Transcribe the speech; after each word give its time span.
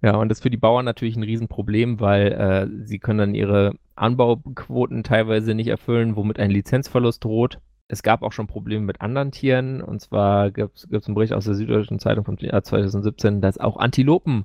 Ja, 0.00 0.16
und 0.16 0.28
das 0.28 0.38
ist 0.38 0.42
für 0.42 0.50
die 0.50 0.56
Bauern 0.56 0.84
natürlich 0.84 1.16
ein 1.16 1.24
Riesenproblem, 1.24 1.98
weil 1.98 2.32
äh, 2.32 2.86
sie 2.86 2.98
können 2.98 3.18
dann 3.18 3.34
ihre 3.34 3.74
Anbauquoten 3.96 5.02
teilweise 5.02 5.54
nicht 5.54 5.68
erfüllen, 5.68 6.14
womit 6.14 6.38
ein 6.38 6.50
Lizenzverlust 6.50 7.24
droht. 7.24 7.58
Es 7.88 8.02
gab 8.02 8.22
auch 8.22 8.32
schon 8.32 8.46
Probleme 8.46 8.84
mit 8.84 9.00
anderen 9.00 9.32
Tieren. 9.32 9.80
Und 9.80 10.00
zwar 10.00 10.50
gibt 10.50 10.76
es 10.76 11.06
einen 11.06 11.14
Bericht 11.14 11.32
aus 11.32 11.46
der 11.46 11.54
Süddeutschen 11.54 11.98
Zeitung 11.98 12.24
vom 12.24 12.36
Jahr 12.36 12.62
2017, 12.62 13.40
dass 13.40 13.58
auch 13.58 13.78
Antilopen 13.78 14.44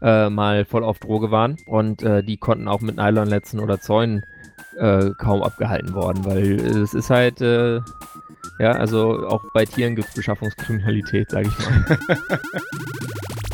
äh, 0.00 0.30
mal 0.30 0.64
voll 0.64 0.84
auf 0.84 1.00
Droge 1.00 1.30
waren. 1.30 1.56
Und 1.66 2.02
äh, 2.02 2.22
die 2.22 2.36
konnten 2.36 2.68
auch 2.68 2.80
mit 2.80 2.96
Nylonnetzen 2.96 3.60
oder 3.60 3.80
Zäunen 3.80 4.22
äh, 4.78 5.10
kaum 5.18 5.42
abgehalten 5.42 5.94
worden, 5.94 6.24
weil 6.24 6.54
es 6.60 6.94
ist 6.94 7.10
halt, 7.10 7.40
äh, 7.40 7.80
ja, 8.58 8.72
also 8.72 9.26
auch 9.26 9.42
bei 9.52 9.64
Tieren 9.64 9.96
gibt 9.96 10.08
es 10.08 10.14
Beschaffungskriminalität, 10.14 11.30
sage 11.30 11.48
ich 11.48 11.58
mal. 11.58 11.98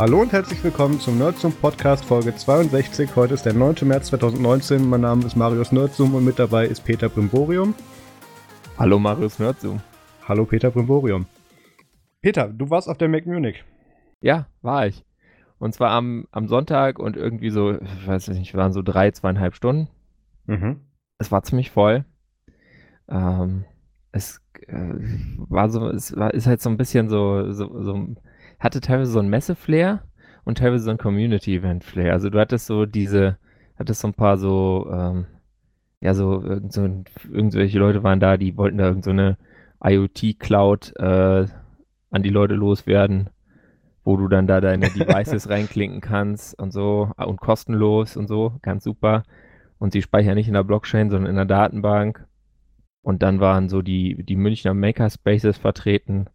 Hallo 0.00 0.22
und 0.22 0.32
herzlich 0.32 0.64
willkommen 0.64 0.98
zum 0.98 1.18
Nerdsum 1.18 1.52
Podcast 1.52 2.06
Folge 2.06 2.34
62. 2.34 3.14
Heute 3.16 3.34
ist 3.34 3.44
der 3.44 3.52
9. 3.52 3.86
März 3.86 4.06
2019. 4.06 4.88
Mein 4.88 5.02
Name 5.02 5.26
ist 5.26 5.36
Marius 5.36 5.72
Nerdsum 5.72 6.14
und 6.14 6.24
mit 6.24 6.38
dabei 6.38 6.66
ist 6.66 6.86
Peter 6.86 7.10
Brimborium. 7.10 7.74
Hallo 8.78 8.98
Marius 8.98 9.38
Nerdsum. 9.38 9.82
Hallo 10.26 10.46
Peter 10.46 10.70
Brimborium. 10.70 11.26
Peter, 12.22 12.48
du 12.48 12.70
warst 12.70 12.88
auf 12.88 12.96
der 12.96 13.10
Mac 13.10 13.26
Munich. 13.26 13.62
Ja, 14.22 14.46
war 14.62 14.86
ich. 14.86 15.04
Und 15.58 15.74
zwar 15.74 15.90
am, 15.90 16.26
am 16.30 16.48
Sonntag 16.48 16.98
und 16.98 17.18
irgendwie 17.18 17.50
so, 17.50 17.72
ich 17.72 18.06
weiß 18.06 18.28
nicht, 18.28 18.54
waren 18.54 18.72
so 18.72 18.80
drei, 18.80 19.10
zweieinhalb 19.10 19.54
Stunden. 19.54 19.90
Mhm. 20.46 20.80
Es 21.18 21.30
war 21.30 21.42
ziemlich 21.42 21.70
voll. 21.70 22.06
Ähm, 23.06 23.66
es 24.12 24.40
äh, 24.66 24.94
war 25.50 25.68
so, 25.68 25.90
es 25.90 26.16
war, 26.16 26.32
ist 26.32 26.46
halt 26.46 26.62
so 26.62 26.70
ein 26.70 26.78
bisschen 26.78 27.10
so, 27.10 27.52
so, 27.52 27.82
so 27.82 28.14
hatte 28.60 28.80
teilweise 28.80 29.10
so 29.10 29.18
ein 29.18 29.28
Messe-Flair 29.28 30.02
und 30.44 30.58
teilweise 30.58 30.84
so 30.84 30.90
ein 30.90 30.98
Community-Event-Flair. 30.98 32.12
Also 32.12 32.30
du 32.30 32.38
hattest 32.38 32.66
so 32.66 32.86
diese, 32.86 33.38
hattest 33.78 34.02
so 34.02 34.08
ein 34.08 34.14
paar 34.14 34.36
so, 34.36 34.88
ähm, 34.92 35.26
ja, 36.00 36.14
so, 36.14 36.42
irgend 36.42 36.72
so 36.72 36.82
irgendwelche 37.30 37.78
Leute 37.78 38.02
waren 38.02 38.20
da, 38.20 38.36
die 38.36 38.56
wollten 38.56 38.78
da 38.78 38.88
irgendeine 38.88 39.36
so 39.82 39.88
IoT-Cloud 39.88 40.94
äh, 40.96 41.46
an 42.10 42.22
die 42.22 42.30
Leute 42.30 42.54
loswerden, 42.54 43.30
wo 44.04 44.16
du 44.16 44.28
dann 44.28 44.46
da 44.46 44.60
deine 44.60 44.90
Devices 44.90 45.48
reinklinken 45.48 46.00
kannst 46.00 46.58
und 46.58 46.72
so 46.72 47.10
und 47.16 47.40
kostenlos 47.40 48.16
und 48.16 48.28
so, 48.28 48.58
ganz 48.62 48.84
super. 48.84 49.24
Und 49.78 49.92
sie 49.92 50.02
speichern 50.02 50.34
nicht 50.34 50.48
in 50.48 50.54
der 50.54 50.64
Blockchain, 50.64 51.08
sondern 51.08 51.30
in 51.30 51.36
der 51.36 51.46
Datenbank. 51.46 52.26
Und 53.02 53.22
dann 53.22 53.40
waren 53.40 53.70
so 53.70 53.80
die, 53.80 54.22
die 54.24 54.36
Münchner 54.36 54.74
Makerspaces 54.74 55.56
vertreten 55.56 56.26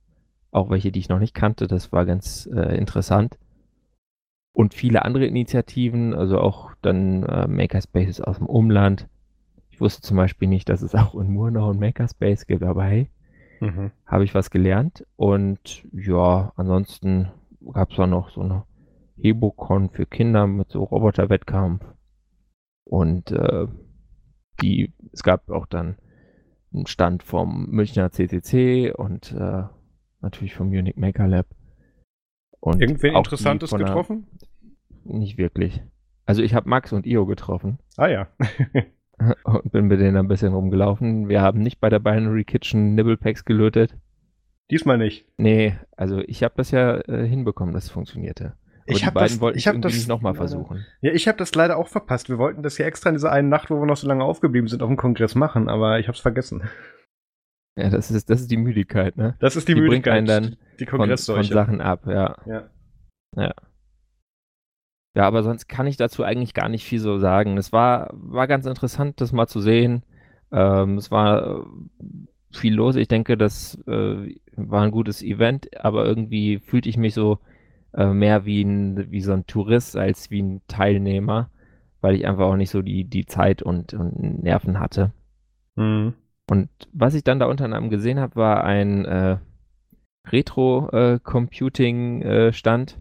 auch 0.56 0.70
welche, 0.70 0.92
die 0.92 1.00
ich 1.00 1.10
noch 1.10 1.20
nicht 1.20 1.36
kannte. 1.36 1.68
Das 1.68 1.92
war 1.92 2.06
ganz 2.06 2.50
äh, 2.54 2.78
interessant. 2.78 3.38
Und 4.54 4.74
viele 4.74 5.04
andere 5.04 5.26
Initiativen, 5.26 6.14
also 6.14 6.40
auch 6.40 6.72
dann 6.82 7.24
äh, 7.24 7.48
Makerspaces 7.48 8.22
aus 8.22 8.38
dem 8.38 8.48
Umland. 8.48 9.10
Ich 9.70 9.82
wusste 9.82 10.02
zum 10.02 10.16
Beispiel 10.16 10.48
nicht, 10.48 10.70
dass 10.70 10.82
es 10.82 10.96
auch 10.96 11.16
in 11.16 11.34
Murnau 11.34 11.72
ein 11.72 11.80
Makerspace 11.80 12.48
gibt, 12.48 12.64
aber 12.64 12.86
hey, 12.86 13.10
mhm. 13.60 13.92
habe 14.06 14.24
ich 14.24 14.34
was 14.34 14.50
gelernt. 14.50 15.06
Und 15.18 15.86
ja, 15.92 16.54
ansonsten 16.56 17.32
gab 17.74 17.92
es 17.92 18.00
auch 18.00 18.08
noch 18.08 18.30
so 18.30 18.42
eine 18.42 18.64
Hebocon 19.18 19.90
für 19.90 20.06
Kinder 20.06 20.48
mit 20.48 20.70
so 20.70 20.84
Roboterwettkampf. 20.84 21.84
Und 22.86 23.32
äh, 23.32 23.68
die, 24.62 24.94
es 25.12 25.24
gab 25.24 25.50
auch 25.50 25.66
dann 25.66 25.98
einen 26.74 26.88
Stand 26.88 27.24
vom 27.24 27.70
Münchner 27.70 28.12
CCC 28.12 28.94
und 28.94 29.34
äh, 29.34 29.64
natürlich 30.26 30.54
vom 30.54 30.70
Munich 30.70 30.98
Maker 30.98 31.28
Lab. 31.28 31.48
Und 32.60 32.82
Irgendwen 32.82 33.16
Interessantes 33.16 33.72
getroffen? 33.72 34.28
Nicht 35.06 35.38
wirklich. 35.38 35.82
Also 36.26 36.42
ich 36.42 36.54
habe 36.54 36.68
Max 36.68 36.92
und 36.92 37.06
Io 37.06 37.26
getroffen. 37.26 37.78
Ah 37.96 38.08
ja. 38.08 38.28
und 39.44 39.72
bin 39.72 39.86
mit 39.86 40.00
denen 40.00 40.18
ein 40.18 40.28
bisschen 40.28 40.54
rumgelaufen. 40.54 41.30
Wir 41.30 41.42
haben 41.42 41.62
nicht 41.62 41.80
bei 41.80 41.90
der 41.90 42.00
Binary 42.00 42.44
Kitchen 42.44 42.96
Nibblepacks 42.96 43.46
gelötet. 43.46 43.96
Diesmal 44.72 44.98
nicht. 44.98 45.28
Nee, 45.38 45.78
also 45.96 46.20
ich 46.22 46.44
habe 46.44 46.56
das 46.58 46.72
ja 46.72 46.98
äh, 47.08 47.28
hinbekommen, 47.28 47.74
dass 47.74 47.86
es 47.86 47.92
funktionierte. 47.92 48.54
Aber 48.88 48.98
ich 48.98 49.06
habe 49.06 49.20
das, 49.20 49.40
wollten 49.40 49.58
ich 49.58 49.68
hab 49.68 49.82
das 49.82 50.08
nochmal 50.08 50.36
versuchen. 50.36 50.86
Ja, 51.02 51.12
ich 51.12 51.28
habe 51.28 51.38
das 51.38 51.54
leider 51.56 51.78
auch 51.78 51.88
verpasst. 51.88 52.30
Wir 52.30 52.38
wollten 52.38 52.64
das 52.64 52.78
ja 52.78 52.86
extra 52.86 53.10
in 53.10 53.16
dieser 53.16 53.32
einen 53.32 53.50
Nacht, 53.50 53.70
wo 53.70 53.80
wir 53.80 53.86
noch 53.86 53.98
so 53.98 54.08
lange 54.08 54.24
aufgeblieben 54.24 54.68
sind, 54.68 54.82
auf 54.82 54.90
dem 54.90 54.98
Kongress 54.98 55.36
machen, 55.36 55.70
aber 55.70 56.00
ich 56.00 56.08
habe 56.08 56.16
es 56.16 56.22
vergessen. 56.22 56.64
Ja, 57.76 57.90
das 57.90 58.10
ist, 58.10 58.30
das 58.30 58.42
ist 58.42 58.52
die 58.52 58.58
Müdigkeit, 58.58 59.18
ne? 59.18 59.36
Das 59.40 59.56
ist 59.56 59.68
die, 59.68 59.76
die 59.76 59.82
Müdigkeit. 59.82 60.26
Bringt 60.26 60.30
einen 60.30 60.44
dann 60.50 60.58
die 60.80 60.86
von, 60.86 61.18
von 61.18 61.44
Sachen 61.44 61.82
ab, 61.82 62.06
ja. 62.08 62.36
ja. 62.46 62.70
Ja. 63.36 63.54
Ja, 65.16 65.24
aber 65.28 65.44
sonst 65.44 65.68
kann 65.68 65.88
ich 65.88 65.96
dazu 65.96 66.24
eigentlich 66.24 66.54
gar 66.54 66.68
nicht 66.68 66.86
viel 66.86 67.00
so 67.00 67.18
sagen. 67.18 67.58
Es 67.58 67.72
war, 67.72 68.10
war 68.14 68.48
ganz 68.48 68.66
interessant, 68.66 69.22
das 69.22 69.32
mal 69.32 69.48
zu 69.48 69.62
sehen. 69.62 70.04
Ähm, 70.52 70.98
es 70.98 71.10
war 71.10 71.62
äh, 71.62 71.64
viel 72.52 72.76
los. 72.76 72.98
Ich 72.98 73.08
denke, 73.08 73.38
das 73.38 73.78
äh, 73.88 74.36
war 74.56 74.84
ein 74.84 74.92
gutes 74.92 75.22
Event, 75.22 75.70
aber 75.84 76.06
irgendwie 76.06 76.60
fühlte 76.60 76.90
ich 76.90 76.98
mich 76.98 77.14
so 77.14 77.40
äh, 77.94 78.08
mehr 78.08 78.46
wie, 78.46 78.62
ein, 78.62 79.10
wie 79.10 79.22
so 79.22 79.32
ein 79.32 79.48
Tourist 79.48 79.96
als 79.96 80.32
wie 80.32 80.42
ein 80.42 80.62
Teilnehmer, 80.68 81.50
weil 82.02 82.16
ich 82.16 82.28
einfach 82.28 82.46
auch 82.46 82.58
nicht 82.58 82.72
so 82.72 82.82
die, 82.82 83.06
die 83.06 83.26
Zeit 83.26 83.62
und, 83.62 83.94
und 83.94 84.44
Nerven 84.44 84.82
hatte. 84.82 85.14
Mhm. 85.76 86.14
Und 86.48 86.70
was 86.94 87.16
ich 87.16 87.24
dann 87.24 87.40
da 87.40 87.48
unter 87.48 87.66
anderem 87.66 87.90
gesehen 87.90 88.20
habe, 88.20 88.36
war 88.36 88.64
ein 88.64 89.06
äh, 89.06 89.38
Retro-Computing-Stand. 90.28 92.92
Äh, 92.92 92.96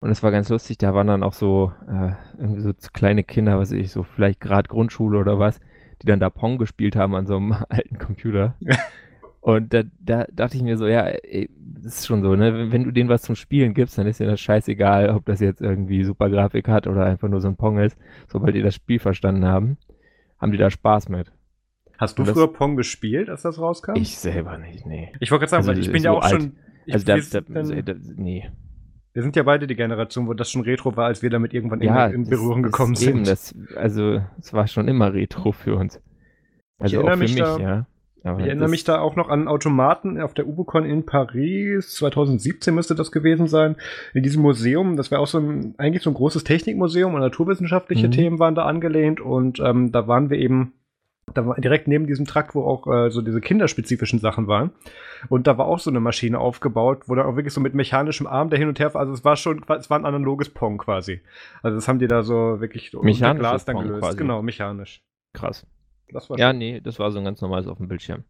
und 0.00 0.10
es 0.10 0.22
war 0.22 0.30
ganz 0.30 0.50
lustig, 0.50 0.76
da 0.78 0.94
waren 0.94 1.06
dann 1.06 1.22
auch 1.22 1.32
so 1.32 1.72
äh, 1.88 2.10
irgendwie 2.38 2.60
so 2.60 2.72
kleine 2.92 3.24
Kinder, 3.24 3.58
was 3.58 3.70
weiß 3.70 3.78
ich, 3.78 3.90
so 3.90 4.02
vielleicht 4.02 4.40
gerade 4.40 4.68
Grundschule 4.68 5.18
oder 5.18 5.38
was, 5.38 5.58
die 6.02 6.06
dann 6.06 6.20
da 6.20 6.28
Pong 6.28 6.58
gespielt 6.58 6.96
haben 6.96 7.14
an 7.14 7.26
so 7.26 7.36
einem 7.36 7.52
alten 7.68 7.98
Computer. 7.98 8.54
Und 9.40 9.72
da, 9.72 9.84
da, 10.00 10.26
dachte 10.32 10.56
ich 10.56 10.62
mir 10.64 10.76
so, 10.76 10.88
ja, 10.88 11.02
ey, 11.02 11.48
das 11.56 11.98
ist 11.98 12.06
schon 12.06 12.20
so, 12.20 12.34
ne? 12.34 12.72
Wenn 12.72 12.82
du 12.82 12.90
denen 12.90 13.08
was 13.08 13.22
zum 13.22 13.36
Spielen 13.36 13.74
gibst, 13.74 13.96
dann 13.96 14.08
ist 14.08 14.18
dir 14.18 14.26
das 14.26 14.40
scheißegal, 14.40 15.10
ob 15.10 15.24
das 15.24 15.38
jetzt 15.38 15.62
irgendwie 15.62 16.02
super 16.02 16.28
Grafik 16.28 16.66
hat 16.66 16.88
oder 16.88 17.04
einfach 17.04 17.28
nur 17.28 17.40
so 17.40 17.46
ein 17.46 17.56
Pong 17.56 17.78
ist. 17.78 17.96
Sobald 18.26 18.56
die 18.56 18.62
das 18.62 18.74
Spiel 18.74 18.98
verstanden 18.98 19.44
haben, 19.44 19.76
haben 20.40 20.50
die 20.50 20.58
da 20.58 20.68
Spaß 20.68 21.08
mit. 21.10 21.30
Hast 21.98 22.18
du 22.18 22.24
das, 22.24 22.34
früher 22.34 22.52
Pong 22.52 22.76
gespielt, 22.76 23.28
als 23.28 23.42
das 23.42 23.58
rauskam? 23.58 23.94
Ich 23.96 24.18
selber 24.18 24.58
nicht, 24.58 24.86
nee. 24.86 25.12
Ich 25.20 25.30
wollte 25.30 25.46
gerade 25.46 25.62
sagen, 25.62 25.68
also, 25.68 25.80
ich 25.80 25.90
bin 25.90 26.02
ja 26.02 26.12
auch 26.12 26.22
alt. 26.22 26.42
schon. 26.42 26.52
Ich, 26.84 26.94
also 26.94 27.06
da, 27.06 27.16
da, 27.16 27.40
dann, 27.40 27.84
da, 27.84 27.94
nee. 28.16 28.50
Wir 29.12 29.22
sind 29.22 29.34
ja 29.34 29.44
beide 29.44 29.66
die 29.66 29.76
Generation, 29.76 30.28
wo 30.28 30.34
das 30.34 30.50
schon 30.50 30.62
Retro 30.62 30.94
war, 30.96 31.06
als 31.06 31.22
wir 31.22 31.30
damit 31.30 31.54
irgendwann 31.54 31.80
ja, 31.80 32.06
in, 32.06 32.24
in 32.24 32.28
Berührung 32.28 32.62
das, 32.62 32.72
gekommen 32.72 32.92
das 32.94 33.02
sind. 33.02 33.16
Eben, 33.16 33.24
das, 33.24 33.54
also 33.74 34.20
es 34.38 34.52
war 34.52 34.66
schon 34.66 34.88
immer 34.88 35.14
Retro 35.14 35.52
für 35.52 35.76
uns. 35.76 36.00
Also 36.78 37.00
auch 37.00 37.10
für 37.10 37.16
mich, 37.16 37.34
da, 37.34 37.58
ja. 37.58 37.86
Aber 38.26 38.40
ich 38.40 38.46
erinnere 38.46 38.68
mich 38.68 38.84
da 38.84 38.98
auch 38.98 39.14
noch 39.14 39.28
an 39.28 39.46
Automaten 39.48 40.20
auf 40.20 40.34
der 40.34 40.46
Ubucon 40.48 40.84
in 40.84 41.06
Paris. 41.06 41.92
2017 41.92 42.74
müsste 42.74 42.94
das 42.94 43.12
gewesen 43.12 43.46
sein. 43.46 43.76
In 44.14 44.22
diesem 44.22 44.42
Museum, 44.42 44.96
das 44.96 45.10
war 45.10 45.20
auch 45.20 45.28
so 45.28 45.38
ein, 45.38 45.74
eigentlich 45.78 46.02
so 46.02 46.10
ein 46.10 46.14
großes 46.14 46.44
Technikmuseum 46.44 47.14
und 47.14 47.20
naturwissenschaftliche 47.20 48.08
mhm. 48.08 48.12
Themen 48.12 48.38
waren 48.38 48.54
da 48.54 48.64
angelehnt 48.64 49.20
und 49.20 49.60
ähm, 49.60 49.92
da 49.92 50.08
waren 50.08 50.28
wir 50.28 50.38
eben 50.38 50.74
da 51.34 51.44
war 51.46 51.56
direkt 51.56 51.88
neben 51.88 52.06
diesem 52.06 52.24
Truck, 52.24 52.54
wo 52.54 52.64
auch 52.64 52.86
äh, 52.86 53.10
so 53.10 53.20
diese 53.20 53.40
kinderspezifischen 53.40 54.20
Sachen 54.20 54.46
waren. 54.46 54.70
Und 55.28 55.46
da 55.46 55.58
war 55.58 55.66
auch 55.66 55.78
so 55.78 55.90
eine 55.90 56.00
Maschine 56.00 56.38
aufgebaut, 56.38 57.08
wo 57.08 57.14
dann 57.14 57.26
auch 57.26 57.36
wirklich 57.36 57.52
so 57.52 57.60
mit 57.60 57.74
mechanischem 57.74 58.26
Arm 58.26 58.48
der 58.48 58.58
hin 58.58 58.68
und 58.68 58.78
her, 58.78 58.94
also 58.94 59.12
es 59.12 59.24
war 59.24 59.36
schon, 59.36 59.64
es 59.76 59.90
war 59.90 59.98
ein 59.98 60.04
analoges 60.04 60.50
Pong 60.50 60.78
quasi. 60.78 61.20
Also 61.62 61.76
das 61.76 61.88
haben 61.88 61.98
die 61.98 62.06
da 62.06 62.22
so 62.22 62.60
wirklich 62.60 62.96
unter 62.96 63.34
Glas 63.34 63.64
dann 63.64 63.76
Pong 63.76 63.84
gelöst. 63.84 64.02
Quasi. 64.02 64.16
Genau, 64.18 64.42
mechanisch. 64.42 65.02
Krass. 65.32 65.66
ja, 66.36 66.52
nee, 66.52 66.80
das 66.80 66.98
war 66.98 67.10
so 67.10 67.18
ein 67.18 67.24
ganz 67.24 67.40
normales 67.40 67.66
auf 67.66 67.78
dem 67.78 67.88
Bildschirm. 67.88 68.22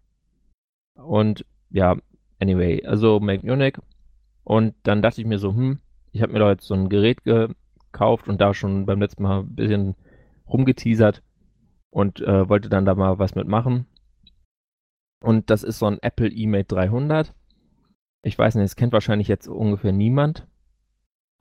Und 0.94 1.44
ja, 1.70 1.96
anyway, 2.40 2.84
also 2.86 3.20
Make 3.20 3.46
Munich. 3.46 3.76
Und 4.42 4.74
dann 4.84 5.02
dachte 5.02 5.20
ich 5.20 5.26
mir 5.26 5.38
so, 5.38 5.52
hm, 5.54 5.80
ich 6.12 6.22
habe 6.22 6.32
mir 6.32 6.38
da 6.38 6.50
jetzt 6.50 6.66
so 6.66 6.74
ein 6.74 6.88
Gerät 6.88 7.24
gekauft 7.24 8.26
und 8.28 8.40
da 8.40 8.54
schon 8.54 8.86
beim 8.86 9.00
letzten 9.00 9.22
Mal 9.22 9.40
ein 9.40 9.54
bisschen 9.54 9.96
rumgeteasert 10.48 11.22
und 11.90 12.20
äh, 12.20 12.48
wollte 12.48 12.68
dann 12.68 12.84
da 12.84 12.94
mal 12.94 13.18
was 13.18 13.34
mitmachen. 13.34 13.86
Und 15.22 15.50
das 15.50 15.62
ist 15.62 15.78
so 15.78 15.86
ein 15.86 15.98
Apple 16.02 16.30
eMate 16.30 16.74
300. 16.74 17.34
Ich 18.22 18.38
weiß 18.38 18.54
nicht, 18.54 18.64
das 18.64 18.76
kennt 18.76 18.92
wahrscheinlich 18.92 19.28
jetzt 19.28 19.48
ungefähr 19.48 19.92
niemand. 19.92 20.46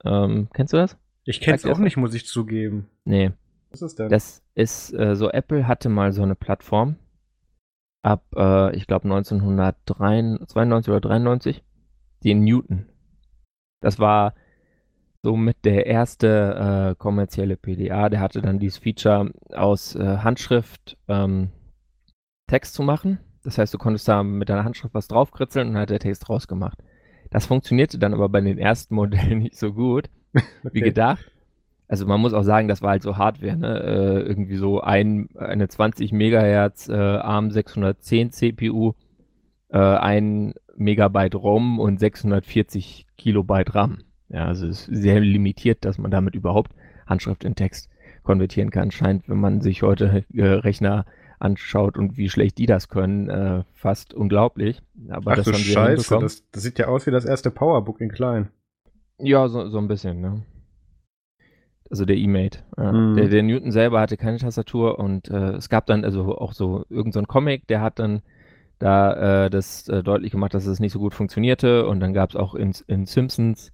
Ähm, 0.04 0.48
kennst 0.52 0.72
du 0.72 0.78
das? 0.78 0.96
Ich 1.24 1.40
kenne 1.40 1.56
es 1.56 1.66
auch 1.66 1.78
nicht, 1.78 1.96
muss 1.96 2.14
ich 2.14 2.26
zugeben. 2.26 2.88
Nee. 3.04 3.32
Was 3.70 3.82
ist 3.82 3.98
denn? 3.98 4.08
Das 4.08 4.42
ist 4.54 4.92
äh, 4.92 5.16
so, 5.16 5.30
Apple 5.30 5.66
hatte 5.66 5.88
mal 5.88 6.12
so 6.12 6.22
eine 6.22 6.36
Plattform 6.36 6.96
ab, 8.02 8.24
äh, 8.36 8.74
ich 8.76 8.86
glaube 8.86 9.04
1992 9.04 10.90
oder 10.90 11.00
93, 11.00 11.64
den 12.24 12.44
Newton. 12.44 12.86
Das 13.80 13.98
war 13.98 14.34
somit 15.22 15.64
der 15.64 15.86
erste 15.86 16.90
äh, 16.90 16.94
kommerzielle 16.96 17.56
PDA. 17.56 18.08
Der 18.08 18.20
hatte 18.20 18.42
dann 18.42 18.58
dieses 18.58 18.78
Feature 18.78 19.30
aus 19.52 19.94
äh, 19.94 20.18
Handschrift 20.18 20.96
ähm, 21.08 21.50
Text 22.46 22.74
zu 22.74 22.82
machen. 22.82 23.18
Das 23.42 23.58
heißt, 23.58 23.72
du 23.74 23.78
konntest 23.78 24.08
da 24.08 24.22
mit 24.22 24.48
deiner 24.48 24.64
Handschrift 24.64 24.94
was 24.94 25.08
draufkritzeln 25.08 25.68
und 25.68 25.74
dann 25.74 25.82
hat 25.82 25.90
der 25.90 25.98
Text 25.98 26.28
rausgemacht. 26.28 26.78
Das 27.30 27.46
funktionierte 27.46 27.98
dann 27.98 28.14
aber 28.14 28.28
bei 28.28 28.40
den 28.40 28.58
ersten 28.58 28.94
Modellen 28.94 29.38
nicht 29.42 29.56
so 29.56 29.72
gut 29.72 30.08
okay. 30.34 30.44
wie 30.72 30.80
gedacht. 30.80 31.30
Also 31.88 32.06
man 32.06 32.20
muss 32.20 32.34
auch 32.34 32.42
sagen, 32.42 32.66
das 32.66 32.82
war 32.82 32.90
halt 32.90 33.02
so 33.02 33.16
Hardware, 33.16 33.56
ne? 33.56 33.80
Äh, 33.80 34.20
irgendwie 34.22 34.56
so 34.56 34.80
ein, 34.80 35.28
eine 35.36 35.68
20 35.68 36.12
Megahertz 36.12 36.88
äh, 36.88 36.94
ARM 36.94 37.52
610 37.52 38.32
CPU, 38.32 38.94
äh, 39.68 39.78
ein 39.78 40.54
Megabyte 40.76 41.36
ROM 41.36 41.78
und 41.78 42.00
640 42.00 43.06
Kilobyte 43.16 43.74
RAM. 43.74 43.98
Ja, 44.28 44.46
also 44.46 44.66
es 44.66 44.88
ist 44.88 45.02
sehr 45.02 45.20
limitiert, 45.20 45.84
dass 45.84 45.98
man 45.98 46.10
damit 46.10 46.34
überhaupt 46.34 46.72
Handschrift 47.06 47.44
in 47.44 47.54
Text 47.54 47.88
konvertieren 48.22 48.70
kann. 48.70 48.90
Scheint, 48.90 49.28
wenn 49.28 49.38
man 49.38 49.60
sich 49.60 49.82
heute 49.82 50.24
äh, 50.34 50.44
Rechner 50.44 51.06
anschaut 51.38 51.96
und 51.96 52.16
wie 52.16 52.28
schlecht 52.28 52.58
die 52.58 52.66
das 52.66 52.88
können, 52.88 53.28
äh, 53.28 53.62
fast 53.74 54.14
unglaublich. 54.14 54.82
Aber 55.10 55.32
Ach 55.32 55.36
das 55.36 55.46
du 55.46 55.52
haben 55.52 55.60
Scheiße, 55.60 56.18
das, 56.20 56.42
das, 56.50 56.62
sieht 56.62 56.78
ja 56.78 56.86
aus 56.86 57.06
wie 57.06 57.10
das 57.10 57.24
erste 57.24 57.50
Powerbook 57.50 58.00
in 58.00 58.10
klein. 58.10 58.48
Ja, 59.18 59.48
so, 59.48 59.68
so 59.68 59.78
ein 59.78 59.88
bisschen, 59.88 60.20
ne? 60.20 60.42
Also 61.88 62.04
der 62.04 62.16
E-Mate. 62.16 62.60
Ja. 62.76 62.92
Mhm. 62.92 63.16
Der, 63.16 63.28
der, 63.28 63.42
Newton 63.42 63.70
selber 63.70 64.00
hatte 64.00 64.16
keine 64.16 64.38
Tastatur 64.38 64.98
und 64.98 65.28
äh, 65.28 65.52
es 65.52 65.68
gab 65.68 65.86
dann 65.86 66.04
also 66.04 66.36
auch 66.36 66.52
so 66.52 66.84
irgendein 66.88 67.24
so 67.24 67.28
Comic, 67.28 67.66
der 67.68 67.80
hat 67.80 67.98
dann 67.98 68.22
da 68.78 69.44
äh, 69.44 69.50
das 69.50 69.88
äh, 69.88 70.02
deutlich 70.02 70.32
gemacht, 70.32 70.52
dass 70.52 70.66
es 70.66 70.80
nicht 70.80 70.92
so 70.92 70.98
gut 70.98 71.14
funktionierte 71.14 71.86
und 71.86 72.00
dann 72.00 72.12
gab 72.12 72.30
es 72.30 72.36
auch 72.36 72.54
in, 72.54 72.72
in 72.88 73.06
Simpsons 73.06 73.72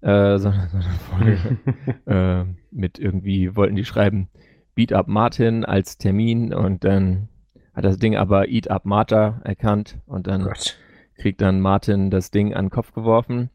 äh, 0.00 0.38
so, 0.38 0.48
eine, 0.48 0.68
so 0.68 0.76
eine 0.76 0.84
Folge 0.84 1.58
äh, 2.06 2.44
mit 2.70 2.98
irgendwie, 2.98 3.56
wollten 3.56 3.76
die 3.76 3.84
schreiben, 3.84 4.28
Beat 4.74 4.92
Up 4.92 5.08
Martin 5.08 5.64
als 5.64 5.98
Termin 5.98 6.54
und 6.54 6.84
dann 6.84 7.28
hat 7.74 7.84
das 7.84 7.98
Ding 7.98 8.16
aber 8.16 8.48
Eat 8.48 8.70
Up 8.70 8.84
Martha 8.84 9.40
erkannt 9.44 9.98
und 10.06 10.26
dann 10.26 10.42
Gott. 10.42 10.78
kriegt 11.16 11.40
dann 11.40 11.60
Martin 11.60 12.10
das 12.10 12.30
Ding 12.30 12.54
an 12.54 12.66
den 12.66 12.70
Kopf 12.70 12.92
geworfen. 12.92 13.50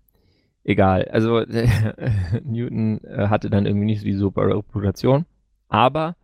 Egal, 0.64 1.06
also 1.12 1.42
Newton 2.44 3.04
äh, 3.04 3.28
hatte 3.28 3.50
dann 3.50 3.66
irgendwie 3.66 3.86
nicht 3.86 4.00
so 4.00 4.06
die 4.06 4.14
super 4.14 4.48
Reputation, 4.48 5.26
aber 5.68 6.16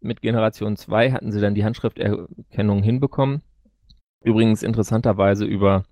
mit 0.00 0.22
Generation 0.22 0.76
2 0.76 1.10
hatten 1.10 1.32
sie 1.32 1.40
dann 1.40 1.54
die 1.54 1.64
Handschrifterkennung 1.64 2.82
hinbekommen. 2.82 3.42
Übrigens 4.22 4.62
interessanterweise 4.62 5.44
über 5.44 5.84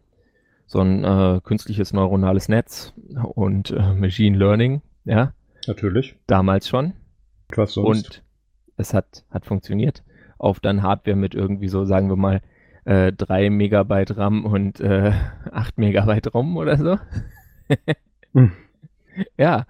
so 0.67 0.81
ein 0.81 1.05
äh, 1.05 1.41
künstliches 1.43 1.93
neuronales 1.93 2.49
Netz 2.49 2.93
und 3.35 3.71
äh, 3.71 3.95
Machine 3.95 4.37
Learning, 4.37 4.83
ja. 5.05 5.33
Natürlich. 5.67 6.17
Damals 6.27 6.69
schon. 6.69 6.93
Was 7.55 7.75
sonst? 7.75 7.87
Und 7.87 8.23
es 8.77 8.93
hat, 8.93 9.25
hat 9.31 9.47
funktioniert. 9.47 10.03
Auf 10.39 10.61
dann 10.61 10.83
Hardware 10.83 11.17
mit 11.17 11.35
irgendwie 11.35 11.69
so, 11.69 11.85
sagen 11.85 12.09
wir 12.09 12.17
mal, 12.17 12.43
äh, 12.85 13.13
3 13.13 13.51
Megabyte 13.51 14.17
RAM 14.17 14.45
und 14.45 14.81
äh, 14.81 15.13
8 15.53 15.79
Megabyte 15.79 16.35
ROM 16.35 16.57
oder 16.57 16.77
so. 16.77 16.99
hm. 18.33 18.53
Ja, 19.39 19.65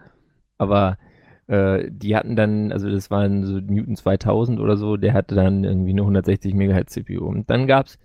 aber 0.59 0.99
äh, 1.47 1.89
die 1.89 2.17
hatten 2.17 2.35
dann, 2.35 2.73
also 2.73 2.91
das 2.91 3.13
waren 3.13 3.45
so 3.45 3.61
Newton 3.61 3.95
2000 3.95 4.59
oder 4.59 4.77
so, 4.77 4.97
der 4.97 5.13
hatte 5.13 5.37
dann 5.37 5.63
irgendwie 5.63 5.91
eine 5.91 6.01
160 6.01 6.53
Megahertz 6.55 6.93
CPU. 6.93 7.25
Und 7.25 7.49
dann 7.49 7.69
gab's 7.69 7.99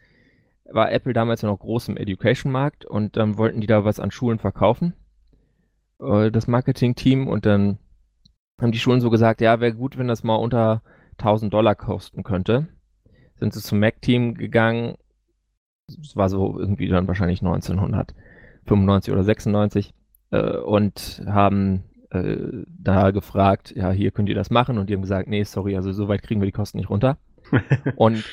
war 0.74 0.92
Apple 0.92 1.14
damals 1.14 1.44
noch 1.44 1.58
groß 1.58 1.90
im 1.90 1.98
Education-Markt 1.98 2.86
und 2.86 3.18
dann 3.18 3.38
wollten 3.38 3.62
die 3.62 3.68
da 3.68 3.86
was 3.86 4.00
an 4.00 4.12
Schulen 4.12 4.40
verkaufen, 4.40 4.94
äh, 6.00 6.32
das 6.32 6.48
Marketing-Team. 6.48 7.28
Und 7.28 7.46
dann 7.46 7.78
haben 8.60 8.72
die 8.72 8.80
Schulen 8.80 9.02
so 9.02 9.10
gesagt, 9.10 9.42
ja, 9.42 9.60
wäre 9.60 9.74
gut, 9.74 9.98
wenn 9.98 10.08
das 10.08 10.24
mal 10.24 10.36
unter 10.36 10.82
1000 11.18 11.54
Dollar 11.54 11.76
kosten 11.76 12.24
könnte. 12.24 12.68
Sind 13.36 13.54
sie 13.54 13.62
zum 13.62 13.80
Mac-Team 13.80 14.36
gegangen. 14.36 14.96
Es 15.88 16.16
war 16.16 16.30
so 16.30 16.60
irgendwie 16.60 16.88
dann 16.88 17.08
wahrscheinlich 17.08 17.42
1995 17.42 19.14
oder 19.14 19.24
96 19.24 19.94
äh, 20.32 20.58
und 20.58 21.24
haben 21.26 21.84
äh, 22.12 22.64
da 22.68 23.12
gefragt, 23.12 23.74
ja, 23.76 23.92
hier 23.92 24.12
könnt 24.12 24.30
ihr 24.30 24.36
das 24.36 24.52
machen. 24.52 24.78
Und 24.78 24.90
die 24.90 24.94
haben 24.94 25.02
gesagt, 25.02 25.28
nee, 25.28 25.44
sorry, 25.44 25.76
also 25.76 25.92
so 25.92 26.08
weit 26.08 26.24
kriegen 26.24 26.42
wir 26.42 26.46
die 26.46 26.52
Kosten 26.52 26.78
nicht 26.78 26.90
runter. 26.90 27.18
und 27.96 28.24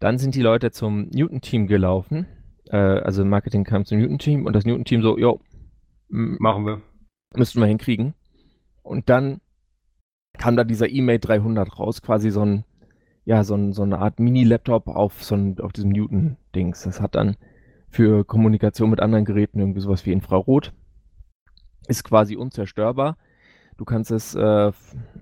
dann 0.00 0.18
sind 0.18 0.34
die 0.34 0.42
Leute 0.42 0.72
zum 0.72 1.08
Newton-Team 1.10 1.66
gelaufen. 1.66 2.26
Äh, 2.70 2.76
also 2.76 3.24
Marketing 3.24 3.64
kam 3.64 3.84
zum 3.84 3.98
Newton-Team 3.98 4.46
und 4.46 4.54
das 4.54 4.64
Newton-Team 4.64 5.02
so, 5.02 5.18
jo, 5.18 5.40
machen 6.08 6.66
wir. 6.66 6.82
Müssten 7.36 7.60
wir 7.60 7.66
hinkriegen. 7.66 8.14
Und 8.82 9.08
dann 9.08 9.40
kam 10.38 10.56
da 10.56 10.64
dieser 10.64 10.88
E-Mail 10.88 11.18
300 11.18 11.78
raus, 11.78 12.02
quasi 12.02 12.30
so 12.30 12.44
ein, 12.44 12.64
ja, 13.24 13.44
so, 13.44 13.54
ein, 13.54 13.72
so 13.72 13.82
eine 13.82 13.98
Art 13.98 14.18
Mini-Laptop 14.18 14.88
auf, 14.88 15.22
so 15.22 15.34
ein, 15.34 15.60
auf 15.60 15.72
diesem 15.72 15.90
Newton-Dings. 15.90 16.82
Das 16.82 17.00
hat 17.00 17.14
dann 17.14 17.36
für 17.90 18.24
Kommunikation 18.24 18.88
mit 18.88 19.00
anderen 19.00 19.26
Geräten 19.26 19.60
irgendwie 19.60 19.80
sowas 19.80 20.06
wie 20.06 20.12
Infrarot. 20.12 20.72
Ist 21.88 22.04
quasi 22.04 22.36
unzerstörbar. 22.36 23.18
Du 23.76 23.84
kannst 23.84 24.10
es, 24.10 24.34
äh, 24.34 24.72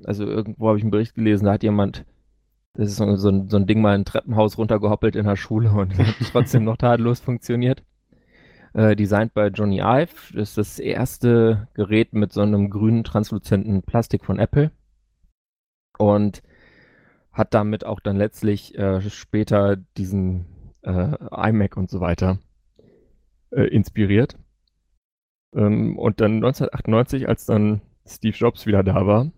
also 0.05 0.25
irgendwo 0.25 0.69
habe 0.69 0.79
ich 0.79 0.85
einen 0.85 0.91
Bericht 0.91 1.15
gelesen, 1.15 1.47
da 1.47 1.53
hat 1.53 1.63
jemand 1.63 2.05
das 2.75 2.91
ist 2.91 2.97
so, 2.97 3.17
so, 3.17 3.29
ein, 3.29 3.49
so 3.49 3.57
ein 3.57 3.67
Ding 3.67 3.81
mal 3.81 3.95
ein 3.95 4.05
Treppenhaus 4.05 4.59
runtergehoppelt 4.59 5.17
in 5.17 5.27
der 5.27 5.37
Schule 5.37 5.71
und 5.71 5.97
hat 5.99 6.15
trotzdem 6.31 6.65
noch 6.65 6.77
tadellos 6.77 7.21
funktioniert. 7.21 7.83
Äh, 8.75 8.95
designed 8.97 9.35
bei 9.35 9.49
Johnny 9.49 9.81
Ive. 9.81 10.33
Das 10.35 10.51
ist 10.51 10.59
das 10.59 10.79
erste 10.79 11.69
Gerät 11.75 12.13
mit 12.13 12.33
so 12.33 12.43
einem 12.43 12.71
grünen 12.71 13.05
transluzenten 13.05 13.83
Plastik 13.83 14.25
von 14.25 14.39
Apple. 14.39 14.71
Und 15.99 16.43
hat 17.33 17.55
damit 17.55 17.85
auch 17.85 18.01
dann 18.01 18.17
letztlich 18.17 18.77
äh, 18.79 19.01
später 19.01 19.77
diesen 19.77 20.47
äh, 20.83 21.17
iMac 21.31 21.77
und 21.77 21.91
so 21.91 22.01
weiter 22.01 22.39
äh, 23.51 23.63
inspiriert. 23.63 24.37
Ähm, 25.55 25.99
und 25.99 26.21
dann 26.21 26.37
1998, 26.37 27.29
als 27.29 27.47
dann 27.47 27.83
Steve 28.07 28.37
Jobs 28.37 28.67
wieder 28.67 28.83
da 28.83 29.07
war, 29.07 29.31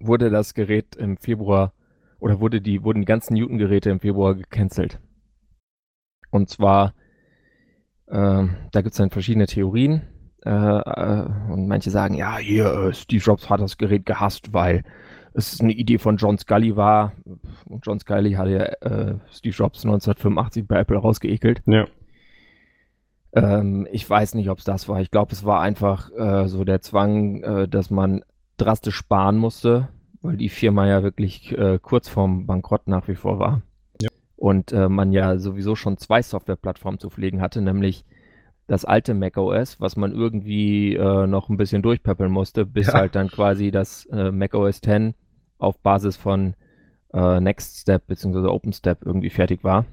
wurde 0.00 0.30
das 0.30 0.54
Gerät 0.54 0.96
im 0.96 1.16
Februar 1.16 1.72
oder 2.20 2.40
wurde 2.40 2.60
die, 2.60 2.82
wurden 2.82 3.00
die 3.00 3.06
ganzen 3.06 3.34
Newton-Geräte 3.34 3.90
im 3.90 4.00
Februar 4.00 4.34
gecancelt. 4.34 4.98
Und 6.30 6.48
zwar, 6.50 6.94
äh, 8.06 8.46
da 8.72 8.82
gibt 8.82 8.92
es 8.92 8.96
dann 8.96 9.10
verschiedene 9.10 9.46
Theorien. 9.46 10.02
Äh, 10.44 10.50
äh, 10.50 11.26
und 11.50 11.66
manche 11.68 11.90
sagen, 11.90 12.14
ja, 12.14 12.38
hier, 12.38 12.66
äh, 12.66 12.92
Steve 12.94 13.22
Jobs 13.22 13.48
hat 13.50 13.60
das 13.60 13.76
Gerät 13.76 14.06
gehasst, 14.06 14.52
weil 14.52 14.84
es 15.34 15.60
eine 15.60 15.72
Idee 15.72 15.98
von 15.98 16.16
John 16.16 16.38
Scully 16.38 16.76
war. 16.76 17.12
Und 17.66 17.86
John 17.86 18.00
Scully 18.00 18.32
hatte 18.32 18.50
ja 18.50 18.64
äh, 18.64 19.18
Steve 19.30 19.54
Jobs 19.54 19.84
1985 19.84 20.66
bei 20.66 20.78
Apple 20.80 20.98
rausgeekelt. 20.98 21.62
Ja. 21.66 21.86
Ähm, 23.32 23.86
ich 23.92 24.08
weiß 24.08 24.34
nicht, 24.34 24.48
ob 24.50 24.58
es 24.58 24.64
das 24.64 24.88
war. 24.88 25.00
Ich 25.00 25.10
glaube, 25.10 25.32
es 25.32 25.44
war 25.44 25.60
einfach 25.60 26.10
äh, 26.16 26.48
so 26.48 26.64
der 26.64 26.80
Zwang, 26.82 27.68
dass 27.70 27.90
man 27.90 28.22
drastisch 28.56 28.96
sparen 28.96 29.36
musste 29.36 29.88
weil 30.22 30.36
die 30.36 30.48
Firma 30.48 30.86
ja 30.86 31.02
wirklich 31.02 31.56
äh, 31.56 31.78
kurz 31.80 32.08
vorm 32.08 32.46
Bankrott 32.46 32.88
nach 32.88 33.08
wie 33.08 33.14
vor 33.14 33.38
war. 33.38 33.62
Ja. 34.00 34.08
Und 34.36 34.72
äh, 34.72 34.88
man 34.88 35.12
ja 35.12 35.38
sowieso 35.38 35.74
schon 35.74 35.96
zwei 35.96 36.22
Softwareplattformen 36.22 36.98
zu 36.98 37.10
pflegen 37.10 37.40
hatte, 37.40 37.60
nämlich 37.60 38.04
das 38.66 38.84
alte 38.84 39.14
macOS, 39.14 39.80
was 39.80 39.96
man 39.96 40.12
irgendwie 40.12 40.94
äh, 40.94 41.26
noch 41.26 41.48
ein 41.48 41.56
bisschen 41.56 41.82
durchpeppeln 41.82 42.30
musste, 42.30 42.66
bis 42.66 42.88
ja. 42.88 42.94
halt 42.94 43.14
dann 43.14 43.28
quasi 43.28 43.70
das 43.70 44.04
äh, 44.06 44.30
macOS 44.30 44.80
10 44.82 45.14
auf 45.58 45.78
Basis 45.80 46.16
von 46.16 46.54
äh, 47.12 47.40
Next 47.40 47.78
Step 47.78 48.06
bzw. 48.06 48.46
OpenStep 48.48 49.04
irgendwie 49.04 49.30
fertig 49.30 49.64
war. 49.64 49.86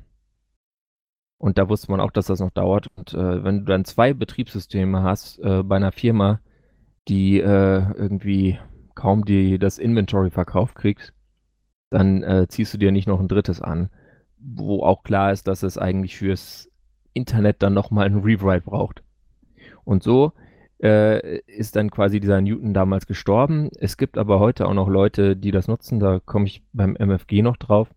Und 1.38 1.58
da 1.58 1.70
wusste 1.70 1.92
man 1.92 2.02
auch, 2.02 2.12
dass 2.12 2.28
das 2.28 2.40
noch 2.40 2.52
dauert. 2.52 2.88
Und 2.96 3.14
äh, 3.14 3.44
wenn 3.44 3.60
du 3.60 3.66
dann 3.66 3.86
zwei 3.86 4.14
Betriebssysteme 4.14 5.04
hast 5.04 5.40
äh, 5.40 5.64
bei 5.64 5.78
einer 5.78 5.92
Firma, 5.92 6.40
die 7.08 7.40
äh, 7.40 7.94
irgendwie 7.94 8.58
kaum 8.96 9.26
die, 9.26 9.60
das 9.60 9.78
Inventory 9.78 10.32
verkauft 10.32 10.76
kriegst, 10.76 11.14
dann 11.90 12.24
äh, 12.24 12.48
ziehst 12.48 12.74
du 12.74 12.78
dir 12.78 12.92
nicht 12.92 13.08
noch 13.08 13.20
ein 13.20 13.28
drittes 13.28 13.62
an, 13.62 13.90
wo 14.38 14.84
auch 14.84 15.04
klar 15.04 15.32
ist, 15.32 15.48
dass 15.48 15.64
es 15.64 15.78
eigentlich 15.78 16.18
fürs 16.18 16.70
Internet 17.14 17.62
dann 17.64 17.74
nochmal 17.74 18.06
ein 18.06 18.20
Rewrite 18.20 18.66
braucht. 18.66 19.04
Und 19.84 20.04
so 20.04 20.34
äh, 20.82 21.40
ist 21.48 21.76
dann 21.76 21.90
quasi 21.92 22.20
dieser 22.20 22.42
Newton 22.42 22.74
damals 22.74 23.08
gestorben. 23.08 23.70
Es 23.80 23.98
gibt 23.98 24.18
aber 24.18 24.40
heute 24.40 24.68
auch 24.68 24.74
noch 24.74 24.90
Leute, 24.90 25.36
die 25.36 25.52
das 25.52 25.68
nutzen, 25.68 26.00
da 26.00 26.20
komme 26.20 26.46
ich 26.48 26.64
beim 26.74 26.96
MFG 26.96 27.42
noch 27.42 27.58
drauf. 27.58 27.90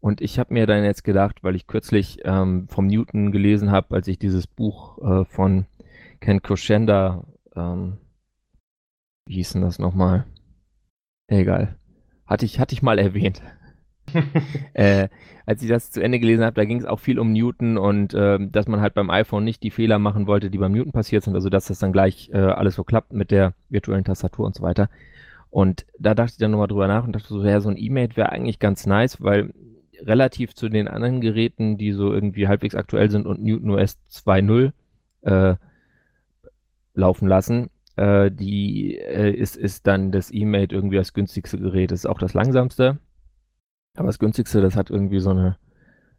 Und 0.00 0.20
ich 0.20 0.38
habe 0.38 0.54
mir 0.54 0.66
dann 0.66 0.84
jetzt 0.84 1.02
gedacht, 1.02 1.42
weil 1.42 1.56
ich 1.56 1.66
kürzlich 1.66 2.20
ähm, 2.24 2.68
vom 2.68 2.86
Newton 2.86 3.32
gelesen 3.32 3.72
habe, 3.72 3.96
als 3.96 4.06
ich 4.06 4.18
dieses 4.18 4.46
Buch 4.46 4.98
äh, 5.02 5.24
von 5.24 5.66
Ken 6.20 6.40
Koshenda 6.40 7.24
ähm, 7.54 7.98
wie 9.28 9.34
hieß 9.34 9.52
denn 9.52 9.62
das 9.62 9.78
nochmal? 9.78 10.24
Egal. 11.26 11.76
Hatte 12.26 12.46
ich, 12.46 12.58
hatte 12.58 12.74
ich 12.74 12.82
mal 12.82 12.98
erwähnt. 12.98 13.42
äh, 14.72 15.08
als 15.44 15.62
ich 15.62 15.68
das 15.68 15.90
zu 15.90 16.02
Ende 16.02 16.18
gelesen 16.18 16.44
habe, 16.44 16.54
da 16.54 16.64
ging 16.64 16.78
es 16.78 16.86
auch 16.86 16.98
viel 16.98 17.18
um 17.18 17.32
Newton 17.32 17.76
und 17.76 18.14
äh, 18.14 18.38
dass 18.40 18.66
man 18.68 18.80
halt 18.80 18.94
beim 18.94 19.10
iPhone 19.10 19.44
nicht 19.44 19.62
die 19.62 19.70
Fehler 19.70 19.98
machen 19.98 20.26
wollte, 20.26 20.50
die 20.50 20.56
beim 20.56 20.72
Newton 20.72 20.92
passiert 20.92 21.24
sind, 21.24 21.34
also 21.34 21.50
dass 21.50 21.66
das 21.66 21.78
dann 21.78 21.92
gleich 21.92 22.30
äh, 22.32 22.38
alles 22.38 22.74
so 22.74 22.84
klappt 22.84 23.12
mit 23.12 23.30
der 23.30 23.52
virtuellen 23.68 24.04
Tastatur 24.04 24.46
und 24.46 24.54
so 24.54 24.62
weiter. 24.62 24.88
Und 25.50 25.84
da 25.98 26.14
dachte 26.14 26.32
ich 26.32 26.38
dann 26.38 26.50
nochmal 26.50 26.68
drüber 26.68 26.88
nach 26.88 27.04
und 27.04 27.12
dachte 27.12 27.28
so, 27.28 27.44
ja, 27.44 27.60
so 27.60 27.68
ein 27.68 27.76
E-Mate 27.76 28.16
wäre 28.16 28.30
eigentlich 28.30 28.58
ganz 28.58 28.86
nice, 28.86 29.22
weil 29.22 29.52
relativ 30.00 30.54
zu 30.54 30.70
den 30.70 30.88
anderen 30.88 31.20
Geräten, 31.20 31.76
die 31.76 31.92
so 31.92 32.12
irgendwie 32.12 32.48
halbwegs 32.48 32.74
aktuell 32.74 33.10
sind 33.10 33.26
und 33.26 33.42
Newton 33.42 33.70
OS 33.70 33.98
2.0 34.10 34.72
äh, 35.22 35.56
laufen 36.94 37.28
lassen, 37.28 37.70
äh, 37.98 38.30
die 38.30 38.96
äh, 38.96 39.32
ist, 39.32 39.56
ist 39.56 39.86
dann 39.86 40.12
das 40.12 40.32
E-Mate 40.32 40.74
irgendwie 40.74 40.96
das 40.96 41.12
günstigste 41.12 41.58
Gerät, 41.58 41.90
das 41.90 42.00
ist 42.00 42.06
auch 42.06 42.18
das 42.18 42.34
langsamste. 42.34 42.98
Aber 43.96 44.06
das 44.06 44.18
günstigste, 44.18 44.60
das 44.60 44.76
hat 44.76 44.90
irgendwie 44.90 45.18
so 45.18 45.30
eine, 45.30 45.56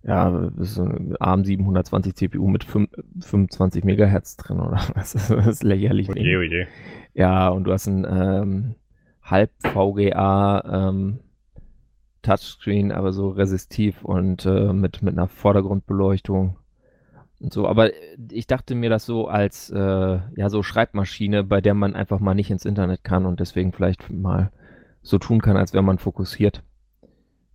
ja, 0.03 0.51
so 0.57 0.83
eine 0.83 1.15
ARM 1.19 1.45
720 1.45 2.15
CPU 2.15 2.47
mit 2.47 2.65
5, 2.65 2.89
25 3.21 3.85
Megahertz 3.85 4.35
drin 4.35 4.59
oder 4.59 4.81
was. 4.95 5.13
Das 5.13 5.47
ist 5.47 5.63
lächerlich. 5.63 6.09
Oje, 6.09 6.37
oje. 6.37 6.67
Ja, 7.13 7.47
und 7.49 7.63
du 7.63 7.71
hast 7.71 7.87
ein 7.87 8.05
ähm, 8.09 8.75
halb 9.21 9.51
VGA 9.63 10.89
ähm, 10.89 11.19
Touchscreen, 12.21 12.91
aber 12.91 13.13
so 13.13 13.29
resistiv 13.29 14.03
und 14.03 14.45
äh, 14.45 14.73
mit, 14.73 15.01
mit 15.01 15.17
einer 15.17 15.29
Vordergrundbeleuchtung 15.29 16.57
und 17.39 17.53
so. 17.53 17.67
Aber 17.67 17.91
ich 18.31 18.47
dachte 18.47 18.75
mir 18.75 18.89
das 18.89 19.05
so 19.05 19.27
als 19.27 19.69
äh, 19.69 19.77
ja 20.35 20.49
so 20.49 20.63
Schreibmaschine, 20.63 21.43
bei 21.43 21.61
der 21.61 21.73
man 21.73 21.95
einfach 21.95 22.19
mal 22.19 22.35
nicht 22.35 22.51
ins 22.51 22.65
Internet 22.65 23.03
kann 23.03 23.25
und 23.25 23.39
deswegen 23.39 23.73
vielleicht 23.73 24.11
mal 24.11 24.51
so 25.01 25.17
tun 25.17 25.41
kann, 25.41 25.57
als 25.57 25.73
wäre 25.73 25.83
man 25.83 25.97
fokussiert. 25.97 26.63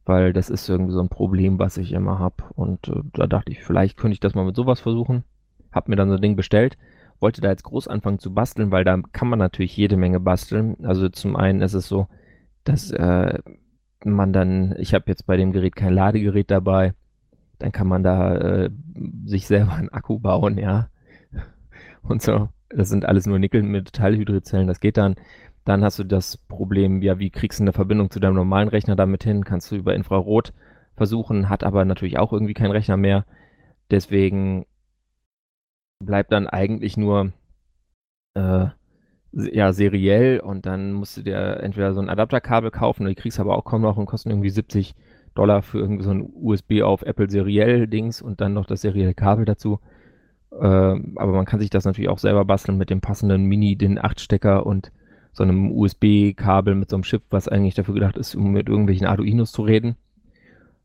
Weil 0.07 0.33
das 0.33 0.51
ist 0.51 0.69
irgendwie 0.69 0.93
so 0.93 1.01
ein 1.01 1.09
Problem, 1.09 1.59
was 1.59 1.79
ich 1.79 1.93
immer 1.93 2.19
habe. 2.19 2.45
Und 2.55 2.89
äh, 2.89 3.01
da 3.15 3.27
dachte 3.27 3.53
ich, 3.53 3.63
vielleicht 3.63 3.97
könnte 3.97 4.15
ich 4.15 4.21
das 4.21 4.35
mal 4.35 4.45
mit 4.45 4.57
sowas 4.57 4.81
versuchen. 4.81 5.25
Hab 5.73 5.89
mir 5.89 5.97
dann 5.97 6.09
so 6.09 6.17
ein 6.17 6.23
Ding 6.23 6.37
bestellt 6.37 6.77
wollte 7.21 7.41
da 7.41 7.49
jetzt 7.49 7.65
groß 7.65 7.89
anfangen 7.89 8.19
zu 8.19 8.35
basteln, 8.35 8.71
weil 8.71 8.85
da 8.85 9.01
kann 9.13 9.29
man 9.29 9.39
natürlich 9.39 9.77
jede 9.77 9.97
Menge 9.97 10.21
basteln. 10.21 10.77
Also 10.85 11.09
zum 11.09 11.37
einen 11.37 11.63
ist 11.63 11.75
es 11.75 11.89
so, 11.89 12.07
dass 12.65 12.91
äh, 12.91 13.39
man 14.05 14.33
dann, 14.35 14.75
ich 14.79 14.95
habe 14.95 15.05
jetzt 15.09 15.27
bei 15.27 15.39
dem 15.39 15.53
Gerät 15.53 15.75
kein 15.75 15.95
Ladegerät 15.95 16.51
dabei, 16.51 16.93
dann 17.65 17.73
kann 17.73 17.87
man 17.89 18.03
da 18.03 18.37
äh, 18.37 18.71
sich 19.25 19.47
selber 19.47 19.73
einen 19.73 19.89
Akku 19.89 20.19
bauen, 20.19 20.59
ja. 20.59 20.91
Und 22.03 22.21
so. 22.21 22.51
Das 22.69 22.91
sind 22.91 23.07
alles 23.07 23.25
nur 23.27 23.39
Nickel 23.39 23.63
mit 23.63 23.95
Teilhydrizellen, 23.95 24.67
das 24.67 24.81
geht 24.81 24.99
dann. 24.99 25.15
Dann 25.65 25.83
hast 25.83 25.99
du 25.99 26.05
das 26.05 26.37
Problem, 26.37 27.01
ja, 27.01 27.19
wie 27.19 27.31
kriegst 27.31 27.61
du 27.61 27.65
eine 27.65 27.73
Verbindung 27.73 28.11
zu 28.11 28.21
deinem 28.21 28.35
normalen 28.35 28.69
Rechner 28.69 28.97
damit 28.97 29.25
hin? 29.25 29.45
Kannst 29.45 29.73
du 29.73 29.77
über 29.77 29.95
Infrarot 29.95 30.53
versuchen, 30.95 31.49
hat 31.49 31.65
aber 31.65 31.87
natürlich 31.87 32.19
auch 32.19 32.35
irgendwie 32.35 32.53
keinen 32.53 32.73
Rechner 32.73 32.99
mehr. 32.99 33.25
Deswegen 33.91 34.67
bleibt 36.01 36.31
dann 36.31 36.47
eigentlich 36.47 36.99
nur 36.99 37.33
äh, 38.35 38.67
ja, 39.33 39.73
seriell 39.73 40.41
und 40.41 40.67
dann 40.67 40.93
musst 40.93 41.17
du 41.17 41.23
dir 41.23 41.61
entweder 41.63 41.95
so 41.95 42.01
ein 42.01 42.11
Adapterkabel 42.11 42.71
kaufen 42.71 43.05
oder 43.05 43.11
die 43.11 43.15
kriegst 43.15 43.41
aber 43.41 43.57
auch 43.57 43.65
kaum 43.65 43.81
noch 43.81 43.97
und 43.97 44.05
kosten 44.05 44.29
irgendwie 44.29 44.51
70 44.51 44.95
Dollar 45.35 45.63
für 45.63 45.79
irgendwie 45.79 46.05
so 46.05 46.11
ein 46.11 46.31
USB 46.35 46.83
auf 46.83 47.03
Apple 47.03 47.31
seriell 47.31 47.87
Dings 47.87 48.23
und 48.23 48.41
dann 48.41 48.55
noch 48.55 48.67
das 48.67 48.81
serielle 48.81 49.15
Kabel 49.15 49.45
dazu. 49.45 49.81
Äh, 50.51 50.57
aber 50.65 51.33
man 51.33 51.45
kann 51.45 51.61
sich 51.61 51.71
das 51.71 51.85
natürlich 51.85 52.11
auch 52.11 52.19
selber 52.19 52.45
basteln 52.45 52.79
mit 52.79 52.91
dem 52.91 53.01
passenden 53.01 53.45
Mini, 53.45 53.77
den 53.77 53.99
8-Stecker 53.99 54.67
und 54.67 54.93
so 55.33 55.43
einem 55.43 55.73
USB-Kabel 55.73 56.75
mit 56.77 56.91
so 56.91 56.97
einem 56.97 57.03
Chip, 57.03 57.23
was 57.31 57.49
eigentlich 57.49 57.75
dafür 57.75 57.95
gedacht 57.95 58.17
ist, 58.17 58.37
um 58.37 58.53
mit 58.53 58.69
irgendwelchen 58.69 59.07
Arduinos 59.07 59.51
zu 59.51 59.63
reden. 59.63 59.97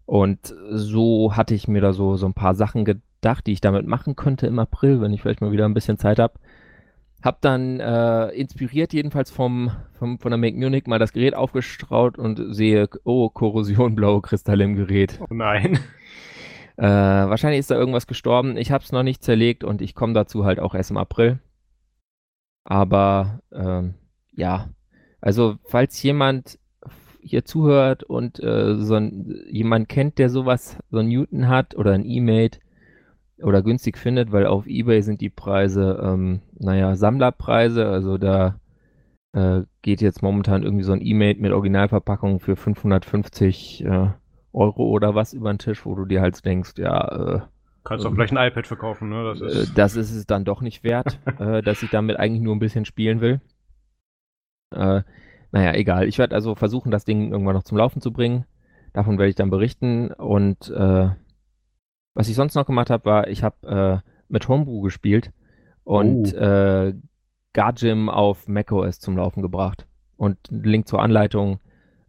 Und 0.05 0.55
so 0.71 1.35
hatte 1.35 1.53
ich 1.53 1.67
mir 1.67 1.81
da 1.81 1.93
so, 1.93 2.15
so 2.15 2.25
ein 2.25 2.33
paar 2.33 2.55
Sachen 2.55 2.83
gedacht, 2.83 3.45
die 3.45 3.51
ich 3.51 3.61
damit 3.61 3.85
machen 3.85 4.15
könnte 4.15 4.47
im 4.47 4.57
April, 4.57 5.01
wenn 5.01 5.13
ich 5.13 5.21
vielleicht 5.21 5.41
mal 5.41 5.51
wieder 5.51 5.65
ein 5.65 5.75
bisschen 5.75 5.99
Zeit 5.99 6.17
habe. 6.17 6.33
Hab 7.21 7.41
dann 7.41 7.79
äh, 7.79 8.27
inspiriert 8.29 8.93
jedenfalls 8.93 9.29
vom, 9.29 9.71
vom, 9.93 10.19
von 10.19 10.31
der 10.31 10.37
Make 10.37 10.57
Munich 10.57 10.87
mal 10.87 10.99
das 10.99 11.11
Gerät 11.11 11.35
aufgestraut 11.35 12.17
und 12.17 12.53
sehe, 12.55 12.87
oh, 13.03 13.29
Korrosion, 13.29 13.95
blaue 13.95 14.21
Kristalle 14.21 14.63
im 14.63 14.75
Gerät. 14.75 15.19
Oh 15.21 15.33
nein. 15.33 15.79
Äh, 16.77 16.83
wahrscheinlich 16.83 17.59
ist 17.59 17.71
da 17.71 17.75
irgendwas 17.75 18.07
gestorben. 18.07 18.55
Ich 18.55 18.71
habe 18.71 18.85
es 18.85 18.93
noch 18.93 19.03
nicht 19.03 19.21
zerlegt 19.21 19.65
und 19.65 19.81
ich 19.81 19.95
komme 19.95 20.13
dazu 20.13 20.45
halt 20.45 20.61
auch 20.61 20.73
erst 20.73 20.91
im 20.91 20.97
April. 20.97 21.39
Aber 22.63 23.41
ähm, 23.51 23.95
ja, 24.31 24.69
also 25.19 25.57
falls 25.65 26.01
jemand 26.01 26.57
hier 27.21 27.43
zuhört 27.43 28.03
und 28.03 28.41
äh, 28.41 28.77
so 28.77 28.95
ein, 28.95 29.43
jemand 29.49 29.89
kennt, 29.89 30.19
der 30.19 30.29
sowas, 30.29 30.77
so 30.89 30.99
ein 30.99 31.09
Newton 31.09 31.49
hat 31.49 31.75
oder 31.75 31.91
ein 31.91 32.05
E-Mate 32.05 32.59
oder 33.43 33.61
günstig 33.61 33.97
findet, 33.97 34.31
weil 34.31 34.45
auf 34.45 34.67
Ebay 34.67 35.01
sind 35.01 35.21
die 35.21 35.29
Preise, 35.29 35.99
ähm, 36.03 36.41
naja, 36.57 36.95
Sammlerpreise, 36.95 37.87
also 37.87 38.17
da 38.17 38.59
äh, 39.33 39.61
geht 39.81 40.01
jetzt 40.01 40.21
momentan 40.21 40.63
irgendwie 40.63 40.83
so 40.83 40.93
ein 40.93 41.01
E-Mate 41.01 41.39
mit 41.39 41.51
Originalverpackung 41.51 42.39
für 42.39 42.55
550 42.55 43.85
äh, 43.85 44.07
Euro 44.51 44.89
oder 44.89 45.15
was 45.15 45.33
über 45.33 45.53
den 45.53 45.59
Tisch, 45.59 45.85
wo 45.85 45.95
du 45.95 46.05
dir 46.05 46.21
halt 46.21 46.43
denkst, 46.43 46.73
ja, 46.77 47.35
äh, 47.35 47.41
Kannst 47.83 48.05
auch 48.05 48.13
vielleicht 48.13 48.35
ein 48.35 48.47
iPad 48.47 48.67
verkaufen, 48.67 49.09
ne? 49.09 49.23
Das 49.23 49.41
ist, 49.41 49.69
äh, 49.69 49.73
das 49.73 49.95
ist 49.95 50.13
es 50.13 50.25
dann 50.27 50.45
doch 50.45 50.61
nicht 50.61 50.83
wert, 50.83 51.17
äh, 51.39 51.61
dass 51.61 51.81
ich 51.81 51.89
damit 51.89 52.17
eigentlich 52.17 52.41
nur 52.41 52.55
ein 52.55 52.59
bisschen 52.59 52.85
spielen 52.85 53.21
will. 53.21 53.41
Äh, 54.71 55.01
naja, 55.51 55.73
egal. 55.73 56.07
Ich 56.07 56.19
werde 56.19 56.35
also 56.35 56.55
versuchen, 56.55 56.91
das 56.91 57.05
Ding 57.05 57.31
irgendwann 57.31 57.55
noch 57.55 57.63
zum 57.63 57.77
Laufen 57.77 58.01
zu 58.01 58.11
bringen. 58.11 58.45
Davon 58.93 59.17
werde 59.17 59.29
ich 59.29 59.35
dann 59.35 59.49
berichten. 59.49 60.11
Und 60.11 60.69
äh, 60.69 61.09
was 62.13 62.27
ich 62.29 62.35
sonst 62.35 62.55
noch 62.55 62.65
gemacht 62.65 62.89
habe, 62.89 63.05
war, 63.05 63.27
ich 63.27 63.43
habe 63.43 64.01
äh, 64.03 64.09
mit 64.27 64.47
Homebrew 64.47 64.81
gespielt 64.81 65.31
und 65.83 66.33
oh. 66.33 66.37
äh, 66.37 66.93
Gargim 67.53 68.09
auf 68.09 68.47
macOS 68.47 68.99
zum 68.99 69.17
Laufen 69.17 69.41
gebracht. 69.41 69.87
Und 70.17 70.37
ein 70.51 70.63
Link 70.63 70.87
zur 70.87 71.01
Anleitung 71.01 71.59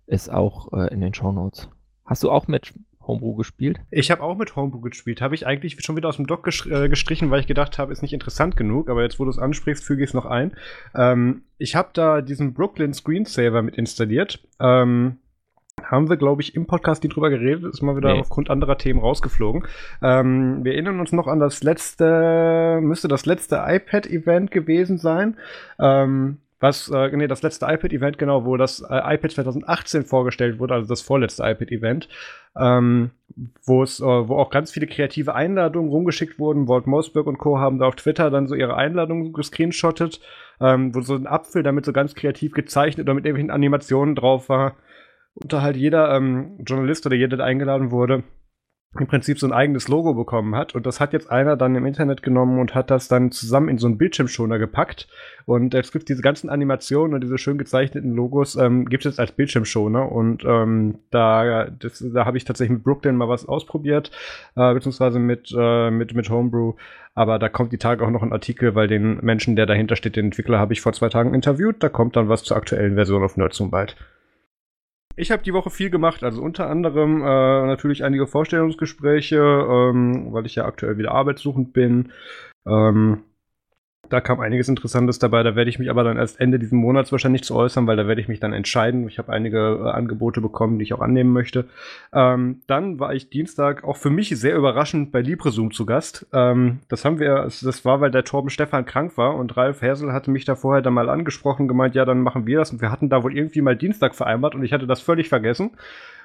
ist 0.06 0.30
auch 0.30 0.72
äh, 0.72 0.92
in 0.92 1.00
den 1.00 1.14
Show 1.14 1.32
Notes. 1.32 1.70
Hast 2.04 2.22
du 2.22 2.30
auch 2.30 2.48
mit 2.48 2.74
Homebrew 3.00 3.34
gespielt? 3.36 3.80
Ich 3.90 4.10
habe 4.10 4.22
auch 4.22 4.36
mit 4.36 4.56
Homebrew 4.56 4.80
gespielt. 4.80 5.20
Habe 5.20 5.34
ich 5.34 5.46
eigentlich 5.46 5.80
schon 5.80 5.96
wieder 5.96 6.08
aus 6.08 6.16
dem 6.16 6.26
Dock 6.26 6.46
äh, 6.66 6.88
gestrichen, 6.88 7.30
weil 7.30 7.40
ich 7.40 7.46
gedacht 7.46 7.78
habe, 7.78 7.92
ist 7.92 8.02
nicht 8.02 8.12
interessant 8.12 8.56
genug. 8.56 8.90
Aber 8.90 9.02
jetzt, 9.02 9.18
wo 9.18 9.24
du 9.24 9.30
es 9.30 9.38
ansprichst, 9.38 9.84
füge 9.84 10.02
ich 10.02 10.10
es 10.10 10.14
noch 10.14 10.26
ein. 10.26 10.56
Ähm, 10.94 11.42
ich 11.58 11.76
habe 11.76 11.90
da 11.92 12.20
diesen 12.20 12.52
Brooklyn 12.52 12.92
Screensaver 12.92 13.62
mit 13.62 13.76
installiert. 13.76 14.46
Ähm, 14.58 15.18
haben 15.84 16.08
wir, 16.08 16.16
glaube 16.16 16.42
ich, 16.42 16.54
im 16.54 16.66
Podcast 16.66 17.02
nie 17.02 17.10
drüber 17.10 17.30
geredet, 17.30 17.64
ist 17.64 17.82
mal 17.82 17.96
wieder 17.96 18.14
nee. 18.14 18.20
aufgrund 18.20 18.50
anderer 18.50 18.78
Themen 18.78 19.00
rausgeflogen. 19.00 19.64
Ähm, 20.02 20.64
wir 20.64 20.72
erinnern 20.72 21.00
uns 21.00 21.12
noch 21.12 21.26
an 21.26 21.40
das 21.40 21.62
letzte, 21.62 22.80
müsste 22.82 23.08
das 23.08 23.26
letzte 23.26 23.62
iPad-Event 23.66 24.50
gewesen 24.50 24.98
sein. 24.98 25.36
Ähm, 25.78 26.38
was, 26.60 26.90
äh, 26.90 27.08
nee, 27.16 27.26
das 27.26 27.42
letzte 27.42 27.64
iPad-Event, 27.64 28.18
genau, 28.18 28.44
wo 28.44 28.58
das 28.58 28.80
äh, 28.82 29.14
iPad 29.14 29.32
2018 29.32 30.04
vorgestellt 30.04 30.58
wurde, 30.58 30.74
also 30.74 30.88
das 30.88 31.00
vorletzte 31.00 31.42
iPad-Event, 31.42 32.08
ähm, 32.54 33.10
wo 33.64 33.82
es, 33.82 34.00
äh, 34.00 34.04
wo 34.04 34.36
auch 34.36 34.50
ganz 34.50 34.70
viele 34.70 34.86
kreative 34.86 35.34
Einladungen 35.34 35.90
rumgeschickt 35.90 36.38
wurden. 36.38 36.68
Walt 36.68 36.86
Mosberg 36.86 37.26
und 37.26 37.38
Co. 37.38 37.58
haben 37.58 37.78
da 37.78 37.86
auf 37.86 37.96
Twitter 37.96 38.30
dann 38.30 38.46
so 38.46 38.54
ihre 38.54 38.76
Einladungen 38.76 39.32
gescreenshottet, 39.32 40.20
ähm, 40.60 40.94
wo 40.94 41.00
so 41.00 41.14
ein 41.14 41.26
Apfel 41.26 41.62
damit 41.62 41.86
so 41.86 41.94
ganz 41.94 42.14
kreativ 42.14 42.52
gezeichnet 42.52 43.06
oder 43.06 43.14
mit 43.14 43.24
irgendwelchen 43.24 43.50
Animationen 43.50 44.14
drauf 44.14 44.50
war. 44.50 44.76
Und 45.34 45.52
da 45.52 45.62
halt 45.62 45.76
jeder 45.76 46.14
ähm, 46.14 46.58
Journalist 46.66 47.06
oder 47.06 47.16
jeder, 47.16 47.36
der 47.36 47.46
eingeladen 47.46 47.90
wurde, 47.90 48.24
im 48.98 49.06
Prinzip 49.06 49.38
so 49.38 49.46
ein 49.46 49.52
eigenes 49.52 49.86
Logo 49.86 50.14
bekommen 50.14 50.56
hat. 50.56 50.74
Und 50.74 50.84
das 50.84 50.98
hat 50.98 51.12
jetzt 51.12 51.30
einer 51.30 51.56
dann 51.56 51.76
im 51.76 51.86
Internet 51.86 52.24
genommen 52.24 52.58
und 52.58 52.74
hat 52.74 52.90
das 52.90 53.06
dann 53.06 53.30
zusammen 53.30 53.68
in 53.68 53.78
so 53.78 53.86
einen 53.86 53.98
Bildschirmschoner 53.98 54.58
gepackt. 54.58 55.06
Und 55.46 55.74
es 55.74 55.92
gibt 55.92 56.08
diese 56.08 56.22
ganzen 56.22 56.50
Animationen 56.50 57.14
und 57.14 57.22
diese 57.22 57.38
schön 57.38 57.56
gezeichneten 57.56 58.12
Logos, 58.12 58.56
ähm, 58.56 58.86
gibt 58.86 59.04
es 59.04 59.12
jetzt 59.12 59.20
als 59.20 59.30
Bildschirmschoner. 59.30 60.10
Und 60.10 60.44
ähm, 60.44 60.98
da, 61.10 61.70
das, 61.70 62.04
da 62.12 62.24
habe 62.24 62.36
ich 62.36 62.44
tatsächlich 62.44 62.78
mit 62.78 62.84
Brooklyn 62.84 63.14
mal 63.14 63.28
was 63.28 63.46
ausprobiert, 63.46 64.10
äh, 64.56 64.74
beziehungsweise 64.74 65.20
mit, 65.20 65.54
äh, 65.56 65.92
mit, 65.92 66.14
mit 66.14 66.28
Homebrew. 66.28 66.74
Aber 67.14 67.38
da 67.38 67.48
kommt 67.48 67.72
die 67.72 67.78
Tage 67.78 68.04
auch 68.04 68.10
noch 68.10 68.24
ein 68.24 68.32
Artikel, 68.32 68.74
weil 68.74 68.88
den 68.88 69.18
Menschen, 69.22 69.54
der 69.54 69.66
dahinter 69.66 69.94
steht, 69.94 70.16
den 70.16 70.26
Entwickler, 70.26 70.58
habe 70.58 70.72
ich 70.72 70.80
vor 70.80 70.92
zwei 70.94 71.08
Tagen 71.08 71.32
interviewt. 71.32 71.76
Da 71.78 71.88
kommt 71.88 72.16
dann 72.16 72.28
was 72.28 72.42
zur 72.42 72.56
aktuellen 72.56 72.96
Version 72.96 73.22
auf 73.22 73.36
Nerdsum 73.36 73.70
bald. 73.70 73.96
Ich 75.20 75.30
habe 75.30 75.42
die 75.42 75.52
Woche 75.52 75.68
viel 75.68 75.90
gemacht, 75.90 76.24
also 76.24 76.40
unter 76.40 76.70
anderem 76.70 77.20
äh, 77.20 77.66
natürlich 77.66 78.02
einige 78.04 78.26
Vorstellungsgespräche, 78.26 79.36
ähm, 79.36 80.32
weil 80.32 80.46
ich 80.46 80.54
ja 80.54 80.64
aktuell 80.64 80.96
wieder 80.96 81.12
arbeitssuchend 81.12 81.74
bin. 81.74 82.10
Ähm, 82.66 83.24
da 84.08 84.20
kam 84.20 84.40
einiges 84.40 84.68
Interessantes 84.68 85.18
dabei. 85.18 85.42
Da 85.42 85.54
werde 85.54 85.70
ich 85.70 85.78
mich 85.78 85.88
aber 85.88 86.02
dann 86.04 86.16
erst 86.16 86.40
Ende 86.40 86.58
dieses 86.58 86.72
Monats 86.72 87.12
wahrscheinlich 87.12 87.44
zu 87.44 87.54
äußern, 87.54 87.86
weil 87.86 87.96
da 87.96 88.08
werde 88.08 88.20
ich 88.20 88.28
mich 88.28 88.40
dann 88.40 88.52
entscheiden. 88.52 89.06
Ich 89.08 89.18
habe 89.18 89.32
einige 89.32 89.80
äh, 89.84 89.90
Angebote 89.90 90.40
bekommen, 90.40 90.78
die 90.78 90.84
ich 90.84 90.92
auch 90.92 91.00
annehmen 91.00 91.32
möchte. 91.32 91.66
Ähm, 92.12 92.60
dann 92.66 92.98
war 92.98 93.14
ich 93.14 93.30
Dienstag 93.30 93.84
auch 93.84 93.96
für 93.96 94.10
mich 94.10 94.30
sehr 94.30 94.56
überraschend 94.56 95.12
bei 95.12 95.20
LibreZoom 95.20 95.70
zu 95.70 95.86
Gast. 95.86 96.26
Ähm, 96.32 96.80
das 96.88 97.04
haben 97.04 97.20
wir, 97.20 97.44
das 97.44 97.84
war, 97.84 98.00
weil 98.00 98.10
der 98.10 98.24
Torben 98.24 98.50
Stefan 98.50 98.84
krank 98.84 99.16
war 99.16 99.36
und 99.36 99.56
Ralf 99.56 99.80
Hersel 99.80 100.12
hatte 100.12 100.30
mich 100.30 100.44
da 100.44 100.56
vorher 100.56 100.82
dann 100.82 100.94
mal 100.94 101.08
angesprochen, 101.08 101.68
gemeint, 101.68 101.94
ja, 101.94 102.04
dann 102.04 102.20
machen 102.20 102.46
wir 102.46 102.58
das. 102.58 102.72
Und 102.72 102.80
wir 102.80 102.90
hatten 102.90 103.10
da 103.10 103.22
wohl 103.22 103.36
irgendwie 103.36 103.60
mal 103.60 103.76
Dienstag 103.76 104.14
vereinbart 104.16 104.54
und 104.54 104.64
ich 104.64 104.72
hatte 104.72 104.88
das 104.88 105.00
völlig 105.00 105.28
vergessen. 105.28 105.70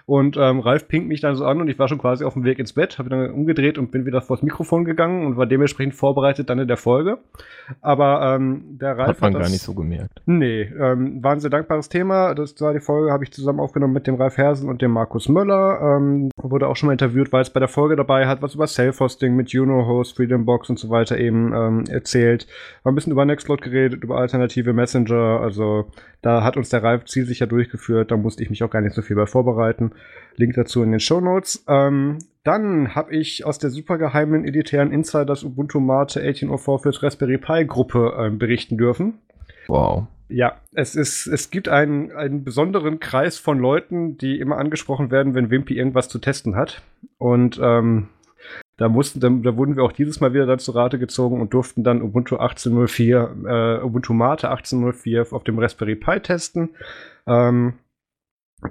Und 0.07 0.37
ähm, 0.37 0.59
Ralf 0.59 0.87
pinkt 0.87 1.07
mich 1.07 1.19
dann 1.19 1.35
so 1.35 1.45
an 1.45 1.59
und 1.59 1.67
ich 1.67 1.79
war 1.79 1.87
schon 1.87 1.97
quasi 1.97 2.23
auf 2.25 2.33
dem 2.33 2.43
Weg 2.43 2.59
ins 2.59 2.73
Bett, 2.73 2.99
habe 2.99 3.09
dann 3.09 3.31
umgedreht 3.31 3.79
und 3.79 3.89
bin 3.89 4.05
wieder 4.05 4.21
vors 4.21 4.43
Mikrofon 4.43 4.85
gegangen 4.85 5.25
und 5.25 5.35
war 5.35 5.47
dementsprechend 5.47 5.95
vorbereitet 5.95 6.47
dann 6.47 6.59
in 6.59 6.67
der 6.67 6.77
Folge. 6.77 7.17
Aber 7.81 8.35
ähm, 8.35 8.77
der 8.79 8.97
Ralf 8.97 9.09
hat 9.09 9.21
man 9.21 9.33
hat 9.33 9.41
das, 9.41 9.47
gar 9.47 9.51
nicht 9.51 9.63
so 9.63 9.73
gemerkt. 9.73 10.21
Nee, 10.27 10.61
ähm, 10.61 11.23
war 11.23 11.31
ein 11.31 11.39
sehr 11.39 11.49
dankbares 11.49 11.89
Thema. 11.89 12.35
Das 12.35 12.59
war 12.61 12.73
die 12.73 12.81
Folge, 12.81 13.11
habe 13.11 13.23
ich 13.23 13.31
zusammen 13.31 13.59
aufgenommen 13.59 13.93
mit 13.93 14.05
dem 14.05 14.13
Ralf 14.13 14.37
Hersen 14.37 14.69
und 14.69 14.83
dem 14.83 14.91
Markus 14.91 15.27
Möller. 15.27 15.97
Ähm, 15.97 16.29
wurde 16.37 16.67
auch 16.67 16.75
schon 16.75 16.87
mal 16.87 16.93
interviewt, 16.93 17.33
weil 17.33 17.41
es 17.41 17.49
bei 17.49 17.59
der 17.59 17.67
Folge 17.67 17.95
dabei 17.95 18.27
hat, 18.27 18.43
was 18.43 18.53
über 18.53 18.67
Self-Hosting 18.67 19.35
mit 19.35 19.49
Juno-Host, 19.49 20.15
Freedom 20.15 20.45
Box 20.45 20.69
und 20.69 20.77
so 20.77 20.91
weiter 20.91 21.17
eben 21.17 21.51
ähm, 21.51 21.83
erzählt. 21.89 22.45
War 22.83 22.91
ein 22.91 22.95
bisschen 22.95 23.11
über 23.11 23.25
Nextcloud 23.25 23.63
geredet, 23.63 24.03
über 24.03 24.17
alternative 24.17 24.73
Messenger. 24.73 25.41
Also 25.41 25.87
da 26.21 26.43
hat 26.43 26.57
uns 26.57 26.69
der 26.69 26.83
Ralf 26.83 27.05
zielsicher 27.05 27.47
durchgeführt. 27.47 28.11
Da 28.11 28.17
musste 28.17 28.43
ich 28.43 28.51
mich 28.51 28.63
auch 28.63 28.69
gar 28.69 28.81
nicht 28.81 28.93
so 28.95 29.01
viel 29.01 29.15
bei 29.15 29.25
vorbereiten. 29.25 29.91
Link 30.35 30.53
dazu 30.55 30.83
in 30.83 30.91
den 30.91 30.99
Show 30.99 31.21
Notes. 31.21 31.63
Ähm, 31.67 32.19
dann 32.43 32.93
habe 32.93 33.15
ich 33.15 33.45
aus 33.45 33.57
der 33.57 33.71
supergeheimen 33.71 34.45
elitären 34.45 34.91
Insiders 34.91 35.43
Ubuntu 35.43 35.79
Mate 35.79 36.19
1804 36.19 36.79
fürs 36.79 37.03
Raspberry 37.03 37.37
Pi 37.37 37.65
Gruppe 37.65 38.13
äh, 38.17 38.29
berichten 38.29 38.77
dürfen. 38.77 39.15
Wow. 39.67 40.07
Ja, 40.27 40.57
es 40.73 40.95
ist, 40.95 41.27
es 41.27 41.51
gibt 41.51 41.69
einen, 41.69 42.11
einen 42.11 42.43
besonderen 42.43 42.99
Kreis 42.99 43.37
von 43.37 43.59
Leuten, 43.59 44.17
die 44.17 44.39
immer 44.39 44.57
angesprochen 44.57 45.11
werden, 45.11 45.35
wenn 45.35 45.51
Wimpy 45.51 45.77
irgendwas 45.77 46.09
zu 46.09 46.19
testen 46.19 46.55
hat. 46.55 46.81
Und 47.17 47.59
ähm, 47.61 48.09
da 48.77 48.89
mussten, 48.89 49.19
da, 49.19 49.29
da, 49.29 49.55
wurden 49.55 49.75
wir 49.75 49.83
auch 49.83 49.91
dieses 49.91 50.19
Mal 50.19 50.33
wieder 50.33 50.45
dann 50.45 50.59
zu 50.59 50.71
Rate 50.71 50.99
gezogen 50.99 51.39
und 51.39 51.53
durften 51.53 51.83
dann 51.83 52.01
Ubuntu 52.01 52.37
18.04, 52.37 53.79
äh, 53.79 53.83
Ubuntu 53.83 54.13
Mate 54.13 54.51
18.04 54.51 55.33
auf 55.33 55.43
dem 55.43 55.59
Raspberry 55.59 55.95
Pi 55.95 56.19
testen. 56.19 56.69
Ähm, 57.25 57.73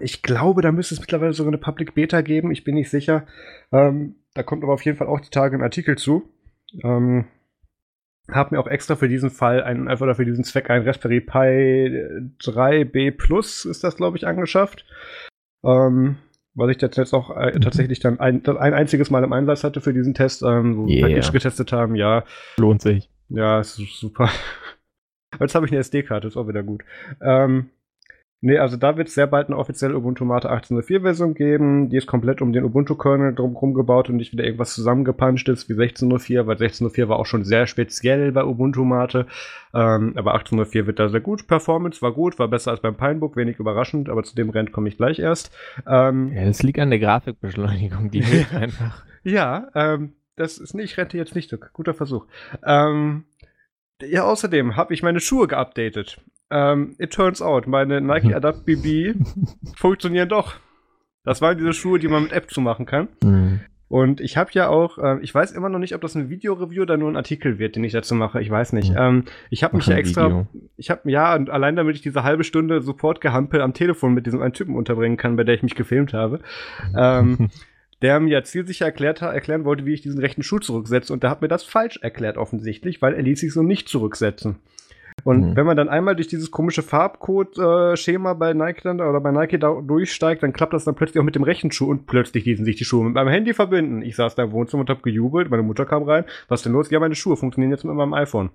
ich 0.01 0.23
glaube, 0.23 0.63
da 0.63 0.73
müsste 0.73 0.95
es 0.95 1.01
mittlerweile 1.01 1.33
sogar 1.33 1.53
eine 1.53 1.59
Public 1.59 1.95
Beta 1.95 2.21
geben. 2.21 2.51
Ich 2.51 2.65
bin 2.65 2.75
nicht 2.75 2.91
sicher. 2.91 3.27
Ähm, 3.73 4.17
da 4.35 4.43
kommt 4.43 4.63
aber 4.63 4.75
auf 4.75 4.85
jeden 4.85 4.99
Fall 4.99 5.07
auch 5.07 5.21
die 5.21 5.31
Tage 5.31 5.57
ein 5.57 5.63
Artikel 5.63 5.97
zu. 5.97 6.29
Ähm, 6.83 7.27
hab 8.29 8.53
mir 8.53 8.59
auch 8.59 8.67
extra 8.67 8.97
für 8.97 9.09
diesen 9.09 9.31
Fall 9.31 9.63
einen, 9.63 9.89
einfach 9.89 10.17
für 10.17 10.25
diesen 10.25 10.45
Zweck 10.45 10.71
ein 10.71 10.83
Raspberry 10.83 11.21
Pi 11.21 12.07
3B 12.41 13.11
Plus 13.13 13.65
ist 13.65 13.85
das, 13.85 13.97
glaube 13.97 14.17
ich, 14.17 14.27
angeschafft. 14.27 14.87
Ähm, 15.63 16.17
weil 16.55 16.71
ich 16.71 16.79
das 16.79 16.97
jetzt 16.97 17.13
auch 17.13 17.37
äh, 17.37 17.53
mhm. 17.55 17.61
tatsächlich 17.61 18.01
dann 18.01 18.21
ein, 18.21 18.47
ein 18.47 18.75
einziges 18.75 19.11
Mal 19.11 19.25
im 19.25 19.33
Einsatz 19.33 19.65
hatte 19.65 19.81
für 19.81 19.93
diesen 19.93 20.15
Test, 20.15 20.43
ähm, 20.43 20.77
wo 20.77 20.87
yeah. 20.87 21.09
wir 21.09 21.21
getestet 21.21 21.73
haben, 21.73 21.97
ja. 21.97 22.25
Lohnt 22.59 22.83
sich. 22.83 23.11
Ja, 23.29 23.61
ist 23.61 23.75
super. 23.77 24.31
Jetzt 25.41 25.55
habe 25.55 25.67
ich 25.67 25.73
eine 25.73 25.81
SD-Karte, 25.81 26.29
ist 26.29 26.37
auch 26.37 26.49
wieder 26.49 26.63
gut. 26.63 26.85
Ähm, 27.21 27.71
Nee, 28.45 28.59
also 28.59 28.77
da 28.77 28.99
wird 28.99 29.09
es 29.09 29.15
sehr 29.15 29.27
bald 29.27 29.49
eine 29.49 29.57
offizielle 29.57 29.97
Ubuntu 29.97 30.27
Mate 30.27 30.53
18.04 30.53 31.01
Version 31.01 31.33
geben. 31.33 31.89
Die 31.89 31.97
ist 31.97 32.07
komplett 32.07 32.43
um 32.43 32.53
den 32.53 32.63
Ubuntu-Kernel 32.63 33.35
drumherum 33.35 33.73
gebaut 33.73 34.11
und 34.11 34.17
nicht 34.17 34.33
wieder 34.33 34.45
irgendwas 34.45 34.75
zusammengepanscht 34.75 35.49
ist 35.49 35.71
wie 35.71 35.73
16.04, 35.73 36.47
weil 36.47 36.59
16.04 36.59 37.09
war 37.09 37.19
auch 37.19 37.25
schon 37.25 37.45
sehr 37.45 37.67
speziell 37.67 38.33
bei 38.33 38.45
Ubuntu 38.45 38.85
Mate. 38.85 39.27
Ähm, 39.73 40.13
aber 40.17 40.37
18.04 40.37 40.85
wird 40.85 40.99
da 40.99 41.09
sehr 41.09 41.23
gut. 41.23 41.47
Performance 41.47 42.03
war 42.03 42.13
gut, 42.13 42.39
war 42.39 42.49
besser 42.49 42.73
als 42.73 42.83
beim 42.83 42.99
Pinebook, 42.99 43.35
wenig 43.35 43.59
überraschend, 43.59 44.11
aber 44.11 44.25
zu 44.25 44.35
dem 44.35 44.51
Rent 44.51 44.73
komme 44.73 44.89
ich 44.89 44.99
gleich 44.99 45.21
erst. 45.21 45.51
Ähm, 45.87 46.31
ja, 46.35 46.45
das 46.45 46.63
liegt 46.63 46.79
an 46.79 46.91
der 46.91 46.99
Grafikbeschleunigung, 46.99 48.11
die 48.11 48.23
hilft 48.23 48.55
einfach. 48.55 49.07
Ja, 49.23 49.69
ähm, 49.75 50.13
das 50.37 50.59
ist 50.59 50.75
nicht, 50.75 50.93
ich 50.93 50.99
rente 50.99 51.17
jetzt 51.17 51.35
nicht, 51.35 51.57
guter 51.73 51.95
Versuch. 51.95 52.27
Ähm, 52.63 53.25
ja, 54.03 54.25
außerdem 54.25 54.77
habe 54.77 54.93
ich 54.93 55.03
meine 55.03 55.21
Schuhe 55.21 55.49
geupdatet. 55.49 56.21
Ähm, 56.55 56.95
it 56.99 57.13
turns 57.13 57.43
out, 57.43 57.67
meine 57.67 58.01
Nike 58.01 58.33
Adapt 58.33 58.65
BB 58.65 59.17
funktionieren 59.77 60.29
doch. 60.29 60.55
Das 61.25 61.43
waren 61.43 61.59
diese 61.59 61.73
Schuhe, 61.73 61.99
die 61.99 62.07
man 62.07 62.23
mit 62.23 62.33
App 62.33 62.49
zumachen 62.49 62.87
kann. 62.87 63.09
Mhm. 63.25 63.61
Und 63.89 64.21
ich 64.21 64.37
habe 64.37 64.51
ja 64.53 64.69
auch, 64.69 64.99
äh, 64.99 65.19
ich 65.21 65.35
weiß 65.35 65.53
immer 65.53 65.69
noch 65.69 65.79
nicht, 65.79 65.95
ob 65.95 66.01
das 66.01 66.15
ein 66.15 66.31
Video-Review 66.31 66.83
oder 66.83 66.97
nur 66.97 67.11
ein 67.11 67.17
Artikel 67.17 67.59
wird, 67.59 67.75
den 67.77 67.85
ich 67.85 67.93
dazu 67.93 68.15
mache. 68.15 68.41
Ich 68.41 68.51
weiß 68.51 68.73
nicht. 68.73 68.91
Mhm. 68.91 68.99
Ähm, 68.99 69.25
ich 69.51 69.65
habe 69.65 69.77
mich 69.77 69.87
ja 69.87 69.97
extra, 69.97 70.27
Video. 70.27 70.47
ich 70.77 70.91
habe 70.91 71.11
ja, 71.11 71.35
und 71.35 71.51
allein 71.51 71.75
damit 71.75 71.97
ich 71.97 72.03
diese 72.03 72.23
halbe 72.23 72.45
Stunde 72.45 72.81
Support-Gehampel 72.83 73.61
am 73.61 73.75
Telefon 73.75 74.15
mit 74.15 74.27
diesem 74.27 74.41
einen 74.41 74.53
Typen 74.53 74.77
unterbringen 74.77 75.17
kann, 75.17 75.37
bei 75.37 75.45
der 75.45 75.57
ich 75.57 75.63
mich 75.63 75.75
gefilmt 75.75 76.13
habe, 76.13 76.41
ähm, 76.97 77.51
der 78.03 78.21
mir 78.21 78.31
ja 78.31 78.45
zielsicher 78.45 78.87
erklärt, 78.87 79.23
erklären 79.23 79.65
wollte, 79.65 79.87
wie 79.87 79.95
ich 79.95 80.03
diesen 80.03 80.21
rechten 80.21 80.45
Schuh 80.45 80.61
zurücksetze. 80.61 81.13
Und 81.13 81.23
der 81.25 81.31
hat 81.31 81.43
mir 81.43 81.49
das 81.49 81.65
falsch 81.65 81.99
erklärt 82.01 82.37
offensichtlich, 82.37 83.03
weil 83.03 83.15
er 83.15 83.23
ließ 83.23 83.41
sich 83.41 83.53
so 83.53 83.63
nicht 83.63 83.89
zurücksetzen. 83.89 84.57
Und 85.25 85.41
mhm. 85.41 85.57
wenn 85.57 85.67
man 85.67 85.77
dann 85.77 85.89
einmal 85.89 86.15
durch 86.15 86.29
dieses 86.29 86.51
komische 86.51 86.83
Farbcode-Schema 86.83 88.35
bei 88.35 88.53
Nike 88.53 88.83
dann 88.83 89.01
oder 89.01 89.21
bei 89.21 89.33
Nike 89.33 89.59
da 89.59 89.81
durchsteigt, 89.81 90.43
dann 90.43 90.53
klappt 90.53 90.75
das 90.75 90.85
dann 90.85 90.95
plötzlich 90.95 91.21
auch 91.21 91.25
mit 91.25 91.35
dem 91.35 91.43
rechten 91.43 91.73
Schuh 91.73 91.91
und 91.91 92.07
plötzlich 92.07 92.45
ließen 92.45 92.65
sich 92.65 92.77
die 92.77 92.85
Schuhe 92.85 93.05
mit 93.05 93.15
meinem 93.15 93.29
Handy 93.29 93.55
verbinden. 93.55 94.03
Ich 94.03 94.17
saß 94.17 94.35
da 94.35 94.45
im 94.45 94.53
Wohnzimmer 94.53 94.83
und 94.83 94.91
hab 94.91 95.03
gejubelt, 95.03 95.51
meine 95.51 95.63
Mutter 95.63 95.87
kam 95.87 96.03
rein. 96.03 96.25
Was 96.49 96.63
denn 96.63 96.73
los? 96.73 96.91
Ja, 96.91 97.01
meine 97.01 97.15
Schuhe 97.15 97.37
funktionieren 97.37 97.73
jetzt 97.73 97.85
mit 97.85 97.95
meinem 97.95 98.15
iPhone. 98.15 98.51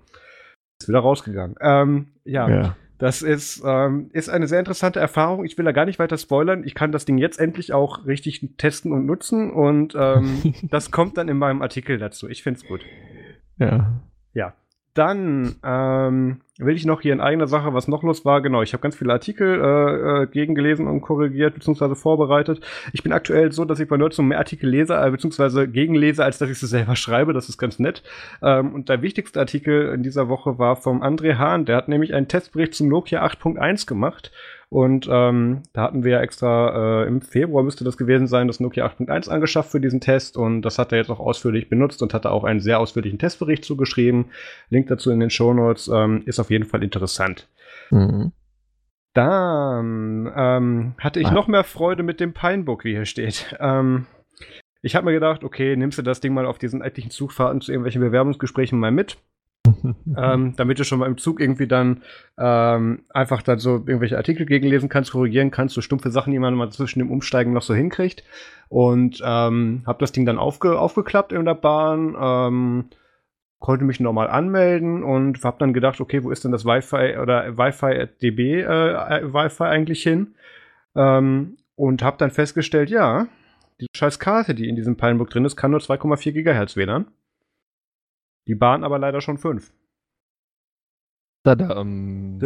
Ist 0.80 0.88
wieder 0.88 1.00
rausgegangen. 1.00 1.56
Ähm, 1.60 2.06
ja. 2.24 2.48
ja. 2.48 2.76
Das 2.98 3.22
ist, 3.22 3.62
ähm, 3.66 4.10
ist 4.12 4.28
eine 4.28 4.46
sehr 4.46 4.58
interessante 4.58 5.00
Erfahrung. 5.00 5.44
Ich 5.46 5.56
will 5.56 5.64
da 5.64 5.72
gar 5.72 5.86
nicht 5.86 5.98
weiter 5.98 6.18
spoilern. 6.18 6.64
Ich 6.64 6.74
kann 6.74 6.92
das 6.92 7.06
Ding 7.06 7.16
jetzt 7.16 7.40
endlich 7.40 7.72
auch 7.72 8.06
richtig 8.06 8.46
testen 8.58 8.92
und 8.92 9.06
nutzen 9.06 9.50
und 9.50 9.94
ähm, 9.98 10.54
das 10.70 10.90
kommt 10.90 11.16
dann 11.16 11.28
in 11.28 11.38
meinem 11.38 11.62
Artikel 11.62 11.98
dazu. 11.98 12.28
Ich 12.28 12.42
finde 12.42 12.60
es 12.60 12.66
gut. 12.66 12.82
Ja. 13.58 14.00
Ja. 14.34 14.54
Dann 15.00 15.54
ähm, 15.64 16.42
will 16.58 16.76
ich 16.76 16.84
noch 16.84 17.00
hier 17.00 17.14
in 17.14 17.22
eigener 17.22 17.46
Sache, 17.46 17.72
was 17.72 17.88
noch 17.88 18.02
los 18.02 18.26
war. 18.26 18.42
Genau, 18.42 18.60
ich 18.60 18.74
habe 18.74 18.82
ganz 18.82 18.94
viele 18.94 19.14
Artikel 19.14 19.58
äh, 19.58 20.24
äh, 20.24 20.26
gegengelesen 20.26 20.86
und 20.86 21.00
korrigiert 21.00 21.54
bzw. 21.54 21.94
vorbereitet. 21.94 22.60
Ich 22.92 23.02
bin 23.02 23.10
aktuell 23.10 23.50
so, 23.50 23.64
dass 23.64 23.80
ich 23.80 23.88
bei 23.88 23.96
Nerdsum 23.96 24.28
mehr 24.28 24.36
Artikel 24.36 24.68
lese 24.68 24.94
äh, 24.94 25.10
bzw. 25.10 25.68
gegenlese, 25.68 26.22
als 26.22 26.36
dass 26.36 26.50
ich 26.50 26.58
sie 26.58 26.66
selber 26.66 26.96
schreibe. 26.96 27.32
Das 27.32 27.48
ist 27.48 27.56
ganz 27.56 27.78
nett. 27.78 28.02
Ähm, 28.42 28.74
und 28.74 28.90
der 28.90 29.00
wichtigste 29.00 29.40
Artikel 29.40 29.94
in 29.94 30.02
dieser 30.02 30.28
Woche 30.28 30.58
war 30.58 30.76
vom 30.76 31.02
André 31.02 31.38
Hahn. 31.38 31.64
Der 31.64 31.76
hat 31.76 31.88
nämlich 31.88 32.12
einen 32.12 32.28
Testbericht 32.28 32.74
zum 32.74 32.88
Nokia 32.88 33.24
8.1 33.24 33.86
gemacht 33.86 34.30
und 34.70 35.08
ähm, 35.10 35.64
da 35.72 35.82
hatten 35.82 36.04
wir 36.04 36.20
extra 36.20 37.02
äh, 37.02 37.08
im 37.08 37.22
Februar 37.22 37.64
müsste 37.64 37.82
das 37.82 37.96
gewesen 37.96 38.28
sein, 38.28 38.46
das 38.46 38.60
Nokia 38.60 38.86
8.1 38.86 39.28
angeschafft 39.28 39.72
für 39.72 39.80
diesen 39.80 40.00
Test 40.00 40.36
und 40.36 40.62
das 40.62 40.78
hat 40.78 40.92
er 40.92 40.98
jetzt 40.98 41.10
auch 41.10 41.18
ausführlich 41.18 41.68
benutzt 41.68 42.02
und 42.02 42.14
hat 42.14 42.24
da 42.24 42.30
auch 42.30 42.44
einen 42.44 42.60
sehr 42.60 42.78
ausführlichen 42.78 43.18
Testbericht 43.18 43.64
zugeschrieben. 43.64 44.26
Link 44.68 44.86
dazu 44.86 45.10
in 45.10 45.18
den 45.18 45.30
Show 45.30 45.52
Notes 45.52 45.90
ähm, 45.92 46.22
ist 46.24 46.38
auf 46.38 46.50
jeden 46.50 46.66
Fall 46.66 46.84
interessant. 46.84 47.48
Mhm. 47.90 48.30
Dann 49.12 50.32
ähm, 50.36 50.94
hatte 50.98 51.18
ich 51.18 51.26
ah. 51.26 51.34
noch 51.34 51.48
mehr 51.48 51.64
Freude 51.64 52.04
mit 52.04 52.20
dem 52.20 52.32
Pinebook, 52.32 52.84
wie 52.84 52.92
hier 52.92 53.06
steht. 53.06 53.56
Ähm, 53.58 54.06
ich 54.82 54.94
habe 54.94 55.04
mir 55.04 55.12
gedacht, 55.12 55.42
okay, 55.42 55.74
nimmst 55.74 55.98
du 55.98 56.02
das 56.02 56.20
Ding 56.20 56.32
mal 56.32 56.46
auf 56.46 56.58
diesen 56.58 56.80
etlichen 56.80 57.10
Zugfahrten 57.10 57.60
zu 57.60 57.72
irgendwelchen 57.72 58.02
Bewerbungsgesprächen 58.02 58.78
mal 58.78 58.92
mit 58.92 59.18
ähm, 60.16 60.54
damit 60.56 60.78
du 60.78 60.84
schon 60.84 60.98
mal 60.98 61.06
im 61.06 61.18
Zug 61.18 61.40
irgendwie 61.40 61.66
dann 61.66 62.02
ähm, 62.38 63.02
einfach 63.10 63.42
dann 63.42 63.58
so 63.58 63.74
irgendwelche 63.74 64.16
Artikel 64.16 64.46
gegenlesen 64.46 64.88
kannst, 64.88 65.12
korrigieren 65.12 65.50
kannst, 65.50 65.74
so 65.74 65.80
stumpfe 65.80 66.10
Sachen, 66.10 66.32
die 66.32 66.38
man 66.38 66.54
mal 66.54 66.70
zwischen 66.70 66.98
dem 66.98 67.10
Umsteigen 67.10 67.52
noch 67.52 67.62
so 67.62 67.74
hinkriegt. 67.74 68.24
Und 68.68 69.20
ähm, 69.24 69.82
habe 69.86 69.98
das 70.00 70.12
Ding 70.12 70.26
dann 70.26 70.38
aufge 70.38 70.78
aufgeklappt 70.78 71.32
in 71.32 71.44
der 71.44 71.54
Bahn, 71.54 72.16
ähm, 72.20 72.84
konnte 73.58 73.84
mich 73.84 74.00
nochmal 74.00 74.28
anmelden 74.28 75.02
und 75.02 75.42
habe 75.44 75.58
dann 75.58 75.72
gedacht, 75.72 76.00
okay, 76.00 76.24
wo 76.24 76.30
ist 76.30 76.44
denn 76.44 76.52
das 76.52 76.64
Wi-Fi 76.64 77.18
oder 77.18 77.58
Wi-Fi 77.58 78.08
DB 78.22 78.62
äh, 78.62 79.32
Wi-Fi 79.32 79.64
eigentlich 79.64 80.02
hin? 80.02 80.34
Ähm, 80.96 81.56
und 81.76 82.02
habe 82.02 82.16
dann 82.18 82.30
festgestellt, 82.30 82.90
ja, 82.90 83.26
die 83.80 83.86
scheiß 83.96 84.18
Karte, 84.18 84.54
die 84.54 84.68
in 84.68 84.76
diesem 84.76 84.96
Pinebook 84.96 85.30
drin 85.30 85.44
ist, 85.44 85.56
kann 85.56 85.70
nur 85.70 85.80
2,4 85.80 86.32
Gigahertz 86.32 86.76
WLAN. 86.76 87.06
Die 88.50 88.56
Bahn 88.56 88.82
aber 88.82 88.98
leider 88.98 89.20
schon 89.20 89.38
fünf. 89.38 89.72
Tadam. 91.44 92.40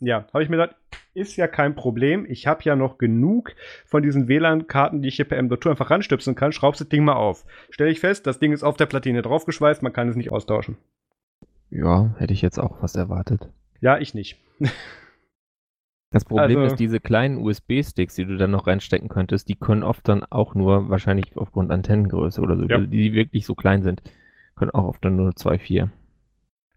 Ja, 0.00 0.26
habe 0.34 0.42
ich 0.42 0.48
mir 0.48 0.56
gedacht, 0.56 0.74
ist 1.14 1.36
ja 1.36 1.46
kein 1.46 1.76
Problem. 1.76 2.26
Ich 2.28 2.48
habe 2.48 2.64
ja 2.64 2.74
noch 2.74 2.98
genug 2.98 3.54
von 3.84 4.02
diesen 4.02 4.26
WLAN-Karten, 4.26 5.02
die 5.02 5.08
ich 5.08 5.14
hier 5.14 5.24
per 5.24 5.38
M.2 5.38 5.70
einfach 5.70 5.88
ranstöpseln 5.88 6.34
kann. 6.34 6.50
Schraubst 6.50 6.80
das 6.80 6.88
Ding 6.88 7.04
mal 7.04 7.12
auf. 7.12 7.44
Stelle 7.70 7.92
ich 7.92 8.00
fest, 8.00 8.26
das 8.26 8.40
Ding 8.40 8.52
ist 8.52 8.64
auf 8.64 8.76
der 8.76 8.86
Platine 8.86 9.22
draufgeschweißt, 9.22 9.84
man 9.84 9.92
kann 9.92 10.08
es 10.08 10.16
nicht 10.16 10.32
austauschen. 10.32 10.78
Ja, 11.70 12.16
hätte 12.18 12.32
ich 12.32 12.42
jetzt 12.42 12.58
auch 12.58 12.82
was 12.82 12.96
erwartet. 12.96 13.48
Ja, 13.80 13.98
ich 13.98 14.14
nicht. 14.14 14.38
Das 16.12 16.24
Problem 16.24 16.60
also, 16.60 16.72
ist, 16.72 16.80
diese 16.80 17.00
kleinen 17.00 17.36
USB-Sticks, 17.36 18.14
die 18.14 18.24
du 18.24 18.36
dann 18.36 18.52
noch 18.52 18.68
reinstecken 18.68 19.08
könntest, 19.08 19.48
die 19.48 19.56
können 19.56 19.82
oft 19.82 20.06
dann 20.08 20.22
auch 20.22 20.54
nur, 20.54 20.88
wahrscheinlich 20.88 21.36
aufgrund 21.36 21.72
Antennengröße 21.72 22.40
oder 22.40 22.56
so, 22.56 22.64
ja. 22.64 22.78
die 22.78 23.12
wirklich 23.12 23.44
so 23.44 23.56
klein 23.56 23.82
sind, 23.82 24.02
können 24.56 24.70
auch 24.72 24.84
oft 24.84 25.04
dann 25.04 25.16
nur 25.16 25.30
2,4. 25.30 25.90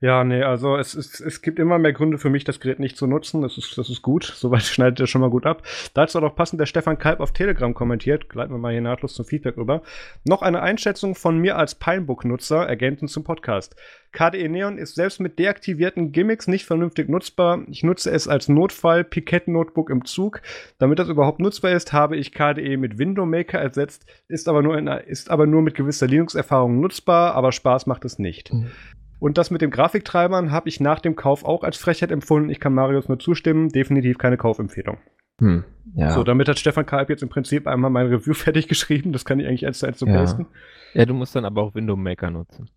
Ja, 0.02 0.24
nee, 0.24 0.44
also 0.44 0.78
es, 0.78 0.96
es, 0.96 1.20
es 1.20 1.42
gibt 1.42 1.60
immer 1.60 1.78
mehr 1.78 1.92
Gründe 1.92 2.18
für 2.18 2.30
mich, 2.30 2.46
das 2.46 2.62
Gerät 2.62 2.80
nicht 2.80 2.96
zu 2.96 3.06
nutzen. 3.06 3.42
Das 3.42 3.58
ist, 3.58 3.78
das 3.78 3.90
ist 3.90 4.02
gut. 4.02 4.24
Soweit 4.36 4.64
schneidet 4.64 5.00
er 5.02 5.08
schon 5.08 5.22
mal 5.22 5.30
gut 5.30 5.46
ab. 5.46 5.64
Dazu 5.94 6.20
auch 6.20 6.36
passend 6.36 6.62
der 6.62 6.68
Stefan 6.68 6.98
Kalb 6.98 7.20
auf 7.20 7.34
Telegram 7.34 7.74
kommentiert. 7.74 8.30
Gleiten 8.30 8.54
wir 8.54 8.60
mal 8.60 8.72
hier 8.72 8.82
nahtlos 8.82 9.14
zum 9.14 9.26
Feedback 9.26 9.58
über. 9.58 9.82
Noch 10.24 10.42
eine 10.42 10.62
Einschätzung 10.62 11.16
von 11.16 11.38
mir 11.38 11.58
als 11.58 11.76
Pinebook-Nutzer, 11.76 12.66
ergänzend 12.66 13.12
zum 13.12 13.24
Podcast. 13.24 13.76
KDE 14.12 14.50
Neon 14.50 14.78
ist 14.78 14.96
selbst 14.96 15.20
mit 15.20 15.38
deaktivierten 15.38 16.12
Gimmicks 16.12 16.48
nicht 16.48 16.66
vernünftig 16.66 17.10
nutzbar. 17.10 17.64
Ich 17.68 17.84
nutze 17.84 18.10
es 18.10 18.28
als 18.28 18.50
Notfall 18.50 19.04
Pikett-Notebook 19.04 19.90
im 19.92 20.06
Zug. 20.06 20.42
Damit 20.80 20.98
das 20.98 21.10
überhaupt 21.10 21.40
nutzbar 21.40 21.72
ist, 21.72 21.94
habe 21.94 22.18
ich 22.18 22.32
KDE 22.32 22.78
mit 22.78 22.98
Window 22.98 23.26
Maker 23.26 23.60
ersetzt, 23.60 24.06
ist 24.28 24.48
aber 24.48 24.64
nur, 24.64 24.78
in, 24.78 24.88
ist 24.88 25.30
aber 25.30 25.46
nur 25.46 25.62
mit 25.62 25.76
gewisser 25.76 26.08
Linux-Erfahrung 26.08 26.80
nutzbar, 26.80 27.36
aber 27.36 27.52
Spaß 27.52 27.86
macht 27.86 28.04
es 28.04 28.18
nicht. 28.18 28.52
Mhm. 28.52 28.72
Und 29.20 29.38
das 29.38 29.52
mit 29.52 29.62
dem 29.62 29.70
Grafiktreibern 29.70 30.52
habe 30.52 30.70
ich 30.70 30.80
nach 30.80 31.00
dem 31.00 31.16
Kauf 31.16 31.44
auch 31.44 31.64
als 31.64 31.78
Frechheit 31.78 32.12
empfunden. 32.12 32.50
Ich 32.50 32.60
kann 32.60 32.74
Marius 32.74 33.10
nur 33.10 33.20
zustimmen. 33.20 33.70
Definitiv 33.70 34.18
keine 34.18 34.38
Kaufempfehlung. 34.38 34.98
Hm, 35.40 35.64
ja. 35.96 36.12
So, 36.12 36.24
damit 36.24 36.48
hat 36.48 36.60
Stefan 36.60 36.86
Kalb 36.86 37.10
jetzt 37.10 37.24
im 37.24 37.30
Prinzip 37.30 37.68
einmal 37.68 37.92
mein 37.92 38.08
Review 38.08 38.34
fertig 38.36 38.68
geschrieben. 38.68 39.12
Das 39.12 39.26
kann 39.26 39.40
ich 39.40 39.48
eigentlich 39.48 39.68
eins 39.68 39.80
zu 39.80 39.86
eins 39.86 40.00
so 40.00 40.06
ja. 40.06 40.20
posten. 40.20 40.48
Ja, 40.94 41.06
du 41.06 41.14
musst 41.14 41.36
dann 41.36 41.46
aber 41.46 41.62
auch 41.62 41.76
Window 41.76 41.96
Maker 41.96 42.32
nutzen. 42.32 42.70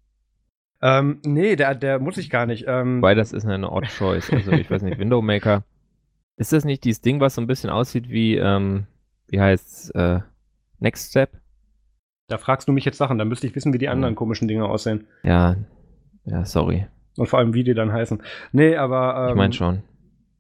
Ähm, 0.81 1.21
nee, 1.25 1.55
der, 1.55 1.77
der 1.77 2.01
muss 2.01 2.19
ich 2.19 2.29
gar 2.29 2.47
nicht. 2.47 2.65
Ähm, 2.67 3.01
Weil 3.03 3.15
das 3.15 3.33
ist 3.33 3.47
eine 3.47 3.71
Odd 3.71 3.89
Choice. 3.89 4.33
Also 4.33 4.51
ich 4.53 4.69
weiß 4.71 4.83
nicht, 4.83 4.99
Window 4.99 5.23
Maker. 5.23 5.65
Ist 6.39 6.53
das 6.53 6.65
nicht 6.65 6.83
dieses 6.85 7.03
Ding, 7.03 7.21
was 7.21 7.35
so 7.35 7.43
ein 7.43 7.47
bisschen 7.47 7.71
aussieht 7.71 8.09
wie, 8.09 8.37
ähm, 8.37 8.87
wie 9.29 9.39
heißt's, 9.39 9.91
äh, 9.91 10.21
Next 10.81 11.11
Step? 11.11 11.31
Da 12.27 12.39
fragst 12.39 12.67
du 12.67 12.73
mich 12.73 12.87
jetzt 12.87 12.97
Sachen, 12.97 13.19
da 13.19 13.25
müsste 13.25 13.47
ich 13.47 13.55
wissen, 13.55 13.73
wie 13.75 13.79
die 13.79 13.91
anderen 13.91 14.13
hm. 14.13 14.17
komischen 14.17 14.49
Dinge 14.49 14.65
aussehen. 14.65 15.07
Ja, 15.23 15.57
ja, 16.25 16.45
sorry. 16.45 16.87
Und 17.17 17.29
vor 17.29 17.39
allem, 17.39 17.55
wie 17.55 17.65
die 17.65 17.75
dann 17.75 17.93
heißen. 17.93 18.23
Nee, 18.53 18.77
aber. 18.77 19.27
Ähm, 19.27 19.29
ich 19.31 19.37
meine 19.37 19.53
schon. 19.53 19.83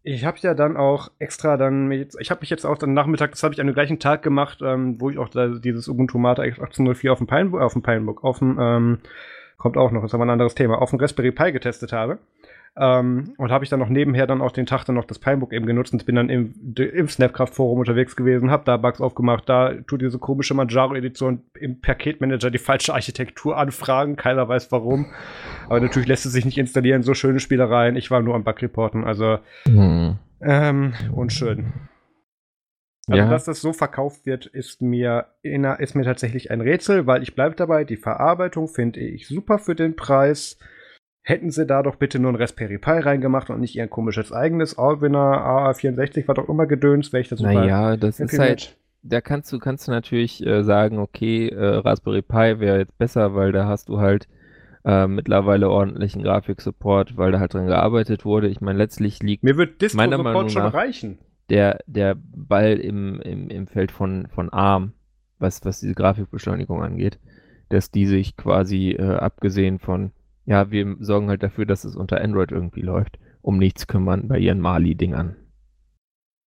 Ich 0.04 0.24
habe 0.24 0.36
ja 0.40 0.54
dann 0.54 0.76
auch 0.76 1.12
extra 1.20 1.56
dann, 1.56 1.92
ich 1.92 2.30
habe 2.30 2.40
mich 2.40 2.50
jetzt 2.50 2.64
auch 2.64 2.76
dann 2.76 2.92
Nachmittag, 2.92 3.30
das 3.30 3.44
habe 3.44 3.54
ich 3.54 3.60
an 3.60 3.68
dem 3.68 3.74
gleichen 3.74 4.00
Tag 4.00 4.22
gemacht, 4.22 4.58
ähm, 4.60 5.00
wo 5.00 5.10
ich 5.10 5.18
auch 5.18 5.28
da 5.28 5.46
dieses 5.46 5.86
Ubuntu 5.86 6.18
Mate 6.18 6.42
1804 6.42 7.12
auf 7.12 7.18
dem 7.18 7.28
Pinebook, 7.28 7.60
auf 7.60 7.74
dem 7.74 7.82
Pinebook, 7.82 8.24
auf 8.24 8.40
dem, 8.40 8.58
ähm, 8.60 8.98
kommt 9.58 9.76
auch 9.76 9.92
noch, 9.92 10.02
ist 10.02 10.12
aber 10.12 10.24
ein 10.24 10.30
anderes 10.30 10.56
Thema, 10.56 10.82
auf 10.82 10.90
dem 10.90 10.98
Raspberry 10.98 11.30
Pi 11.30 11.52
getestet 11.52 11.92
habe. 11.92 12.18
Ähm, 12.74 13.34
und 13.36 13.50
habe 13.50 13.64
ich 13.64 13.70
dann 13.70 13.80
noch 13.80 13.90
nebenher 13.90 14.26
dann 14.26 14.40
auch 14.40 14.50
den 14.50 14.64
Tag 14.64 14.84
dann 14.84 14.94
noch 14.94 15.04
das 15.04 15.18
Pinebook 15.18 15.52
eben 15.52 15.66
genutzt 15.66 15.92
und 15.92 16.06
bin 16.06 16.14
dann 16.14 16.30
im, 16.30 16.54
im 16.74 17.08
Snapcraft-Forum 17.08 17.78
unterwegs 17.78 18.16
gewesen, 18.16 18.50
habe 18.50 18.64
da 18.64 18.78
Bugs 18.78 19.02
aufgemacht, 19.02 19.46
da 19.46 19.74
tut 19.86 20.00
diese 20.00 20.18
komische 20.18 20.54
Manjaro-Edition 20.54 21.42
im 21.60 21.82
Paketmanager 21.82 22.50
die 22.50 22.56
falsche 22.56 22.94
Architektur 22.94 23.58
anfragen, 23.58 24.16
keiner 24.16 24.48
weiß 24.48 24.72
warum. 24.72 25.06
Aber 25.66 25.80
natürlich 25.80 26.08
lässt 26.08 26.24
es 26.24 26.32
sich 26.32 26.46
nicht 26.46 26.56
installieren, 26.56 27.02
so 27.02 27.12
schöne 27.12 27.40
Spielereien. 27.40 27.94
Ich 27.94 28.10
war 28.10 28.22
nur 28.22 28.34
am 28.34 28.44
Bug-Reporten, 28.44 29.04
also 29.04 29.38
mhm. 29.66 30.16
ähm, 30.40 30.94
unschön. 31.14 31.74
Also, 33.08 33.18
ja. 33.18 33.28
dass 33.28 33.44
das 33.44 33.60
so 33.60 33.74
verkauft 33.74 34.24
wird, 34.24 34.46
ist 34.46 34.80
mir, 34.80 35.26
ist 35.42 35.94
mir 35.94 36.04
tatsächlich 36.04 36.50
ein 36.50 36.62
Rätsel, 36.62 37.06
weil 37.06 37.22
ich 37.22 37.34
bleibe 37.34 37.54
dabei, 37.54 37.84
die 37.84 37.96
Verarbeitung 37.96 38.68
finde 38.68 39.00
ich 39.00 39.26
super 39.26 39.58
für 39.58 39.74
den 39.74 39.94
Preis. 39.96 40.56
Hätten 41.24 41.50
sie 41.50 41.66
da 41.66 41.82
doch 41.82 41.96
bitte 41.96 42.18
nur 42.18 42.32
ein 42.32 42.36
Raspberry 42.36 42.78
Pi 42.78 42.90
reingemacht 42.90 43.48
und 43.48 43.60
nicht 43.60 43.76
ihr 43.76 43.86
komisches 43.86 44.32
eigenes 44.32 44.76
Allwinner 44.76 45.46
AA64 45.46 46.26
war 46.26 46.34
doch 46.34 46.48
immer 46.48 46.66
gedöns, 46.66 47.12
wäre 47.12 47.20
ich 47.20 47.28
das 47.28 47.38
Naja, 47.40 47.96
das 47.96 48.18
ist 48.18 48.36
halt, 48.36 48.76
da 49.02 49.20
kannst 49.20 49.52
du, 49.52 49.58
kannst 49.60 49.86
du 49.86 49.92
natürlich 49.92 50.44
äh, 50.44 50.64
sagen, 50.64 50.98
okay, 50.98 51.48
äh, 51.48 51.76
Raspberry 51.76 52.22
Pi 52.22 52.58
wäre 52.58 52.78
jetzt 52.78 52.98
besser, 52.98 53.36
weil 53.36 53.52
da 53.52 53.66
hast 53.66 53.88
du 53.88 54.00
halt 54.00 54.26
äh, 54.84 55.06
mittlerweile 55.06 55.70
ordentlichen 55.70 56.22
Grafiksupport, 56.22 57.16
weil 57.16 57.30
da 57.30 57.38
halt 57.38 57.54
dran 57.54 57.66
gearbeitet 57.66 58.24
wurde. 58.24 58.48
Ich 58.48 58.60
meine, 58.60 58.78
letztlich 58.78 59.22
liegt 59.22 59.44
Mir 59.44 59.56
wird 59.56 59.80
Disco 59.80 59.96
meiner 59.96 60.18
Meinung 60.18 60.48
schon 60.48 60.62
nach 60.62 60.74
reichen. 60.74 61.18
Der, 61.50 61.78
der 61.86 62.16
Ball 62.16 62.78
im, 62.78 63.20
im, 63.20 63.48
im 63.48 63.66
Feld 63.68 63.92
von, 63.92 64.26
von 64.34 64.48
ARM, 64.50 64.92
was, 65.38 65.64
was 65.64 65.80
diese 65.80 65.94
Grafikbeschleunigung 65.94 66.82
angeht, 66.82 67.18
dass 67.68 67.90
die 67.90 68.06
sich 68.06 68.36
quasi, 68.36 68.90
äh, 68.90 69.16
abgesehen 69.16 69.78
von 69.78 70.10
ja, 70.52 70.70
wir 70.70 70.96
sorgen 71.00 71.30
halt 71.30 71.42
dafür, 71.42 71.64
dass 71.64 71.84
es 71.84 71.96
unter 71.96 72.20
Android 72.20 72.52
irgendwie 72.52 72.82
läuft, 72.82 73.18
um 73.40 73.56
nichts 73.56 73.86
kümmern 73.86 74.28
bei 74.28 74.38
ihren 74.38 74.60
Mali-Dingern. 74.60 75.34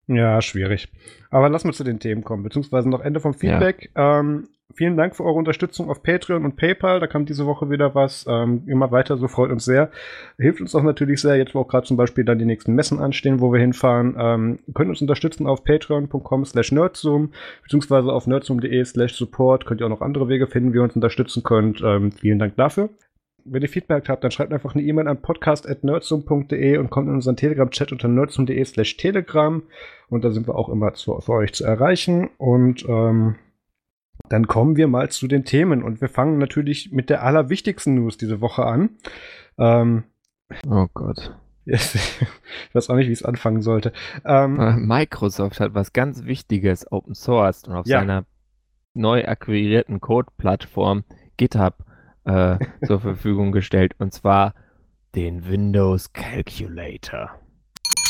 Ja, 0.07 0.43
schwierig. 0.43 0.93
Aber 1.31 1.49
lass 1.49 1.65
mal 1.65 1.73
zu 1.73 1.85
den 1.85 2.01
Themen 2.01 2.23
kommen, 2.23 2.43
beziehungsweise 2.43 2.91
noch 2.91 3.01
Ende 3.01 3.21
vom 3.21 3.33
Feedback. 3.33 3.91
Ja. 3.97 4.21
Ähm, 4.21 4.49
vielen 4.75 4.99
Dank 4.99 5.17
für 5.17 5.25
eure 5.25 5.39
Unterstützung 5.39 5.89
auf 5.89 6.03
Patreon 6.03 6.45
und 6.45 6.57
PayPal. 6.57 7.01
Da 7.01 7.07
kam 7.07 7.25
diese 7.25 7.47
Woche 7.47 7.71
wieder 7.71 7.95
was. 7.95 8.27
Ähm, 8.29 8.65
immer 8.67 8.91
weiter, 8.91 9.17
so 9.17 9.27
freut 9.27 9.51
uns 9.51 9.65
sehr. 9.65 9.91
Hilft 10.37 10.61
uns 10.61 10.75
auch 10.75 10.83
natürlich 10.83 11.23
sehr, 11.23 11.37
jetzt 11.37 11.55
wo 11.55 11.61
auch 11.61 11.69
gerade 11.69 11.87
zum 11.87 11.97
Beispiel 11.97 12.27
dann 12.27 12.39
die 12.39 12.45
nächsten 12.45 12.75
Messen 12.75 12.99
anstehen, 12.99 13.41
wo 13.41 13.55
wir 13.55 13.61
hinfahren. 13.61 14.17
Ähm, 14.19 14.59
könnt 14.75 14.91
uns 14.91 15.01
unterstützen 15.01 15.47
auf 15.47 15.65
patreon.com 15.65 16.45
slash 16.45 16.73
nerdzoom, 16.73 17.33
beziehungsweise 17.63 18.13
auf 18.13 18.27
nerdzoom.de 18.27 18.85
slash 18.85 19.15
support. 19.15 19.65
Könnt 19.65 19.81
ihr 19.81 19.87
auch 19.87 19.97
noch 19.97 20.03
andere 20.03 20.29
Wege 20.29 20.47
finden, 20.47 20.75
wie 20.75 20.77
ihr 20.77 20.83
uns 20.83 20.95
unterstützen 20.95 21.43
könnt. 21.43 21.81
Ähm, 21.83 22.13
vielen 22.13 22.39
Dank 22.39 22.55
dafür 22.57 22.91
wenn 23.45 23.63
ihr 23.63 23.69
Feedback 23.69 24.09
habt, 24.09 24.25
dann 24.25 24.31
schreibt 24.31 24.53
einfach 24.53 24.75
eine 24.75 24.83
E-Mail 24.83 25.09
an 25.09 25.21
podcast.nerdsum.de 25.21 26.79
und 26.79 26.91
kommt 26.91 27.09
in 27.09 27.15
unseren 27.15 27.37
Telegram-Chat 27.37 27.93
unter 27.93 28.09
nerdsum.de 28.09 28.65
slash 28.65 28.97
telegram 28.97 29.63
und 30.09 30.25
da 30.25 30.31
sind 30.31 30.47
wir 30.47 30.57
auch 30.57 30.69
immer 30.69 30.95
zu, 30.95 31.19
für 31.21 31.33
euch 31.33 31.53
zu 31.53 31.65
erreichen 31.65 32.31
und 32.39 32.85
ähm, 32.89 33.37
dann 34.29 34.47
kommen 34.47 34.77
wir 34.77 34.89
mal 34.89 35.11
zu 35.11 35.29
den 35.29 35.45
Themen 35.45 35.83
und 35.83 36.01
wir 36.01 36.09
fangen 36.09 36.39
natürlich 36.39 36.93
mit 36.93 37.11
der 37.11 37.23
allerwichtigsten 37.23 37.95
News 37.95 38.17
diese 38.17 38.41
Woche 38.41 38.65
an. 38.65 38.91
Ähm, 39.59 40.05
oh 40.69 40.87
Gott. 40.95 41.37
ich 41.67 42.27
weiß 42.73 42.91
auch 42.91 42.97
nicht, 42.97 43.09
wie 43.09 43.13
es 43.13 43.25
anfangen 43.25 43.63
sollte. 43.63 43.93
Ähm, 44.25 44.61
äh, 44.61 44.73
Microsoft 44.77 45.61
hat 45.61 45.75
was 45.75 45.93
ganz 45.93 46.25
Wichtiges 46.25 46.91
Open 46.91 47.15
Source 47.15 47.65
und 47.65 47.75
auf 47.75 47.87
ja. 47.87 48.01
seiner 48.01 48.25
neu 48.95 49.25
akquirierten 49.25 50.01
Code-Plattform 50.01 51.05
GitHub 51.37 51.85
äh, 52.25 52.59
zur 52.87 53.01
Verfügung 53.01 53.53
gestellt. 53.53 53.95
Und 53.99 54.13
zwar 54.13 54.55
den 55.15 55.49
Windows 55.49 56.13
Calculator. 56.13 57.39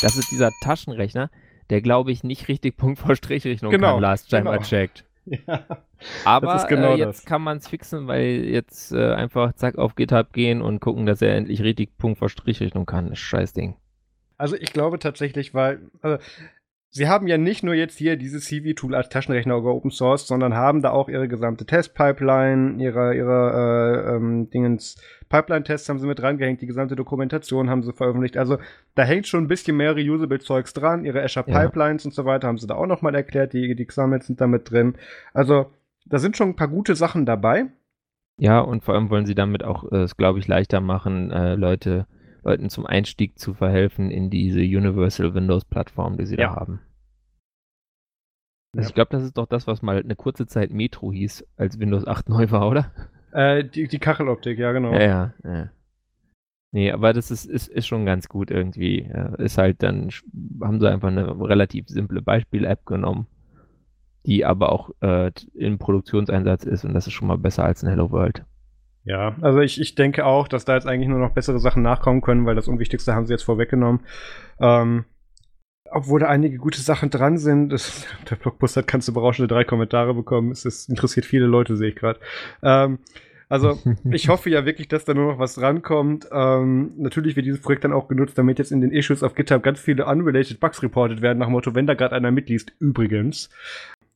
Das 0.01 0.17
ist 0.17 0.31
dieser 0.31 0.51
Taschenrechner, 0.61 1.29
der 1.69 1.81
glaube 1.81 2.11
ich 2.11 2.23
nicht 2.23 2.47
richtig 2.47 2.77
Punkt 2.77 2.99
vor 2.99 3.15
Strichrechnung 3.15 3.71
genau, 3.71 3.93
kann, 3.93 4.01
last 4.01 4.29
time 4.29 4.43
genau. 4.43 4.55
I 4.55 4.59
checked. 4.59 5.05
Ja, 5.47 5.65
Aber 6.23 6.63
genau 6.69 6.93
äh, 6.93 6.99
jetzt 6.99 7.21
das. 7.21 7.25
kann 7.25 7.41
man 7.41 7.57
es 7.57 7.67
fixen, 7.67 8.07
weil 8.07 8.45
jetzt 8.45 8.91
äh, 8.91 9.13
einfach 9.13 9.53
zack 9.53 9.75
auf 9.79 9.95
GitHub 9.95 10.33
gehen 10.33 10.61
und 10.61 10.81
gucken, 10.81 11.07
dass 11.07 11.19
er 11.23 11.35
endlich 11.35 11.63
richtig 11.63 11.97
Punkt 11.97 12.19
vor 12.19 12.29
Strichrechnung 12.29 12.85
kann. 12.85 13.09
Das 13.09 13.17
scheiß 13.17 13.53
Ding. 13.53 13.75
Also 14.37 14.55
ich 14.55 14.71
glaube 14.71 14.99
tatsächlich, 14.99 15.55
weil 15.55 15.89
also 16.01 16.23
Sie 16.95 17.09
haben 17.09 17.27
ja 17.27 17.37
nicht 17.37 17.61
nur 17.61 17.73
jetzt 17.73 17.97
hier 17.97 18.15
dieses 18.15 18.45
CV-Tool 18.45 18.95
als 18.95 19.09
Taschenrechner 19.09 19.57
oder 19.57 19.75
Open 19.75 19.91
Source, 19.91 20.25
sondern 20.27 20.53
haben 20.53 20.81
da 20.81 20.91
auch 20.91 21.09
ihre 21.09 21.27
gesamte 21.27 21.65
Testpipeline, 21.65 22.81
ihre, 22.81 23.13
ihre 23.13 24.05
äh, 24.07 24.15
ähm, 24.15 24.49
Dingens, 24.49 24.95
Pipeline-Tests 25.27 25.89
haben 25.89 25.99
sie 25.99 26.07
mit 26.07 26.23
rangehängt, 26.23 26.61
die 26.61 26.67
gesamte 26.67 26.95
Dokumentation 26.95 27.69
haben 27.69 27.83
sie 27.83 27.91
veröffentlicht. 27.91 28.37
Also 28.37 28.59
da 28.95 29.03
hängt 29.03 29.27
schon 29.27 29.43
ein 29.43 29.49
bisschen 29.49 29.75
mehr 29.75 29.91
Reusable-Zeugs 29.91 30.71
dran. 30.71 31.03
Ihre 31.03 31.21
Azure 31.21 31.43
Pipelines 31.43 32.05
ja. 32.05 32.07
und 32.07 32.13
so 32.13 32.23
weiter 32.23 32.47
haben 32.47 32.57
sie 32.57 32.67
da 32.67 32.75
auch 32.75 32.87
nochmal 32.87 33.13
erklärt. 33.13 33.51
Die, 33.51 33.75
die 33.75 33.85
XAMLs 33.85 34.27
sind 34.27 34.39
da 34.39 34.47
mit 34.47 34.71
drin. 34.71 34.95
Also 35.33 35.65
da 36.05 36.17
sind 36.17 36.37
schon 36.37 36.51
ein 36.51 36.55
paar 36.55 36.69
gute 36.69 36.95
Sachen 36.95 37.25
dabei. 37.25 37.65
Ja, 38.37 38.61
und 38.61 38.85
vor 38.85 38.93
allem 38.93 39.09
wollen 39.09 39.25
sie 39.25 39.35
damit 39.35 39.65
auch 39.65 39.91
äh, 39.91 40.03
es, 40.03 40.15
glaube 40.15 40.39
ich, 40.39 40.47
leichter 40.47 40.79
machen, 40.79 41.29
äh, 41.31 41.55
Leute 41.55 42.07
Leuten 42.45 42.69
zum 42.69 42.85
Einstieg 42.85 43.37
zu 43.39 43.53
verhelfen 43.53 44.11
in 44.11 44.29
diese 44.29 44.59
Universal 44.59 45.33
Windows 45.33 45.65
Plattform, 45.65 46.17
die 46.17 46.25
sie 46.25 46.37
ja. 46.37 46.49
da 46.49 46.55
haben. 46.55 46.79
Also 48.73 48.83
ja. 48.83 48.89
Ich 48.89 48.93
glaube, 48.93 49.09
das 49.11 49.23
ist 49.23 49.37
doch 49.37 49.47
das, 49.47 49.67
was 49.67 49.81
mal 49.81 49.99
eine 49.99 50.15
kurze 50.15 50.45
Zeit 50.45 50.71
Metro 50.71 51.11
hieß, 51.11 51.45
als 51.57 51.79
Windows 51.79 52.05
8 52.05 52.29
neu 52.29 52.51
war, 52.51 52.69
oder? 52.69 52.91
Äh, 53.31 53.63
die, 53.65 53.87
die 53.87 53.99
Kacheloptik, 53.99 54.59
ja, 54.59 54.71
genau. 54.71 54.93
Ja, 54.93 55.01
ja, 55.01 55.33
ja. 55.43 55.69
Nee, 56.71 56.91
aber 56.91 57.13
das 57.13 57.31
ist, 57.31 57.45
ist, 57.45 57.69
ist 57.69 57.87
schon 57.87 58.05
ganz 58.05 58.27
gut 58.27 58.51
irgendwie. 58.51 59.09
Ist 59.37 59.57
halt 59.57 59.81
dann, 59.81 60.09
haben 60.61 60.81
sie 60.81 60.91
einfach 60.91 61.07
eine 61.07 61.39
relativ 61.39 61.87
simple 61.87 62.21
Beispiel-App 62.21 62.85
genommen, 62.85 63.27
die 64.25 64.43
aber 64.43 64.73
auch 64.73 64.89
äh, 64.99 65.31
im 65.53 65.77
Produktionseinsatz 65.77 66.65
ist 66.65 66.83
und 66.83 66.93
das 66.93 67.07
ist 67.07 67.13
schon 67.13 67.29
mal 67.29 67.37
besser 67.37 67.63
als 67.63 67.81
ein 67.81 67.89
Hello 67.89 68.11
World. 68.11 68.43
Ja, 69.05 69.35
also 69.41 69.59
ich, 69.59 69.79
ich 69.79 69.93
denke 69.93 70.25
auch, 70.25 70.47
dass 70.47 70.65
da 70.65 70.73
jetzt 70.73 70.87
eigentlich 70.87 71.07
nur 71.07 71.19
noch 71.19 71.33
bessere 71.33 71.59
Sachen 71.59 71.83
nachkommen 71.83 72.21
können, 72.21 72.45
weil 72.45 72.55
das 72.55 72.67
Unwichtigste 72.67 73.13
haben 73.13 73.27
sie 73.27 73.33
jetzt 73.33 73.43
vorweggenommen. 73.43 74.01
Ähm, 74.59 75.05
obwohl 75.91 76.19
da 76.19 76.27
einige 76.27 76.57
gute 76.57 76.81
Sachen 76.81 77.09
dran 77.11 77.37
sind. 77.37 77.69
Das, 77.71 78.07
der 78.29 78.35
Blogpost 78.35 78.77
hat 78.77 78.87
kannst 78.87 79.07
du 79.07 79.13
berauschende 79.13 79.47
drei 79.47 79.63
Kommentare 79.63 80.13
bekommen. 80.13 80.51
Es 80.51 80.65
ist, 80.65 80.89
interessiert 80.89 81.25
viele 81.25 81.45
Leute, 81.45 81.77
sehe 81.77 81.89
ich 81.89 81.95
gerade. 81.95 82.19
Ähm, 82.63 82.99
also 83.47 83.79
ich 84.11 84.29
hoffe 84.29 84.49
ja 84.49 84.65
wirklich, 84.65 84.87
dass 84.87 85.05
da 85.05 85.13
nur 85.13 85.33
noch 85.33 85.39
was 85.39 85.61
rankommt. 85.61 86.27
Ähm, 86.31 86.93
natürlich 86.97 87.35
wird 87.35 87.45
dieses 87.45 87.61
Projekt 87.61 87.83
dann 87.83 87.93
auch 87.93 88.07
genutzt, 88.07 88.37
damit 88.37 88.57
jetzt 88.57 88.71
in 88.71 88.81
den 88.81 88.91
Issues 88.91 89.23
auf 89.23 89.35
GitHub 89.35 89.61
ganz 89.61 89.79
viele 89.79 90.05
unrelated 90.05 90.59
Bugs 90.59 90.81
reported 90.81 91.21
werden, 91.21 91.37
nach 91.37 91.47
dem 91.47 91.51
Motto, 91.51 91.75
wenn 91.75 91.85
da 91.85 91.93
gerade 91.93 92.15
einer 92.15 92.31
mitliest, 92.31 92.73
übrigens. 92.79 93.49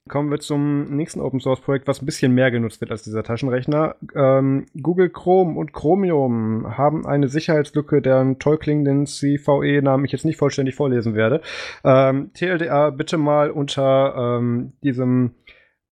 Kommen 0.09 0.31
wir 0.31 0.39
zum 0.39 0.95
nächsten 0.95 1.21
Open 1.21 1.39
Source 1.39 1.61
Projekt, 1.61 1.87
was 1.87 2.01
ein 2.01 2.05
bisschen 2.05 2.33
mehr 2.33 2.51
genutzt 2.51 2.81
wird 2.81 2.91
als 2.91 3.03
dieser 3.03 3.23
Taschenrechner. 3.23 3.95
Ähm, 4.15 4.65
Google 4.81 5.09
Chrome 5.09 5.57
und 5.57 5.71
Chromium 5.71 6.77
haben 6.77 7.05
eine 7.05 7.29
Sicherheitslücke, 7.29 8.01
deren 8.01 8.39
toll 8.39 8.57
klingenden 8.57 9.05
CVE-Namen 9.05 10.03
ich 10.05 10.11
jetzt 10.11 10.25
nicht 10.25 10.37
vollständig 10.37 10.75
vorlesen 10.75 11.15
werde. 11.15 11.41
Ähm, 11.83 12.31
TLDR 12.33 12.91
bitte 12.91 13.17
mal 13.17 13.51
unter 13.51 14.37
ähm, 14.39 14.73
diesem 14.83 15.31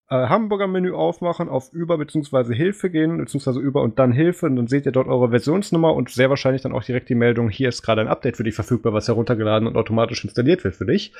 äh, 0.10 0.16
Hamburger 0.16 0.68
Menü 0.68 0.94
aufmachen, 0.94 1.50
auf 1.50 1.74
Über 1.74 1.98
bzw. 1.98 2.56
Hilfe 2.56 2.90
gehen, 2.90 3.18
beziehungsweise 3.18 3.60
Über 3.60 3.82
und 3.82 4.00
dann 4.00 4.12
Hilfe 4.12 4.46
und 4.46 4.56
dann 4.56 4.68
seht 4.68 4.86
ihr 4.86 4.92
dort 4.92 5.08
eure 5.08 5.30
Versionsnummer 5.30 5.94
und 5.94 6.10
sehr 6.10 6.30
wahrscheinlich 6.30 6.62
dann 6.62 6.74
auch 6.74 6.84
direkt 6.84 7.10
die 7.10 7.16
Meldung, 7.16 7.50
hier 7.50 7.70
ist 7.70 7.82
gerade 7.82 8.02
ein 8.02 8.08
Update 8.08 8.38
für 8.38 8.44
dich 8.44 8.56
verfügbar, 8.56 8.94
was 8.94 9.08
heruntergeladen 9.08 9.68
und 9.68 9.76
automatisch 9.76 10.24
installiert 10.24 10.64
wird 10.64 10.76
für 10.76 10.86
dich. 10.86 11.14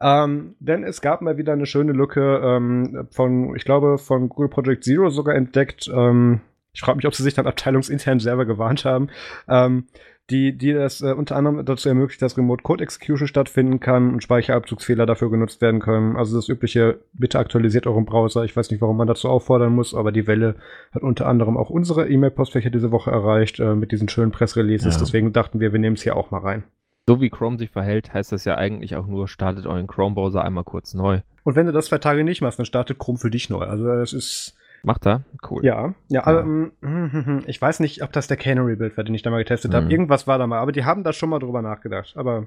Ähm, 0.00 0.54
denn 0.58 0.84
es 0.84 1.00
gab 1.00 1.22
mal 1.22 1.36
wieder 1.36 1.52
eine 1.52 1.66
schöne 1.66 1.92
Lücke 1.92 2.40
ähm, 2.44 3.06
von, 3.10 3.54
ich 3.54 3.64
glaube, 3.64 3.98
von 3.98 4.28
Google 4.28 4.48
Project 4.48 4.84
Zero 4.84 5.10
sogar 5.10 5.34
entdeckt. 5.34 5.88
Ähm, 5.92 6.40
ich 6.74 6.80
frage 6.80 6.96
mich, 6.96 7.06
ob 7.06 7.14
sie 7.14 7.22
sich 7.22 7.34
dann 7.34 7.46
abteilungsintern 7.46 8.18
selber 8.18 8.46
gewarnt 8.46 8.84
haben. 8.84 9.08
Ähm, 9.46 9.84
die, 10.30 10.56
die 10.56 10.72
das 10.72 11.02
äh, 11.02 11.12
unter 11.12 11.36
anderem 11.36 11.64
dazu 11.64 11.88
ermöglicht, 11.88 12.22
dass 12.22 12.38
Remote 12.38 12.62
Code 12.62 12.82
Execution 12.82 13.26
stattfinden 13.26 13.80
kann 13.80 14.12
und 14.12 14.22
Speicherabzugsfehler 14.22 15.04
dafür 15.04 15.30
genutzt 15.30 15.60
werden 15.60 15.80
können. 15.80 16.16
Also 16.16 16.36
das 16.36 16.48
übliche, 16.48 17.00
bitte 17.12 17.38
aktualisiert 17.38 17.86
euren 17.86 18.04
Browser. 18.04 18.44
Ich 18.44 18.56
weiß 18.56 18.70
nicht, 18.70 18.80
warum 18.80 18.96
man 18.96 19.08
dazu 19.08 19.28
auffordern 19.28 19.74
muss, 19.74 19.94
aber 19.94 20.12
die 20.12 20.26
Welle 20.26 20.56
hat 20.92 21.02
unter 21.02 21.26
anderem 21.26 21.56
auch 21.56 21.70
unsere 21.70 22.08
E-Mail-Postfächer 22.08 22.70
diese 22.70 22.92
Woche 22.92 23.10
erreicht 23.10 23.60
äh, 23.60 23.74
mit 23.74 23.92
diesen 23.92 24.08
schönen 24.08 24.30
Pressreleases. 24.32 24.94
Ja. 24.94 25.00
Deswegen 25.00 25.32
dachten 25.32 25.60
wir, 25.60 25.72
wir 25.72 25.80
nehmen 25.80 25.96
es 25.96 26.02
hier 26.02 26.16
auch 26.16 26.30
mal 26.30 26.40
rein. 26.40 26.64
So 27.06 27.20
wie 27.20 27.30
Chrome 27.30 27.58
sich 27.58 27.70
verhält, 27.70 28.14
heißt 28.14 28.30
das 28.30 28.44
ja 28.44 28.54
eigentlich 28.56 28.94
auch 28.94 29.08
nur, 29.08 29.26
startet 29.26 29.66
euren 29.66 29.88
Chrome-Browser 29.88 30.44
einmal 30.44 30.62
kurz 30.62 30.94
neu. 30.94 31.20
Und 31.42 31.56
wenn 31.56 31.66
du 31.66 31.72
das 31.72 31.86
zwei 31.86 31.98
Tage 31.98 32.22
nicht 32.22 32.42
machst, 32.42 32.60
dann 32.60 32.66
startet 32.66 33.00
Chrome 33.00 33.18
für 33.18 33.30
dich 33.30 33.50
neu. 33.50 33.64
Also 33.64 33.84
das 33.84 34.12
ist 34.12 34.54
Macht 34.82 35.06
er? 35.06 35.22
Cool. 35.48 35.64
Ja, 35.64 35.94
ja, 36.08 36.22
ja. 36.26 36.40
Ähm, 36.40 36.72
ich 37.46 37.60
weiß 37.60 37.80
nicht, 37.80 38.02
ob 38.02 38.12
das 38.12 38.26
der 38.26 38.36
Canary-Build 38.36 38.96
war, 38.96 39.04
den 39.04 39.14
ich 39.14 39.22
da 39.22 39.30
mal 39.30 39.38
getestet 39.38 39.72
mhm. 39.72 39.76
habe. 39.76 39.90
Irgendwas 39.90 40.26
war 40.26 40.38
da 40.38 40.46
mal, 40.46 40.58
aber 40.58 40.72
die 40.72 40.84
haben 40.84 41.04
da 41.04 41.12
schon 41.12 41.30
mal 41.30 41.38
drüber 41.38 41.62
nachgedacht. 41.62 42.14
Aber 42.16 42.46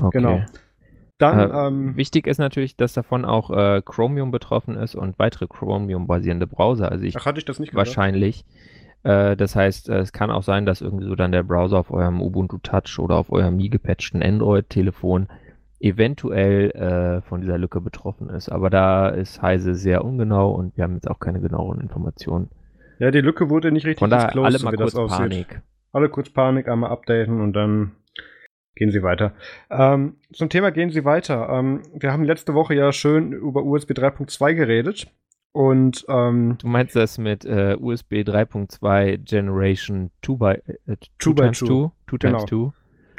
okay. 0.00 0.18
genau. 0.18 0.42
Dann, 1.18 1.38
äh, 1.38 1.66
ähm, 1.66 1.96
wichtig 1.96 2.26
ist 2.26 2.38
natürlich, 2.38 2.76
dass 2.76 2.92
davon 2.92 3.24
auch 3.24 3.50
äh, 3.50 3.82
Chromium 3.84 4.30
betroffen 4.30 4.76
ist 4.76 4.94
und 4.94 5.18
weitere 5.18 5.46
Chromium-basierende 5.46 6.46
Browser. 6.46 6.90
Also 6.90 7.04
ich, 7.04 7.16
Ach, 7.16 7.26
hatte 7.26 7.38
ich 7.38 7.44
das 7.44 7.60
nicht 7.60 7.74
Wahrscheinlich. 7.74 8.44
Äh, 9.04 9.36
das 9.36 9.54
heißt, 9.54 9.90
äh, 9.90 9.98
es 9.98 10.12
kann 10.12 10.30
auch 10.30 10.42
sein, 10.42 10.66
dass 10.66 10.80
irgendwie 10.80 11.04
so 11.06 11.14
dann 11.14 11.30
der 11.30 11.44
Browser 11.44 11.78
auf 11.78 11.90
eurem 11.90 12.20
Ubuntu 12.20 12.58
Touch 12.58 12.98
oder 12.98 13.16
auf 13.16 13.30
eurem 13.30 13.56
nie 13.56 13.68
gepatchten 13.68 14.22
Android-Telefon 14.22 15.28
eventuell 15.84 16.70
äh, 16.70 17.20
von 17.28 17.42
dieser 17.42 17.58
Lücke 17.58 17.80
betroffen 17.80 18.30
ist. 18.30 18.48
Aber 18.48 18.70
da 18.70 19.08
ist 19.08 19.42
Heise 19.42 19.74
sehr 19.74 20.04
ungenau 20.04 20.50
und 20.52 20.76
wir 20.76 20.84
haben 20.84 20.94
jetzt 20.94 21.10
auch 21.10 21.20
keine 21.20 21.40
genaueren 21.40 21.80
Informationen. 21.80 22.50
Ja, 22.98 23.10
die 23.10 23.20
Lücke 23.20 23.50
wurde 23.50 23.70
nicht 23.70 23.84
richtig 23.84 23.98
von 23.98 24.10
disclosed, 24.10 24.64
alle 24.64 24.64
mal 24.64 24.76
kurz 24.76 24.94
Panik. 24.94 25.60
Alle 25.92 26.08
kurz 26.08 26.30
Panik, 26.30 26.68
einmal 26.68 26.90
updaten 26.90 27.40
und 27.40 27.52
dann 27.52 27.92
gehen 28.76 28.90
Sie 28.90 29.02
weiter. 29.02 29.34
Ähm, 29.70 30.16
zum 30.32 30.48
Thema 30.48 30.72
gehen 30.72 30.90
Sie 30.90 31.04
weiter. 31.04 31.48
Ähm, 31.50 31.82
wir 31.92 32.12
haben 32.12 32.24
letzte 32.24 32.54
Woche 32.54 32.74
ja 32.74 32.90
schön 32.92 33.32
über 33.32 33.62
USB 33.62 33.90
3.2 33.92 34.54
geredet. 34.54 35.06
Und 35.52 36.04
ähm, 36.08 36.56
du 36.60 36.66
meinst 36.66 36.96
das 36.96 37.18
mit 37.18 37.44
äh, 37.44 37.76
USB 37.78 38.14
3.2 38.14 39.18
Generation 39.18 40.10
2 40.22 40.34
by 40.34 40.54
äh, 40.86 40.96
2 41.20 41.32
times 41.32 41.58
2 41.58 41.90
2 42.08 42.18
times 42.18 42.44
2 42.46 42.72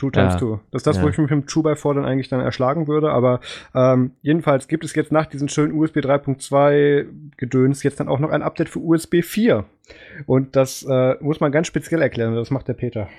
Two 0.06 0.12
times 0.12 0.34
ja. 0.34 0.40
two. 0.40 0.60
Das 0.72 0.82
ist 0.82 0.88
das, 0.88 0.98
ja. 0.98 1.04
wo 1.04 1.10
ich 1.10 1.18
mich 1.18 1.30
mit 1.30 1.32
dem 1.32 1.46
2x4 1.46 1.96
dann 1.96 2.06
eigentlich 2.06 2.30
dann 2.30 2.40
erschlagen 2.40 2.88
würde. 2.88 3.12
Aber 3.12 3.40
ähm, 3.74 4.12
jedenfalls 4.22 4.68
gibt 4.68 4.84
es 4.84 4.94
jetzt 4.94 5.12
nach 5.12 5.26
diesem 5.26 5.48
schönen 5.48 5.74
USB 5.74 5.98
3.2 5.98 7.08
Gedöns 7.38 7.82
jetzt 7.84 8.00
dann 8.00 8.08
auch 8.08 8.20
noch 8.20 8.30
ein 8.30 8.44
Update 8.44 8.70
für 8.70 8.80
USB 8.80 9.24
4. 9.24 9.66
Und 10.26 10.56
das 10.56 10.84
äh, 10.84 11.16
muss 11.22 11.40
man 11.40 11.52
ganz 11.52 11.68
speziell 11.68 12.02
erklären. 12.02 12.36
Das 12.36 12.52
macht 12.52 12.68
der 12.68 12.74
Peter. 12.74 13.10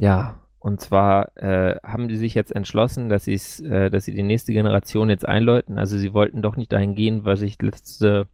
Ja, 0.00 0.40
und 0.58 0.80
zwar 0.80 1.36
äh, 1.36 1.76
haben 1.82 2.08
die 2.08 2.16
sich 2.16 2.34
jetzt 2.34 2.54
entschlossen, 2.54 3.08
dass, 3.08 3.26
äh, 3.26 3.90
dass 3.90 4.04
sie 4.04 4.14
die 4.14 4.22
nächste 4.22 4.52
Generation 4.52 5.08
jetzt 5.08 5.26
einläuten. 5.26 5.78
Also 5.78 5.96
sie 5.96 6.12
wollten 6.12 6.42
doch 6.42 6.56
nicht 6.56 6.72
dahin 6.72 6.94
gehen, 6.94 7.24
was 7.24 7.40
ich 7.42 7.60
letzte 7.62 8.26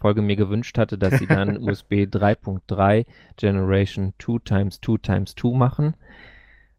Folge 0.00 0.22
mir 0.22 0.36
gewünscht 0.36 0.78
hatte, 0.78 0.98
dass 0.98 1.18
sie 1.18 1.26
dann 1.26 1.58
USB 1.62 2.04
3.3 2.04 3.04
Generation 3.36 4.14
2 4.18 4.38
times 4.44 4.80
2 4.80 4.96
times 5.02 5.34
2 5.34 5.56
machen 5.56 5.94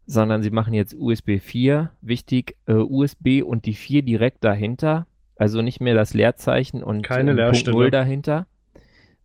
sondern 0.06 0.42
sie 0.42 0.50
machen 0.50 0.74
jetzt 0.74 0.94
USB 0.94 1.38
4, 1.38 1.90
wichtig, 2.00 2.56
äh, 2.66 2.74
USB 2.74 3.42
und 3.42 3.66
die 3.66 3.74
4 3.74 4.02
direkt 4.02 4.44
dahinter, 4.44 5.06
also 5.36 5.62
nicht 5.62 5.80
mehr 5.80 5.94
das 5.94 6.14
Leerzeichen 6.14 6.82
und 6.82 7.02
Keine 7.02 7.32
äh, 7.32 7.50
Punkt 7.50 7.66
0 7.66 7.90
dahinter. 7.90 8.46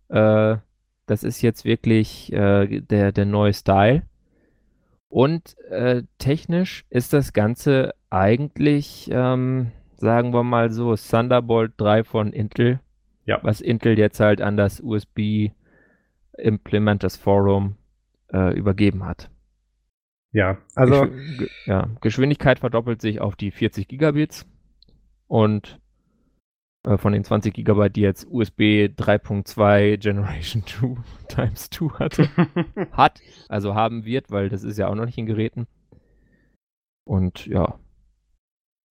Äh, 0.10 0.58
das 1.06 1.24
ist 1.24 1.42
jetzt 1.42 1.66
wirklich 1.66 2.32
äh, 2.32 2.82
der, 2.82 3.12
der 3.12 3.26
neue 3.26 3.54
Style. 3.54 4.04
Und 5.10 5.58
äh, 5.70 6.04
technisch 6.20 6.86
ist 6.90 7.14
das 7.14 7.34
Ganze 7.34 7.96
eigentlich, 8.12 9.10
ähm, 9.12 9.72
sagen 9.98 10.34
wir 10.34 10.44
mal 10.44 10.72
so, 10.72 10.96
Thunderbolt 10.96 11.74
3 11.78 12.04
von 12.04 12.32
Intel, 12.32 12.80
ja. 13.26 13.40
was 13.42 13.60
Intel 13.60 13.98
jetzt 13.98 14.20
halt 14.20 14.40
an 14.40 14.56
das 14.56 14.80
USB 14.80 15.50
Implementers 16.38 17.18
Forum 17.18 17.76
äh, 18.32 18.56
übergeben 18.56 19.04
hat. 19.04 19.30
Ja, 20.32 20.58
also. 20.76 21.08
Geschw 21.08 21.48
ja, 21.66 21.90
Geschwindigkeit 22.02 22.60
verdoppelt 22.60 23.02
sich 23.02 23.20
auf 23.20 23.36
die 23.36 23.52
40 23.52 23.88
Gigabits 23.88 24.46
und 25.28 25.80
äh, 26.86 26.98
von 26.98 27.14
den 27.14 27.24
20 27.24 27.54
Gigabyte, 27.54 27.96
die 27.96 28.02
jetzt 28.02 28.28
USB 28.30 28.90
3.2 28.96 29.98
Generation 29.98 30.64
2 30.66 30.96
times 31.28 31.70
2 31.70 32.00
hatte, 32.00 32.30
hat, 32.92 33.22
also 33.48 33.76
haben 33.76 34.06
wird, 34.06 34.32
weil 34.32 34.50
das 34.50 34.64
ist 34.64 34.78
ja 34.78 34.88
auch 34.88 34.96
noch 34.96 35.06
nicht 35.06 35.18
in 35.18 35.26
Geräten. 35.26 35.68
Und 37.06 37.46
ja. 37.48 37.80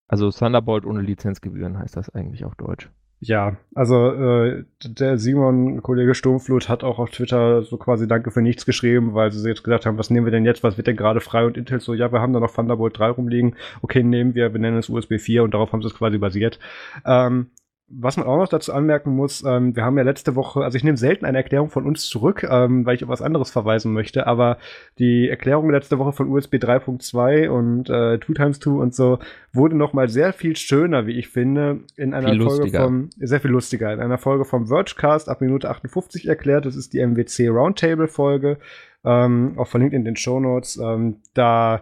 Also 0.07 0.31
Thunderbolt 0.31 0.85
ohne 0.85 1.01
Lizenzgebühren 1.01 1.77
heißt 1.77 1.95
das 1.95 2.09
eigentlich 2.09 2.43
auf 2.43 2.55
Deutsch. 2.55 2.89
Ja, 3.21 3.57
also 3.75 4.11
äh, 4.13 4.63
der 4.81 5.17
Simon, 5.17 5.81
Kollege 5.81 6.15
Sturmflut, 6.15 6.69
hat 6.69 6.85
auch 6.85 6.99
auf 6.99 7.09
Twitter 7.09 7.63
so 7.63 7.75
quasi 7.75 8.07
Danke 8.07 8.31
für 8.31 8.41
nichts 8.41 8.65
geschrieben, 8.65 9.13
weil 9.13 9.29
sie 9.33 9.45
jetzt 9.47 9.63
gesagt 9.63 9.85
haben, 9.85 9.97
was 9.97 10.09
nehmen 10.09 10.25
wir 10.25 10.31
denn 10.31 10.45
jetzt, 10.45 10.63
was 10.63 10.77
wird 10.77 10.87
denn 10.87 10.95
gerade 10.95 11.19
frei? 11.19 11.45
Und 11.45 11.57
Intel 11.57 11.81
so, 11.81 11.93
ja, 11.93 12.13
wir 12.13 12.21
haben 12.21 12.31
da 12.31 12.39
noch 12.39 12.53
Thunderbolt 12.53 12.97
3 12.97 13.09
rumliegen, 13.09 13.57
okay, 13.81 14.03
nehmen 14.03 14.35
wir, 14.35 14.53
wir 14.53 14.59
nennen 14.61 14.77
es 14.77 14.87
USB 14.87 15.19
4 15.19 15.43
und 15.43 15.53
darauf 15.53 15.73
haben 15.73 15.81
sie 15.81 15.89
es 15.89 15.95
quasi 15.95 16.17
basiert. 16.17 16.59
Ähm, 17.05 17.47
was 17.91 18.17
man 18.17 18.27
auch 18.27 18.37
noch 18.37 18.47
dazu 18.47 18.73
anmerken 18.73 19.15
muss, 19.15 19.43
ähm, 19.43 19.75
wir 19.75 19.83
haben 19.83 19.97
ja 19.97 20.03
letzte 20.03 20.35
Woche, 20.35 20.63
also 20.63 20.77
ich 20.77 20.83
nehme 20.83 20.97
selten 20.97 21.25
eine 21.25 21.39
Erklärung 21.39 21.69
von 21.69 21.85
uns 21.85 22.07
zurück, 22.07 22.47
ähm, 22.49 22.85
weil 22.85 22.95
ich 22.95 23.03
auf 23.03 23.09
was 23.09 23.21
anderes 23.21 23.49
verweisen 23.49 23.93
möchte, 23.93 24.27
aber 24.27 24.57
die 24.99 25.27
Erklärung 25.27 25.69
letzte 25.69 25.97
Woche 25.97 26.11
von 26.11 26.29
USB 26.29 26.55
3.2 26.55 27.49
und 27.49 27.89
äh, 27.89 28.19
2 28.19 28.33
times 28.33 28.59
2 28.59 28.71
und 28.71 28.93
so 28.93 29.19
wurde 29.53 29.75
noch 29.75 29.93
mal 29.93 30.07
sehr 30.07 30.33
viel 30.33 30.55
schöner, 30.55 31.07
wie 31.07 31.17
ich 31.17 31.29
finde, 31.29 31.79
in 31.95 32.13
einer 32.13 32.29
viel 32.29 32.41
Folge 32.41 32.63
lustiger. 32.63 32.83
vom, 32.83 33.09
sehr 33.17 33.39
viel 33.39 33.51
lustiger, 33.51 33.93
in 33.93 33.99
einer 33.99 34.17
Folge 34.17 34.45
vom 34.45 34.67
Vergecast 34.67 35.27
ab 35.27 35.41
Minute 35.41 35.69
58 35.69 36.27
erklärt. 36.27 36.65
Das 36.65 36.75
ist 36.75 36.93
die 36.93 36.99
MWC 37.05 37.47
Roundtable 37.47 38.07
Folge, 38.07 38.57
ähm, 39.03 39.53
auch 39.57 39.67
verlinkt 39.67 39.95
in 39.95 40.05
den 40.05 40.15
Show 40.15 40.39
Notes. 40.39 40.77
Ähm, 40.77 41.17
da 41.33 41.81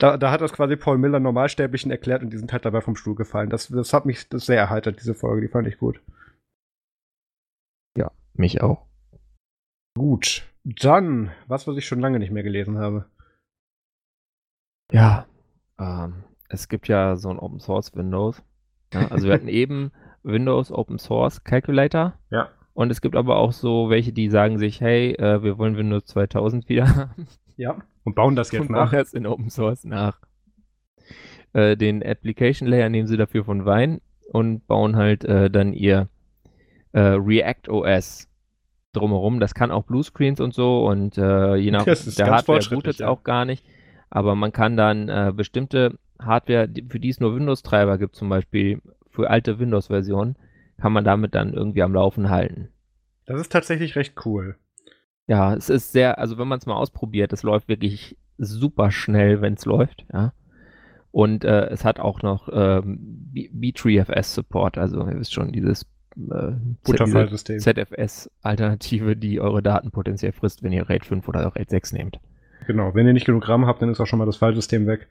da, 0.00 0.16
da 0.16 0.30
hat 0.30 0.40
das 0.40 0.52
quasi 0.52 0.76
Paul 0.76 0.98
Miller 0.98 1.20
Normalsterblichen 1.20 1.90
erklärt 1.90 2.22
und 2.22 2.32
die 2.32 2.38
sind 2.38 2.52
halt 2.52 2.64
dabei 2.64 2.80
vom 2.80 2.96
Stuhl 2.96 3.14
gefallen. 3.14 3.50
Das, 3.50 3.68
das 3.68 3.92
hat 3.92 4.06
mich 4.06 4.28
das 4.28 4.46
sehr 4.46 4.58
erheitert, 4.58 4.98
diese 4.98 5.14
Folge. 5.14 5.42
Die 5.42 5.52
fand 5.52 5.68
ich 5.68 5.78
gut. 5.78 6.00
Ja, 7.96 8.10
mich 8.32 8.62
auch. 8.62 8.86
Gut. 9.94 10.46
Dann, 10.64 11.30
was, 11.46 11.66
was 11.66 11.76
ich 11.76 11.86
schon 11.86 12.00
lange 12.00 12.18
nicht 12.18 12.32
mehr 12.32 12.42
gelesen 12.42 12.78
habe. 12.78 13.10
Ja, 14.90 15.26
ähm, 15.78 16.24
es 16.48 16.68
gibt 16.68 16.88
ja 16.88 17.16
so 17.16 17.28
ein 17.28 17.38
Open 17.38 17.60
Source 17.60 17.94
Windows. 17.94 18.42
Ja, 18.94 19.08
also 19.08 19.26
wir 19.26 19.34
hatten 19.34 19.48
eben 19.48 19.92
Windows 20.22 20.72
Open 20.72 20.98
Source 20.98 21.44
Calculator. 21.44 22.14
Ja. 22.30 22.50
Und 22.72 22.90
es 22.90 23.02
gibt 23.02 23.16
aber 23.16 23.36
auch 23.36 23.52
so 23.52 23.90
welche, 23.90 24.12
die 24.14 24.30
sagen 24.30 24.58
sich, 24.58 24.80
hey, 24.80 25.12
äh, 25.12 25.42
wir 25.42 25.58
wollen 25.58 25.76
Windows 25.76 26.06
2000 26.06 26.68
wieder 26.70 26.96
haben. 26.96 27.26
Ja. 27.60 27.76
Und 28.04 28.14
bauen 28.14 28.36
das 28.36 28.52
jetzt 28.52 28.62
und 28.62 28.70
nach. 28.70 28.90
jetzt 28.94 29.14
in 29.14 29.26
Open 29.26 29.50
Source 29.50 29.84
nach. 29.84 30.18
Äh, 31.52 31.76
den 31.76 32.02
Application 32.02 32.66
Layer 32.66 32.88
nehmen 32.88 33.06
sie 33.06 33.18
dafür 33.18 33.44
von 33.44 33.66
Wine 33.66 34.00
und 34.32 34.66
bauen 34.66 34.96
halt 34.96 35.24
äh, 35.24 35.50
dann 35.50 35.74
ihr 35.74 36.08
äh, 36.92 37.00
React 37.00 37.68
OS 37.68 38.28
drumherum. 38.92 39.40
Das 39.40 39.52
kann 39.52 39.70
auch 39.70 39.84
Bluescreens 39.84 40.40
und 40.40 40.54
so 40.54 40.86
und 40.86 41.18
äh, 41.18 41.56
je 41.56 41.70
nach 41.70 41.84
der 41.84 42.26
Hardware 42.30 42.66
bootet 42.70 42.94
es 42.94 42.98
ja. 43.00 43.08
auch 43.08 43.24
gar 43.24 43.44
nicht. 43.44 43.66
Aber 44.08 44.34
man 44.34 44.52
kann 44.52 44.78
dann 44.78 45.10
äh, 45.10 45.30
bestimmte 45.36 45.98
Hardware, 46.18 46.66
für 46.88 46.98
die 46.98 47.10
es 47.10 47.20
nur 47.20 47.36
Windows-Treiber 47.36 47.98
gibt, 47.98 48.16
zum 48.16 48.30
Beispiel 48.30 48.80
für 49.10 49.28
alte 49.28 49.58
Windows-Versionen, 49.58 50.36
kann 50.80 50.92
man 50.94 51.04
damit 51.04 51.34
dann 51.34 51.52
irgendwie 51.52 51.82
am 51.82 51.92
Laufen 51.92 52.30
halten. 52.30 52.70
Das 53.26 53.38
ist 53.38 53.52
tatsächlich 53.52 53.96
recht 53.96 54.14
cool. 54.24 54.56
Ja, 55.30 55.54
es 55.54 55.70
ist 55.70 55.92
sehr, 55.92 56.18
also 56.18 56.36
wenn 56.38 56.48
man 56.48 56.58
es 56.58 56.66
mal 56.66 56.74
ausprobiert, 56.74 57.32
es 57.32 57.44
läuft 57.44 57.68
wirklich 57.68 58.16
super 58.36 58.90
schnell, 58.90 59.40
wenn 59.40 59.54
es 59.54 59.64
läuft, 59.64 60.04
ja. 60.12 60.32
Und 61.12 61.44
äh, 61.44 61.66
es 61.66 61.84
hat 61.84 62.00
auch 62.00 62.22
noch 62.22 62.48
ähm, 62.52 63.30
B3FS-Support, 63.32 64.76
also 64.76 65.06
ihr 65.06 65.20
wisst 65.20 65.32
schon, 65.32 65.52
dieses 65.52 65.86
äh, 66.16 66.50
ZFS-Alternative, 66.82 69.14
die 69.14 69.40
eure 69.40 69.62
Daten 69.62 69.92
potenziell 69.92 70.32
frisst, 70.32 70.64
wenn 70.64 70.72
ihr 70.72 70.90
RAID 70.90 71.04
5 71.04 71.28
oder 71.28 71.46
RAID 71.46 71.70
6 71.70 71.92
nehmt. 71.92 72.18
Genau, 72.66 72.92
wenn 72.96 73.06
ihr 73.06 73.12
nicht 73.12 73.26
genug 73.26 73.48
RAM 73.48 73.66
habt, 73.66 73.82
dann 73.82 73.90
ist 73.90 74.00
auch 74.00 74.06
schon 74.06 74.18
mal 74.18 74.26
das 74.26 74.38
Filesystem 74.38 74.88
weg. 74.88 75.06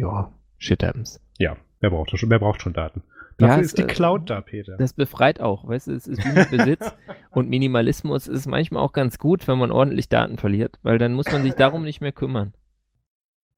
Ja, 0.00 0.32
shit 0.58 0.82
happens. 0.82 1.20
Ja, 1.38 1.56
wer 1.78 1.90
braucht, 1.90 2.10
schon, 2.10 2.28
wer 2.28 2.40
braucht 2.40 2.60
schon 2.60 2.72
Daten? 2.72 3.04
Dafür 3.40 3.56
ja, 3.56 3.62
ist 3.62 3.78
die 3.78 3.82
äh, 3.82 3.86
Cloud 3.86 4.28
da, 4.28 4.40
Peter. 4.42 4.76
Das 4.76 4.92
befreit 4.92 5.40
auch, 5.40 5.66
weißt 5.66 5.88
du, 5.88 5.92
es 5.92 6.06
ist 6.06 6.22
Besitz 6.50 6.92
und 7.30 7.48
Minimalismus 7.48 8.28
ist 8.28 8.46
manchmal 8.46 8.82
auch 8.82 8.92
ganz 8.92 9.18
gut, 9.18 9.48
wenn 9.48 9.58
man 9.58 9.70
ordentlich 9.70 10.08
Daten 10.08 10.36
verliert, 10.36 10.78
weil 10.82 10.98
dann 10.98 11.14
muss 11.14 11.30
man 11.32 11.42
sich 11.42 11.54
darum 11.54 11.82
nicht 11.82 12.00
mehr 12.00 12.12
kümmern. 12.12 12.52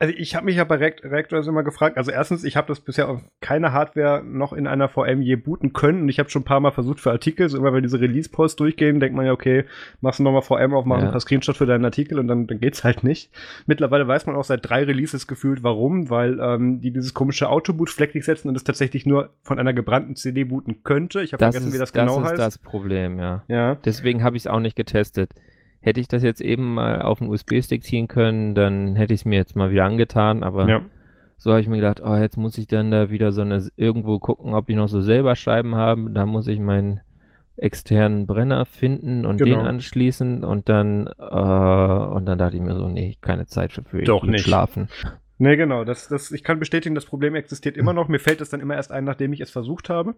Also 0.02 0.14
ich 0.18 0.34
habe 0.34 0.46
mich 0.46 0.56
ja 0.56 0.64
bei 0.64 0.74
Reactors 0.74 1.46
immer 1.46 1.62
gefragt, 1.62 1.96
also 1.96 2.10
erstens, 2.10 2.42
ich 2.42 2.56
habe 2.56 2.66
das 2.66 2.80
bisher 2.80 3.08
auf 3.08 3.20
keine 3.40 3.70
Hardware 3.70 4.20
noch 4.24 4.52
in 4.52 4.66
einer 4.66 4.88
VM 4.88 5.22
je 5.22 5.36
booten 5.36 5.74
können 5.74 6.02
und 6.02 6.08
ich 6.08 6.18
habe 6.18 6.28
schon 6.28 6.42
ein 6.42 6.44
paar 6.44 6.58
Mal 6.58 6.72
versucht 6.72 6.98
für 6.98 7.12
Artikel, 7.12 7.48
so 7.48 7.56
immer 7.56 7.72
wenn 7.72 7.84
diese 7.84 8.00
Release-Posts 8.00 8.56
durchgehen, 8.56 8.98
denkt 8.98 9.14
man 9.14 9.26
ja, 9.26 9.30
okay, 9.30 9.64
machst 10.00 10.18
du 10.18 10.24
nochmal 10.24 10.42
VM 10.42 10.74
auf, 10.74 10.86
mach 10.86 10.98
ja. 10.98 11.04
ein 11.04 11.10
paar 11.12 11.20
Screenshots 11.20 11.56
für 11.56 11.66
deinen 11.66 11.84
Artikel 11.84 12.18
und 12.18 12.26
dann, 12.26 12.48
dann 12.48 12.58
geht's 12.58 12.82
halt 12.82 13.04
nicht. 13.04 13.30
Mittlerweile 13.66 14.08
weiß 14.08 14.26
man 14.26 14.34
auch 14.34 14.42
seit 14.42 14.68
drei 14.68 14.82
Releases 14.82 15.28
gefühlt, 15.28 15.62
warum, 15.62 16.10
weil 16.10 16.40
ähm, 16.40 16.80
die 16.80 16.90
dieses 16.90 17.14
komische 17.14 17.48
Autoboot-Fleck 17.48 18.16
nicht 18.16 18.24
setzen 18.24 18.48
und 18.48 18.56
es 18.56 18.64
tatsächlich 18.64 19.06
nur 19.06 19.30
von 19.44 19.60
einer 19.60 19.72
gebrannten 19.72 20.16
CD 20.16 20.42
booten 20.42 20.82
könnte. 20.82 21.22
Ich 21.22 21.32
habe 21.32 21.44
vergessen, 21.44 21.68
ist, 21.68 21.74
wie 21.74 21.78
das, 21.78 21.92
das 21.92 22.02
genau 22.02 22.20
heißt. 22.22 22.32
Das 22.32 22.32
ist 22.32 22.38
das 22.38 22.58
Problem, 22.58 23.20
ja. 23.20 23.44
ja. 23.46 23.76
Deswegen 23.76 24.24
habe 24.24 24.36
ich 24.36 24.42
es 24.42 24.46
auch 24.48 24.58
nicht 24.58 24.74
getestet. 24.74 25.30
Hätte 25.82 26.00
ich 26.00 26.08
das 26.08 26.22
jetzt 26.22 26.40
eben 26.40 26.74
mal 26.74 27.02
auf 27.02 27.20
einen 27.20 27.30
USB-Stick 27.30 27.82
ziehen 27.82 28.08
können, 28.08 28.54
dann 28.54 28.94
hätte 28.96 29.12
ich 29.12 29.20
es 29.20 29.24
mir 29.24 29.36
jetzt 29.36 29.56
mal 29.56 29.70
wieder 29.70 29.84
angetan, 29.84 30.42
aber 30.42 30.68
ja. 30.68 30.80
so 31.36 31.50
habe 31.50 31.60
ich 31.60 31.68
mir 31.68 31.76
gedacht, 31.76 32.00
oh, 32.04 32.14
jetzt 32.14 32.36
muss 32.36 32.56
ich 32.56 32.68
dann 32.68 32.90
da 32.90 33.10
wieder 33.10 33.32
so 33.32 33.42
eine 33.42 33.68
irgendwo 33.76 34.18
gucken, 34.20 34.54
ob 34.54 34.68
ich 34.70 34.76
noch 34.76 34.88
so 34.88 35.00
selber 35.00 35.34
Scheiben 35.34 35.74
habe. 35.74 36.10
Da 36.10 36.24
muss 36.24 36.46
ich 36.46 36.60
meinen 36.60 37.00
externen 37.56 38.26
Brenner 38.26 38.64
finden 38.64 39.26
und 39.26 39.38
genau. 39.38 39.58
den 39.58 39.66
anschließen 39.66 40.44
und 40.44 40.68
dann 40.68 41.08
äh, 41.18 41.20
und 41.20 42.26
dann 42.26 42.38
dachte 42.38 42.56
ich 42.56 42.62
mir 42.62 42.74
so, 42.76 42.88
nee, 42.88 43.16
keine 43.20 43.46
Zeit 43.46 43.72
für, 43.72 43.82
für 43.82 44.02
Doch 44.02 44.24
nicht. 44.24 44.44
schlafen. 44.44 44.88
Nee, 45.38 45.56
genau. 45.56 45.84
Das, 45.84 46.06
das, 46.06 46.30
ich 46.30 46.44
kann 46.44 46.60
bestätigen, 46.60 46.94
das 46.94 47.04
Problem 47.04 47.34
existiert 47.34 47.76
immer 47.76 47.92
noch. 47.92 48.06
Mir 48.06 48.20
fällt 48.20 48.40
es 48.40 48.50
dann 48.50 48.60
immer 48.60 48.76
erst 48.76 48.92
ein, 48.92 49.02
nachdem 49.02 49.32
ich 49.32 49.40
es 49.40 49.50
versucht 49.50 49.90
habe. 49.90 50.14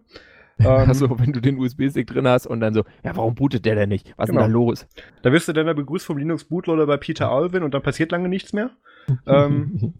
Ähm, 0.59 0.67
also, 0.87 1.19
wenn 1.19 1.33
du 1.33 1.41
den 1.41 1.57
USB-Stick 1.57 2.07
drin 2.07 2.27
hast 2.27 2.47
und 2.47 2.59
dann 2.59 2.73
so, 2.73 2.83
ja, 3.03 3.15
warum 3.15 3.35
bootet 3.35 3.65
der 3.65 3.75
denn 3.75 3.89
nicht? 3.89 4.13
Was 4.17 4.29
genau. 4.29 4.41
ist 4.41 4.45
denn 4.45 4.53
da 4.53 4.57
los? 4.57 4.87
Da 5.21 5.31
wirst 5.31 5.47
du 5.47 5.53
dann 5.53 5.75
begrüßt 5.75 6.05
vom 6.05 6.17
Linux 6.17 6.45
Bootloader 6.45 6.87
bei 6.87 6.97
Peter 6.97 7.29
Alvin 7.29 7.63
und 7.63 7.73
dann 7.73 7.81
passiert 7.81 8.11
lange 8.11 8.29
nichts 8.29 8.53
mehr. 8.53 8.71
ähm, 9.27 9.93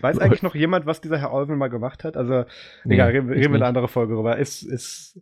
weiß 0.00 0.18
eigentlich 0.18 0.42
noch 0.42 0.54
jemand, 0.54 0.86
was 0.86 1.00
dieser 1.00 1.18
Herr 1.18 1.32
Alvin 1.32 1.56
mal 1.56 1.68
gemacht 1.68 2.04
hat? 2.04 2.16
Also, 2.16 2.44
nee, 2.84 2.94
egal, 2.94 3.10
reden, 3.10 3.28
reden 3.28 3.52
wir 3.52 3.56
eine 3.56 3.66
andere 3.66 3.88
Folge 3.88 4.16
rüber. 4.16 4.36
Ist, 4.36 4.62
ist, 4.62 5.20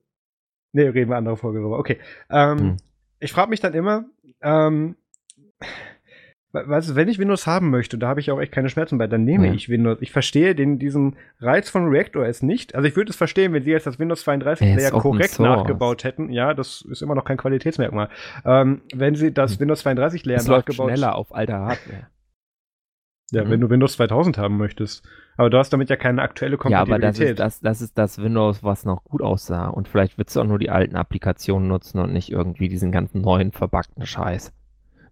nee, 0.72 0.82
reden 0.82 1.10
wir 1.10 1.16
eine 1.16 1.16
andere 1.16 1.36
Folge 1.36 1.60
rüber. 1.60 1.78
Okay. 1.78 1.98
Ähm, 2.30 2.58
hm. 2.58 2.76
Ich 3.18 3.32
frage 3.32 3.50
mich 3.50 3.60
dann 3.60 3.74
immer, 3.74 4.04
ähm, 4.42 4.96
weißt 6.64 6.90
du, 6.90 6.94
wenn 6.94 7.08
ich 7.08 7.18
Windows 7.18 7.46
haben 7.46 7.70
möchte, 7.70 7.98
da 7.98 8.08
habe 8.08 8.20
ich 8.20 8.30
auch 8.30 8.40
echt 8.40 8.52
keine 8.52 8.68
Schmerzen 8.68 8.98
bei, 8.98 9.06
dann 9.06 9.24
nehme 9.24 9.48
ja. 9.48 9.52
ich 9.52 9.68
Windows. 9.68 9.98
Ich 10.00 10.12
verstehe 10.12 10.54
den, 10.54 10.78
diesen 10.78 11.16
Reiz 11.40 11.70
von 11.70 11.88
ReactOS 11.88 12.42
nicht. 12.42 12.74
Also 12.74 12.88
ich 12.88 12.96
würde 12.96 13.10
es 13.10 13.16
verstehen, 13.16 13.52
wenn 13.52 13.62
sie 13.62 13.70
jetzt 13.70 13.86
das 13.86 13.98
Windows 13.98 14.22
32 14.22 14.76
Layer 14.76 14.90
korrekt 14.90 15.38
nachgebaut 15.38 16.04
hätten. 16.04 16.30
Ja, 16.30 16.54
das 16.54 16.84
ist 16.90 17.02
immer 17.02 17.14
noch 17.14 17.24
kein 17.24 17.36
Qualitätsmerkmal. 17.36 18.08
Ähm, 18.44 18.82
wenn 18.94 19.14
sie 19.14 19.32
das 19.32 19.52
hm. 19.54 19.60
Windows 19.60 19.80
32 19.80 20.24
Layer 20.24 20.36
das 20.36 20.48
nachgebaut 20.48 20.86
läuft 20.86 20.98
schneller 20.98 21.14
auf 21.14 21.34
alter 21.34 21.60
Hardware. 21.60 22.06
Ja, 23.32 23.44
mhm. 23.44 23.50
wenn 23.50 23.60
du 23.60 23.70
Windows 23.70 23.94
2000 23.94 24.38
haben 24.38 24.56
möchtest. 24.56 25.04
Aber 25.36 25.50
du 25.50 25.58
hast 25.58 25.72
damit 25.72 25.90
ja 25.90 25.96
keine 25.96 26.22
aktuelle 26.22 26.56
Kompatibilität. 26.56 26.88
Ja, 26.88 26.96
aber 26.96 27.12
das 27.12 27.18
ist 27.18 27.38
das, 27.40 27.60
das, 27.60 27.80
ist 27.82 27.98
das 27.98 28.22
Windows, 28.22 28.62
was 28.62 28.84
noch 28.84 29.02
gut 29.02 29.20
aussah. 29.20 29.66
Und 29.66 29.88
vielleicht 29.88 30.16
willst 30.16 30.36
du 30.36 30.40
auch 30.40 30.46
nur 30.46 30.60
die 30.60 30.70
alten 30.70 30.94
Applikationen 30.94 31.66
nutzen 31.66 31.98
und 31.98 32.12
nicht 32.12 32.30
irgendwie 32.30 32.68
diesen 32.68 32.92
ganzen 32.92 33.22
neuen 33.22 33.50
verbackten 33.50 34.06
Scheiß. 34.06 34.52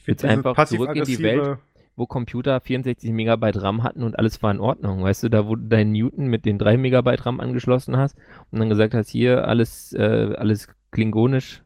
Jetzt 0.06 0.24
einfach 0.24 0.66
zurück 0.66 0.94
in 0.94 1.04
die 1.04 1.18
Welt, 1.20 1.58
wo 1.96 2.06
Computer 2.06 2.60
64 2.60 3.10
Megabyte 3.12 3.62
RAM 3.62 3.82
hatten 3.82 4.02
und 4.02 4.18
alles 4.18 4.42
war 4.42 4.50
in 4.50 4.60
Ordnung. 4.60 5.02
Weißt 5.02 5.22
du, 5.22 5.28
da 5.28 5.46
wo 5.46 5.56
du 5.56 5.66
deinen 5.66 5.92
Newton 5.92 6.26
mit 6.26 6.44
den 6.44 6.58
3 6.58 6.76
Megabyte 6.76 7.24
RAM 7.24 7.40
angeschlossen 7.40 7.96
hast 7.96 8.16
und 8.50 8.58
dann 8.58 8.68
gesagt 8.68 8.94
hast, 8.94 9.08
hier 9.08 9.46
alles, 9.46 9.92
äh, 9.92 10.34
alles 10.36 10.68
klingonisch 10.90 11.62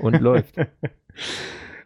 und 0.00 0.20
läuft. 0.20 0.56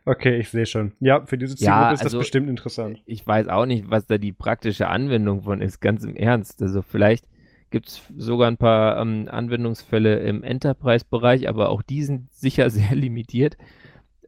Okay, 0.05 0.39
ich 0.39 0.49
sehe 0.49 0.67
schon. 0.67 0.93
Ja, 1.01 1.25
für 1.27 1.37
diese 1.37 1.57
Zielgruppe 1.57 1.81
ja, 1.81 1.93
ist 1.93 2.03
also, 2.03 2.19
das 2.19 2.27
bestimmt 2.27 2.49
interessant. 2.49 3.03
Ich 3.07 3.27
weiß 3.27 3.49
auch 3.49 3.67
nicht, 3.67 3.91
was 3.91 4.07
da 4.07 4.19
die 4.19 4.33
praktische 4.33 4.89
Anwendung 4.89 5.43
von 5.43 5.61
ist, 5.61 5.81
ganz 5.81 6.05
im 6.05 6.17
Ernst. 6.17 6.63
Also 6.63 6.83
vielleicht 6.83 7.27
gibt 7.71 7.89
es 7.89 8.03
sogar 8.17 8.49
ein 8.49 8.57
paar 8.57 9.01
ähm, 9.01 9.29
Anwendungsfälle 9.31 10.19
im 10.21 10.43
Enterprise-Bereich, 10.43 11.49
aber 11.49 11.69
auch 11.69 11.83
die 11.83 12.03
sind 12.03 12.33
sicher 12.33 12.71
sehr 12.71 12.95
limitiert. 12.95 13.57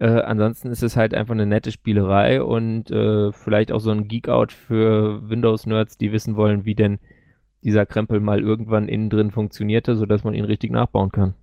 Äh, 0.03 0.23
ansonsten 0.23 0.73
ist 0.73 0.83
es 0.83 0.97
halt 0.97 1.15
einfach 1.15 1.35
eine 1.35 1.47
nette 1.47 1.71
Spielerei 1.71 2.43
und 2.43 2.91
äh, 2.91 3.31
vielleicht 3.31 3.71
auch 3.71 3.79
so 3.79 3.93
ein 3.93 4.09
Geek-Out 4.09 4.51
für 4.51 5.29
Windows-Nerds, 5.31 5.97
die 5.97 6.11
wissen 6.11 6.35
wollen, 6.35 6.65
wie 6.65 6.75
denn 6.75 6.99
dieser 7.63 7.87
Krempel 7.87 8.19
mal 8.19 8.41
irgendwann 8.41 8.89
innen 8.89 9.11
drin 9.11 9.31
funktionierte, 9.31 9.95
sodass 9.95 10.25
man 10.25 10.35
ihn 10.35 10.45
richtig 10.45 10.73
nachbauen 10.73 11.13
kann. 11.13 11.35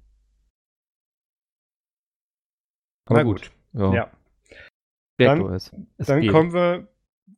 Aber 3.05 3.19
Na 3.19 3.23
gut. 3.23 3.49
gut. 3.71 3.81
Ja. 3.81 3.93
ja. 3.93 4.11
Dann, 5.15 5.53
ist. 5.53 5.73
dann 5.97 6.27
kommen 6.27 6.51
wir 6.51 6.89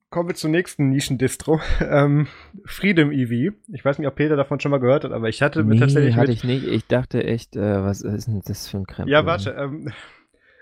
kommen 0.10 0.28
wir 0.28 0.36
zur 0.36 0.50
nächsten 0.50 0.90
Nischendistro. 0.90 1.62
Ähm, 1.82 2.28
Freedom 2.66 3.12
EV. 3.12 3.54
Ich 3.72 3.86
weiß 3.86 4.00
nicht, 4.00 4.08
ob 4.08 4.16
Peter 4.16 4.36
davon 4.36 4.60
schon 4.60 4.72
mal 4.72 4.80
gehört 4.80 5.04
hat, 5.04 5.12
aber 5.12 5.30
ich 5.30 5.44
hatte 5.44 5.64
nee, 5.64 5.78
tatsächlich. 5.78 6.16
hatte 6.16 6.32
ich 6.32 6.44
nicht. 6.44 6.66
Ich 6.66 6.88
dachte 6.88 7.24
echt, 7.24 7.56
äh, 7.56 7.84
was 7.84 8.02
ist 8.02 8.28
denn 8.28 8.42
das 8.44 8.68
für 8.68 8.78
ein 8.78 8.88
Krempel? 8.88 9.12
Ja, 9.12 9.26
warte. 9.28 9.52
Ähm, 9.52 9.92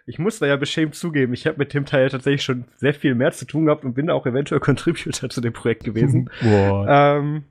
ich 0.09 0.17
muss 0.17 0.39
da 0.39 0.47
ja 0.47 0.55
beschämt 0.55 0.95
zugeben, 0.95 1.33
ich 1.33 1.45
habe 1.45 1.59
mit 1.59 1.73
dem 1.73 1.85
Teil 1.85 2.09
tatsächlich 2.09 2.41
schon 2.41 2.65
sehr 2.77 2.95
viel 2.95 3.13
mehr 3.13 3.31
zu 3.31 3.45
tun 3.45 3.65
gehabt 3.65 3.85
und 3.85 3.93
bin 3.93 4.09
auch 4.09 4.25
eventuell 4.25 4.59
Contributor 4.59 5.29
zu 5.29 5.39
dem 5.39 5.53
Projekt 5.53 5.83
gewesen. 5.83 6.29
ähm, 6.41 7.43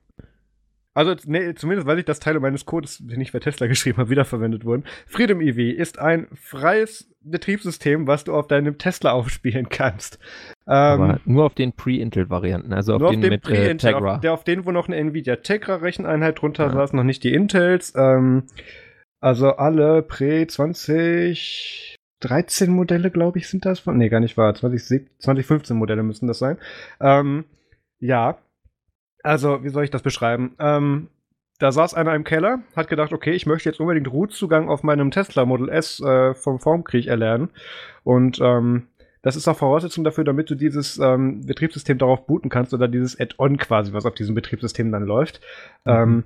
also, 0.95 1.15
nee, 1.27 1.55
zumindest 1.55 1.87
weiß 1.87 2.01
ich, 2.01 2.05
dass 2.05 2.19
Teile 2.19 2.41
meines 2.41 2.67
Codes, 2.67 2.99
den 2.99 3.21
ich 3.21 3.31
bei 3.31 3.39
Tesla 3.39 3.69
geschrieben 3.69 3.99
habe, 3.99 4.11
wiederverwendet 4.11 4.65
wurden. 4.65 4.83
Freedom 5.07 5.41
EV 5.41 5.79
ist 5.79 6.01
ein 6.01 6.27
freies 6.35 7.09
Betriebssystem, 7.21 8.09
was 8.09 8.25
du 8.25 8.35
auf 8.35 8.49
deinem 8.49 8.79
Tesla 8.79 9.13
aufspielen 9.13 9.69
kannst. 9.69 10.19
Ähm, 10.67 10.75
Aber 10.75 11.21
nur 11.25 11.45
auf 11.45 11.55
den 11.55 11.73
Pre-Intel-Varianten, 11.73 12.73
also 12.73 12.95
auf 12.95 12.99
den, 12.99 13.07
auf 13.07 13.13
den 13.13 13.31
mit 13.31 13.49
äh, 13.49 13.77
Tegra. 13.77 14.15
Auf, 14.17 14.21
der, 14.21 14.33
auf 14.33 14.43
den, 14.43 14.67
wo 14.67 14.73
noch 14.73 14.89
eine 14.89 14.97
Nvidia 14.97 15.37
Tegra-Recheneinheit 15.37 16.41
drunter 16.43 16.67
ja. 16.67 16.73
saß, 16.73 16.93
noch 16.95 17.05
nicht 17.05 17.23
die 17.23 17.33
Intels. 17.33 17.95
Ähm, 17.97 18.47
also 19.21 19.53
alle 19.53 20.03
Pre-20 20.03 21.98
13 22.21 22.71
Modelle, 22.71 23.11
glaube 23.11 23.39
ich, 23.39 23.49
sind 23.49 23.65
das 23.65 23.81
von. 23.81 23.97
Nee, 23.97 24.09
gar 24.09 24.21
nicht 24.21 24.37
wahr. 24.37 24.55
20, 24.55 25.09
2015 25.19 25.77
Modelle 25.77 26.03
müssen 26.03 26.27
das 26.27 26.39
sein. 26.39 26.59
Ähm, 27.01 27.45
ja. 28.01 28.39
Also, 29.23 29.65
wie 29.65 29.69
soll 29.69 29.85
ich 29.85 29.91
das 29.91 30.03
beschreiben? 30.03 30.55
Ähm, 30.59 31.09
da 31.59 31.73
saß 31.73 31.95
einer 31.95 32.15
im 32.15 32.25
Keller, 32.25 32.61
hat 32.77 32.89
gedacht, 32.89 33.13
okay, 33.13 33.33
ich 33.33 33.47
möchte 33.47 33.69
jetzt 33.69 33.81
unbedingt 33.81 34.13
Root-Zugang 34.13 34.69
auf 34.69 34.85
meinem 34.85 35.11
Tesla 35.11 35.45
Model 35.45 35.69
S 35.69 36.01
äh, 36.01 36.35
vom 36.35 36.61
Formkrieg 36.61 37.07
erlernen. 37.07 37.51
Und 38.05 38.41
ähm, 38.41 38.87
das 39.23 39.35
ist 39.35 39.49
auch 39.49 39.57
Voraussetzung 39.57 40.05
dafür, 40.05 40.25
damit 40.25 40.49
du 40.51 40.55
dieses 40.55 40.99
ähm, 40.99 41.45
Betriebssystem 41.45 41.99
darauf 41.99 42.27
booten 42.27 42.49
kannst 42.49 42.73
oder 42.73 42.87
dieses 42.87 43.19
Add-on 43.19 43.57
quasi, 43.57 43.93
was 43.93 44.07
auf 44.07 44.15
diesem 44.15 44.37
Betriebssystem 44.37 44.93
dann 44.93 45.03
läuft. 45.03 45.41
Mhm. 45.85 45.93
Ähm, 45.93 46.25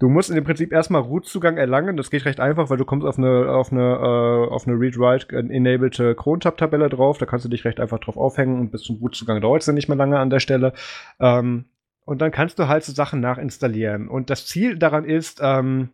Du 0.00 0.08
musst 0.08 0.30
in 0.30 0.34
dem 0.34 0.44
Prinzip 0.44 0.72
erstmal 0.72 1.02
Root-Zugang 1.02 1.58
erlangen. 1.58 1.98
Das 1.98 2.10
geht 2.10 2.24
recht 2.24 2.40
einfach, 2.40 2.70
weil 2.70 2.78
du 2.78 2.86
kommst 2.86 3.06
auf 3.06 3.18
eine, 3.18 3.50
auf 3.50 3.70
eine, 3.70 3.82
äh, 3.82 4.50
auf 4.50 4.66
eine 4.66 4.80
Read-Write-enabled 4.80 6.16
Cron-Tab-Tabelle 6.16 6.88
drauf. 6.88 7.18
Da 7.18 7.26
kannst 7.26 7.44
du 7.44 7.50
dich 7.50 7.66
recht 7.66 7.78
einfach 7.80 7.98
drauf 7.98 8.16
aufhängen 8.16 8.58
und 8.58 8.72
bis 8.72 8.82
zum 8.82 8.96
Root-Zugang 8.96 9.42
dauert 9.42 9.60
es 9.60 9.66
dann 9.66 9.74
nicht 9.74 9.88
mehr 9.88 9.98
lange 9.98 10.18
an 10.18 10.30
der 10.30 10.40
Stelle. 10.40 10.72
Ähm, 11.20 11.66
und 12.06 12.22
dann 12.22 12.30
kannst 12.30 12.58
du 12.58 12.66
halt 12.66 12.82
so 12.82 12.92
Sachen 12.92 13.20
nachinstallieren. 13.20 14.08
Und 14.08 14.30
das 14.30 14.46
Ziel 14.46 14.78
daran 14.78 15.04
ist, 15.04 15.40
ähm, 15.42 15.90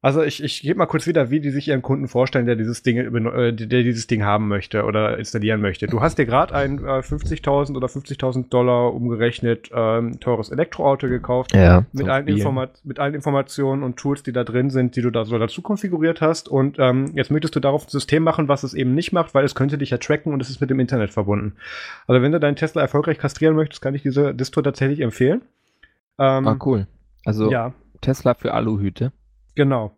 also 0.00 0.22
ich, 0.22 0.44
ich 0.44 0.62
gebe 0.62 0.78
mal 0.78 0.86
kurz 0.86 1.08
wieder, 1.08 1.28
wie 1.30 1.40
die 1.40 1.50
sich 1.50 1.66
ihren 1.66 1.82
Kunden 1.82 2.06
vorstellen, 2.06 2.46
der 2.46 2.54
dieses 2.54 2.84
Ding, 2.84 2.98
äh, 2.98 3.52
der 3.52 3.82
dieses 3.82 4.06
Ding 4.06 4.22
haben 4.22 4.46
möchte 4.46 4.84
oder 4.84 5.18
installieren 5.18 5.60
möchte. 5.60 5.88
Du 5.88 6.00
hast 6.00 6.18
dir 6.18 6.26
gerade 6.26 6.54
ein 6.54 6.78
äh, 6.78 7.00
50.000 7.00 7.74
oder 7.76 7.88
50.000 7.88 8.48
Dollar 8.48 8.94
umgerechnet 8.94 9.70
ähm, 9.74 10.20
teures 10.20 10.50
Elektroauto 10.50 11.08
gekauft 11.08 11.52
ja, 11.52 11.84
mit, 11.92 12.08
allen 12.08 12.26
mit 12.84 13.00
allen 13.00 13.14
Informationen 13.14 13.82
und 13.82 13.96
Tools, 13.96 14.22
die 14.22 14.32
da 14.32 14.44
drin 14.44 14.70
sind, 14.70 14.94
die 14.94 15.02
du 15.02 15.10
da 15.10 15.24
so 15.24 15.36
dazu 15.36 15.62
konfiguriert 15.62 16.20
hast. 16.20 16.48
Und 16.48 16.76
ähm, 16.78 17.10
jetzt 17.14 17.32
möchtest 17.32 17.56
du 17.56 17.60
darauf 17.60 17.84
ein 17.84 17.90
System 17.90 18.22
machen, 18.22 18.46
was 18.46 18.62
es 18.62 18.74
eben 18.74 18.94
nicht 18.94 19.10
macht, 19.10 19.34
weil 19.34 19.44
es 19.44 19.56
könnte 19.56 19.78
dich 19.78 19.90
ja 19.90 19.98
tracken 19.98 20.32
und 20.32 20.40
es 20.40 20.48
ist 20.48 20.60
mit 20.60 20.70
dem 20.70 20.78
Internet 20.78 21.10
verbunden. 21.10 21.56
Also 22.06 22.22
wenn 22.22 22.30
du 22.30 22.38
deinen 22.38 22.56
Tesla 22.56 22.82
erfolgreich 22.82 23.18
kastrieren 23.18 23.56
möchtest, 23.56 23.82
kann 23.82 23.96
ich 23.96 24.02
diese 24.02 24.32
Distro 24.32 24.62
tatsächlich 24.62 25.00
empfehlen. 25.00 25.42
Ähm, 26.20 26.46
ah, 26.46 26.56
cool. 26.64 26.86
Also 27.24 27.50
ja. 27.50 27.72
Tesla 28.00 28.34
für 28.34 28.54
Aluhüte. 28.54 29.10
Genau. 29.58 29.90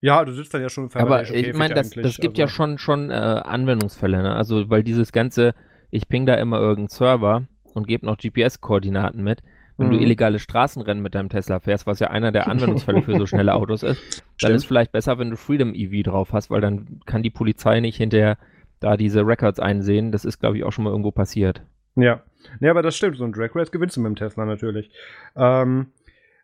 Ja, 0.00 0.24
du 0.24 0.32
sitzt 0.32 0.54
dann 0.54 0.62
ja 0.62 0.68
schon 0.68 0.88
Aber 0.94 1.28
ich 1.28 1.54
meine, 1.54 1.74
das, 1.74 1.90
das 1.90 2.18
gibt 2.18 2.38
also. 2.38 2.42
ja 2.42 2.48
schon, 2.48 2.78
schon 2.78 3.10
äh, 3.10 3.14
Anwendungsfälle, 3.14 4.22
ne? 4.22 4.36
Also, 4.36 4.70
weil 4.70 4.84
dieses 4.84 5.10
ganze, 5.10 5.54
ich 5.90 6.08
ping 6.08 6.24
da 6.24 6.34
immer 6.34 6.60
irgendeinen 6.60 6.88
Server 6.88 7.48
und 7.74 7.88
gebe 7.88 8.06
noch 8.06 8.16
GPS-Koordinaten 8.16 9.24
mit, 9.24 9.42
Wenn 9.76 9.88
mhm. 9.88 9.92
du 9.92 9.98
illegale 9.98 10.38
Straßenrennen 10.38 11.02
mit 11.02 11.16
deinem 11.16 11.30
Tesla 11.30 11.58
fährst, 11.58 11.88
was 11.88 11.98
ja 11.98 12.10
einer 12.10 12.30
der 12.30 12.46
Anwendungsfälle 12.48 13.02
für 13.02 13.18
so 13.18 13.26
schnelle 13.26 13.54
Autos 13.54 13.82
ist, 13.82 14.22
dann 14.40 14.52
ist 14.52 14.62
es 14.62 14.64
vielleicht 14.64 14.92
besser, 14.92 15.18
wenn 15.18 15.30
du 15.30 15.36
Freedom 15.36 15.74
EV 15.74 16.04
drauf 16.04 16.32
hast, 16.32 16.48
weil 16.48 16.60
dann 16.60 17.00
kann 17.06 17.24
die 17.24 17.30
Polizei 17.30 17.80
nicht 17.80 17.96
hinterher 17.96 18.38
da 18.78 18.96
diese 18.96 19.26
Records 19.26 19.58
einsehen. 19.58 20.12
Das 20.12 20.24
ist, 20.24 20.38
glaube 20.38 20.58
ich, 20.58 20.62
auch 20.62 20.70
schon 20.70 20.84
mal 20.84 20.90
irgendwo 20.90 21.10
passiert. 21.10 21.62
Ja. 21.96 22.22
Ja, 22.60 22.70
aber 22.70 22.82
das 22.82 22.96
stimmt. 22.96 23.16
So 23.16 23.24
ein 23.24 23.32
Drag 23.32 23.50
Race 23.56 23.72
gewinnst 23.72 23.96
du 23.96 24.00
mit 24.00 24.10
dem 24.10 24.16
Tesla 24.16 24.44
natürlich. 24.44 24.92
Ähm, 25.34 25.88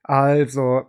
also, 0.02 0.88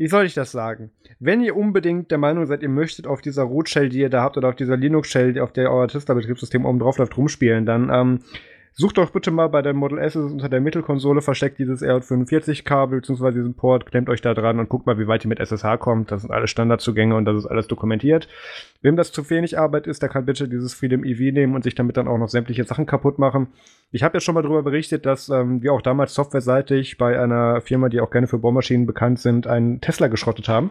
wie 0.00 0.08
soll 0.08 0.24
ich 0.24 0.32
das 0.32 0.50
sagen? 0.50 0.90
Wenn 1.18 1.42
ihr 1.42 1.54
unbedingt 1.54 2.10
der 2.10 2.16
Meinung 2.16 2.46
seid, 2.46 2.62
ihr 2.62 2.70
möchtet 2.70 3.06
auf 3.06 3.20
dieser 3.20 3.42
Root-Shell, 3.42 3.90
die 3.90 3.98
ihr 3.98 4.08
da 4.08 4.22
habt, 4.22 4.38
oder 4.38 4.48
auf 4.48 4.56
dieser 4.56 4.78
Linux-Shell, 4.78 5.38
auf 5.38 5.52
der 5.52 5.70
euer 5.70 5.88
Tesla-Betriebssystem 5.88 6.64
oben 6.64 6.78
drauf 6.78 6.96
läuft, 6.96 7.18
rumspielen, 7.18 7.66
dann 7.66 7.90
ähm, 7.92 8.20
Sucht 8.72 8.98
doch 8.98 9.10
bitte 9.10 9.30
mal 9.30 9.48
bei 9.48 9.62
der 9.62 9.74
Model 9.74 9.98
S 9.98 10.16
unter 10.16 10.48
der 10.48 10.60
Mittelkonsole 10.60 11.22
versteckt 11.22 11.58
dieses 11.58 11.82
RJ45-Kabel 11.82 13.00
bzw. 13.00 13.32
diesen 13.32 13.54
Port, 13.54 13.86
klemmt 13.86 14.08
euch 14.08 14.20
da 14.20 14.32
dran 14.32 14.60
und 14.60 14.68
guckt 14.68 14.86
mal, 14.86 14.98
wie 14.98 15.08
weit 15.08 15.24
ihr 15.24 15.28
mit 15.28 15.40
SSH 15.40 15.78
kommt. 15.78 16.10
Das 16.10 16.22
sind 16.22 16.30
alles 16.30 16.50
Standardzugänge 16.50 17.14
und 17.16 17.24
das 17.24 17.36
ist 17.36 17.46
alles 17.46 17.66
dokumentiert. 17.66 18.28
Wem 18.80 18.96
das 18.96 19.12
zu 19.12 19.28
wenig 19.28 19.58
Arbeit 19.58 19.86
ist, 19.86 20.02
der 20.02 20.08
kann 20.08 20.24
bitte 20.24 20.48
dieses 20.48 20.72
Freedom 20.74 21.04
EV 21.04 21.32
nehmen 21.32 21.54
und 21.54 21.64
sich 21.64 21.74
damit 21.74 21.96
dann 21.96 22.08
auch 22.08 22.18
noch 22.18 22.28
sämtliche 22.28 22.64
Sachen 22.64 22.86
kaputt 22.86 23.18
machen. 23.18 23.48
Ich 23.90 24.02
habe 24.02 24.16
ja 24.16 24.20
schon 24.20 24.34
mal 24.34 24.42
darüber 24.42 24.62
berichtet, 24.62 25.04
dass 25.04 25.28
ähm, 25.28 25.62
wir 25.62 25.72
auch 25.72 25.82
damals 25.82 26.14
softwareseitig 26.14 26.96
bei 26.96 27.20
einer 27.20 27.60
Firma, 27.60 27.88
die 27.88 28.00
auch 28.00 28.10
gerne 28.10 28.28
für 28.28 28.38
Bohrmaschinen 28.38 28.86
bekannt 28.86 29.18
sind, 29.18 29.46
einen 29.46 29.80
Tesla 29.80 30.06
geschrottet 30.06 30.48
haben 30.48 30.70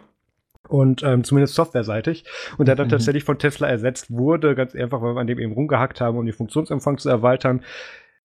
und 0.70 1.04
ähm, 1.04 1.24
zumindest 1.24 1.56
softwareseitig. 1.56 2.24
Und 2.58 2.68
der 2.68 2.76
dann 2.76 2.88
mhm. 2.88 2.92
tatsächlich 2.92 3.24
von 3.24 3.40
Tesla 3.40 3.68
ersetzt 3.68 4.12
wurde, 4.12 4.56
ganz 4.56 4.76
einfach, 4.76 5.02
weil 5.02 5.16
wir 5.16 5.22
an 5.22 5.28
dem 5.28 5.40
eben 5.40 5.54
rumgehackt 5.54 6.00
haben, 6.00 6.18
um 6.18 6.26
den 6.26 6.34
Funktionsumfang 6.34 6.98
zu 6.98 7.10
erweitern. 7.10 7.62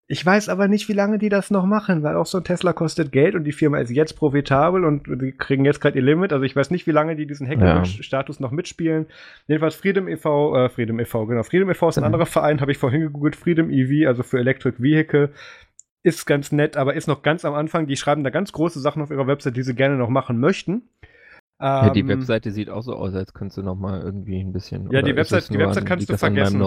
Ich 0.06 0.24
weiß 0.24 0.50
aber 0.50 0.68
nicht, 0.68 0.86
wie 0.90 0.92
lange 0.92 1.16
die 1.16 1.30
das 1.30 1.50
noch 1.50 1.64
machen, 1.64 2.02
weil 2.02 2.16
auch 2.16 2.26
so 2.26 2.36
ein 2.36 2.44
Tesla 2.44 2.74
kostet 2.74 3.10
Geld 3.10 3.34
und 3.34 3.44
die 3.44 3.52
Firma 3.52 3.78
ist 3.78 3.90
jetzt 3.90 4.12
profitabel 4.14 4.84
und 4.84 5.06
die 5.06 5.32
kriegen 5.32 5.64
jetzt 5.64 5.80
gerade 5.80 5.98
ihr 5.98 6.04
Limit. 6.04 6.30
Also 6.34 6.44
ich 6.44 6.54
weiß 6.54 6.70
nicht, 6.70 6.86
wie 6.86 6.90
lange 6.90 7.16
die 7.16 7.26
diesen 7.26 7.48
Hacker-Status 7.48 8.38
ja. 8.38 8.42
noch 8.42 8.50
mitspielen. 8.50 9.06
Jedenfalls 9.46 9.76
Freedom 9.76 10.06
e.V., 10.06 10.56
äh, 10.56 10.68
Freedom 10.68 11.00
e.V., 11.00 11.24
genau. 11.24 11.42
Freedom 11.42 11.70
e.V. 11.70 11.88
ist 11.88 11.96
ein 11.96 12.02
mhm. 12.02 12.06
anderer 12.06 12.26
Verein, 12.26 12.60
habe 12.60 12.70
ich 12.70 12.76
vorhin 12.76 13.00
gegoogelt. 13.00 13.34
Freedom 13.34 13.70
EV, 13.70 14.06
also 14.06 14.22
für 14.22 14.38
Electric 14.38 14.76
Vehicle. 14.78 15.32
Ist 16.02 16.26
ganz 16.26 16.52
nett, 16.52 16.76
aber 16.76 16.92
ist 16.92 17.08
noch 17.08 17.22
ganz 17.22 17.46
am 17.46 17.54
Anfang. 17.54 17.86
Die 17.86 17.96
schreiben 17.96 18.24
da 18.24 18.30
ganz 18.30 18.52
große 18.52 18.80
Sachen 18.80 19.00
auf 19.00 19.10
ihrer 19.10 19.26
Website, 19.26 19.56
die 19.56 19.62
sie 19.62 19.74
gerne 19.74 19.96
noch 19.96 20.10
machen 20.10 20.38
möchten. 20.38 20.82
Ja, 21.60 21.90
die 21.90 22.00
ähm, 22.00 22.08
Webseite 22.08 22.50
sieht 22.50 22.68
auch 22.68 22.82
so 22.82 22.94
aus, 22.94 23.14
als 23.14 23.32
könntest 23.32 23.58
du 23.58 23.62
noch 23.62 23.76
mal 23.76 24.00
irgendwie 24.00 24.40
ein 24.40 24.52
bisschen. 24.52 24.90
Ja, 24.90 25.02
die 25.02 25.14
Webseite, 25.16 25.52
die 25.52 25.58
Website 25.58 25.86
kannst 25.86 26.08
du 26.10 26.18
vergessen. 26.18 26.60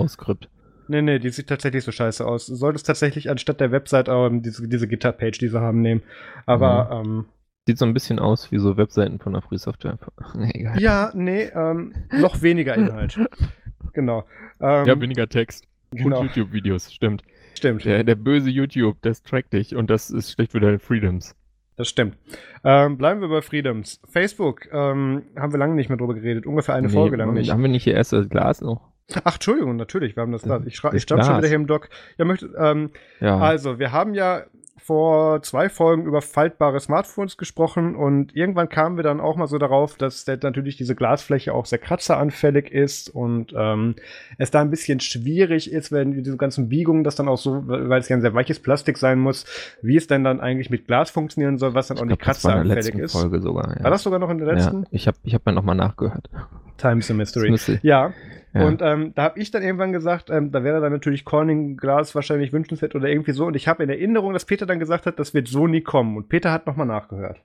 Nee, 0.89 1.01
nee, 1.01 1.19
die 1.19 1.29
sieht 1.29 1.47
tatsächlich 1.47 1.83
so 1.83 1.91
scheiße 1.91 2.25
aus. 2.25 2.47
Du 2.47 2.55
solltest 2.55 2.87
tatsächlich 2.87 3.29
anstatt 3.29 3.59
der 3.59 3.71
Website 3.71 4.07
ähm, 4.07 4.41
diese, 4.41 4.67
diese 4.69 4.87
GitHub-Page, 4.87 5.37
die 5.37 5.49
sie 5.49 5.59
haben, 5.59 5.81
nehmen. 5.81 6.01
Aber, 6.45 7.03
mhm. 7.03 7.09
ähm, 7.09 7.25
Sieht 7.67 7.77
so 7.77 7.85
ein 7.85 7.93
bisschen 7.93 8.17
aus 8.17 8.49
wie 8.53 8.59
so 8.59 8.77
Webseiten 8.77 9.19
von 9.19 9.33
der 9.33 9.41
Free 9.41 9.57
Software. 9.57 9.99
nee, 10.35 10.51
egal. 10.53 10.79
Ja, 10.79 11.11
nee, 11.13 11.51
ähm, 11.53 11.93
noch 12.13 12.41
weniger 12.41 12.75
Inhalt. 12.75 13.19
genau. 13.93 14.23
Ähm, 14.61 14.85
ja, 14.85 15.01
weniger 15.01 15.27
Text. 15.27 15.67
Genau. 15.91 16.21
Und 16.21 16.27
YouTube-Videos, 16.27 16.93
stimmt. 16.93 17.23
Stimmt. 17.55 17.83
Der, 17.83 18.05
der 18.05 18.15
böse 18.15 18.49
YouTube, 18.49 18.97
das 19.01 19.21
trackt 19.21 19.51
dich 19.51 19.75
und 19.75 19.89
das 19.89 20.09
ist 20.09 20.31
schlecht 20.31 20.53
für 20.53 20.61
deine 20.61 20.79
Freedoms. 20.79 21.35
Das 21.77 21.87
stimmt. 21.87 22.17
Ähm, 22.63 22.97
bleiben 22.97 23.21
wir 23.21 23.29
bei 23.29 23.41
Freedoms. 23.41 24.01
Facebook 24.09 24.67
ähm, 24.73 25.23
haben 25.35 25.53
wir 25.53 25.59
lange 25.59 25.75
nicht 25.75 25.89
mehr 25.89 25.97
drüber 25.97 26.15
geredet, 26.15 26.47
ungefähr 26.47 26.75
eine 26.75 26.87
nee, 26.87 26.93
Folge 26.93 27.17
lang 27.17 27.33
nicht. 27.33 27.51
Haben 27.51 27.61
wir 27.61 27.69
nicht 27.69 27.83
hier 27.83 27.93
erst 27.93 28.13
das 28.13 28.27
Glas 28.29 28.61
noch? 28.61 28.81
Ach, 29.23 29.35
Entschuldigung, 29.35 29.77
natürlich, 29.77 30.17
wir 30.17 30.23
haben 30.23 30.31
das 30.31 30.41
Glas. 30.41 30.63
Ich, 30.65 30.83
ich 30.83 31.03
stand 31.03 31.23
schon 31.23 31.37
wieder 31.37 31.47
hier 31.47 31.55
im 31.55 31.67
Doc. 31.67 31.89
Ja, 32.17 32.25
möchte, 32.25 32.51
ähm, 32.57 32.89
ja. 33.21 33.37
Also, 33.37 33.79
wir 33.79 33.91
haben 33.91 34.15
ja 34.15 34.43
vor 34.77 35.41
zwei 35.41 35.69
Folgen 35.69 36.05
über 36.05 36.21
faltbare 36.21 36.79
Smartphones 36.79 37.37
gesprochen 37.37 37.95
und 37.95 38.35
irgendwann 38.35 38.69
kamen 38.69 38.95
wir 38.95 39.03
dann 39.03 39.19
auch 39.19 39.35
mal 39.35 39.47
so 39.47 39.57
darauf, 39.57 39.95
dass 39.95 40.25
natürlich 40.27 40.77
diese 40.77 40.95
Glasfläche 40.95 41.53
auch 41.53 41.65
sehr 41.65 41.79
kratzeranfällig 41.79 42.71
ist 42.71 43.09
und 43.09 43.53
ähm, 43.55 43.95
es 44.37 44.51
da 44.51 44.61
ein 44.61 44.69
bisschen 44.69 44.99
schwierig 44.99 45.71
ist, 45.71 45.91
wenn 45.91 46.11
diese 46.23 46.37
ganzen 46.37 46.69
Biegungen 46.69 47.03
das 47.03 47.15
dann 47.15 47.27
auch 47.27 47.37
so, 47.37 47.63
weil 47.67 47.99
es 47.99 48.09
ja 48.09 48.15
ein 48.15 48.21
sehr 48.21 48.33
weiches 48.33 48.59
Plastik 48.59 48.97
sein 48.97 49.19
muss, 49.19 49.45
wie 49.81 49.97
es 49.97 50.07
denn 50.07 50.23
dann 50.23 50.39
eigentlich 50.39 50.69
mit 50.69 50.87
Glas 50.87 51.09
funktionieren 51.09 51.57
soll, 51.57 51.73
was 51.73 51.87
dann 51.87 51.97
ich 51.97 52.03
auch 52.03 52.07
nicht 52.07 52.21
kratzeranfällig 52.21 52.95
ist. 52.95 53.13
Folge 53.13 53.41
sogar, 53.41 53.77
ja. 53.77 53.83
War 53.83 53.91
das 53.91 54.03
sogar 54.03 54.19
noch 54.19 54.29
in 54.29 54.37
der 54.37 54.53
letzten? 54.53 54.83
Ja, 54.83 54.87
ich 54.91 55.07
habe 55.07 55.17
ich 55.23 55.33
hab 55.33 55.45
mal 55.45 55.51
nochmal 55.51 55.75
nachgehört. 55.75 56.29
Time's 56.77 57.09
a 57.09 57.13
Mystery. 57.13 57.79
Ja, 57.81 58.13
ja. 58.59 58.67
Und 58.67 58.81
ähm, 58.81 59.13
da 59.15 59.23
habe 59.23 59.39
ich 59.39 59.51
dann 59.51 59.63
irgendwann 59.63 59.91
gesagt, 59.91 60.29
ähm, 60.29 60.51
da 60.51 60.63
wäre 60.63 60.81
dann 60.81 60.91
natürlich 60.91 61.25
Corning 61.25 61.77
Glas 61.77 62.15
wahrscheinlich 62.15 62.53
wünschenswert 62.53 62.95
oder 62.95 63.07
irgendwie 63.07 63.31
so. 63.31 63.45
Und 63.45 63.55
ich 63.55 63.67
habe 63.67 63.83
in 63.83 63.89
Erinnerung, 63.89 64.33
dass 64.33 64.45
Peter 64.45 64.65
dann 64.65 64.79
gesagt 64.79 65.05
hat, 65.05 65.19
das 65.19 65.33
wird 65.33 65.47
so 65.47 65.67
nie 65.67 65.81
kommen. 65.81 66.17
Und 66.17 66.29
Peter 66.29 66.51
hat 66.51 66.67
nochmal 66.67 66.87
nachgehört. 66.87 67.41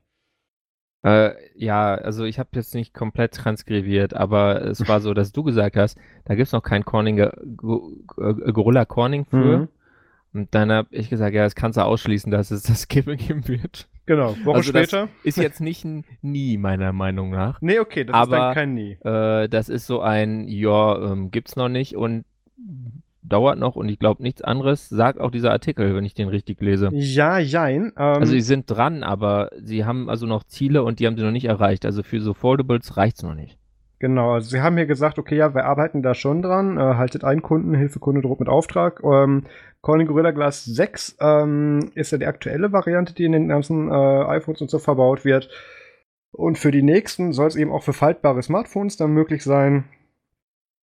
Äh, 1.05 1.33
ja, 1.57 1.95
also 1.95 2.25
ich 2.25 2.39
habe 2.39 2.51
jetzt 2.55 2.75
nicht 2.75 2.95
komplett 2.95 3.35
transkribiert, 3.35 4.15
aber 4.15 4.63
es 4.63 4.87
war 4.87 5.01
so, 5.01 5.15
dass 5.15 5.33
du 5.33 5.43
gesagt 5.43 5.77
hast, 5.77 5.99
da 6.25 6.35
gibt 6.35 6.47
es 6.47 6.53
noch 6.53 6.63
kein 6.63 6.85
Corning, 6.85 7.19
äh, 7.19 7.31
Gorilla 8.53 8.85
Corning 8.85 9.25
für. 9.27 9.59
Mhm. 9.59 9.69
Und 10.33 10.55
dann 10.55 10.71
habe 10.71 10.89
ich 10.93 11.11
gesagt, 11.11 11.35
ja, 11.35 11.43
das 11.43 11.55
kannst 11.55 11.77
du 11.77 11.85
ausschließen, 11.85 12.31
dass 12.31 12.51
es 12.51 12.63
das 12.63 12.89
geben 12.89 13.49
wird. 13.49 13.89
Genau, 14.07 14.37
Woche 14.45 14.57
also 14.57 14.71
später. 14.71 15.09
ist 15.23 15.39
jetzt 15.39 15.61
nicht 15.61 15.85
ein 15.85 16.05
Nie, 16.23 16.59
meiner 16.59 16.93
Meinung 16.93 17.31
nach. 17.31 17.61
Nee, 17.61 17.79
okay, 17.79 18.05
das 18.05 18.15
aber, 18.15 18.37
ist 18.37 18.41
dann 18.41 18.55
kein 18.55 18.75
Nie. 18.75 18.99
Äh, 19.05 19.49
das 19.49 19.69
ist 19.69 19.87
so 19.87 20.01
ein, 20.01 20.49
ja, 20.49 21.13
ähm, 21.13 21.31
gibt's 21.31 21.57
noch 21.57 21.69
nicht 21.69 21.97
und 21.97 22.25
dauert 23.23 23.59
noch 23.59 23.77
und 23.77 23.89
ich 23.89 23.99
glaube 23.99 24.23
nichts 24.23 24.43
anderes, 24.43 24.89
sagt 24.89 25.21
auch 25.21 25.31
dieser 25.31 25.53
Artikel, 25.53 25.95
wenn 25.95 26.05
ich 26.05 26.15
den 26.15 26.29
richtig 26.29 26.61
lese. 26.61 26.91
Ja, 26.93 27.39
jein. 27.39 27.93
Ähm, 27.97 28.19
also 28.19 28.33
sie 28.33 28.41
sind 28.41 28.71
dran, 28.71 29.03
aber 29.03 29.51
sie 29.61 29.85
haben 29.85 30.11
also 30.11 30.27
noch 30.27 30.45
Ziele 30.45 30.83
und 30.83 30.99
die 30.99 31.07
haben 31.07 31.17
sie 31.17 31.23
noch 31.23 31.31
nicht 31.31 31.47
erreicht. 31.47 31.87
Also 31.87 32.03
für 32.03 32.21
so 32.21 32.35
Foldables 32.35 32.97
reicht's 32.97 33.23
noch 33.23 33.35
nicht. 33.35 33.59
Genau, 34.03 34.33
also 34.33 34.51
sie 34.51 34.61
haben 34.61 34.77
hier 34.77 34.87
gesagt, 34.87 35.21
okay, 35.21 35.37
ja, 35.37 35.55
wir 35.55 35.65
arbeiten 35.65 36.03
da 36.03 36.13
schon 36.13 36.43
dran, 36.43 36.77
äh, 36.77 36.81
haltet 36.81 37.23
einen 37.23 37.41
Kunden, 37.41 37.73
Hilfekunde 37.73 38.21
droht 38.21 38.41
mit 38.41 38.49
Auftrag. 38.49 39.01
Ähm, 39.05 39.45
Corning 39.81 40.09
Gorilla 40.09 40.33
Glass 40.33 40.65
6 40.65 41.19
ähm, 41.21 41.93
ist 41.95 42.11
ja 42.11 42.19
die 42.19 42.27
aktuelle 42.27 42.73
Variante, 42.73 43.15
die 43.15 43.25
in 43.25 43.31
den 43.31 43.47
ganzen 43.47 43.93
äh, 43.93 43.95
iPhones 43.95 44.61
und 44.61 44.71
so 44.71 44.81
verbaut 44.81 45.25
wird. 45.25 45.51
Und 46.33 46.59
für 46.59 46.73
die 46.73 46.83
nächsten 46.83 47.33
soll 47.33 47.47
es 47.47 47.55
eben 47.55 47.71
auch 47.71 47.85
für 47.85 47.93
faltbare 47.93 48.43
Smartphones 48.43 48.97
dann 48.97 49.13
möglich 49.13 49.45
sein. 49.45 49.85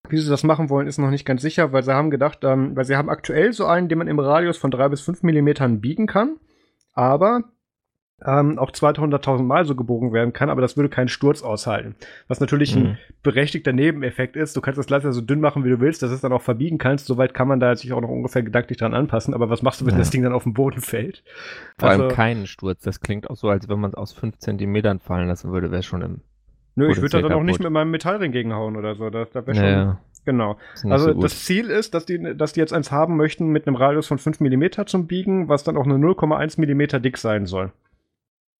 Wie 0.09 0.19
sie 0.19 0.31
das 0.31 0.45
machen 0.45 0.71
wollen, 0.71 0.87
ist 0.87 0.99
noch 0.99 1.11
nicht 1.11 1.27
ganz 1.27 1.43
sicher, 1.43 1.73
weil 1.73 1.83
sie 1.83 1.93
haben 1.93 2.11
gedacht, 2.11 2.45
ähm, 2.45 2.77
weil 2.77 2.85
sie 2.85 2.97
haben 2.97 3.11
aktuell 3.11 3.53
so 3.53 3.66
einen, 3.66 3.89
den 3.89 3.99
man 3.99 4.07
im 4.07 4.21
Radius 4.21 4.59
von 4.59 4.71
3 4.71 4.91
bis 4.91 5.01
5 5.01 5.25
Millimetern 5.25 5.81
biegen 5.81 6.07
kann. 6.07 6.37
Aber 6.93 7.43
ähm, 8.25 8.59
auch 8.59 8.71
200.000 8.71 9.43
Mal 9.43 9.64
so 9.64 9.77
gebogen 9.77 10.12
werden 10.12 10.33
kann, 10.33 10.51
aber 10.51 10.61
das 10.61 10.77
würde 10.77 10.89
keinen 10.89 11.09
Sturz 11.09 11.43
aushalten. 11.43 11.95
Was 12.27 12.41
natürlich 12.41 12.75
mhm. 12.75 12.83
ein 12.83 12.99
berechtigter 13.23 13.73
Nebeneffekt 13.73 14.35
ist. 14.35 14.57
Du 14.57 14.61
kannst 14.61 14.79
das 14.79 14.87
Glas 14.87 15.05
ja 15.05 15.12
so 15.12 15.21
dünn 15.21 15.41
machen, 15.41 15.64
wie 15.64 15.71
du 15.71 15.81
willst, 15.81 16.03
dass 16.03 16.11
es 16.11 16.21
dann 16.21 16.33
auch 16.33 16.43
verbiegen 16.43 16.79
kannst. 16.79 17.07
Soweit 17.07 17.33
kann 17.33 17.47
man 17.47 17.61
da 17.61 17.77
sich 17.77 17.93
auch 17.93 18.01
noch 18.01 18.09
ungefähr 18.09 18.43
gedanklich 18.43 18.79
dran 18.79 18.93
anpassen. 18.93 19.35
Aber 19.35 19.51
was 19.51 19.62
machst 19.62 19.81
du, 19.81 19.87
wenn 19.87 19.95
ja. 19.95 19.99
das 19.99 20.11
Ding 20.11 20.23
dann 20.23 20.33
auf 20.33 20.43
den 20.43 20.55
Boden 20.55 20.81
fällt? 20.81 21.23
Vor 21.79 21.91
also, 21.91 22.05
allem 22.05 22.12
keinen 22.12 22.47
Sturz. 22.47 22.83
Das 22.83 23.01
klingt 23.01 23.31
auch 23.31 23.37
so, 23.37 23.49
als 23.49 23.69
wenn 23.69 23.79
man 23.79 23.91
es 23.91 23.95
aus 23.95 24.12
5 24.12 24.39
Zentimetern 24.39 24.99
fallen 24.99 25.29
lassen 25.29 25.53
würde, 25.53 25.71
wäre 25.71 25.83
schon 25.83 26.03
im. 26.03 26.21
Nö, 26.75 26.91
ich 26.91 27.01
würde 27.01 27.21
da 27.21 27.29
dann 27.29 27.33
auch 27.33 27.43
nicht 27.43 27.61
mit 27.61 27.71
meinem 27.71 27.91
Metallring 27.91 28.31
gegenhauen 28.31 28.77
oder 28.77 28.95
so. 28.95 29.11
Das, 29.11 29.31
das 29.31 29.47
wäre 29.47 29.57
schon. 29.57 29.64
Ja. 29.64 29.99
Genau. 30.25 30.59
Also 30.85 31.12
so 31.14 31.21
das 31.23 31.45
Ziel 31.45 31.71
ist, 31.71 31.95
dass 31.95 32.05
die, 32.05 32.37
dass 32.37 32.53
die 32.53 32.61
jetzt 32.61 32.73
eins 32.73 32.93
haben 32.93 33.16
möchten 33.16 33.49
mit 33.49 33.66
einem 33.66 33.77
Radius 33.77 34.07
von 34.07 34.19
5 34.19 34.41
mm 34.41 34.64
zum 34.87 35.07
Biegen, 35.07 35.49
was 35.49 35.64
dann 35.64 35.77
auch 35.77 35.87
nur 35.87 35.97
0,1 35.97 36.61
mm 36.61 37.01
dick 37.03 37.16
sein 37.16 37.47
soll. 37.47 37.73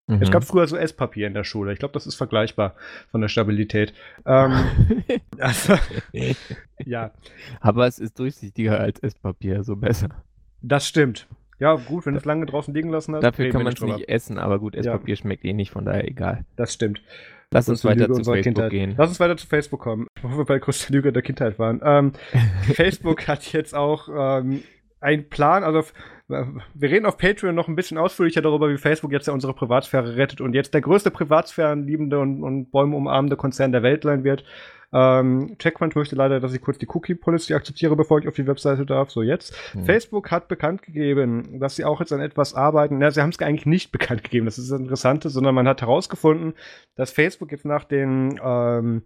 Mhm. 0.09 0.23
Es 0.23 0.31
gab 0.31 0.43
früher 0.43 0.67
so 0.67 0.77
Esspapier 0.77 1.27
in 1.27 1.35
der 1.35 1.45
Schule. 1.45 1.73
Ich 1.73 1.79
glaube, 1.79 1.93
das 1.93 2.07
ist 2.07 2.15
vergleichbar 2.17 2.75
von 3.11 3.21
der 3.21 3.29
Stabilität. 3.29 3.93
Ähm, 4.27 4.53
also, 5.39 5.75
ja. 6.85 7.13
Aber 7.61 7.87
es 7.87 7.99
ist 7.99 8.19
durchsichtiger 8.19 8.81
als 8.81 8.99
Esspapier, 9.01 9.63
so 9.63 9.77
besser. 9.77 10.09
Das 10.63 10.89
stimmt. 10.89 11.29
Ja, 11.61 11.75
gut, 11.75 12.07
wenn 12.07 12.15
du 12.15 12.19
es 12.19 12.25
lange 12.25 12.47
draußen 12.47 12.73
liegen 12.73 12.89
lassen 12.89 13.15
hast. 13.15 13.23
Dafür 13.23 13.51
kann 13.51 13.65
man 13.65 13.73
es 13.73 13.81
nicht 13.81 14.09
essen, 14.09 14.39
aber 14.39 14.59
gut, 14.59 14.75
Esspapier 14.75 15.15
ja. 15.15 15.21
schmeckt 15.21 15.45
eh 15.45 15.53
nicht, 15.53 15.73
von 15.73 15.85
daher 15.85 16.07
egal. 16.09 16.45
Das 16.57 16.73
stimmt. 16.73 17.03
Lass 17.51 17.69
uns 17.69 17.85
weiter 17.85 18.07
zu 18.13 18.25
Facebook 18.25 18.43
Kindheit. 18.43 18.71
gehen. 18.71 18.95
Lass 18.97 19.09
uns 19.09 19.21
weiter 19.21 19.37
zu 19.37 19.47
Facebook 19.47 19.81
kommen, 19.81 20.07
wo 20.23 20.37
wir 20.37 20.45
bei 20.45 20.59
größter 20.59 20.93
Lüge 20.93 21.13
der 21.13 21.23
Kindheit 21.23 21.59
waren. 21.59 21.81
Ähm, 21.83 22.13
Facebook 22.75 23.27
hat 23.27 23.53
jetzt 23.53 23.75
auch 23.75 24.09
ähm, 24.09 24.63
einen 25.01 25.29
Plan, 25.29 25.65
also 25.65 25.83
wir 26.29 26.91
reden 26.91 27.07
auf 27.07 27.17
Patreon 27.17 27.55
noch 27.55 27.69
ein 27.69 27.77
bisschen 27.77 27.97
ausführlicher 27.97 28.43
darüber, 28.43 28.69
wie 28.69 28.77
Facebook 28.77 29.13
jetzt 29.13 29.27
ja 29.27 29.33
unsere 29.33 29.55
Privatsphäre 29.55 30.17
rettet 30.17 30.41
und 30.41 30.55
jetzt 30.55 30.75
der 30.75 30.83
größte 30.83 31.11
Privatsphärenliebende 31.11 32.19
und, 32.19 32.43
und 32.43 32.71
Bäume 32.71 32.97
umarmende 32.97 33.37
Konzern 33.37 33.73
der 33.73 33.83
Welt 33.83 34.03
sein 34.03 34.25
wird. 34.25 34.45
Ähm, 34.93 35.57
Checkpoint 35.59 35.97
möchte 35.97 36.17
leider, 36.17 36.41
dass 36.41 36.55
ich 36.55 36.63
kurz 36.63 36.79
die 36.79 36.89
Cookie 36.89 37.15
Policy 37.15 37.55
akzeptiere, 37.55 37.95
bevor 37.97 38.21
ich 38.21 38.29
auf 38.29 38.35
die 38.35 38.47
Webseite 38.47 38.87
darf. 38.87 39.11
So 39.11 39.23
jetzt. 39.23 39.55
Mhm. 39.75 39.85
Facebook 39.85 40.31
hat 40.31 40.49
bekannt 40.49 40.83
gegeben, 40.83 41.61
dass 41.61 41.77
sie 41.77 41.85
auch 41.85 42.01
jetzt 42.01 42.13
an 42.13 42.21
etwas 42.21 42.55
arbeiten. 42.55 42.99
Na, 42.99 43.11
sie 43.11 43.21
haben 43.21 43.31
es 43.31 43.39
eigentlich 43.41 43.67
nicht 43.67 43.93
bekannt 43.93 44.25
gegeben. 44.25 44.47
Das 44.47 44.59
ist 44.59 44.71
das 44.71 44.81
Interessante, 44.81 45.31
sondern 45.31 45.55
man 45.55 45.69
hat 45.69 45.83
herausgefunden, 45.83 46.55
dass 46.95 47.11
Facebook 47.11 47.53
jetzt 47.53 47.65
nach 47.65 47.85
den 47.85 48.39
ähm, 48.43 49.03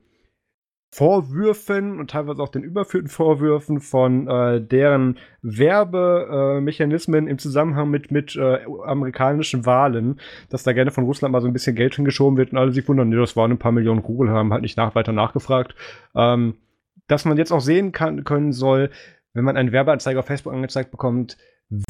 Vorwürfen 0.94 1.98
und 1.98 2.10
teilweise 2.10 2.42
auch 2.42 2.50
den 2.50 2.62
überführten 2.62 3.08
Vorwürfen 3.08 3.80
von 3.80 4.28
äh, 4.28 4.60
deren 4.60 5.16
Werbemechanismen 5.40 7.28
im 7.28 7.38
Zusammenhang 7.38 7.90
mit, 7.90 8.10
mit 8.10 8.36
äh, 8.36 8.58
amerikanischen 8.84 9.64
Wahlen, 9.64 10.20
dass 10.50 10.64
da 10.64 10.74
gerne 10.74 10.90
von 10.90 11.04
Russland 11.04 11.32
mal 11.32 11.40
so 11.40 11.46
ein 11.46 11.54
bisschen 11.54 11.76
Geld 11.76 11.94
hingeschoben 11.94 12.36
wird 12.36 12.52
und 12.52 12.58
alle 12.58 12.72
sich 12.72 12.86
wundern, 12.86 13.08
nee, 13.08 13.16
das 13.16 13.36
waren 13.36 13.52
ein 13.52 13.58
paar 13.58 13.72
Millionen 13.72 14.00
Rubel, 14.00 14.28
haben 14.28 14.52
halt 14.52 14.60
nicht 14.60 14.76
nach, 14.76 14.94
weiter 14.94 15.12
nachgefragt. 15.12 15.74
Ähm, 16.14 16.56
dass 17.06 17.24
man 17.24 17.38
jetzt 17.38 17.52
auch 17.52 17.62
sehen 17.62 17.92
kann, 17.92 18.24
können 18.24 18.52
soll, 18.52 18.90
wenn 19.32 19.44
man 19.44 19.56
einen 19.56 19.72
Werbeanzeige 19.72 20.18
auf 20.18 20.26
Facebook 20.26 20.52
angezeigt 20.52 20.90
bekommt, 20.90 21.38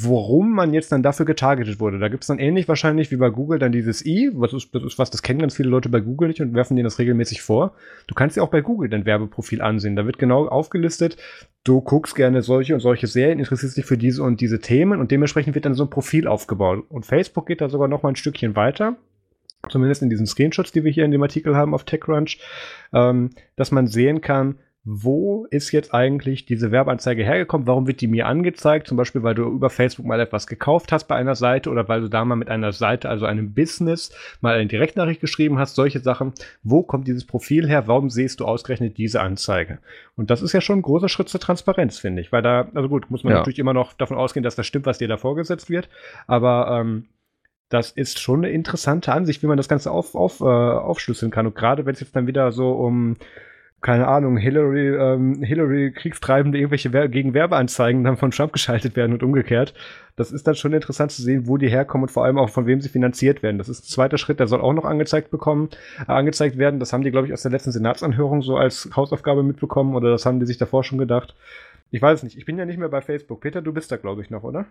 Worum 0.00 0.52
man 0.52 0.72
jetzt 0.72 0.92
dann 0.92 1.02
dafür 1.02 1.26
getargetet 1.26 1.80
wurde. 1.80 1.98
Da 1.98 2.06
gibt 2.06 2.22
es 2.22 2.28
dann 2.28 2.38
ähnlich 2.38 2.68
wahrscheinlich 2.68 3.10
wie 3.10 3.16
bei 3.16 3.30
Google 3.30 3.58
dann 3.58 3.72
dieses 3.72 4.06
i, 4.06 4.30
was 4.32 4.52
ist, 4.52 4.72
das 4.72 4.84
ist 4.84 4.96
was, 4.96 5.10
das 5.10 5.22
kennen 5.22 5.40
ganz 5.40 5.56
viele 5.56 5.70
Leute 5.70 5.88
bei 5.88 5.98
Google 5.98 6.28
nicht 6.28 6.40
und 6.40 6.54
werfen 6.54 6.76
denen 6.76 6.84
das 6.84 7.00
regelmäßig 7.00 7.42
vor. 7.42 7.74
Du 8.06 8.14
kannst 8.14 8.36
dir 8.36 8.44
auch 8.44 8.50
bei 8.50 8.60
Google 8.60 8.88
dein 8.88 9.06
Werbeprofil 9.06 9.60
ansehen. 9.60 9.96
Da 9.96 10.06
wird 10.06 10.18
genau 10.18 10.46
aufgelistet, 10.46 11.16
du 11.64 11.80
guckst 11.80 12.14
gerne 12.14 12.42
solche 12.42 12.74
und 12.74 12.80
solche 12.80 13.08
Serien, 13.08 13.40
interessierst 13.40 13.76
dich 13.76 13.84
für 13.84 13.98
diese 13.98 14.22
und 14.22 14.40
diese 14.40 14.60
Themen 14.60 15.00
und 15.00 15.10
dementsprechend 15.10 15.56
wird 15.56 15.64
dann 15.64 15.74
so 15.74 15.82
ein 15.82 15.90
Profil 15.90 16.28
aufgebaut. 16.28 16.84
Und 16.88 17.04
Facebook 17.04 17.46
geht 17.46 17.60
da 17.60 17.68
sogar 17.68 17.88
noch 17.88 18.04
mal 18.04 18.10
ein 18.10 18.16
Stückchen 18.16 18.54
weiter 18.54 18.96
zumindest 19.68 20.02
in 20.02 20.10
diesen 20.10 20.26
Screenshots, 20.26 20.72
die 20.72 20.84
wir 20.84 20.90
hier 20.90 21.04
in 21.04 21.12
dem 21.12 21.22
Artikel 21.22 21.56
haben 21.56 21.74
auf 21.74 21.84
TechCrunch, 21.84 22.40
ähm, 22.92 23.30
dass 23.56 23.70
man 23.70 23.86
sehen 23.86 24.20
kann, 24.20 24.58
wo 24.84 25.46
ist 25.50 25.70
jetzt 25.70 25.94
eigentlich 25.94 26.44
diese 26.44 26.72
Werbeanzeige 26.72 27.22
hergekommen? 27.22 27.68
Warum 27.68 27.86
wird 27.86 28.00
die 28.00 28.08
mir 28.08 28.26
angezeigt? 28.26 28.88
Zum 28.88 28.96
Beispiel, 28.96 29.22
weil 29.22 29.36
du 29.36 29.44
über 29.44 29.70
Facebook 29.70 30.06
mal 30.06 30.18
etwas 30.18 30.48
gekauft 30.48 30.90
hast 30.90 31.04
bei 31.04 31.14
einer 31.14 31.36
Seite 31.36 31.70
oder 31.70 31.88
weil 31.88 32.00
du 32.00 32.08
da 32.08 32.24
mal 32.24 32.34
mit 32.34 32.48
einer 32.48 32.72
Seite, 32.72 33.08
also 33.08 33.24
einem 33.24 33.54
Business, 33.54 34.10
mal 34.40 34.56
eine 34.56 34.66
Direktnachricht 34.66 35.20
geschrieben 35.20 35.58
hast, 35.58 35.76
solche 35.76 36.00
Sachen. 36.00 36.32
Wo 36.64 36.82
kommt 36.82 37.06
dieses 37.06 37.24
Profil 37.24 37.68
her? 37.68 37.86
Warum 37.86 38.10
siehst 38.10 38.40
du 38.40 38.44
ausgerechnet 38.44 38.98
diese 38.98 39.20
Anzeige? 39.20 39.78
Und 40.16 40.30
das 40.30 40.42
ist 40.42 40.52
ja 40.52 40.60
schon 40.60 40.80
ein 40.80 40.82
großer 40.82 41.08
Schritt 41.08 41.28
zur 41.28 41.40
Transparenz, 41.40 41.98
finde 41.98 42.20
ich. 42.20 42.32
Weil 42.32 42.42
da, 42.42 42.68
also 42.74 42.88
gut, 42.88 43.08
muss 43.08 43.22
man 43.22 43.34
ja. 43.34 43.38
natürlich 43.38 43.60
immer 43.60 43.74
noch 43.74 43.92
davon 43.92 44.16
ausgehen, 44.16 44.42
dass 44.42 44.56
das 44.56 44.66
stimmt, 44.66 44.86
was 44.86 44.98
dir 44.98 45.06
da 45.06 45.16
vorgesetzt 45.16 45.70
wird. 45.70 45.88
Aber 46.26 46.80
ähm, 46.80 47.06
das 47.68 47.92
ist 47.92 48.18
schon 48.18 48.40
eine 48.40 48.50
interessante 48.50 49.12
Ansicht, 49.12 49.44
wie 49.44 49.46
man 49.46 49.56
das 49.56 49.68
Ganze 49.68 49.92
auf, 49.92 50.16
auf, 50.16 50.40
äh, 50.40 50.44
aufschlüsseln 50.44 51.30
kann. 51.30 51.46
Und 51.46 51.54
gerade 51.54 51.86
wenn 51.86 51.94
es 51.94 52.00
jetzt 52.00 52.16
dann 52.16 52.26
wieder 52.26 52.50
so 52.50 52.72
um 52.72 53.16
keine 53.82 54.06
Ahnung, 54.06 54.36
Hillary, 54.36 54.94
ähm, 54.94 55.42
Hillary 55.42 55.90
Kriegstreibende 55.90 56.56
irgendwelche 56.56 56.92
Wer 56.92 57.08
gegen 57.08 57.34
Werbeanzeigen 57.34 58.04
dann 58.04 58.16
von 58.16 58.30
Trump 58.30 58.52
geschaltet 58.52 58.94
werden 58.94 59.12
und 59.12 59.24
umgekehrt. 59.24 59.74
Das 60.14 60.30
ist 60.30 60.46
dann 60.46 60.54
schon 60.54 60.72
interessant 60.72 61.10
zu 61.10 61.20
sehen, 61.20 61.48
wo 61.48 61.56
die 61.56 61.68
herkommen 61.68 62.04
und 62.04 62.10
vor 62.10 62.24
allem 62.24 62.38
auch 62.38 62.48
von 62.48 62.66
wem 62.66 62.80
sie 62.80 62.88
finanziert 62.88 63.42
werden. 63.42 63.58
Das 63.58 63.68
ist 63.68 63.84
ein 63.84 63.88
zweiter 63.88 64.18
Schritt, 64.18 64.38
der 64.38 64.46
soll 64.46 64.60
auch 64.60 64.72
noch 64.72 64.84
angezeigt 64.84 65.30
bekommen, 65.30 65.68
äh, 66.06 66.12
angezeigt 66.12 66.58
werden. 66.58 66.78
Das 66.78 66.92
haben 66.92 67.02
die, 67.02 67.10
glaube 67.10 67.26
ich, 67.26 67.32
aus 67.32 67.42
der 67.42 67.50
letzten 67.50 67.72
Senatsanhörung 67.72 68.42
so 68.42 68.56
als 68.56 68.88
Hausaufgabe 68.94 69.42
mitbekommen 69.42 69.96
oder 69.96 70.10
das 70.10 70.26
haben 70.26 70.38
die 70.38 70.46
sich 70.46 70.58
davor 70.58 70.84
schon 70.84 70.98
gedacht. 70.98 71.34
Ich 71.90 72.00
weiß 72.00 72.20
es 72.20 72.22
nicht. 72.22 72.38
Ich 72.38 72.44
bin 72.44 72.56
ja 72.58 72.64
nicht 72.64 72.78
mehr 72.78 72.88
bei 72.88 73.00
Facebook. 73.00 73.40
Peter, 73.40 73.62
du 73.62 73.72
bist 73.72 73.90
da, 73.90 73.96
glaube 73.96 74.22
ich, 74.22 74.30
noch, 74.30 74.44
oder? 74.44 74.64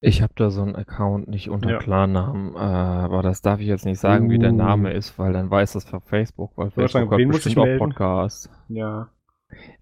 Ich 0.00 0.22
habe 0.22 0.32
da 0.36 0.50
so 0.50 0.62
einen 0.62 0.76
Account 0.76 1.26
nicht 1.28 1.50
unter 1.50 1.70
Ja. 1.70 1.78
Klarnamen, 1.78 2.54
äh, 2.54 2.58
aber 2.58 3.22
das 3.22 3.42
darf 3.42 3.60
ich 3.60 3.66
jetzt 3.66 3.84
nicht 3.84 3.98
sagen, 3.98 4.30
wie 4.30 4.38
der 4.38 4.52
Name 4.52 4.90
uh. 4.90 4.96
ist, 4.96 5.18
weil 5.18 5.32
dann 5.32 5.50
weiß 5.50 5.72
das 5.72 5.84
für 5.84 6.00
Facebook, 6.00 6.52
weil 6.56 6.70
Facebook 6.70 6.90
sagen, 6.90 7.10
hat 7.10 7.18
wen 7.18 7.28
muss 7.28 7.46
ich 7.46 7.54
bestimmt 7.56 7.74
auch 7.74 7.78
Podcasts. 7.78 8.48
Ja. 8.68 9.08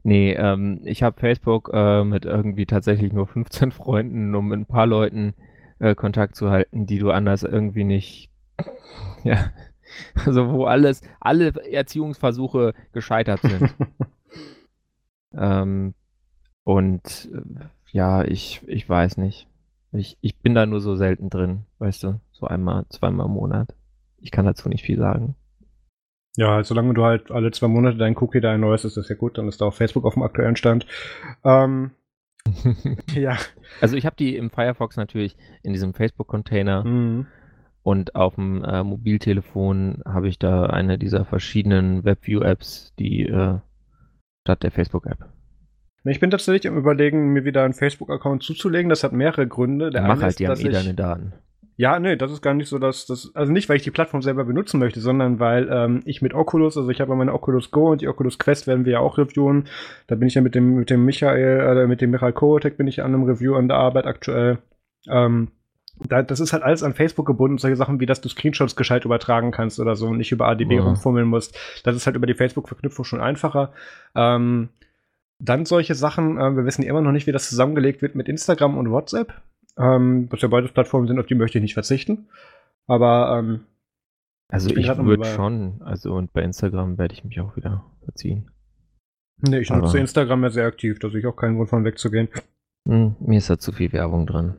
Nee, 0.04 0.32
ähm, 0.32 0.80
ich 0.84 1.02
habe 1.02 1.20
Facebook 1.20 1.70
äh, 1.72 2.04
mit 2.04 2.24
irgendwie 2.24 2.66
tatsächlich 2.66 3.12
nur 3.12 3.26
15 3.26 3.72
Freunden, 3.72 4.34
um 4.34 4.48
mit 4.48 4.60
ein 4.60 4.66
paar 4.66 4.86
Leuten 4.86 5.34
äh, 5.80 5.94
Kontakt 5.94 6.36
zu 6.36 6.50
halten, 6.50 6.86
die 6.86 6.98
du 6.98 7.10
anders 7.10 7.42
irgendwie 7.42 7.84
nicht, 7.84 8.30
ja, 9.24 9.50
also 10.24 10.50
wo 10.50 10.64
alles, 10.64 11.02
alle 11.20 11.52
Erziehungsversuche 11.70 12.72
gescheitert 12.92 13.40
sind. 13.42 13.74
Ähm, 15.36 15.94
und 16.64 17.28
äh, 17.32 17.64
ja, 17.92 18.24
ich, 18.24 18.62
ich 18.66 18.88
weiß 18.88 19.18
nicht. 19.18 19.48
Ich, 19.99 20.18
ich 20.20 20.38
bin 20.38 20.55
da 20.55 20.66
nur 20.66 20.80
so 20.80 20.97
selten 20.97 21.30
drin, 21.30 21.66
weißt 21.78 22.03
du, 22.05 22.20
so 22.32 22.47
einmal, 22.47 22.86
zweimal 22.88 23.26
im 23.26 23.32
Monat. 23.32 23.74
Ich 24.18 24.30
kann 24.30 24.44
dazu 24.44 24.68
nicht 24.68 24.84
viel 24.84 24.99
sagen. 24.99 25.36
Ja, 26.36 26.62
solange 26.62 26.92
du 26.92 27.05
halt 27.05 27.30
alle 27.30 27.51
zwei 27.51 27.68
Monate 27.68 27.97
dein 27.97 28.16
Cookie 28.16 28.40
da 28.40 28.53
erneuerst, 28.53 28.84
ist 28.84 28.97
das 28.97 29.09
ja 29.09 29.16
gut, 29.16 29.38
dann 29.38 29.49
ist 29.49 29.61
da 29.61 29.66
auf 29.66 29.76
Facebook 29.76 30.05
auf 30.05 30.14
dem 30.14 30.22
aktuellen 30.22 30.57
Stand. 30.57 30.86
Ähm, 31.44 31.92
ja. 33.14 33.36
Also 33.80 33.97
ich 33.97 34.07
habe 34.07 34.16
die 34.16 34.36
im 34.36 34.51
Firefox 34.51 34.97
natürlich 34.97 35.36
in 35.62 35.72
diesem 35.72 35.94
Facebook-Container 35.94 36.84
mhm. 36.84 37.26
und 37.82 38.14
auf 38.14 38.34
dem 38.34 38.62
äh, 38.64 38.84
Mobiltelefon 38.84 40.03
habe 40.05 40.28
ich 40.28 40.38
da 40.38 40.66
eine 40.66 40.99
dieser 40.99 41.24
verschiedenen 41.24 42.05
WebView-Apps, 42.05 42.94
die 42.99 43.22
äh, 43.22 43.59
statt 44.44 44.62
der 44.62 44.70
Facebook-App. 44.70 45.36
Ich 46.11 46.20
bin 46.20 46.30
tatsächlich 46.30 46.68
am 46.70 46.78
überlegen, 46.78 47.32
mir 47.32 47.44
wieder 47.44 47.64
einen 47.64 47.74
Facebook-Account 47.74 48.42
zuzulegen. 48.42 48.88
Das 48.88 49.04
hat 49.04 49.12
mehrere 49.12 49.46
Gründe. 49.46 49.90
Der 49.90 50.02
Mach 50.02 50.22
halt, 50.22 50.38
die 50.38 50.48
haben 50.48 50.61
eh 50.61 50.68
deine 50.68 50.94
Daten. 50.94 51.32
Ja, 51.78 51.98
nee, 51.98 52.16
das 52.16 52.32
ist 52.32 52.40
gar 52.40 52.54
nicht 52.54 52.68
so, 52.68 52.78
dass 52.78 53.04
das, 53.04 53.32
also 53.34 53.52
nicht, 53.52 53.68
weil 53.68 53.76
ich 53.76 53.82
die 53.82 53.90
Plattform 53.90 54.22
selber 54.22 54.44
benutzen 54.44 54.80
möchte, 54.80 55.00
sondern 55.00 55.40
weil 55.40 55.68
ähm, 55.70 56.00
ich 56.07 56.22
mit 56.22 56.32
Oculus, 56.32 56.78
also 56.78 56.88
ich 56.88 57.02
habe 57.02 57.11
ja 57.11 57.16
meine 57.16 57.34
Oculus 57.34 57.70
Go 57.70 57.90
und 57.90 58.00
die 58.00 58.09
Oculus 58.09 58.38
Quest 58.38 58.66
werden 58.66 58.86
wir 58.86 58.94
ja 58.94 58.98
auch 59.00 59.18
reviewen. 59.18 59.64
Da 60.07 60.14
bin 60.14 60.26
ich 60.26 60.34
ja 60.34 60.40
mit 60.40 60.54
dem, 60.54 60.76
mit 60.76 60.88
dem 60.88 61.04
Michael, 61.04 61.76
äh, 61.76 61.86
mit 61.86 62.00
dem 62.00 62.12
Michael 62.12 62.32
Kotek 62.32 62.78
bin 62.78 62.86
ich 62.86 63.02
an 63.02 63.12
einem 63.12 63.24
Review 63.24 63.54
an 63.57 63.68
der 63.68 63.76
Arbeit 63.76 64.07
aktuell. 64.07 64.59
Ähm, 65.07 65.48
da, 66.09 66.22
das 66.22 66.40
ist 66.40 66.54
halt 66.54 66.62
alles 66.62 66.82
an 66.82 66.94
Facebook 66.94 67.26
gebunden, 67.26 67.59
solche 67.59 67.76
Sachen 67.76 68.00
wie, 68.00 68.07
dass 68.07 68.22
du 68.22 68.30
Screenshots 68.30 68.74
gescheit 68.74 69.04
übertragen 69.04 69.50
kannst 69.50 69.78
oder 69.78 69.96
so 69.96 70.09
und 70.09 70.16
nicht 70.16 70.32
über 70.32 70.48
ADB 70.48 70.76
ja. 70.76 70.82
rumfummeln 70.82 71.26
musst. 71.28 71.59
Das 71.84 71.94
ist 71.94 72.07
halt 72.07 72.16
über 72.16 72.26
die 72.26 72.34
Facebook-Verknüpfung 72.34 73.04
schon 73.04 73.20
einfacher. 73.20 73.72
Ähm, 74.14 74.70
dann 75.39 75.64
solche 75.64 75.95
Sachen, 75.95 76.39
äh, 76.39 76.57
wir 76.57 76.64
wissen 76.64 76.82
immer 76.82 77.01
noch 77.01 77.12
nicht, 77.12 77.26
wie 77.26 77.32
das 77.32 77.49
zusammengelegt 77.49 78.03
wird 78.03 78.14
mit 78.14 78.28
Instagram 78.28 78.78
und 78.78 78.91
WhatsApp. 78.91 79.34
Ähm, 79.78 80.28
was 80.30 80.41
ja 80.41 80.49
beides 80.49 80.72
Plattformen 80.72 81.07
sind, 81.07 81.18
auf 81.18 81.26
die 81.26 81.34
möchte 81.34 81.59
ich 81.59 81.62
nicht 81.62 81.74
verzichten. 81.74 82.28
Aber 82.87 83.39
ähm, 83.39 83.66
also 84.49 84.70
ich, 84.70 84.76
ich 84.76 84.97
würde 84.97 85.24
schon, 85.24 85.82
also 85.82 86.14
und 86.14 86.32
bei 86.32 86.43
Instagram 86.43 86.99
werde 86.99 87.14
ich 87.14 87.24
mich 87.24 87.41
auch 87.41 87.57
wieder 87.57 87.84
verziehen. 88.05 88.51
Nee, 89.39 89.59
ich 89.59 89.70
aber 89.70 89.82
nutze 89.82 89.99
Instagram 89.99 90.45
ja 90.45 90.51
sehr 90.51 90.66
aktiv, 90.66 90.99
da 90.99 91.11
sehe 91.11 91.20
ich 91.20 91.26
auch 91.26 91.37
keinen 91.37 91.57
Grund 91.57 91.68
von 91.68 91.84
wegzugehen. 91.84 92.28
Mh, 92.84 93.16
mir 93.20 93.39
ist 93.39 93.51
da 93.51 93.59
zu 93.59 93.72
viel 93.72 93.93
Werbung 93.93 94.26
drin. 94.26 94.55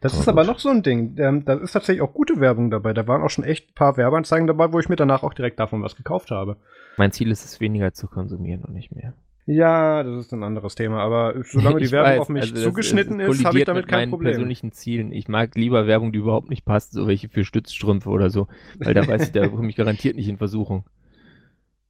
Das 0.00 0.14
aber 0.14 0.20
ist 0.20 0.28
aber 0.28 0.44
noch 0.44 0.58
so 0.58 0.70
ein 0.70 0.82
Ding. 0.82 1.16
Ähm, 1.18 1.44
da 1.44 1.54
ist 1.54 1.72
tatsächlich 1.72 2.02
auch 2.02 2.12
gute 2.12 2.40
Werbung 2.40 2.70
dabei. 2.70 2.92
Da 2.92 3.06
waren 3.06 3.22
auch 3.22 3.30
schon 3.30 3.44
echt 3.44 3.70
ein 3.70 3.74
paar 3.74 3.96
Werbeanzeigen 3.96 4.48
dabei, 4.48 4.72
wo 4.72 4.80
ich 4.80 4.88
mir 4.88 4.96
danach 4.96 5.22
auch 5.22 5.34
direkt 5.34 5.60
davon 5.60 5.82
was 5.82 5.94
gekauft 5.94 6.32
habe. 6.32 6.56
Mein 6.96 7.12
Ziel 7.12 7.30
ist 7.30 7.44
es, 7.44 7.60
weniger 7.60 7.92
zu 7.92 8.08
konsumieren 8.08 8.64
und 8.64 8.74
nicht 8.74 8.90
mehr. 8.90 9.14
Ja, 9.44 10.04
das 10.04 10.26
ist 10.26 10.32
ein 10.32 10.44
anderes 10.44 10.76
Thema, 10.76 11.00
aber 11.00 11.34
solange 11.44 11.80
die 11.80 11.90
Werbung 11.90 12.12
weiß, 12.12 12.20
auf 12.20 12.28
mich 12.28 12.42
also 12.52 12.62
zugeschnitten 12.62 13.18
das 13.18 13.38
ist, 13.38 13.44
habe 13.44 13.58
ich 13.58 13.64
damit 13.64 13.88
kein 13.88 14.10
Problem. 14.10 14.32
persönlichen 14.32 14.70
Zielen. 14.70 15.10
Ich 15.10 15.28
mag 15.28 15.56
lieber 15.56 15.86
Werbung, 15.88 16.12
die 16.12 16.20
überhaupt 16.20 16.48
nicht 16.48 16.64
passt, 16.64 16.92
so 16.92 17.08
welche 17.08 17.28
für 17.28 17.44
Stützstrümpfe 17.44 18.08
oder 18.08 18.30
so, 18.30 18.46
weil 18.78 18.94
da 18.94 19.06
weiß 19.06 19.24
ich, 19.24 19.32
da 19.32 19.48
bringt 19.48 19.62
mich 19.62 19.76
garantiert 19.76 20.16
nicht 20.16 20.28
in 20.28 20.38
Versuchung. 20.38 20.84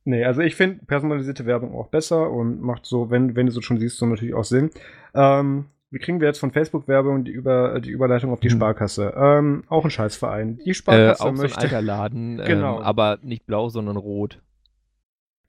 Nee, 0.04 0.24
also 0.24 0.40
ich 0.40 0.56
finde 0.56 0.84
personalisierte 0.84 1.46
Werbung 1.46 1.76
auch 1.76 1.86
besser 1.86 2.28
und 2.28 2.60
macht 2.60 2.86
so, 2.86 3.10
wenn, 3.10 3.36
wenn 3.36 3.46
du 3.46 3.52
so 3.52 3.60
schon 3.60 3.78
siehst, 3.78 3.98
so 3.98 4.06
natürlich 4.06 4.34
auch 4.34 4.42
Sinn. 4.42 4.70
Ähm, 5.14 5.66
wie 5.92 5.98
kriegen 5.98 6.20
wir 6.20 6.26
jetzt 6.26 6.40
von 6.40 6.50
Facebook-Werbung 6.50 7.24
die, 7.24 7.30
Über, 7.30 7.78
die 7.78 7.90
Überleitung 7.90 8.32
auf 8.32 8.40
die 8.40 8.48
hm. 8.48 8.56
Sparkasse? 8.56 9.14
Ähm, 9.16 9.62
auch 9.68 9.84
ein 9.84 9.90
Scheißverein. 9.90 10.58
Die 10.64 10.74
Sparkasse 10.74 11.22
äh, 11.22 11.26
auch 11.26 11.32
möchte. 11.32 11.50
So 11.50 11.56
ein 11.56 11.62
alter 11.62 11.82
Laden, 11.82 12.36
genau. 12.46 12.78
Ähm, 12.78 12.82
aber 12.82 13.18
nicht 13.22 13.46
blau, 13.46 13.68
sondern 13.68 13.96
rot. 13.96 14.40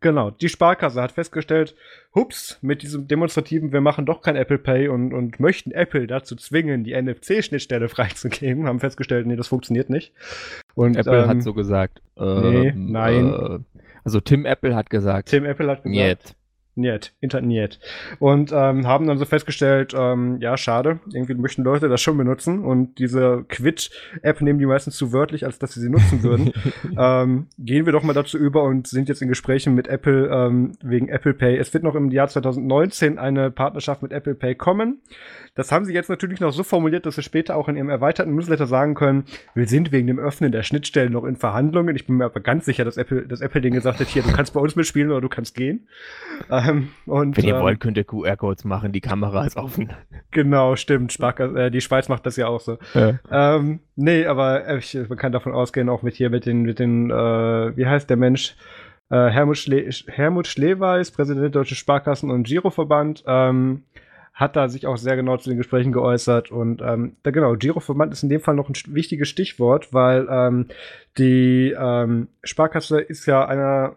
Genau, 0.03 0.31
die 0.31 0.49
Sparkasse 0.49 1.01
hat 1.01 1.13
festgestellt, 1.13 1.75
hups, 2.13 2.59
mit 2.61 2.81
diesem 2.81 3.07
demonstrativen, 3.07 3.71
wir 3.71 3.79
machen 3.79 4.05
doch 4.05 4.21
kein 4.21 4.35
Apple 4.35 4.57
Pay 4.57 4.89
und, 4.89 5.13
und 5.13 5.39
möchten 5.39 5.71
Apple 5.71 6.07
dazu 6.07 6.35
zwingen, 6.35 6.83
die 6.83 6.93
NFC-Schnittstelle 6.93 7.87
freizugeben, 7.89 8.67
haben 8.67 8.81
festgestellt, 8.81 9.25
nee, 9.25 9.37
das 9.37 9.47
funktioniert 9.47 9.89
nicht. 9.89 10.11
Und 10.75 10.97
Apple 10.97 11.23
ähm, 11.23 11.29
hat 11.29 11.41
so 11.41 11.53
gesagt. 11.53 12.01
Nee, 12.17 12.67
ähm, 12.67 12.91
nein. 12.91 13.33
Äh, 13.33 13.59
also 14.03 14.19
Tim 14.19 14.45
Apple 14.45 14.75
hat 14.75 14.89
gesagt. 14.89 15.29
Tim 15.29 15.45
Apple 15.45 15.69
hat 15.69 15.83
gesagt. 15.83 15.95
Niet. 15.95 16.35
Niet, 16.76 17.13
Internet. 17.19 17.80
Und 18.17 18.51
ähm, 18.51 18.88
haben 18.88 19.05
dann 19.05 19.19
so 19.19 19.26
festgestellt, 19.26 19.93
ähm, 19.95 20.38
ja, 20.39 20.57
schade, 20.57 20.99
irgendwie 21.13 21.36
möchten 21.36 21.63
Leute 21.63 21.88
das 21.88 22.01
schon 22.01 22.17
benutzen 22.17 22.63
und 22.63 22.97
diese 22.97 23.45
Quid-App 23.47 24.41
nehmen 24.41 24.57
die 24.57 24.65
meistens 24.65 24.95
zu 24.95 25.13
wörtlich, 25.13 25.45
als 25.45 25.59
dass 25.59 25.74
sie 25.74 25.82
sie 25.82 25.89
nutzen 25.89 26.24
würden. 26.24 26.51
ähm, 26.97 27.47
gehen 27.59 27.86
wir 27.86 27.93
doch 27.93 28.01
mal 28.01 28.13
dazu 28.13 28.39
über 28.39 28.63
und 28.63 28.88
sind 28.88 29.07
jetzt 29.07 29.21
in 29.21 29.28
Gesprächen 29.28 29.76
mit 29.76 29.88
Apple 29.88 30.30
ähm, 30.30 30.71
wegen 30.82 31.09
Apple 31.09 31.36
Pay. 31.36 31.57
Es 31.57 31.71
wird 31.76 31.84
noch 31.84 31.93
im 31.93 32.09
Jahr 32.09 32.28
2019 32.28 33.19
eine 33.19 33.51
Partnerschaft 33.51 34.01
mit 34.01 34.11
Apple 34.11 34.34
Pay 34.34 34.55
kommen. 34.55 35.01
Das 35.55 35.71
haben 35.71 35.85
sie 35.85 35.93
jetzt 35.93 36.09
natürlich 36.09 36.39
noch 36.39 36.51
so 36.51 36.63
formuliert, 36.63 37.05
dass 37.05 37.15
sie 37.15 37.21
später 37.21 37.55
auch 37.55 37.67
in 37.67 37.75
ihrem 37.75 37.89
erweiterten 37.89 38.33
Newsletter 38.33 38.65
sagen 38.65 38.95
können, 38.95 39.25
wir 39.53 39.67
sind 39.67 39.91
wegen 39.91 40.07
dem 40.07 40.17
Öffnen 40.17 40.51
der 40.51 40.63
Schnittstellen 40.63 41.13
noch 41.13 41.25
in 41.25 41.35
Verhandlungen. 41.35 41.95
Ich 41.95 42.07
bin 42.07 42.17
mir 42.17 42.25
aber 42.25 42.39
ganz 42.39 42.65
sicher, 42.65 42.85
dass 42.85 42.97
Apple, 42.97 43.27
dass 43.27 43.41
Apple 43.41 43.61
denen 43.61 43.75
gesagt 43.75 43.99
hat, 43.99 44.07
hier, 44.07 44.23
du 44.23 44.31
kannst 44.33 44.53
bei 44.53 44.59
uns 44.59 44.75
mitspielen 44.75 45.11
oder 45.11 45.21
du 45.21 45.29
kannst 45.29 45.53
gehen. 45.55 45.87
Ähm, 46.49 46.89
und, 47.05 47.37
Wenn 47.37 47.45
ihr 47.45 47.55
ähm, 47.55 47.61
wollt, 47.61 47.79
könnt 47.79 47.97
ihr 47.97 48.03
QR-Codes 48.03 48.63
machen, 48.63 48.91
die 48.91 49.01
Kamera 49.01 49.45
ist 49.45 49.57
offen. 49.57 49.93
Genau, 50.31 50.75
stimmt. 50.75 51.13
Sparkasse, 51.13 51.65
äh, 51.65 51.71
die 51.71 51.81
Schweiz 51.81 52.09
macht 52.09 52.25
das 52.25 52.35
ja 52.37 52.47
auch 52.47 52.59
so. 52.59 52.79
Ja. 52.95 53.19
Ähm, 53.29 53.81
nee, 53.95 54.25
aber 54.25 54.77
ich, 54.77 54.95
man 54.95 55.17
kann 55.17 55.31
davon 55.31 55.53
ausgehen, 55.53 55.89
auch 55.89 56.01
mit 56.01 56.15
hier 56.15 56.31
mit 56.31 56.47
den, 56.47 56.63
mit 56.63 56.79
den, 56.79 57.11
äh, 57.11 57.77
wie 57.77 57.85
heißt 57.85 58.09
der 58.09 58.17
Mensch? 58.17 58.55
Äh, 59.09 59.29
Helmut, 59.29 59.57
Schle 59.57 59.89
Helmut 60.07 60.47
Schleweis, 60.47 61.11
Präsident 61.11 61.43
der 61.43 61.49
Deutschen 61.51 61.77
Sparkassen- 61.77 62.31
und 62.31 62.47
Giroverband, 62.47 63.23
ähm, 63.27 63.83
hat 64.34 64.55
da 64.55 64.67
sich 64.67 64.88
auch 64.88 64.97
sehr 64.97 65.15
genau 65.15 65.38
zu 65.38 65.49
den 65.49 65.57
Gesprächen 65.57 65.91
geäußert. 65.91 66.51
Und 66.51 66.81
ähm, 66.81 67.17
da 67.21 67.31
genau, 67.31 67.55
Giroverband 67.55 68.11
ist 68.11 68.23
in 68.23 68.29
dem 68.29 68.41
Fall 68.41 68.55
noch 68.55 68.69
ein 68.69 68.75
wichtiges 68.88 69.29
Stichwort, 69.29 69.93
weil 69.93 70.27
ähm, 70.29 70.67
die 71.17 71.75
ähm, 71.77 72.29
Sparkasse 72.43 72.99
ist 72.99 73.27
ja 73.27 73.45
einer 73.45 73.95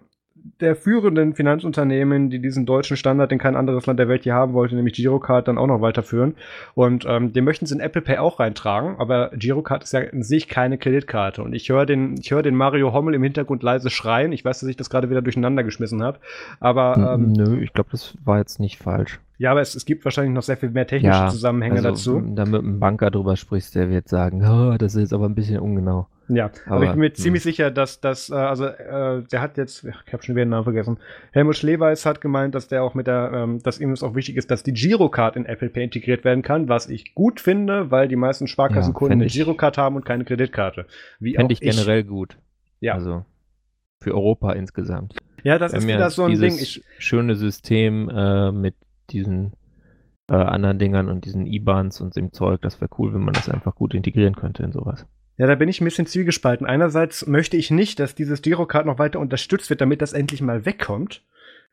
der 0.60 0.76
führenden 0.76 1.34
Finanzunternehmen, 1.34 2.30
die 2.30 2.40
diesen 2.40 2.66
deutschen 2.66 2.96
Standard, 2.96 3.30
den 3.30 3.38
kein 3.38 3.56
anderes 3.56 3.86
Land 3.86 3.98
der 3.98 4.08
Welt 4.08 4.24
hier 4.24 4.34
haben 4.34 4.52
wollte, 4.52 4.74
nämlich 4.74 4.94
Girocard, 4.94 5.48
dann 5.48 5.58
auch 5.58 5.66
noch 5.66 5.80
weiterführen. 5.80 6.34
Und 6.74 7.04
ähm, 7.08 7.32
den 7.32 7.44
möchten 7.44 7.66
sie 7.66 7.74
in 7.74 7.80
Apple 7.80 8.02
Pay 8.02 8.18
auch 8.18 8.40
reintragen, 8.40 8.96
aber 8.98 9.30
Girocard 9.34 9.84
ist 9.84 9.92
ja 9.92 10.00
in 10.00 10.22
sich 10.22 10.48
keine 10.48 10.78
Kreditkarte. 10.78 11.42
Und 11.42 11.54
ich 11.54 11.68
höre 11.68 11.86
den, 11.86 12.16
ich 12.18 12.30
höre 12.30 12.42
den 12.42 12.54
Mario 12.54 12.92
Hommel 12.92 13.14
im 13.14 13.22
Hintergrund 13.22 13.62
leise 13.62 13.90
schreien. 13.90 14.32
Ich 14.32 14.44
weiß, 14.44 14.60
dass 14.60 14.68
ich 14.68 14.76
das 14.76 14.90
gerade 14.90 15.10
wieder 15.10 15.22
durcheinander 15.22 15.64
geschmissen 15.64 16.02
habe. 16.02 16.18
Aber 16.60 17.14
ähm, 17.14 17.32
nö, 17.32 17.60
ich 17.60 17.72
glaube, 17.72 17.90
das 17.92 18.14
war 18.24 18.38
jetzt 18.38 18.60
nicht 18.60 18.78
falsch. 18.78 19.20
Ja, 19.38 19.50
aber 19.50 19.60
es, 19.60 19.74
es 19.74 19.84
gibt 19.84 20.04
wahrscheinlich 20.04 20.34
noch 20.34 20.42
sehr 20.42 20.56
viel 20.56 20.70
mehr 20.70 20.86
technische 20.86 21.18
ja, 21.18 21.28
Zusammenhänge 21.28 21.76
also, 21.76 21.88
dazu. 22.18 22.34
Da 22.34 22.44
mit 22.44 22.60
einem 22.60 22.80
Banker 22.80 23.10
drüber 23.10 23.36
sprichst, 23.36 23.74
der 23.74 23.90
wird 23.90 24.08
sagen, 24.08 24.44
oh, 24.46 24.76
das 24.78 24.94
ist 24.94 25.00
jetzt 25.02 25.12
aber 25.12 25.26
ein 25.26 25.34
bisschen 25.34 25.60
ungenau. 25.60 26.06
Ja, 26.28 26.50
aber, 26.66 26.76
aber 26.76 26.84
ich 26.84 26.90
bin 26.90 27.00
mir 27.00 27.06
mh. 27.06 27.14
Hm. 27.14 27.14
ziemlich 27.14 27.42
sicher, 27.42 27.70
dass 27.70 28.00
das, 28.00 28.30
äh, 28.30 28.34
also 28.34 28.66
äh, 28.66 29.22
der 29.22 29.40
hat 29.40 29.56
jetzt, 29.56 29.84
ich 29.84 30.12
habe 30.12 30.22
schon 30.22 30.34
wieder 30.34 30.44
den 30.44 30.50
Namen 30.50 30.64
vergessen, 30.64 30.98
Helmut 31.32 31.56
Schleweis 31.56 32.04
hat 32.04 32.20
gemeint, 32.20 32.54
dass 32.54 32.68
der 32.68 32.82
auch 32.82 32.94
mit 32.94 33.06
der, 33.06 33.30
ähm, 33.32 33.62
dass 33.62 33.78
ihm 33.78 33.92
es 33.92 34.02
auch 34.02 34.14
wichtig 34.14 34.36
ist, 34.36 34.50
dass 34.50 34.62
die 34.62 34.72
Girocard 34.72 35.36
in 35.36 35.46
Apple 35.46 35.68
Pay 35.68 35.84
integriert 35.84 36.24
werden 36.24 36.42
kann, 36.42 36.68
was 36.68 36.88
ich 36.88 37.14
gut 37.14 37.40
finde, 37.40 37.90
weil 37.90 38.08
die 38.08 38.16
meisten 38.16 38.46
Sparkassenkunden 38.48 39.20
ja, 39.20 39.24
eine 39.24 39.30
Girocard 39.30 39.78
haben 39.78 39.96
und 39.96 40.04
keine 40.04 40.24
Kreditkarte. 40.24 40.86
Fände 41.20 41.52
ich 41.52 41.60
generell 41.60 42.00
ich. 42.00 42.06
gut. 42.08 42.38
Ja. 42.80 42.94
Also 42.94 43.24
für 44.00 44.14
Europa 44.14 44.52
insgesamt. 44.52 45.14
Ja, 45.44 45.58
das 45.58 45.72
ist 45.72 45.86
wieder 45.86 46.10
so 46.10 46.24
ein 46.24 46.38
Ding. 46.38 46.54
Ich, 46.54 46.82
schöne 46.98 47.36
System 47.36 48.08
äh, 48.08 48.50
mit 48.50 48.74
diesen 49.10 49.52
äh, 50.28 50.34
anderen 50.34 50.78
Dingern 50.78 51.08
und 51.08 51.24
diesen 51.24 51.46
IBANs 51.46 52.00
und 52.00 52.16
dem 52.16 52.32
Zeug, 52.32 52.60
das 52.62 52.80
wäre 52.80 52.90
cool, 52.98 53.14
wenn 53.14 53.22
man 53.22 53.34
das 53.34 53.48
einfach 53.48 53.74
gut 53.74 53.94
integrieren 53.94 54.34
könnte 54.34 54.64
in 54.64 54.72
sowas. 54.72 55.06
Ja, 55.38 55.46
da 55.46 55.54
bin 55.54 55.68
ich 55.68 55.80
ein 55.80 55.84
bisschen 55.84 56.06
zwiegespalten. 56.06 56.66
Einerseits 56.66 57.26
möchte 57.26 57.56
ich 57.56 57.70
nicht, 57.70 58.00
dass 58.00 58.14
dieses 58.14 58.42
Girocard 58.42 58.86
noch 58.86 58.98
weiter 58.98 59.20
unterstützt 59.20 59.68
wird, 59.70 59.80
damit 59.80 60.00
das 60.00 60.12
endlich 60.12 60.40
mal 60.40 60.64
wegkommt. 60.64 61.22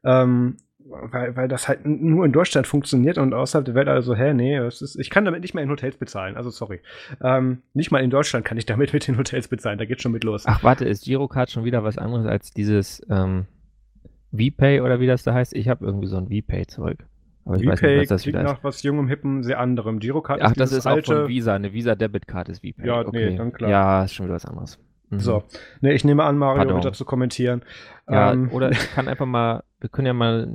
Ähm, 0.04 0.58
weil, 0.86 1.36
weil 1.36 1.48
das 1.48 1.68
halt 1.68 1.86
nur 1.86 2.26
in 2.26 2.32
Deutschland 2.32 2.68
funktioniert 2.68 3.18
und 3.18 3.34
außerhalb 3.34 3.66
der 3.66 3.76
Welt 3.76 3.88
also, 3.88 4.16
hä, 4.16 4.34
nee, 4.34 4.66
ist, 4.68 4.98
ich 5.00 5.10
kann 5.10 5.26
damit 5.26 5.42
nicht 5.42 5.54
mehr 5.54 5.64
in 5.64 5.70
Hotels 5.70 5.98
bezahlen, 5.98 6.36
also 6.36 6.50
sorry. 6.50 6.82
Ähm, 7.22 7.62
nicht 7.74 7.92
mal 7.92 8.04
in 8.04 8.10
Deutschland 8.10 8.46
kann 8.46 8.58
ich 8.58 8.66
damit 8.66 8.94
mit 8.94 9.08
den 9.08 9.18
Hotels 9.18 9.48
bezahlen, 9.48 9.78
da 9.78 9.86
geht's 9.86 10.02
schon 10.02 10.12
mit 10.12 10.24
los. 10.24 10.44
Ach, 10.46 10.64
warte, 10.64 10.86
ist 10.86 11.06
Girocard 11.06 11.52
schon 11.52 11.64
wieder 11.64 11.84
was 11.84 11.98
anderes 11.98 12.26
als 12.26 12.52
dieses 12.52 13.02
ähm, 13.10 13.46
VPay 14.32 14.82
oder 14.82 15.00
wie 15.00 15.08
das 15.08 15.24
da 15.24 15.34
heißt? 15.34 15.54
Ich 15.54 15.70
habe 15.70 15.86
irgendwie 15.86 16.08
so 16.08 16.18
ein 16.18 16.28
VPay-Zeug. 16.28 17.06
Aber 17.46 17.58
ich 17.58 17.64
VPay 17.64 17.72
weiß 17.72 17.82
nicht, 17.82 18.00
was 18.00 18.08
das 18.08 18.22
klingt 18.24 18.44
nach 18.44 18.64
was 18.64 18.84
jungem, 18.84 19.08
hippen, 19.08 19.44
sehr 19.44 19.60
anderem. 19.60 20.00
Girocard 20.00 20.42
Ach, 20.42 20.52
ist 20.52 20.60
das 20.60 20.72
ist 20.72 20.88
alte... 20.88 21.14
auch 21.14 21.20
von 21.20 21.28
Visa. 21.28 21.54
Eine 21.54 21.74
Visa 21.74 21.96
Debitcard 21.96 22.50
ist 22.50 22.60
VPay. 22.60 22.88
Ja, 22.88 23.00
okay. 23.00 23.32
nee, 23.32 23.38
dann 23.38 23.52
klar. 23.52 23.70
Ja, 23.70 24.04
ist 24.04 24.14
schon 24.14 24.26
wieder 24.26 24.36
was 24.36 24.46
anderes. 24.46 24.80
Mhm. 25.10 25.20
So. 25.20 25.44
Nee, 25.82 25.94
ich 25.94 26.06
nehme 26.06 26.24
an, 26.24 26.38
Mario 26.38 26.58
Pardon. 26.58 26.76
wird 26.76 26.86
dazu 26.86 27.06
kommentieren. 27.06 27.64
Ja, 28.10 28.32
ähm, 28.32 28.50
oder 28.52 28.72
ich 28.72 28.92
kann 28.96 29.08
einfach 29.08 29.26
mal, 29.26 29.64
wir 29.80 29.90
können 29.90 30.08
ja 30.08 30.14
mal 30.14 30.48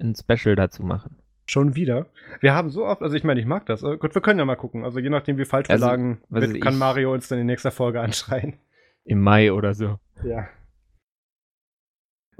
ein 0.00 0.14
Special 0.14 0.56
dazu 0.56 0.82
machen. 0.82 1.16
Schon 1.46 1.74
wieder? 1.74 2.06
Wir 2.40 2.54
haben 2.54 2.70
so 2.70 2.86
oft, 2.86 3.02
also 3.02 3.16
ich 3.16 3.24
meine, 3.24 3.40
ich 3.40 3.46
mag 3.46 3.66
das. 3.66 3.82
Gut, 3.82 4.14
wir 4.14 4.22
können 4.22 4.38
ja 4.38 4.44
mal 4.44 4.56
gucken. 4.56 4.84
Also 4.84 5.00
je 5.00 5.10
nachdem, 5.10 5.36
wie 5.36 5.44
falsch 5.44 5.68
wir 5.68 5.74
also, 5.74 5.86
lagen, 5.86 6.20
wird, 6.28 6.60
kann 6.60 6.78
Mario 6.78 7.12
uns 7.12 7.28
dann 7.28 7.40
in 7.40 7.46
nächster 7.46 7.72
Folge 7.72 8.00
anschreien. 8.02 8.54
Im 9.04 9.20
Mai 9.20 9.52
oder 9.52 9.74
so. 9.74 9.98
Ja. 10.22 10.46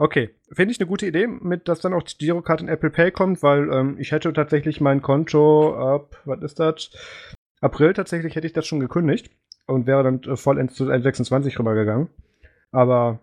Okay, 0.00 0.30
finde 0.50 0.72
ich 0.72 0.80
eine 0.80 0.88
gute 0.88 1.06
Idee, 1.06 1.26
mit 1.26 1.68
dass 1.68 1.80
dann 1.80 1.92
auch 1.92 2.02
die 2.02 2.16
Girocard 2.16 2.62
in 2.62 2.68
Apple 2.68 2.88
Pay 2.88 3.10
kommt, 3.10 3.42
weil 3.42 3.70
ähm, 3.70 3.96
ich 3.98 4.12
hätte 4.12 4.32
tatsächlich 4.32 4.80
mein 4.80 5.02
Konto 5.02 5.76
ab, 5.76 6.16
was 6.24 6.40
ist 6.40 6.58
das? 6.58 6.90
April 7.60 7.92
tatsächlich 7.92 8.34
hätte 8.34 8.46
ich 8.46 8.54
das 8.54 8.66
schon 8.66 8.80
gekündigt 8.80 9.30
und 9.66 9.86
wäre 9.86 10.02
dann 10.02 10.22
äh, 10.22 10.36
vollends 10.36 10.74
zu 10.74 10.84
N26 10.84 11.58
rübergegangen. 11.58 12.08
Aber 12.72 13.20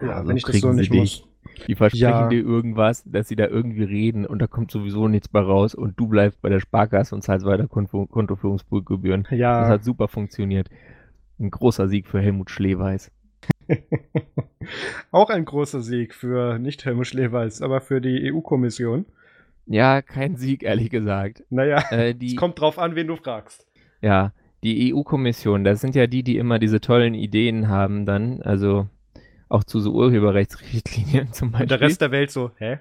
ja, 0.00 0.06
ja 0.06 0.28
wenn 0.28 0.36
ich 0.36 0.44
das 0.44 0.60
so 0.60 0.72
nicht 0.72 0.92
dich. 0.92 1.00
muss. 1.00 1.28
Die 1.66 1.74
versprechen 1.74 2.04
ja. 2.04 2.28
dir 2.28 2.44
irgendwas, 2.44 3.02
dass 3.04 3.26
sie 3.26 3.36
da 3.36 3.48
irgendwie 3.48 3.82
reden 3.82 4.26
und 4.26 4.38
da 4.38 4.46
kommt 4.46 4.70
sowieso 4.70 5.08
nichts 5.08 5.26
bei 5.26 5.40
raus 5.40 5.74
und 5.74 5.98
du 5.98 6.06
bleibst 6.06 6.40
bei 6.40 6.50
der 6.50 6.60
Sparkasse 6.60 7.16
und 7.16 7.22
zahlst 7.22 7.46
weiter 7.46 7.66
Konto 7.66 8.06
Kontoführungsgebühren. 8.06 9.26
Ja. 9.32 9.62
Das 9.62 9.70
hat 9.70 9.84
super 9.84 10.06
funktioniert. 10.06 10.68
Ein 11.40 11.50
großer 11.50 11.88
Sieg 11.88 12.06
für 12.06 12.20
Helmut 12.20 12.50
Schleweis. 12.50 13.10
Auch 15.10 15.30
ein 15.30 15.44
großer 15.44 15.80
Sieg 15.80 16.14
für 16.14 16.58
nicht 16.58 16.84
Helmut 16.84 17.06
Schleweis, 17.06 17.62
aber 17.62 17.80
für 17.80 18.00
die 18.00 18.32
EU-Kommission. 18.32 19.06
Ja, 19.66 20.02
kein 20.02 20.36
Sieg, 20.36 20.62
ehrlich 20.62 20.90
gesagt. 20.90 21.44
Naja, 21.50 21.78
äh, 21.90 22.14
es 22.22 22.36
kommt 22.36 22.60
drauf 22.60 22.78
an, 22.78 22.94
wen 22.94 23.06
du 23.06 23.16
fragst. 23.16 23.66
Ja, 24.00 24.32
die 24.62 24.94
EU-Kommission, 24.94 25.64
das 25.64 25.80
sind 25.80 25.94
ja 25.94 26.06
die, 26.06 26.22
die 26.22 26.38
immer 26.38 26.58
diese 26.58 26.80
tollen 26.80 27.14
Ideen 27.14 27.68
haben 27.68 28.06
dann, 28.06 28.42
also 28.42 28.88
auch 29.48 29.64
zu 29.64 29.80
so 29.80 29.92
Urheberrechtsrichtlinien 29.92 31.32
zum 31.32 31.52
Beispiel. 31.52 31.64
Und 31.64 31.70
der 31.70 31.80
Rest 31.80 32.00
der 32.00 32.10
Welt 32.10 32.30
so, 32.30 32.50
hä? 32.56 32.78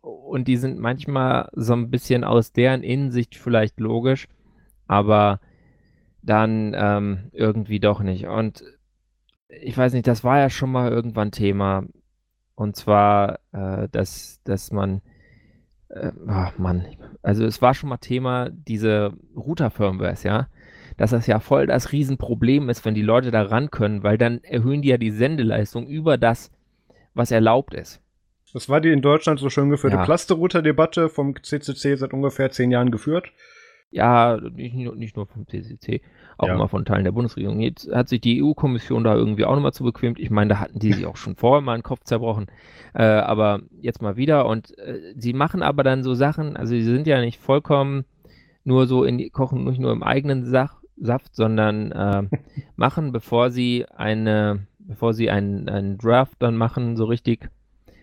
Und 0.00 0.46
die 0.46 0.56
sind 0.56 0.78
manchmal 0.78 1.48
so 1.52 1.72
ein 1.72 1.90
bisschen 1.90 2.22
aus 2.22 2.52
deren 2.52 2.82
Innensicht 2.82 3.34
vielleicht 3.34 3.80
logisch, 3.80 4.28
aber 4.86 5.40
dann 6.22 6.74
ähm, 6.76 7.30
irgendwie 7.32 7.80
doch 7.80 8.00
nicht. 8.02 8.26
Und 8.26 8.62
ich 9.62 9.76
weiß 9.76 9.92
nicht, 9.92 10.06
das 10.06 10.24
war 10.24 10.38
ja 10.38 10.50
schon 10.50 10.70
mal 10.72 10.90
irgendwann 10.90 11.32
Thema. 11.32 11.84
Und 12.54 12.76
zwar, 12.76 13.40
äh, 13.52 13.88
dass, 13.90 14.40
dass 14.44 14.70
man, 14.70 15.00
äh, 15.88 16.12
ach 16.26 16.58
Mann, 16.58 16.84
also 17.22 17.44
es 17.44 17.62
war 17.62 17.74
schon 17.74 17.88
mal 17.88 17.96
Thema, 17.98 18.50
diese 18.50 19.12
Router-Firmwares, 19.34 20.22
ja, 20.24 20.48
dass 20.96 21.10
das 21.10 21.26
ja 21.26 21.40
voll 21.40 21.66
das 21.66 21.92
Riesenproblem 21.92 22.68
ist, 22.68 22.84
wenn 22.84 22.94
die 22.94 23.02
Leute 23.02 23.30
da 23.30 23.42
ran 23.42 23.70
können, 23.70 24.02
weil 24.02 24.18
dann 24.18 24.44
erhöhen 24.44 24.82
die 24.82 24.88
ja 24.88 24.98
die 24.98 25.10
Sendeleistung 25.10 25.86
über 25.86 26.18
das, 26.18 26.50
was 27.14 27.30
erlaubt 27.30 27.74
ist. 27.74 28.02
Das 28.52 28.68
war 28.68 28.80
die 28.80 28.90
in 28.90 29.00
Deutschland 29.00 29.40
so 29.40 29.48
schön 29.48 29.70
geführte 29.70 29.96
ja. 29.96 30.04
Cluster-Router-Debatte 30.04 31.08
vom 31.08 31.34
CCC 31.40 31.96
seit 31.96 32.12
ungefähr 32.12 32.50
zehn 32.50 32.70
Jahren 32.70 32.90
geführt. 32.90 33.32
Ja, 33.92 34.36
nicht, 34.36 34.74
nicht 34.74 35.16
nur 35.16 35.26
vom 35.26 35.46
CCC 35.48 36.00
auch 36.38 36.46
ja. 36.46 36.54
immer 36.54 36.68
von 36.68 36.84
Teilen 36.84 37.04
der 37.04 37.12
Bundesregierung. 37.12 37.60
Jetzt 37.60 37.92
hat 37.92 38.08
sich 38.08 38.20
die 38.20 38.42
EU-Kommission 38.42 39.04
da 39.04 39.14
irgendwie 39.14 39.44
auch 39.44 39.54
nochmal 39.54 39.72
zu 39.72 39.84
bequemt. 39.84 40.18
Ich 40.18 40.30
meine, 40.30 40.50
da 40.50 40.60
hatten 40.60 40.78
die 40.78 40.92
sich 40.92 41.06
auch 41.06 41.16
schon 41.16 41.36
vorher 41.36 41.60
mal 41.60 41.74
einen 41.74 41.82
Kopf 41.82 42.04
zerbrochen, 42.04 42.46
äh, 42.94 43.02
aber 43.02 43.60
jetzt 43.80 44.00
mal 44.00 44.16
wieder. 44.16 44.46
Und 44.46 44.76
äh, 44.78 45.12
sie 45.16 45.32
machen 45.32 45.62
aber 45.62 45.82
dann 45.82 46.02
so 46.02 46.14
Sachen, 46.14 46.56
also 46.56 46.72
sie 46.72 46.82
sind 46.82 47.06
ja 47.06 47.20
nicht 47.20 47.40
vollkommen 47.40 48.04
nur 48.64 48.86
so 48.86 49.04
in 49.04 49.18
die, 49.18 49.30
kochen 49.30 49.64
nicht 49.64 49.80
nur 49.80 49.92
im 49.92 50.02
eigenen 50.02 50.44
Sach, 50.44 50.80
Saft, 50.96 51.34
sondern 51.34 51.92
äh, 51.92 52.22
machen, 52.76 53.12
bevor 53.12 53.50
sie 53.50 53.86
eine, 53.86 54.66
bevor 54.78 55.14
sie 55.14 55.30
einen, 55.30 55.68
einen 55.68 55.98
Draft 55.98 56.36
dann 56.38 56.56
machen, 56.56 56.96
so 56.96 57.06
richtig 57.06 57.48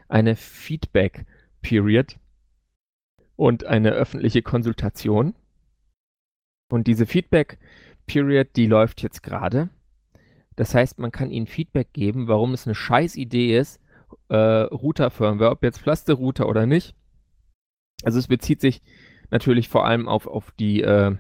eine 0.10 0.36
Feedback-Period 0.36 2.18
und 3.36 3.66
eine 3.66 3.92
öffentliche 3.92 4.42
Konsultation. 4.42 5.34
Und 6.70 6.88
diese 6.88 7.06
Feedback 7.06 7.60
Period, 8.08 8.48
die 8.56 8.66
läuft 8.66 9.04
jetzt 9.04 9.22
gerade. 9.22 9.70
Das 10.56 10.74
heißt, 10.74 10.98
man 10.98 11.12
kann 11.12 11.30
ihnen 11.30 11.46
Feedback 11.46 11.94
geben, 11.94 12.28
warum 12.28 12.54
es 12.54 12.66
eine 12.66 12.74
scheiß 12.74 13.16
Idee 13.16 13.58
ist, 13.58 13.80
äh, 14.30 14.36
Router-Firmware, 14.36 15.52
ob 15.52 15.62
jetzt 15.64 15.82
Pflaster-Router 15.82 16.48
oder 16.48 16.66
nicht. 16.66 16.96
Also 18.04 18.18
es 18.18 18.28
bezieht 18.28 18.62
sich 18.62 18.82
natürlich 19.30 19.70
vor 19.70 19.86
allem 19.86 20.08
auf, 20.08 20.26
auf 20.26 20.52
die 20.52 20.82
äh, 20.82 21.16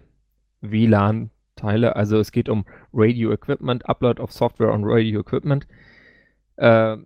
WLAN-Teile. 0.61 1.95
Also 1.95 2.17
es 2.19 2.31
geht 2.31 2.49
um 2.49 2.65
Radio 2.93 3.31
Equipment, 3.31 3.87
Upload 3.87 4.21
of 4.21 4.31
Software 4.31 4.71
on 4.71 4.83
Radio 4.83 5.21
Equipment. 5.21 5.67
Äh, 6.55 6.97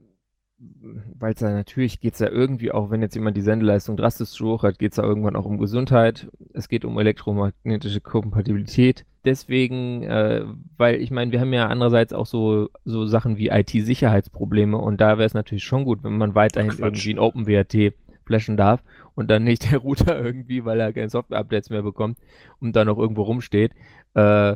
weil 1.18 1.34
es 1.34 1.40
da 1.40 1.52
natürlich 1.52 2.00
geht 2.00 2.14
es 2.14 2.20
ja 2.20 2.30
irgendwie 2.30 2.72
auch, 2.72 2.92
wenn 2.92 3.02
jetzt 3.02 3.16
jemand 3.16 3.36
die 3.36 3.42
Sendeleistung 3.42 3.98
drastisch 3.98 4.40
hoch 4.42 4.64
hat, 4.64 4.80
geht 4.80 4.92
es 4.92 4.98
da 4.98 5.04
irgendwann 5.04 5.36
auch 5.36 5.46
um 5.46 5.58
Gesundheit. 5.58 6.28
Es 6.54 6.68
geht 6.68 6.86
um 6.86 6.98
elektromagnetische 7.00 8.02
Kompatibilität. 8.02 9.06
Deswegen, 9.26 10.04
äh, 10.04 10.44
weil 10.78 11.02
ich 11.02 11.12
meine, 11.12 11.32
wir 11.32 11.40
haben 11.40 11.54
ja 11.54 11.68
andererseits 11.68 12.14
auch 12.14 12.26
so, 12.26 12.70
so 12.86 13.06
Sachen 13.06 13.38
wie 13.38 13.50
IT-Sicherheitsprobleme 13.50 14.78
und 14.78 15.00
da 15.00 15.18
wäre 15.18 15.26
es 15.26 15.34
natürlich 15.34 15.64
schon 15.64 15.86
gut, 15.86 16.04
wenn 16.04 16.18
man 16.18 16.36
weiterhin 16.36 16.72
Quatsch. 16.72 16.80
irgendwie 16.82 17.14
ein 17.14 17.20
OpenWRT 17.20 17.94
flashen 18.26 18.58
darf 18.58 18.84
und 19.16 19.30
dann 19.30 19.44
nicht 19.44 19.72
der 19.72 19.80
Router 19.80 20.20
irgendwie, 20.24 20.66
weil 20.66 20.80
er 20.80 20.94
keine 20.94 21.10
Software-Updates 21.10 21.70
mehr 21.70 21.84
bekommt 21.84 22.18
und 22.60 22.76
dann 22.76 22.88
noch 22.88 22.98
irgendwo 22.98 23.24
rumsteht, 23.24 23.74
äh, 24.16 24.56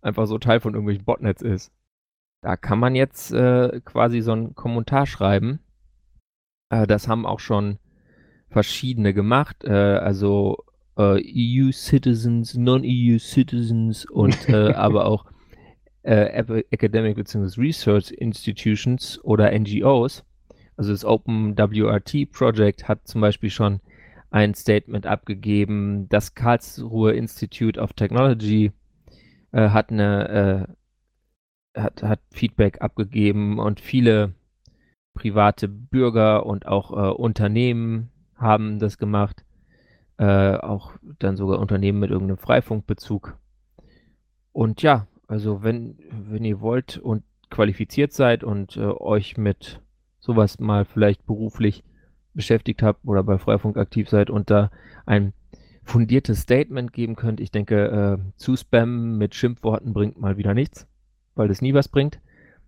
einfach 0.00 0.26
so 0.26 0.38
Teil 0.38 0.60
von 0.60 0.74
irgendwelchen 0.74 1.04
Botnets 1.04 1.42
ist. 1.42 1.72
Da 2.40 2.56
kann 2.56 2.78
man 2.78 2.94
jetzt 2.94 3.32
äh, 3.32 3.80
quasi 3.84 4.20
so 4.20 4.32
einen 4.32 4.54
Kommentar 4.54 5.06
schreiben. 5.06 5.60
Äh, 6.70 6.86
das 6.86 7.08
haben 7.08 7.26
auch 7.26 7.40
schon 7.40 7.78
verschiedene 8.48 9.12
gemacht. 9.12 9.64
Äh, 9.64 9.72
also 9.72 10.64
äh, 10.96 11.20
EU-Citizens, 11.20 12.54
Non-EU-Citizens 12.54 14.04
und 14.06 14.48
äh, 14.48 14.72
aber 14.74 15.06
auch 15.06 15.26
äh, 16.02 16.62
Academic 16.70 17.16
bzw. 17.16 17.60
Research 17.60 18.12
Institutions 18.12 19.22
oder 19.24 19.50
NGOs. 19.58 20.24
Also 20.76 20.92
das 20.92 21.04
OpenWRT 21.04 22.30
Project 22.30 22.86
hat 22.86 23.06
zum 23.08 23.20
Beispiel 23.20 23.50
schon 23.50 23.80
ein 24.30 24.54
Statement 24.54 25.06
abgegeben. 25.06 26.08
Das 26.08 26.34
Karlsruhe 26.34 27.12
Institute 27.14 27.80
of 27.80 27.94
Technology 27.94 28.70
äh, 29.50 29.70
hat 29.70 29.90
eine 29.90 30.68
hat, 31.78 32.02
hat 32.02 32.20
Feedback 32.30 32.80
abgegeben 32.80 33.58
und 33.58 33.80
viele 33.80 34.34
private 35.14 35.68
Bürger 35.68 36.46
und 36.46 36.66
auch 36.66 36.92
äh, 36.92 37.10
Unternehmen 37.10 38.10
haben 38.36 38.78
das 38.78 38.98
gemacht. 38.98 39.44
Äh, 40.16 40.56
auch 40.56 40.92
dann 41.18 41.36
sogar 41.36 41.60
Unternehmen 41.60 42.00
mit 42.00 42.10
irgendeinem 42.10 42.38
Freifunkbezug. 42.38 43.38
Und 44.52 44.82
ja, 44.82 45.06
also 45.28 45.62
wenn, 45.62 45.98
wenn 46.10 46.44
ihr 46.44 46.60
wollt 46.60 46.98
und 46.98 47.22
qualifiziert 47.50 48.12
seid 48.12 48.42
und 48.44 48.76
äh, 48.76 48.80
euch 48.80 49.36
mit 49.36 49.80
sowas 50.18 50.58
mal 50.58 50.84
vielleicht 50.84 51.24
beruflich 51.26 51.84
beschäftigt 52.34 52.82
habt 52.82 53.04
oder 53.04 53.22
bei 53.22 53.38
Freifunk 53.38 53.76
aktiv 53.76 54.08
seid 54.08 54.30
und 54.30 54.50
da 54.50 54.70
ein 55.06 55.32
fundiertes 55.82 56.40
Statement 56.40 56.92
geben 56.92 57.16
könnt. 57.16 57.40
Ich 57.40 57.50
denke, 57.50 58.18
äh, 58.18 58.32
zu 58.36 58.56
spammen 58.56 59.16
mit 59.16 59.34
Schimpfworten 59.34 59.92
bringt 59.92 60.20
mal 60.20 60.36
wieder 60.36 60.54
nichts, 60.54 60.86
weil 61.38 61.48
das 61.48 61.62
nie 61.62 61.74
was 61.74 61.88
bringt. 61.88 62.20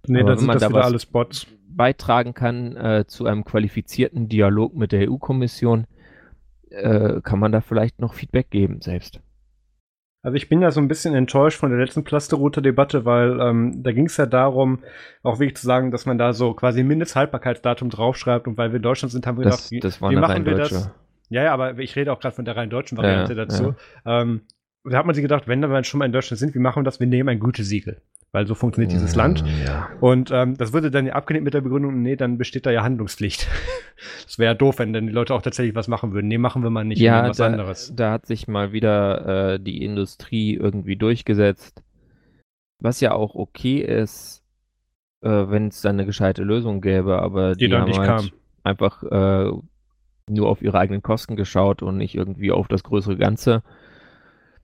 Nee, 0.07 0.25
dann 0.25 0.39
sind 0.39 0.49
das 0.49 0.63
da 0.63 0.71
wieder 0.71 0.85
alles 0.85 1.07
Bots. 1.07 1.47
Beitragen 1.69 2.35
kann 2.35 2.77
äh, 2.77 3.05
zu 3.07 3.27
einem 3.27 3.45
qualifizierten 3.45 4.29
Dialog 4.29 4.75
mit 4.75 4.93
der 4.93 5.11
EU-Kommission, 5.11 5.87
äh, 6.71 7.21
kann 7.23 7.39
man 7.39 7.53
da 7.53 7.61
vielleicht 7.61 8.01
noch 8.01 8.15
Feedback 8.15 8.51
geben 8.51 8.81
selbst. 8.81 9.21
Also 10.23 10.37
ich 10.37 10.49
bin 10.49 10.61
ja 10.61 10.71
so 10.71 10.81
ein 10.81 10.89
bisschen 10.89 11.15
enttäuscht 11.15 11.59
von 11.59 11.71
der 11.71 11.79
letzten 11.79 12.05
Plasterrouter-Debatte, 12.05 13.07
weil 13.07 13.41
ähm, 13.41 13.83
da 13.83 13.93
ging 13.93 14.07
es 14.07 14.19
ja 14.19 14.27
darum, 14.27 14.81
auch 15.23 15.39
wirklich 15.39 15.57
zu 15.57 15.67
sagen, 15.67 15.91
dass 15.91 16.05
man 16.05 16.19
da 16.19 16.35
so 16.35 16.53
quasi 16.53 16.81
ein 16.81 16.87
Mindesthaltbarkeitsdatum 16.89 17.89
draufschreibt 17.89 18.47
und 18.47 18.59
weil 18.59 18.71
wir 18.71 18.77
in 18.77 18.83
Deutschland 18.83 19.13
sind, 19.13 19.27
haben 19.27 19.39
wir 19.39 19.45
das, 19.45 19.71
gedacht, 19.71 19.71
wie, 19.71 19.81
das 19.81 20.03
wie 20.03 20.17
machen 20.17 20.45
wir 20.45 20.57
Deutsche. 20.57 20.75
das? 20.75 20.91
Ja, 21.31 21.45
ja, 21.45 21.55
aber 21.55 21.79
ich 21.79 21.97
rede 21.97 22.13
auch 22.13 22.21
gerade 22.21 22.35
von 22.35 22.45
der 22.45 22.57
rein 22.57 22.69
deutschen 22.69 22.99
Variante 22.99 23.33
ja, 23.33 23.47
dazu. 23.47 23.75
Ja. 24.05 24.23
Ähm, 24.23 24.43
da 24.85 24.99
hat 24.99 25.07
man 25.07 25.15
sich 25.15 25.23
gedacht, 25.23 25.49
wenn 25.49 25.61
wir 25.61 25.85
schon 25.85 25.99
mal 25.99 26.07
in 26.07 26.13
Deutschland 26.13 26.39
sind, 26.39 26.55
wie 26.55 26.59
machen 26.59 26.81
wir 26.81 26.85
das? 26.85 27.01
Wir 27.01 27.07
nehmen 27.07 27.29
ein 27.29 27.41
Gütesiegel 27.41 28.03
weil 28.33 28.47
so 28.47 28.55
funktioniert 28.55 28.93
dieses 28.93 29.17
Land. 29.17 29.43
Mm, 29.43 29.67
ja. 29.67 29.89
Und 30.01 30.31
ähm, 30.31 30.57
das 30.57 30.73
wurde 30.73 30.91
dann 30.91 31.07
ja 31.07 31.15
abgelehnt 31.15 31.45
mit 31.45 31.55
der 31.55 31.61
Begründung, 31.61 32.01
nee, 32.03 32.17
dann 32.17 32.39
besteht 32.39 32.67
da 32.67 32.71
ja 32.71 32.83
Handlungspflicht. 32.83 33.49
das 34.25 34.39
wäre 34.39 34.53
ja 34.53 34.55
doof, 34.55 34.79
wenn 34.79 34.93
dann 34.93 35.07
die 35.07 35.13
Leute 35.13 35.35
auch 35.35 35.43
tatsächlich 35.43 35.75
was 35.75 35.89
machen 35.89 36.13
würden. 36.13 36.29
Nee, 36.29 36.39
machen 36.39 36.63
wir 36.63 36.71
mal 36.71 36.85
nicht, 36.85 37.01
ja, 37.01 37.29
was 37.29 37.39
da, 37.39 37.47
anderes. 37.47 37.93
Da 37.95 38.13
hat 38.13 38.27
sich 38.27 38.47
mal 38.47 38.73
wieder 38.73 39.55
äh, 39.55 39.61
die 39.61 39.85
Industrie 39.85 40.55
irgendwie 40.55 40.97
durchgesetzt. 40.97 41.83
Was 42.79 43.01
ja 43.01 43.13
auch 43.13 43.35
okay 43.35 43.79
ist, 43.79 44.43
äh, 45.23 45.29
wenn 45.29 45.69
es 45.69 45.83
dann 45.83 45.97
eine 45.97 46.07
gescheite 46.07 46.45
Lösung 46.45 46.81
gäbe, 46.81 47.21
aber 47.21 47.55
die, 47.55 47.67
die 47.67 47.71
dann 47.71 47.85
nicht 47.85 47.99
halt 47.99 48.09
kam. 48.09 48.31
einfach 48.63 49.03
äh, 49.03 49.53
nur 50.29 50.49
auf 50.49 50.63
ihre 50.63 50.79
eigenen 50.79 51.03
Kosten 51.03 51.37
geschaut 51.37 51.83
und 51.83 51.97
nicht 51.97 52.15
irgendwie 52.15 52.53
auf 52.53 52.69
das 52.69 52.85
größere 52.85 53.17
Ganze. 53.17 53.63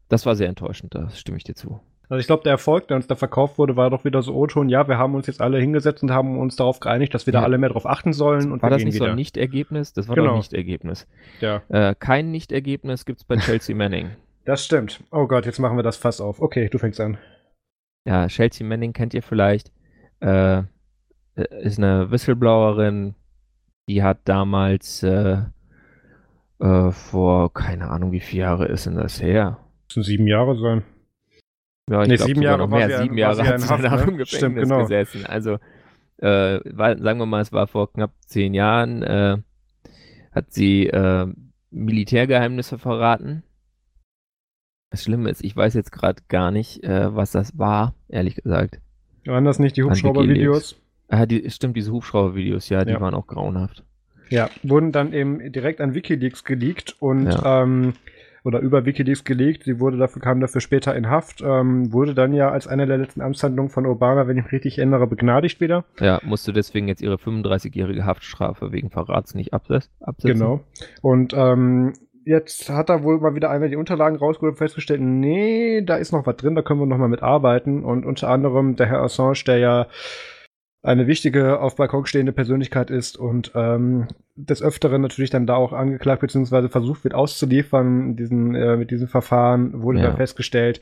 Das 0.09 0.25
war 0.25 0.37
sehr 0.37 0.49
enttäuschend, 0.49 0.95
da 0.95 1.11
stimme 1.11 1.37
ich 1.37 1.45
dir 1.45 1.57
zu. 1.57 1.81
Also 2.09 2.21
ich 2.21 2.27
glaube, 2.27 2.45
der 2.45 2.53
Erfolg, 2.53 2.87
der 2.89 2.97
uns 2.97 3.07
da 3.07 3.17
verkauft 3.17 3.59
wurde, 3.59 3.77
war 3.77 3.91
doch 3.91 4.05
wieder 4.05 4.23
so 4.23 4.35
O-Ton, 4.35 4.69
ja, 4.69 4.87
wir 4.87 4.97
haben 4.97 5.15
uns 5.15 5.27
jetzt 5.27 5.41
alle 5.41 5.59
hingesetzt 5.59 6.03
und 6.03 6.13
haben 6.13 6.39
uns 6.39 6.55
darauf 6.55 6.79
geeinigt, 6.79 7.15
dass 7.15 7.27
wir 7.27 7.35
ja. 7.35 7.41
da 7.41 7.45
alle 7.45 7.59
mehr 7.59 7.71
drauf 7.71 7.87
achten 7.87 8.13
sollen. 8.13 8.53
Und 8.53 8.63
war 8.63 8.71
das 8.71 8.85
nicht 8.85 8.95
wieder. 8.95 9.07
so 9.07 9.11
ein 9.11 9.17
Nicht-Ergebnis? 9.17 9.93
Das 9.93 10.09
war 10.09 10.15
genau. 10.15 10.29
doch 10.29 10.35
ein 10.35 10.39
Nicht-Ergebnis. 10.39 11.09
Ja. 11.41 11.63
Äh, 11.69 11.95
kein 11.99 12.31
Nicht-Ergebnis 12.31 13.05
gibt 13.05 13.21
es 13.21 13.25
bei 13.25 13.37
Chelsea 13.37 13.75
Manning. 13.77 14.11
Das 14.45 14.65
stimmt. 14.65 15.03
Oh 15.11 15.27
Gott, 15.27 15.47
jetzt 15.47 15.59
machen 15.59 15.77
wir 15.77 15.83
das 15.83 15.97
fast 15.97 16.21
auf. 16.23 16.41
Okay, 16.41 16.69
du 16.69 16.79
fängst 16.79 17.01
an. 17.01 17.19
Ja, 18.05 18.29
Chelsea 18.29 18.65
Manning 18.65 18.93
kennt 18.93 19.13
ihr 19.13 19.23
vielleicht. 19.23 19.73
Äh, 20.21 20.63
ist 21.35 21.79
eine 21.79 22.11
Whistleblowerin, 22.11 23.15
die 23.89 24.03
hat 24.03 24.21
damals 24.25 25.03
äh, 25.03 25.39
äh, 26.61 26.91
vor, 26.91 27.53
keine 27.53 27.91
Ahnung, 27.91 28.13
wie 28.13 28.21
viele 28.21 28.43
Jahre 28.43 28.67
ist 28.67 28.87
denn 28.87 28.95
das 28.95 29.21
her? 29.21 29.59
Das 29.89 29.97
müssen 29.97 30.09
sieben 30.09 30.27
Jahre 30.27 30.57
sein. 30.57 30.85
Ja, 31.89 32.03
ich 32.03 32.09
nee, 32.09 32.17
glaub, 32.17 32.27
sieben 32.27 32.43
Jahre 32.43 32.59
noch 32.59 32.69
mehr. 32.69 32.99
Sieben 33.03 33.17
Jahre 33.17 33.47
hat 33.47 33.61
sie 33.61 33.69
danach 33.69 34.05
ne? 34.05 34.13
im 34.13 34.19
Gefängnis 34.19 34.37
Stimmt, 34.39 34.57
genau. 34.57 34.83
gesessen. 34.83 35.25
Also, 35.27 35.59
äh, 36.19 36.61
war, 36.65 36.99
sagen 36.99 37.19
wir 37.19 37.27
mal, 37.27 37.43
es 37.43 37.53
war 37.53 37.67
vor 37.67 37.93
knapp 37.93 38.13
zehn 38.27 38.55
Jahren, 38.55 39.03
äh, 39.03 39.37
hat 40.33 40.53
sie 40.53 40.87
äh, 40.87 41.27
Militärgeheimnisse 41.71 42.79
verraten. 42.79 43.43
Das 44.91 45.05
Schlimme 45.05 45.31
ist, 45.31 45.45
ich 45.45 45.55
weiß 45.55 45.75
jetzt 45.75 45.93
gerade 45.93 46.23
gar 46.29 46.51
nicht, 46.51 46.83
äh, 46.83 47.15
was 47.15 47.31
das 47.33 47.59
war, 47.59 47.95
ehrlich 48.09 48.37
gesagt. 48.37 48.81
Waren 49.27 49.45
das 49.45 49.59
nicht 49.59 49.77
die 49.77 49.85
Hubschrauber-Videos? 49.85 50.81
Ah, 51.09 51.27
die, 51.27 51.51
stimmt, 51.51 51.77
diese 51.77 51.93
Hubschrauber-Videos, 51.93 52.69
ja, 52.69 52.85
die 52.85 52.93
ja. 52.93 53.01
waren 53.01 53.15
auch 53.15 53.27
grauenhaft. 53.27 53.85
Ja, 54.29 54.51
wurden 54.63 54.91
dann 54.91 55.13
eben 55.13 55.53
direkt 55.53 55.81
an 55.81 55.95
Wikileaks 55.95 56.45
geleakt 56.45 56.97
und 56.99 57.27
ja. 57.27 57.63
ähm, 57.63 57.95
oder 58.47 58.61
über 58.61 58.87
Wikileaks 58.87 59.25
gelegt. 59.25 59.65
Sie 59.65 59.81
wurde 59.81 59.97
dafür, 59.97 60.23
kam 60.23 60.41
dafür 60.41 60.61
später 60.61 60.95
in 60.95 61.11
Haft, 61.11 61.43
ähm, 61.43 61.93
wurde 61.93 62.15
dann 62.15 62.33
ja 62.33 62.51
als 62.51 62.69
eine 62.69 62.87
der 62.87 62.97
letzten 62.97 63.21
Amtshandlungen 63.21 63.71
von 63.71 63.87
Obama, 63.87 64.29
wenn 64.29 64.39
ich 64.39 64.45
mich 64.45 64.53
richtig 64.53 64.79
erinnere, 64.79 65.09
begnadigt 65.09 65.61
wieder. 65.61 65.85
Ja, 65.99 66.21
musste 66.23 66.53
deswegen 66.53 66.87
jetzt 66.87 67.03
ihre 67.03 67.17
35-jährige 67.17 68.05
Haftstrafe 68.05 68.71
wegen 68.71 68.91
Verrats 68.91 69.35
nicht 69.35 69.53
absetzen. 69.53 69.91
Genau. 70.23 70.61
Und 71.03 71.35
ähm, 71.35 71.95
jetzt 72.25 72.71
hat 72.71 72.89
er 72.89 73.03
wohl 73.03 73.19
mal 73.19 73.35
wieder 73.35 73.51
einmal 73.51 73.69
die 73.69 73.77
Unterlagen 73.77 74.17
rausgeholt 74.17 74.53
und 74.53 74.59
festgestellt, 74.59 75.01
nee, 75.01 75.83
da 75.83 75.97
ist 75.97 76.13
noch 76.13 76.25
was 76.25 76.37
drin, 76.37 76.55
da 76.55 76.63
können 76.63 76.79
wir 76.79 76.87
noch 76.87 76.99
mal 76.99 77.09
mit 77.09 77.25
arbeiten. 77.25 77.85
Und 77.85 78.07
unter 78.07 78.29
anderem 78.29 78.77
der 78.77 78.87
Herr 78.87 79.03
Assange, 79.03 79.43
der 79.45 79.59
ja 79.59 79.87
eine 80.87 81.07
wichtige 81.07 81.61
auf 81.61 81.77
Balkon 81.77 82.07
stehende 82.07 82.33
Persönlichkeit 82.33 82.91
ist 82.91 83.17
und 83.17 83.53
ähm, 83.55 84.09
des 84.37 84.63
Öfteren 84.63 85.03
natürlich 85.03 85.31
dann 85.31 85.47
da 85.47 85.57
auch 85.57 85.73
angeklagt 85.73 86.21
bzw. 86.21 86.69
versucht 86.69 87.05
wird 87.05 87.15
auszuliefern 87.15 88.17
diesen, 88.17 88.55
äh, 88.55 88.77
mit 88.77 88.91
diesem 88.91 89.09
Verfahren, 89.09 89.83
wurde 89.83 90.01
ja. 90.01 90.11
da 90.11 90.17
festgestellt, 90.17 90.81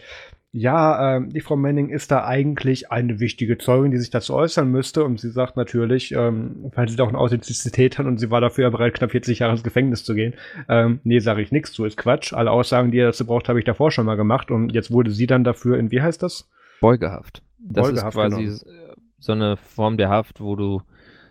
ja, 0.57 1.17
äh, 1.17 1.27
die 1.27 1.41
Frau 1.41 1.57
Manning 1.57 1.89
ist 1.89 2.13
da 2.13 2.25
eigentlich 2.25 2.93
eine 2.93 3.19
wichtige 3.19 3.59
Zeugin, 3.59 3.91
die 3.91 3.99
sich 3.99 4.11
dazu 4.11 4.35
äußern 4.35 4.71
müsste. 4.71 5.03
Und 5.03 5.19
sie 5.19 5.31
sagt 5.31 5.57
natürlich, 5.57 6.13
ähm, 6.13 6.71
weil 6.77 6.89
sie 6.89 6.95
da 6.95 7.03
auch 7.03 7.09
eine 7.09 7.19
Authentizität 7.19 7.99
hat 7.99 8.07
und 8.07 8.19
sie 8.19 8.31
war 8.31 8.41
dafür 8.41 8.63
ja 8.63 8.71
bereit, 8.71 8.95
knapp 8.95 9.11
40 9.11 9.41
Jahre 9.41 9.55
ins 9.55 9.65
Gefängnis 9.65 10.05
zu 10.05 10.15
gehen. 10.15 10.35
Ähm, 10.69 11.01
nee, 11.03 11.19
sage 11.19 11.43
ich 11.43 11.51
nichts 11.51 11.73
zu, 11.73 11.85
ist 11.85 11.97
Quatsch. 11.97 12.33
Alle 12.33 12.53
Aussagen, 12.53 12.93
die 12.93 12.99
er 12.99 13.07
dazu 13.07 13.27
braucht, 13.27 13.49
habe 13.49 13.59
ich 13.59 13.65
davor 13.65 13.91
schon 13.91 14.07
mal 14.07 14.15
gemacht. 14.15 14.53
Und 14.53 14.73
jetzt 14.73 14.93
wurde 14.93 15.11
sie 15.11 15.27
dann 15.27 15.43
dafür 15.43 15.77
in, 15.77 15.91
wie 15.91 16.03
heißt 16.03 16.23
das? 16.23 16.49
Beugehaft. 16.81 17.43
Das 17.59 17.89
Beugehaft, 17.89 18.07
ist 18.07 18.15
quasi 18.15 18.45
genau 18.45 18.84
so 19.25 19.33
eine 19.33 19.57
Form 19.57 19.97
der 19.97 20.09
Haft, 20.11 20.41
wo 20.41 20.55
du 20.57 20.83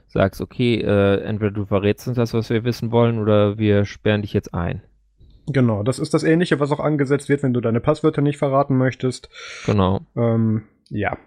sagst, 0.07 0.41
okay, 0.41 0.81
äh, 0.81 1.21
entweder 1.21 1.51
du 1.51 1.65
verrätst 1.65 2.07
uns 2.07 2.17
das, 2.17 2.33
was 2.33 2.49
wir 2.49 2.63
wissen 2.63 2.91
wollen, 2.91 3.19
oder 3.19 3.57
wir 3.57 3.85
sperren 3.85 4.21
dich 4.21 4.33
jetzt 4.33 4.53
ein. 4.53 4.81
Genau, 5.47 5.83
das 5.83 5.99
ist 5.99 6.13
das 6.13 6.23
Ähnliche, 6.23 6.59
was 6.59 6.71
auch 6.71 6.79
angesetzt 6.79 7.29
wird, 7.29 7.43
wenn 7.43 7.53
du 7.53 7.61
deine 7.61 7.81
Passwörter 7.81 8.21
nicht 8.21 8.37
verraten 8.37 8.77
möchtest. 8.77 9.29
Genau. 9.65 10.01
Ähm, 10.15 10.63
ja, 10.89 11.17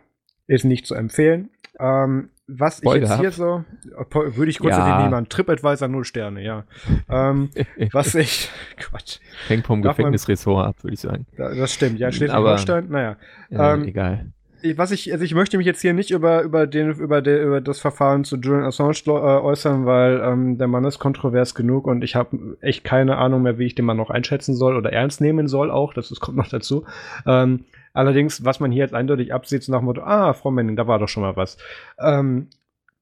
ist 0.47 0.65
nicht 0.65 0.87
zu 0.87 0.95
empfehlen. 0.95 1.51
Ähm, 1.79 2.31
was 2.49 2.81
ich 2.83 2.91
jetzt 2.91 3.19
hier 3.19 3.33
so, 3.33 3.65
würde 4.13 4.51
ich 4.51 4.61
kurz 4.61 4.77
ja. 4.77 5.03
nehmen, 5.03 5.29
TripAdvisor 5.29 5.89
0 5.89 6.05
Sterne, 6.05 6.43
ja. 6.43 6.65
Ähm, 7.11 7.51
was 7.93 8.15
ich, 8.15 8.49
Quatsch. 8.79 9.19
Hängt 9.49 9.67
vom 9.67 9.83
Gefängnisressort 9.83 10.67
ab, 10.67 10.83
würde 10.83 10.95
ich 10.95 11.01
sagen. 11.01 11.27
Das 11.37 11.75
stimmt, 11.75 11.99
ja, 11.99 12.11
Schleswig-Holstein, 12.11 12.89
naja. 12.89 13.17
Ja, 13.51 13.75
ähm, 13.75 13.85
egal 13.85 14.33
was 14.77 14.91
ich, 14.91 15.13
also 15.13 15.25
ich 15.25 15.35
möchte 15.35 15.57
mich 15.59 15.67
jetzt 15.67 15.81
hier 15.81 15.93
nicht 15.93 16.11
über, 16.11 16.43
über, 16.43 16.67
den, 16.67 16.91
über, 16.91 17.23
der, 17.23 17.43
über 17.43 17.61
das 17.61 17.79
Verfahren 17.81 18.25
zu 18.25 18.37
Julian 18.37 18.65
Assange 18.65 18.95
äh, 19.07 19.11
äußern, 19.11 19.87
weil 19.87 20.21
ähm, 20.23 20.59
der 20.59 20.69
Mann 20.69 20.85
ist 20.85 20.99
kontrovers 20.99 21.55
genug 21.55 21.87
und 21.87 22.03
ich 22.03 22.15
habe 22.15 22.57
echt 22.61 22.85
keine 22.85 23.19
Ahnung 23.19 23.43
mehr, 23.43 23.59
wie 23.59 23.67
ich 23.67 23.75
den 23.75 23.85
Mann 23.85 23.97
noch 23.97 24.11
einschätzen 24.11 24.55
soll 24.55 24.77
oder 24.77 24.93
ernst 24.93 25.21
nehmen 25.21 25.49
soll 25.49 25.71
auch. 25.71 25.95
Das, 25.95 26.09
das 26.09 26.21
kommt 26.21 26.37
noch 26.37 26.49
dazu. 26.49 26.85
Ähm, 27.27 27.65
allerdings, 27.93 28.45
was 28.45 28.61
man 28.61 28.73
hier 28.73 28.83
jetzt 28.83 28.95
eindeutig 28.95 29.33
absieht, 29.33 29.69
nach 29.69 29.79
dem 29.79 29.87
Motto, 29.87 30.03
ah, 30.03 30.33
Frau 30.33 30.51
Manning, 30.51 30.77
da 30.77 30.87
war 30.87 30.99
doch 30.99 31.09
schon 31.09 31.23
mal 31.23 31.37
was. 31.37 31.59
Ähm, 31.99 32.49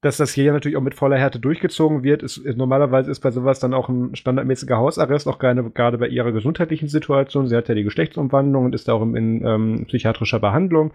dass 0.05 0.19
das 0.19 0.35
hier 0.35 0.53
natürlich 0.53 0.77
auch 0.77 0.83
mit 0.83 0.95
voller 0.95 1.17
Härte 1.17 1.41
durchgezogen 1.41 2.03
wird. 2.03 2.23
Ist, 2.23 2.37
ist, 2.37 2.59
normalerweise 2.59 3.11
ist 3.11 3.21
bei 3.21 3.31
sowas 3.31 3.59
dann 3.59 3.73
auch 3.73 3.89
ein 3.89 4.15
standardmäßiger 4.15 4.77
Hausarrest, 4.77 5.27
auch 5.27 5.39
gerade, 5.39 5.63
gerade 5.71 5.97
bei 5.97 6.09
ihrer 6.09 6.31
gesundheitlichen 6.31 6.89
Situation. 6.89 7.47
Sie 7.47 7.57
hat 7.57 7.71
ja 7.71 7.75
die 7.75 7.85
Geschlechtsumwandlung 7.85 8.67
und 8.67 8.75
ist 8.75 8.91
auch 8.91 9.01
in, 9.01 9.43
ähm, 9.47 9.85
psychiatrischer 9.87 10.41
Behandlung 10.41 10.93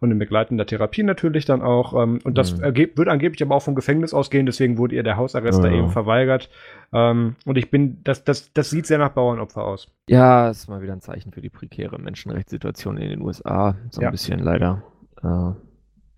und 0.00 0.10
in 0.10 0.18
begleitender 0.18 0.66
Therapie 0.66 1.02
natürlich 1.02 1.46
dann 1.46 1.62
auch. 1.62 1.94
Ähm, 2.02 2.18
und 2.22 2.36
das 2.36 2.58
mhm. 2.58 2.76
wird 2.76 3.08
angeblich 3.08 3.42
aber 3.42 3.54
auch 3.54 3.62
vom 3.62 3.74
Gefängnis 3.74 4.12
ausgehen, 4.12 4.44
deswegen 4.44 4.76
wurde 4.76 4.94
ihr 4.94 5.04
der 5.04 5.16
Hausarrest 5.16 5.64
ja. 5.64 5.70
da 5.70 5.74
eben 5.74 5.88
verweigert. 5.88 6.50
Ähm, 6.92 7.36
und 7.46 7.56
ich 7.56 7.70
bin, 7.70 8.04
das, 8.04 8.24
das, 8.24 8.52
das 8.52 8.68
sieht 8.68 8.84
sehr 8.84 8.98
nach 8.98 9.12
Bauernopfer 9.12 9.64
aus. 9.64 9.88
Ja, 10.06 10.50
ist 10.50 10.68
mal 10.68 10.82
wieder 10.82 10.92
ein 10.92 11.00
Zeichen 11.00 11.32
für 11.32 11.40
die 11.40 11.48
prekäre 11.48 11.98
Menschenrechtssituation 11.98 12.98
in 12.98 13.08
den 13.08 13.22
USA. 13.22 13.76
So 13.88 14.02
ein 14.02 14.04
ja. 14.04 14.10
bisschen 14.10 14.40
leider. 14.40 14.82
Äh, 15.22 15.52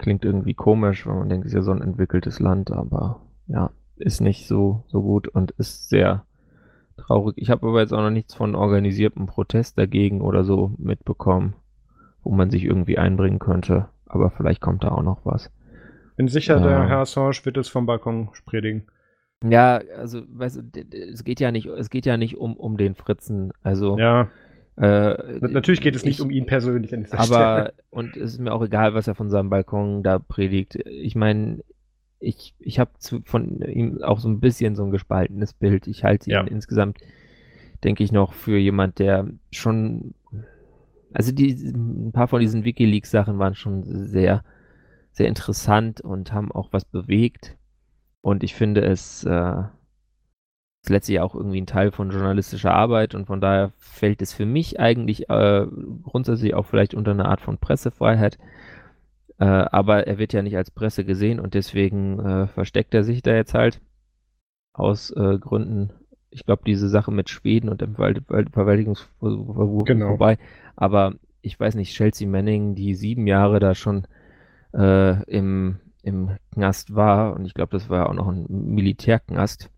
klingt 0.03 0.25
irgendwie 0.25 0.55
komisch, 0.55 1.07
weil 1.07 1.15
man 1.15 1.29
denkt, 1.31 1.47
es 1.47 1.53
ist 1.53 1.57
ja 1.57 1.63
so 1.63 1.73
ein 1.73 1.81
entwickeltes 1.81 2.41
Land, 2.41 2.71
aber 2.71 3.23
ja, 3.47 3.71
ist 3.97 4.21
nicht 4.21 4.47
so, 4.47 4.85
so 4.89 5.01
gut 5.01 5.29
und 5.29 5.53
ist 5.53 5.89
sehr 5.89 6.27
traurig. 6.97 7.35
Ich 7.39 7.51
habe 7.51 7.67
aber 7.67 7.81
jetzt 7.81 7.93
auch 7.93 8.03
noch 8.03 8.11
nichts 8.11 8.35
von 8.35 8.55
organisiertem 8.55 9.27
Protest 9.27 9.79
dagegen 9.79 10.21
oder 10.21 10.45
so 10.45 10.75
mitbekommen, 10.77 11.55
wo 12.23 12.31
man 12.31 12.51
sich 12.51 12.65
irgendwie 12.65 12.99
einbringen 12.99 13.39
könnte. 13.39 13.89
Aber 14.07 14.31
vielleicht 14.31 14.61
kommt 14.61 14.85
da 14.85 14.89
auch 14.89 15.03
noch 15.03 15.25
was. 15.25 15.51
Bin 16.17 16.29
sicher, 16.29 16.59
ja. 16.59 16.63
der 16.63 16.89
Herr 16.89 16.99
Assange 16.99 17.39
wird 17.45 17.57
es 17.57 17.69
vom 17.69 17.87
Balkon 17.87 18.29
predigen. 18.45 18.87
Ja, 19.43 19.81
also, 19.99 20.23
weißt 20.29 20.63
du, 20.73 20.81
es 21.13 21.25
geht 21.25 21.41
ja 21.41 21.51
nicht, 21.51 21.67
es 21.67 21.91
geht 21.91 22.07
ja 22.07 22.17
nicht 22.17 22.37
um, 22.37 22.57
um 22.57 22.77
den 22.77 22.95
Fritzen. 22.95 23.53
Also. 23.63 23.99
Ja. 23.99 24.29
Äh, 24.77 25.39
Natürlich 25.41 25.81
geht 25.81 25.95
es 25.95 26.05
nicht 26.05 26.19
ich, 26.19 26.25
um 26.25 26.31
ihn 26.31 26.47
persönlich 26.47 26.95
an 26.95 27.03
dieser 27.05 27.19
aber, 27.19 27.25
Stelle. 27.25 27.75
Und 27.91 28.17
es 28.17 28.33
ist 28.33 28.39
mir 28.39 28.53
auch 28.53 28.63
egal, 28.63 28.95
was 28.95 29.07
er 29.07 29.15
von 29.15 29.31
seinem 29.31 29.51
Balkon 29.51 30.03
da 30.03 30.19
predigt. 30.19 30.77
Ich 30.87 31.15
meine, 31.15 31.63
ich, 32.21 32.55
ich 32.59 32.79
habe 32.79 32.91
von 33.25 33.61
ihm 33.63 34.03
auch 34.03 34.21
so 34.21 34.29
ein 34.29 34.41
bisschen 34.41 34.77
so 34.77 34.85
ein 34.85 34.91
gespaltenes 34.91 35.53
Bild. 35.53 35.87
Ich 35.87 36.05
halte 36.05 36.31
ihn 36.31 36.35
ja. 36.35 36.41
insgesamt, 36.43 36.99
denke 37.85 38.03
ich, 38.03 38.13
noch 38.13 38.33
für 38.33 38.57
jemand, 38.57 38.99
der 38.99 39.29
schon. 39.51 40.15
Also 41.13 41.33
die, 41.33 41.53
ein 41.53 42.13
paar 42.13 42.29
von 42.29 42.41
diesen 42.41 42.65
Wikileaks-Sachen 42.65 43.39
waren 43.39 43.55
schon 43.55 43.83
sehr, 43.85 44.43
sehr 45.11 45.29
interessant 45.29 46.01
und 46.01 46.33
haben 46.33 46.51
auch 46.51 46.69
was 46.73 46.87
bewegt. 46.87 47.59
Und 48.23 48.43
ich 48.43 48.55
finde 48.55 48.81
es 48.83 49.25
äh, 49.25 49.63
ist 50.83 50.91
letztlich 50.91 51.21
auch 51.21 51.35
irgendwie 51.35 51.61
ein 51.61 51.67
Teil 51.67 51.93
von 51.93 52.11
journalistischer 52.11 52.75
Arbeit 52.75 53.15
und 53.15 53.27
von 53.27 53.41
daher 53.41 53.73
fällt 53.79 54.21
es 54.21 54.33
für 54.33 54.47
mich 54.47 54.81
eigentlich 54.81 55.31
äh, 55.31 55.67
grundsätzlich 56.03 56.55
auch 56.55 56.67
vielleicht 56.67 56.95
unter 56.95 57.13
eine 57.13 57.27
Art 57.27 57.41
von 57.41 57.59
Pressefreiheit. 57.59 58.39
Äh, 59.39 59.45
aber 59.45 60.07
er 60.09 60.19
wird 60.19 60.33
ja 60.33 60.43
nicht 60.43 60.57
als 60.57 60.73
Presse 60.73 61.05
gesehen 61.05 61.39
und 61.39 61.55
deswegen 61.55 62.19
äh, 62.19 62.47
versteckt 62.49 62.95
er 62.95 63.05
sich 63.05 63.23
da 63.23 63.33
jetzt 63.33 63.55
halt 63.55 63.81
aus 64.73 65.11
äh, 65.13 65.39
Gründen. 65.39 65.91
Ich 66.31 66.45
glaube, 66.45 66.63
diese 66.67 66.89
Sache 66.89 67.13
mit 67.13 67.31
Schweden 67.31 67.69
und 67.69 67.81
dem 67.81 67.95
Ver 67.95 68.15
Ver 68.27 68.45
Verwaltungsversuch 68.51 69.85
genau. 69.85 70.09
vorbei. 70.09 70.39
Aber 70.75 71.15
ich 71.43 71.59
weiß 71.61 71.77
nicht, 71.77 71.95
Chelsea 71.95 72.27
Manning, 72.27 72.75
die 72.75 72.95
sieben 72.95 73.27
Jahre 73.27 73.61
da 73.61 73.75
schon 73.75 74.07
äh, 74.73 75.23
im 75.31 75.79
im 76.03 76.37
Knast 76.53 76.95
war. 76.95 77.35
Und 77.35 77.45
ich 77.45 77.55
glaube, 77.55 77.71
das 77.71 77.89
war 77.89 78.09
auch 78.09 78.15
noch 78.15 78.29
ein 78.29 78.47
Militärknast. 78.49 79.71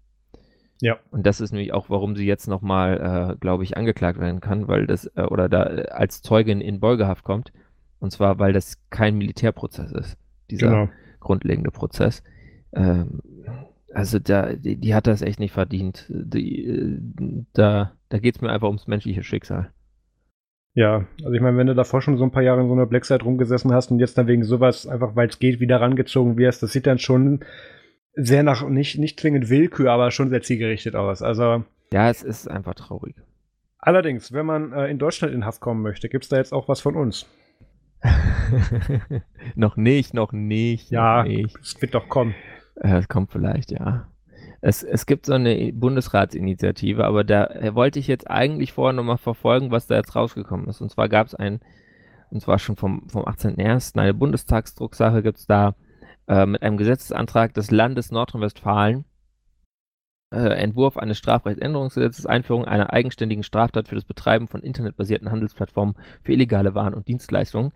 Ja. 0.81 0.99
Und 1.11 1.25
das 1.27 1.41
ist 1.41 1.53
nämlich 1.53 1.73
auch, 1.73 1.89
warum 1.89 2.17
sie 2.17 2.27
jetzt 2.27 2.49
nochmal, 2.49 3.33
äh, 3.33 3.37
glaube 3.37 3.65
ich, 3.65 3.77
angeklagt 3.77 4.19
werden 4.19 4.41
kann, 4.41 4.69
weil 4.69 4.87
das, 4.87 5.07
äh, 5.15 5.23
oder 5.23 5.49
da 5.49 5.65
äh, 5.65 5.89
als 5.89 6.23
Zeugin 6.23 6.61
in 6.61 6.81
Beugehaft 6.81 7.25
kommt. 7.25 7.53
Und 8.01 8.11
zwar, 8.11 8.39
weil 8.39 8.53
das 8.53 8.79
kein 8.91 9.17
Militärprozess 9.17 9.93
ist, 9.93 10.19
dieser 10.51 10.69
genau. 10.69 10.89
grundlegende 11.21 11.71
Prozess. 11.71 12.23
Ähm, 12.75 13.21
also 13.95 14.19
da, 14.19 14.55
die, 14.55 14.77
die, 14.77 14.95
hat 14.95 15.07
das 15.07 15.23
echt 15.23 15.39
nicht 15.39 15.53
verdient. 15.53 16.07
Die, 16.09 16.67
äh, 16.67 16.99
da 17.53 17.93
da 18.15 18.21
geht 18.21 18.37
es 18.37 18.41
mir 18.41 18.51
einfach 18.51 18.69
ums 18.69 18.87
menschliche 18.87 19.25
Schicksal. 19.25 19.73
Ja, 20.75 21.05
also 21.19 21.33
ich 21.33 21.41
meine, 21.41 21.57
wenn 21.57 21.67
du 21.67 21.75
davor 21.75 22.01
schon 22.01 22.17
so 22.17 22.23
ein 22.23 22.31
paar 22.31 22.45
Jahre 22.45 22.61
in 22.61 22.69
so 22.69 22.73
einer 22.73 22.87
Blackside 22.87 23.25
rumgesessen 23.25 23.73
hast 23.73 23.91
und 23.91 23.99
jetzt 23.99 24.17
dann 24.17 24.29
wegen 24.29 24.45
sowas, 24.45 24.87
einfach 24.87 25.17
weil 25.17 25.29
es 25.29 25.41
geht, 25.41 25.59
wieder 25.59 25.81
rangezogen 25.81 26.37
wirst, 26.37 26.63
das 26.63 26.71
sieht 26.71 26.87
dann 26.87 27.01
schon 27.01 27.41
sehr 28.15 28.43
nach, 28.43 28.67
nicht, 28.69 28.99
nicht 28.99 29.21
zwingend 29.21 29.49
Willkür, 29.49 29.91
aber 29.93 30.11
schon 30.11 30.31
sehr 30.31 30.43
zielgerichtet 30.43 30.95
aus. 30.95 31.23
Also. 31.23 31.65
Ja, 31.93 32.11
es 32.11 32.23
ist 32.23 32.49
einfach 32.49 32.75
traurig. 32.75 33.17
Allerdings, 33.79 34.33
wenn 34.33 34.47
man 34.47 34.73
äh, 34.73 34.87
in 34.89 34.99
Deutschland 34.99 35.35
in 35.35 35.45
Haft 35.45 35.61
kommen 35.61 35.83
möchte, 35.83 36.09
gibt 36.09 36.25
es 36.25 36.31
da 36.31 36.37
jetzt 36.37 36.53
auch 36.53 36.69
was 36.69 36.81
von 36.81 36.97
uns. 36.97 37.27
noch 39.55 39.77
nicht, 39.77 40.15
noch 40.15 40.33
nicht. 40.33 40.91
Ja, 40.91 41.25
es 41.27 41.81
wird 41.81 41.95
doch 41.95 42.09
kommen. 42.09 42.35
Äh, 42.77 42.97
es 42.97 43.09
kommt 43.09 43.31
vielleicht, 43.31 43.71
ja. 43.71 44.09
Es, 44.61 44.83
es 44.83 45.05
gibt 45.05 45.27
so 45.27 45.35
eine 45.35 45.73
Bundesratsinitiative, 45.75 47.05
aber 47.05 47.25
da 47.25 47.47
äh, 47.47 47.75
wollte 47.75 47.99
ich 47.99 48.07
jetzt 48.07 48.31
eigentlich 48.31 48.73
vorher 48.73 48.95
nochmal 48.95 49.19
verfolgen, 49.19 49.71
was 49.71 49.87
da 49.87 49.97
jetzt 49.97 50.17
rausgekommen 50.17 50.67
ist. 50.69 50.81
Und 50.81 50.91
zwar 50.91 51.11
gab 51.11 51.27
es 51.27 51.35
ein, 51.35 51.61
und 52.31 52.41
zwar 52.41 52.59
schon 52.59 52.77
vom, 52.77 53.07
vom 53.11 53.25
18.01., 53.25 53.99
eine 53.99 54.15
Bundestagsdrucksache 54.15 55.23
gibt 55.23 55.39
es 55.39 55.47
da 55.47 55.75
äh, 56.29 56.47
mit 56.47 56.63
einem 56.63 56.77
Gesetzesantrag 56.77 57.55
des 57.55 57.71
Landes 57.71 58.11
Nordrhein-Westfalen. 58.11 59.05
Äh, 60.33 60.55
Entwurf 60.55 60.97
eines 60.97 61.19
Strafrechtsänderungsgesetzes, 61.19 62.27
Einführung 62.27 62.65
einer 62.65 62.93
eigenständigen 62.93 63.45
Straftat 63.45 63.89
für 63.89 63.95
das 63.95 64.05
Betreiben 64.05 64.49
von 64.49 64.63
internetbasierten 64.63 65.31
Handelsplattformen 65.31 65.95
für 66.23 66.33
illegale 66.33 66.75
Waren 66.75 66.95
und 66.95 67.07
Dienstleistungen. 67.07 67.73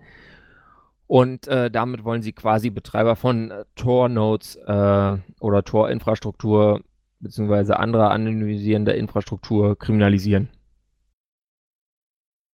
Und 1.07 1.49
äh, 1.49 1.71
damit 1.71 2.05
wollen 2.05 2.23
sie 2.23 2.33
quasi 2.33 2.71
Betreiber 2.71 3.17
von 3.17 3.51
äh, 3.51 3.65
Tor-Nodes 3.77 4.57
äh, 4.57 5.17
oder 5.41 5.65
Tor-Infrastruktur 5.65 6.83
beziehungsweise 7.21 7.79
anderer 7.79 8.11
anonymisierender 8.11 8.95
Infrastruktur 8.95 9.79
kriminalisieren. 9.79 10.49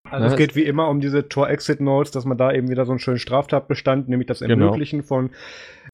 Also 0.09 0.25
ne? 0.25 0.31
es 0.31 0.37
geht 0.37 0.55
wie 0.55 0.63
immer 0.63 0.87
um 0.89 1.01
diese 1.01 1.27
Tor-Exit-Nodes, 1.27 2.11
dass 2.11 2.25
man 2.25 2.37
da 2.37 2.51
eben 2.51 2.69
wieder 2.69 2.85
so 2.85 2.91
einen 2.91 2.99
schönen 2.99 3.19
Straftatbestand, 3.19 4.07
nämlich 4.07 4.27
das 4.27 4.39
genau. 4.39 4.65
Ermöglichen 4.65 4.99
genau. 4.99 5.07
von 5.07 5.29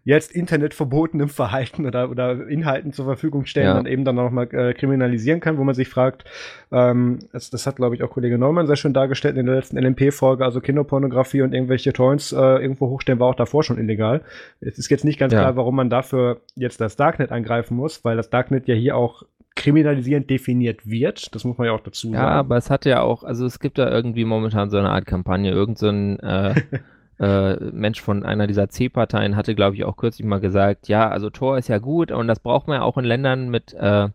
jetzt 0.03 0.31
internetverbotenem 0.31 1.29
Verhalten 1.29 1.85
oder, 1.85 2.09
oder 2.09 2.47
Inhalten 2.47 2.91
zur 2.91 3.05
Verfügung 3.05 3.45
stellen, 3.45 3.67
ja. 3.67 3.73
dann 3.75 3.85
eben 3.85 4.03
dann 4.03 4.15
nochmal 4.15 4.47
äh, 4.53 4.73
kriminalisieren 4.73 5.39
kann, 5.39 5.57
wo 5.57 5.63
man 5.63 5.75
sich 5.75 5.89
fragt, 5.89 6.25
ähm, 6.71 7.19
das, 7.31 7.49
das 7.49 7.67
hat, 7.67 7.75
glaube 7.75 7.95
ich, 7.95 8.03
auch 8.03 8.09
Kollege 8.09 8.37
Neumann 8.37 8.67
sehr 8.67 8.75
schön 8.75 8.93
dargestellt 8.93 9.37
in 9.37 9.45
der 9.45 9.55
letzten 9.55 9.77
LMP-Folge, 9.77 10.43
also 10.43 10.59
Kinderpornografie 10.59 11.43
und 11.43 11.53
irgendwelche 11.53 11.93
Torrents 11.93 12.31
äh, 12.31 12.37
irgendwo 12.37 12.89
hochstellen 12.89 13.19
war 13.19 13.27
auch 13.27 13.35
davor 13.35 13.63
schon 13.63 13.77
illegal. 13.77 14.21
Es 14.59 14.79
ist 14.79 14.89
jetzt 14.89 15.05
nicht 15.05 15.19
ganz 15.19 15.33
ja. 15.33 15.39
klar, 15.39 15.55
warum 15.55 15.75
man 15.75 15.89
dafür 15.89 16.41
jetzt 16.55 16.81
das 16.81 16.95
Darknet 16.95 17.31
angreifen 17.31 17.75
muss, 17.75 18.03
weil 18.03 18.17
das 18.17 18.29
Darknet 18.29 18.67
ja 18.67 18.75
hier 18.75 18.95
auch 18.95 19.23
kriminalisierend 19.55 20.29
definiert 20.29 20.89
wird. 20.89 21.35
Das 21.35 21.43
muss 21.43 21.57
man 21.57 21.67
ja 21.67 21.73
auch 21.73 21.81
dazu 21.81 22.07
sagen. 22.07 22.15
Ja, 22.15 22.29
aber 22.29 22.57
es 22.57 22.69
hat 22.69 22.85
ja 22.85 23.01
auch, 23.01 23.23
also 23.23 23.45
es 23.45 23.59
gibt 23.59 23.77
da 23.77 23.91
irgendwie 23.91 24.25
momentan 24.25 24.69
so 24.69 24.77
eine 24.77 24.89
Art 24.89 25.05
Kampagne, 25.05 25.51
irgend 25.51 25.77
so 25.77 25.89
ein 25.89 26.19
äh, 26.19 26.55
äh, 27.21 27.55
Mensch 27.71 28.01
von 28.01 28.25
einer 28.25 28.47
dieser 28.47 28.69
C-Parteien 28.69 29.35
hatte, 29.35 29.53
glaube 29.53 29.75
ich, 29.75 29.85
auch 29.85 29.95
kürzlich 29.95 30.25
mal 30.25 30.39
gesagt, 30.39 30.87
ja, 30.87 31.07
also 31.07 31.29
Tor 31.29 31.57
ist 31.57 31.67
ja 31.67 31.77
gut 31.77 32.11
und 32.11 32.27
das 32.27 32.39
braucht 32.39 32.67
man 32.67 32.77
ja 32.77 32.81
auch 32.81 32.97
in 32.97 33.05
Ländern 33.05 33.49
mit, 33.49 33.73
äh, 33.75 34.05
äh 34.05 34.09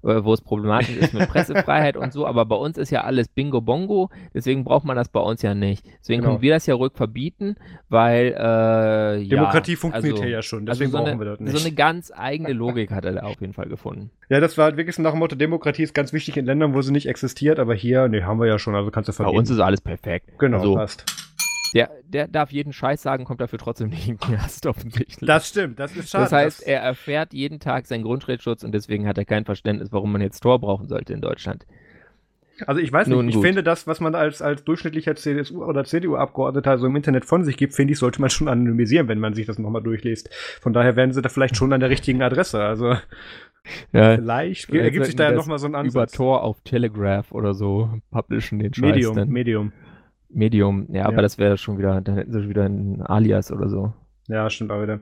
wo 0.00 0.32
es 0.32 0.40
problematisch 0.40 0.96
ist 0.96 1.12
mit 1.12 1.28
Pressefreiheit 1.28 1.98
und 1.98 2.10
so, 2.10 2.26
aber 2.26 2.46
bei 2.46 2.56
uns 2.56 2.78
ist 2.78 2.90
ja 2.90 3.02
alles 3.02 3.28
Bingo 3.28 3.60
Bongo, 3.60 4.08
deswegen 4.32 4.64
braucht 4.64 4.86
man 4.86 4.96
das 4.96 5.10
bei 5.10 5.20
uns 5.20 5.42
ja 5.42 5.54
nicht. 5.54 5.84
Deswegen 6.00 6.22
genau. 6.22 6.32
können 6.32 6.42
wir 6.42 6.54
das 6.54 6.64
ja 6.64 6.74
ruhig 6.74 6.92
verbieten, 6.94 7.56
weil 7.90 8.28
äh, 8.28 9.28
Demokratie 9.28 9.72
ja, 9.72 9.76
funktioniert 9.76 10.16
also, 10.16 10.28
ja 10.28 10.40
schon, 10.40 10.60
also 10.60 10.72
deswegen 10.72 10.96
also 10.96 10.96
so 10.96 11.04
brauchen 11.04 11.10
eine, 11.10 11.20
wir 11.20 11.30
das 11.30 11.40
nicht. 11.40 11.54
So 11.54 11.66
eine 11.66 11.74
ganz 11.74 12.10
eigene 12.16 12.54
Logik 12.54 12.92
hat 12.92 13.04
er 13.04 13.12
da 13.12 13.22
auf 13.24 13.42
jeden 13.42 13.52
Fall 13.52 13.68
gefunden. 13.68 14.10
Ja, 14.30 14.40
das 14.40 14.56
war 14.56 14.64
halt 14.64 14.78
wirklich 14.78 14.98
nach 14.98 15.10
dem 15.10 15.18
Motto, 15.18 15.36
Demokratie 15.36 15.82
ist 15.82 15.92
ganz 15.92 16.14
wichtig 16.14 16.38
in 16.38 16.46
Ländern, 16.46 16.72
wo 16.72 16.80
sie 16.80 16.92
nicht 16.92 17.08
existiert, 17.08 17.58
aber 17.58 17.74
hier, 17.74 18.08
nee, 18.08 18.22
haben 18.22 18.40
wir 18.40 18.46
ja 18.46 18.58
schon, 18.58 18.74
also 18.74 18.90
kannst 18.90 19.08
du 19.10 19.12
verbieten. 19.12 19.34
Bei 19.34 19.38
uns 19.38 19.50
ist 19.50 19.60
alles 19.60 19.82
perfekt. 19.82 20.30
Genau, 20.38 20.60
also, 20.60 20.74
passt. 20.76 21.27
Der, 21.74 21.90
der 22.04 22.28
darf 22.28 22.50
jeden 22.50 22.72
Scheiß 22.72 23.02
sagen, 23.02 23.24
kommt 23.24 23.40
dafür 23.40 23.58
trotzdem 23.58 23.88
nicht 23.90 24.08
in 24.08 24.16
den 24.16 24.20
Knast, 24.20 24.66
offensichtlich. 24.66 25.26
Das 25.26 25.48
stimmt, 25.48 25.78
das 25.78 25.94
ist 25.96 26.10
schade. 26.10 26.24
Das 26.24 26.32
heißt, 26.32 26.66
er 26.66 26.80
erfährt 26.80 27.32
jeden 27.32 27.60
Tag 27.60 27.86
seinen 27.86 28.02
Grundrechtsschutz 28.02 28.64
und 28.64 28.72
deswegen 28.72 29.06
hat 29.06 29.18
er 29.18 29.24
kein 29.24 29.44
Verständnis, 29.44 29.92
warum 29.92 30.12
man 30.12 30.20
jetzt 30.20 30.40
Tor 30.40 30.58
brauchen 30.60 30.88
sollte 30.88 31.12
in 31.12 31.20
Deutschland. 31.20 31.66
Also 32.66 32.80
ich 32.80 32.92
weiß 32.92 33.06
nicht, 33.06 33.16
Nun, 33.16 33.28
ich 33.28 33.36
gut. 33.36 33.44
finde 33.44 33.62
das, 33.62 33.86
was 33.86 34.00
man 34.00 34.14
als, 34.14 34.42
als 34.42 34.64
durchschnittlicher 34.64 35.12
CSU- 35.12 35.64
oder 35.64 35.84
CDU-Abgeordneter 35.84 36.78
so 36.78 36.86
im 36.86 36.96
Internet 36.96 37.24
von 37.24 37.44
sich 37.44 37.56
gibt, 37.56 37.74
finde 37.74 37.92
ich, 37.92 37.98
sollte 37.98 38.20
man 38.20 38.30
schon 38.30 38.48
anonymisieren, 38.48 39.06
wenn 39.08 39.20
man 39.20 39.34
sich 39.34 39.46
das 39.46 39.58
nochmal 39.58 39.82
durchliest. 39.82 40.28
Von 40.60 40.72
daher 40.72 40.96
werden 40.96 41.12
sie 41.12 41.22
da 41.22 41.28
vielleicht 41.28 41.56
schon 41.56 41.72
an 41.72 41.80
der 41.80 41.90
richtigen 41.90 42.20
Adresse. 42.22 42.60
Also 42.60 42.96
ja, 43.92 44.16
vielleicht 44.16 44.70
ergibt 44.70 45.06
sich 45.06 45.16
da 45.16 45.30
ja 45.30 45.36
nochmal 45.36 45.58
so 45.58 45.66
ein 45.66 45.74
Ansatz. 45.74 46.14
Über 46.14 46.16
Tor 46.16 46.42
auf 46.42 46.60
Telegraph 46.62 47.32
oder 47.32 47.54
so 47.54 47.90
publishen 48.10 48.58
den 48.58 48.74
Scheiß 48.74 48.82
Medium, 48.82 49.14
dann. 49.14 49.28
Medium. 49.28 49.72
Medium, 50.28 50.86
ja, 50.90 51.00
ja. 51.00 51.06
aber 51.06 51.22
das 51.22 51.38
wäre 51.38 51.56
schon 51.58 51.78
wieder, 51.78 52.00
dann 52.00 52.16
hätten 52.16 52.32
sie 52.32 52.48
wieder 52.48 52.64
ein 52.64 53.02
Alias 53.02 53.50
oder 53.50 53.68
so. 53.68 53.92
Ja, 54.28 54.48
stimmt 54.50 54.70
auch 54.70 54.82
wieder. 54.82 55.00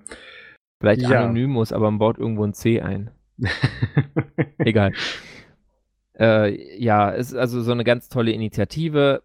Vielleicht 0.81 1.03
ja. 1.03 1.23
Anonymous, 1.23 1.73
aber 1.73 1.91
man 1.91 1.99
baut 1.99 2.19
irgendwo 2.19 2.45
ein 2.45 2.55
C 2.55 2.81
ein. 2.81 3.11
Egal. 4.59 4.93
Äh, 6.19 6.83
ja, 6.83 7.13
es 7.13 7.33
ist 7.33 7.37
also 7.37 7.61
so 7.63 7.73
eine 7.73 7.85
ganz 7.85 8.09
tolle 8.09 8.31
Initiative. 8.33 9.23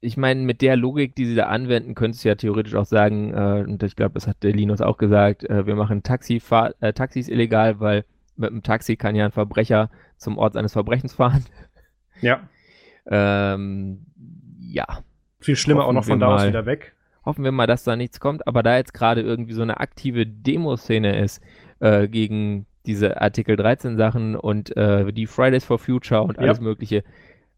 Ich 0.00 0.16
meine, 0.16 0.40
mit 0.40 0.62
der 0.62 0.76
Logik, 0.76 1.14
die 1.14 1.26
sie 1.26 1.34
da 1.34 1.46
anwenden, 1.46 1.94
könntest 1.94 2.24
du 2.24 2.28
ja 2.28 2.34
theoretisch 2.34 2.74
auch 2.74 2.86
sagen, 2.86 3.34
äh, 3.34 3.64
und 3.66 3.82
ich 3.82 3.96
glaube, 3.96 4.14
das 4.14 4.26
hat 4.26 4.42
der 4.42 4.52
Linus 4.52 4.80
auch 4.80 4.96
gesagt, 4.96 5.44
äh, 5.44 5.66
wir 5.66 5.74
machen 5.74 6.02
Taxifahr 6.02 6.74
äh, 6.80 6.92
Taxis 6.92 7.28
illegal, 7.28 7.80
weil 7.80 8.04
mit 8.36 8.50
einem 8.50 8.62
Taxi 8.62 8.96
kann 8.96 9.14
ja 9.14 9.26
ein 9.26 9.32
Verbrecher 9.32 9.90
zum 10.16 10.38
Ort 10.38 10.54
seines 10.54 10.72
Verbrechens 10.72 11.14
fahren. 11.14 11.44
Ja. 12.22 12.48
Ähm, 13.06 14.06
ja. 14.58 14.86
Viel 15.40 15.56
schlimmer 15.56 15.80
Hoffen 15.80 15.90
auch 15.90 16.00
noch 16.00 16.04
von 16.04 16.20
da 16.20 16.34
aus 16.34 16.46
wieder 16.46 16.66
weg. 16.66 16.94
Hoffen 17.24 17.44
wir 17.44 17.52
mal, 17.52 17.66
dass 17.66 17.84
da 17.84 17.96
nichts 17.96 18.20
kommt, 18.20 18.46
aber 18.46 18.62
da 18.62 18.76
jetzt 18.76 18.94
gerade 18.94 19.20
irgendwie 19.20 19.52
so 19.52 19.62
eine 19.62 19.80
aktive 19.80 20.26
Demoszene 20.26 21.18
ist 21.18 21.42
äh, 21.80 22.08
gegen 22.08 22.66
diese 22.86 23.20
Artikel 23.20 23.56
13 23.56 23.96
Sachen 23.96 24.36
und 24.36 24.74
äh, 24.76 25.12
die 25.12 25.26
Fridays 25.26 25.64
for 25.64 25.78
Future 25.78 26.22
und 26.22 26.38
alles 26.38 26.58
ja. 26.58 26.64
Mögliche, 26.64 27.04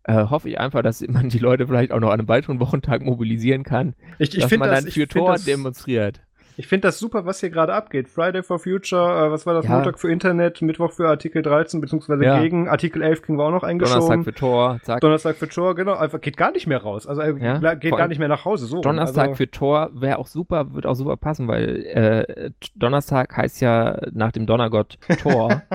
äh, 0.05 0.27
hoffe 0.27 0.49
ich 0.49 0.59
einfach, 0.59 0.83
dass 0.83 1.01
man 1.07 1.29
die 1.29 1.39
Leute 1.39 1.67
vielleicht 1.67 1.93
auch 1.93 2.01
noch 2.01 2.11
an 2.11 2.21
einem 2.21 2.29
weiteren 2.29 2.61
Wochentag 2.61 3.03
mobilisieren 3.03 3.63
kann, 3.63 3.95
ich, 4.19 4.35
ich 4.35 4.43
dass 4.43 4.51
man 4.51 4.69
das, 4.69 4.85
dann 4.85 4.93
für 4.93 5.07
Tor 5.07 5.37
demonstriert. 5.37 6.21
Ich 6.57 6.67
finde 6.67 6.89
das 6.89 6.99
super, 6.99 7.25
was 7.25 7.41
hier 7.41 7.51
gerade 7.51 7.73
abgeht. 7.73 8.09
Friday 8.09 8.43
for 8.43 8.59
Future, 8.59 9.27
äh, 9.27 9.31
was 9.31 9.47
war 9.47 9.55
das? 9.55 9.65
Ja. 9.65 9.73
Montag 9.73 9.99
für 9.99 10.11
Internet, 10.11 10.61
Mittwoch 10.63 10.93
für 10.93 11.09
Artikel 11.09 11.43
13, 11.43 11.81
beziehungsweise 11.81 12.25
ja. 12.25 12.41
gegen 12.41 12.69
Artikel 12.69 13.03
11 13.03 13.23
kriegen 13.23 13.39
wir 13.39 13.45
auch 13.45 13.51
noch 13.51 13.63
eingeschoben. 13.63 14.01
Donnerstag 14.01 14.25
für 14.25 14.35
Tor, 14.35 14.81
zack. 14.83 15.01
Donnerstag 15.01 15.37
für 15.37 15.49
Tor, 15.49 15.75
genau. 15.75 15.95
Einfach 15.95 16.21
geht 16.21 16.37
gar 16.37 16.53
nicht 16.53 16.67
mehr 16.67 16.83
raus. 16.83 17.07
Also 17.07 17.23
äh, 17.23 17.39
ja? 17.39 17.75
geht 17.75 17.97
gar 17.97 18.09
nicht 18.09 18.19
mehr 18.19 18.29
nach 18.29 18.45
Hause. 18.45 18.67
So. 18.67 18.81
Donnerstag 18.81 19.29
also, 19.29 19.37
für 19.37 19.51
Tor 19.51 19.91
wäre 19.95 20.19
auch 20.19 20.27
super, 20.27 20.75
wird 20.75 20.87
auch 20.87 20.95
super 20.95 21.17
passen, 21.17 21.49
weil 21.49 21.85
äh, 21.87 22.51
Donnerstag 22.77 23.37
heißt 23.37 23.61
ja 23.61 23.99
nach 24.13 24.33
dem 24.33 24.47
Donnergott 24.47 24.99
Tor. 25.23 25.63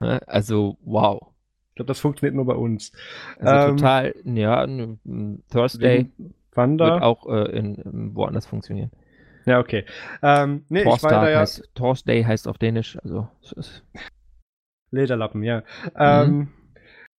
Ne? 0.00 0.20
also, 0.26 0.78
wow. 0.84 1.28
Ich 1.70 1.76
glaube, 1.76 1.86
das 1.86 2.00
funktioniert 2.00 2.34
nur 2.34 2.44
bei 2.44 2.54
uns. 2.54 2.90
Also 3.38 3.70
ähm, 3.70 3.76
total, 3.76 4.14
ja, 4.24 4.66
Thursday 5.52 6.10
Wanda. 6.54 6.94
wird 6.94 7.02
auch 7.02 7.26
äh, 7.28 7.56
in, 7.56 8.10
woanders 8.14 8.46
funktionieren. 8.46 8.90
Ja, 9.44 9.58
okay. 9.58 9.84
Ähm, 10.22 10.64
nee, 10.68 10.84
Torstag 10.84 11.10
ich 11.10 11.16
war 11.16 11.24
da 11.24 11.30
ja 11.30 11.40
heißt, 11.40 11.70
Thursday 11.74 12.22
heißt 12.24 12.48
auf 12.48 12.58
Dänisch, 12.58 12.98
also 13.02 13.28
Lederlappen, 14.90 15.42
ja. 15.42 15.62
Ähm, 15.96 16.30
mhm. 16.30 16.48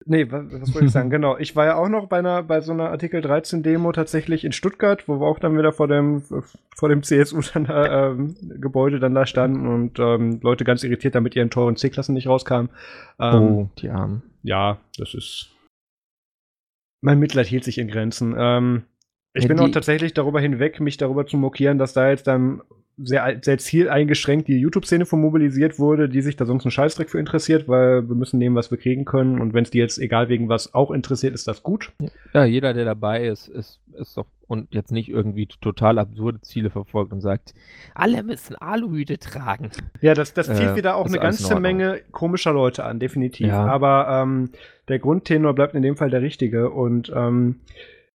Nee, 0.05 0.29
was, 0.31 0.45
was 0.51 0.73
wollte 0.73 0.87
ich 0.87 0.91
sagen? 0.91 1.09
genau. 1.09 1.37
Ich 1.37 1.55
war 1.55 1.65
ja 1.65 1.75
auch 1.75 1.89
noch 1.89 2.07
bei 2.07 2.19
einer, 2.19 2.43
bei 2.43 2.61
so 2.61 2.73
einer 2.73 2.89
Artikel 2.89 3.21
13 3.21 3.63
Demo 3.63 3.91
tatsächlich 3.91 4.43
in 4.43 4.51
Stuttgart, 4.51 5.07
wo 5.07 5.19
wir 5.19 5.27
auch 5.27 5.39
dann 5.39 5.57
wieder 5.57 5.71
vor 5.71 5.87
dem, 5.87 6.23
vor 6.75 6.89
dem 6.89 7.03
CSU 7.03 7.41
dann 7.53 7.65
da, 7.65 8.11
ähm, 8.11 8.35
Gebäude 8.59 8.99
dann 8.99 9.15
da 9.15 9.25
standen 9.25 9.67
und 9.67 9.99
ähm, 9.99 10.39
Leute 10.41 10.63
ganz 10.63 10.83
irritiert, 10.83 11.15
damit 11.15 11.35
ihren 11.35 11.49
teuren 11.49 11.75
C-Klassen 11.75 12.13
nicht 12.13 12.27
rauskamen. 12.27 12.69
Ähm, 13.19 13.41
oh, 13.41 13.69
die 13.79 13.89
Armen. 13.89 14.23
Ja, 14.43 14.79
das 14.97 15.13
ist. 15.13 15.49
Mein 17.01 17.19
Mitleid 17.19 17.47
hielt 17.47 17.63
sich 17.63 17.77
in 17.77 17.89
Grenzen. 17.89 18.33
Ähm, 18.37 18.83
ich 19.33 19.43
ja, 19.43 19.47
bin 19.47 19.59
auch 19.59 19.69
tatsächlich 19.69 20.13
darüber 20.13 20.39
hinweg, 20.39 20.79
mich 20.79 20.97
darüber 20.97 21.25
zu 21.25 21.37
mokieren, 21.37 21.77
dass 21.77 21.93
da 21.93 22.09
jetzt 22.09 22.27
dann 22.27 22.61
sehr, 22.97 23.39
sehr 23.41 23.57
zieleingeschränkt 23.57 24.47
die 24.47 24.59
YouTube-Szene 24.59 25.05
von 25.07 25.19
mobilisiert 25.19 25.79
wurde, 25.79 26.07
die 26.07 26.21
sich 26.21 26.35
da 26.35 26.45
sonst 26.45 26.65
einen 26.65 26.71
Scheißdreck 26.71 27.09
für 27.09 27.19
interessiert, 27.19 27.67
weil 27.67 28.07
wir 28.07 28.15
müssen 28.15 28.37
nehmen, 28.37 28.55
was 28.55 28.69
wir 28.69 28.77
kriegen 28.77 29.03
können. 29.03 29.41
Und 29.41 29.53
wenn 29.53 29.63
es 29.63 29.71
die 29.71 29.79
jetzt, 29.79 29.97
egal 29.97 30.29
wegen 30.29 30.49
was, 30.49 30.75
auch 30.75 30.91
interessiert, 30.91 31.33
ist 31.33 31.47
das 31.47 31.63
gut. 31.63 31.91
Ja, 32.33 32.45
jeder, 32.45 32.73
der 32.73 32.85
dabei 32.85 33.25
ist, 33.25 33.47
ist, 33.47 33.79
ist 33.97 34.15
doch 34.15 34.27
und 34.47 34.71
jetzt 34.71 34.91
nicht 34.91 35.09
irgendwie 35.09 35.47
total 35.47 35.97
absurde 35.97 36.41
Ziele 36.41 36.69
verfolgt 36.69 37.11
und 37.11 37.21
sagt, 37.21 37.55
alle 37.95 38.21
müssen 38.21 38.55
Aluhüte 38.55 39.17
tragen. 39.17 39.71
Ja, 40.01 40.13
das, 40.13 40.33
das 40.35 40.47
zieht 40.47 40.67
äh, 40.67 40.75
wieder 40.75 40.95
auch 40.95 41.07
eine 41.07 41.17
ganze 41.17 41.59
Menge 41.59 42.01
komischer 42.11 42.53
Leute 42.53 42.83
an, 42.83 42.99
definitiv. 42.99 43.47
Ja. 43.47 43.65
Aber 43.65 44.21
ähm, 44.21 44.49
der 44.89 44.99
Grundtenor 44.99 45.53
bleibt 45.53 45.73
in 45.73 45.81
dem 45.81 45.95
Fall 45.95 46.11
der 46.11 46.21
richtige. 46.21 46.69
Und 46.69 47.11
ähm, 47.15 47.61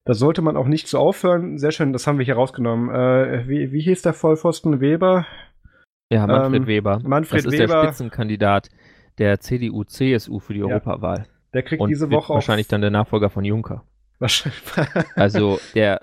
da 0.08 0.14
sollte 0.14 0.40
man 0.40 0.56
auch 0.56 0.66
nicht 0.66 0.88
so 0.88 0.96
aufhören. 0.96 1.58
Sehr 1.58 1.70
schön, 1.70 1.92
das 1.92 2.06
haben 2.06 2.16
wir 2.16 2.24
hier 2.24 2.36
rausgenommen. 2.36 2.88
Äh, 2.88 3.46
wie, 3.46 3.72
wie 3.72 3.82
hieß 3.82 4.00
der 4.00 4.14
Vollpfosten? 4.14 4.80
Weber? 4.80 5.26
Ja, 6.10 6.26
Manfred 6.26 6.62
ähm, 6.62 6.66
Weber. 6.66 7.00
Manfred 7.04 7.44
das 7.44 7.52
ist 7.52 7.60
Weber. 7.60 7.74
der 7.74 7.82
Spitzenkandidat 7.82 8.70
der 9.18 9.38
CDU-CSU 9.38 10.38
für 10.38 10.54
die 10.54 10.60
ja. 10.60 10.66
Europawahl. 10.66 11.26
Der 11.52 11.62
kriegt 11.62 11.82
Und 11.82 11.90
diese 11.90 12.10
Woche 12.10 12.32
wahrscheinlich 12.32 12.68
dann 12.68 12.80
der 12.80 12.90
Nachfolger 12.90 13.28
von 13.28 13.44
Juncker. 13.44 13.84
Wahrscheinlich. 14.18 14.62
also 15.14 15.60
der 15.74 16.00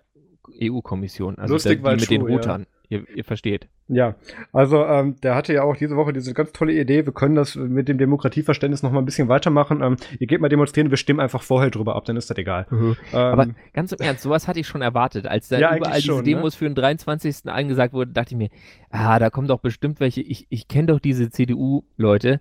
EU-Kommission, 0.62 1.40
also 1.40 1.56
Lustig, 1.56 1.82
der, 1.82 1.96
die 1.96 2.02
mit 2.02 2.12
den 2.12 2.22
Rotern. 2.22 2.62
Ja. 2.62 2.68
Ihr, 2.90 3.08
ihr, 3.16 3.24
versteht. 3.24 3.68
Ja, 3.88 4.16
also 4.54 4.86
ähm, 4.86 5.16
der 5.22 5.36
hatte 5.36 5.54
ja 5.54 5.64
auch 5.64 5.76
diese 5.76 5.96
Woche 5.96 6.14
diese 6.14 6.34
ganz 6.34 6.52
tolle 6.52 6.74
Idee, 6.74 7.06
wir 7.06 7.14
können 7.14 7.36
das 7.36 7.56
mit 7.56 7.88
dem 7.88 7.98
Demokratieverständnis 7.98 8.84
noch 8.84 8.92
mal 8.92 9.00
ein 9.00 9.06
bisschen 9.06 9.28
weitermachen. 9.28 9.82
Ähm, 9.82 9.98
ihr 10.20 10.28
geht 10.28 10.42
mal 10.42 10.50
demonstrieren, 10.50 10.90
wir 10.90 10.98
stimmen 10.98 11.20
einfach 11.20 11.42
vorher 11.42 11.72
drüber 11.72 11.96
ab, 11.96 12.06
dann 12.06 12.18
ist 12.18 12.30
das 12.30 12.38
egal. 12.38 12.68
Mhm. 12.70 12.96
Ähm, 13.12 13.20
Aber 13.20 13.48
ganz 13.74 13.92
im 13.92 14.00
Ernst, 14.00 14.24
sowas 14.24 14.48
hatte 14.48 14.60
ich 14.60 14.68
schon 14.68 14.82
erwartet. 14.82 15.28
Als 15.28 15.48
da 15.48 15.58
ja, 15.58 15.76
überall 15.76 16.02
schon, 16.02 16.24
diese 16.24 16.36
ne? 16.36 16.38
Demos 16.38 16.54
ne? 16.54 16.58
für 16.58 16.66
den 16.66 16.76
23. 16.76 17.48
angesagt 17.48 17.94
wurde, 17.94 18.12
dachte 18.12 18.34
ich 18.34 18.38
mir, 18.38 18.50
ah, 18.90 19.18
da 19.20 19.30
kommen 19.30 19.48
doch 19.48 19.60
bestimmt 19.60 20.00
welche, 20.00 20.22
ich, 20.22 20.48
ich 20.50 20.68
kenne 20.68 20.88
doch 20.88 21.00
diese 21.00 21.30
CDU-Leute, 21.30 22.40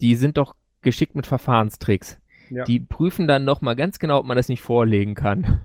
die 0.00 0.14
sind 0.14 0.36
doch 0.36 0.54
geschickt 0.82 1.14
mit 1.14 1.26
Verfahrenstricks. 1.26 2.18
Ja. 2.50 2.64
Die 2.64 2.80
prüfen 2.80 3.26
dann 3.26 3.44
noch 3.44 3.62
mal 3.62 3.74
ganz 3.74 3.98
genau, 3.98 4.18
ob 4.18 4.26
man 4.26 4.36
das 4.36 4.48
nicht 4.48 4.60
vorlegen 4.60 5.14
kann. 5.14 5.62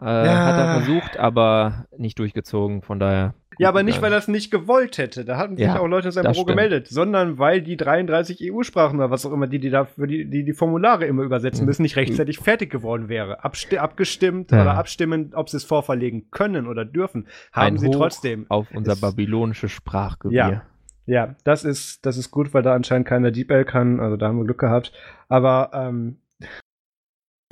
Äh, 0.00 0.26
ja. 0.26 0.46
Hat 0.46 0.58
er 0.58 0.82
versucht, 0.82 1.16
aber 1.18 1.86
nicht 1.96 2.18
durchgezogen, 2.18 2.82
von 2.82 2.98
daher. 2.98 3.34
Ja, 3.58 3.68
aber 3.68 3.82
nicht, 3.82 4.00
weil 4.00 4.10
er 4.10 4.18
es 4.18 4.26
nicht 4.26 4.50
gewollt 4.50 4.96
hätte. 4.96 5.26
Da 5.26 5.36
hatten 5.36 5.58
sich 5.58 5.66
ja, 5.66 5.78
auch 5.78 5.86
Leute 5.86 6.08
in 6.08 6.12
seinem 6.12 6.32
Büro 6.32 6.34
stimmt. 6.34 6.48
gemeldet, 6.48 6.88
sondern 6.88 7.38
weil 7.38 7.60
die 7.60 7.76
33 7.76 8.50
EU-Sprachen 8.50 8.98
oder 8.98 9.10
was 9.10 9.26
auch 9.26 9.32
immer, 9.32 9.48
die 9.48 9.58
die, 9.58 9.68
dafür 9.68 10.06
die, 10.06 10.30
die, 10.30 10.44
die 10.44 10.52
Formulare 10.54 11.04
immer 11.04 11.24
übersetzen 11.24 11.66
müssen, 11.66 11.82
nicht 11.82 11.96
rechtzeitig 11.96 12.38
fertig 12.38 12.70
geworden 12.70 13.10
wäre. 13.10 13.44
Absti 13.44 13.76
abgestimmt 13.76 14.50
ja. 14.50 14.62
oder 14.62 14.78
abstimmen, 14.78 15.32
ob 15.34 15.50
sie 15.50 15.58
es 15.58 15.64
vorverlegen 15.64 16.30
können 16.30 16.66
oder 16.66 16.86
dürfen, 16.86 17.28
haben 17.52 17.74
Ein 17.74 17.78
sie 17.78 17.88
Hoch 17.88 17.96
trotzdem. 17.96 18.46
Auf 18.48 18.68
unser 18.72 18.96
babylonisches 18.96 19.72
Sprachgebiet. 19.72 20.38
Ja. 20.38 20.62
Ja, 21.04 21.34
das 21.44 21.64
ist, 21.64 22.06
das 22.06 22.16
ist 22.16 22.30
gut, 22.30 22.54
weil 22.54 22.62
da 22.62 22.72
anscheinend 22.74 23.08
keiner 23.08 23.30
DeepL 23.32 23.64
kann, 23.64 23.98
also 23.98 24.16
da 24.16 24.28
haben 24.28 24.38
wir 24.38 24.44
Glück 24.44 24.60
gehabt. 24.60 24.92
Aber 25.28 25.70
ähm, 25.74 26.18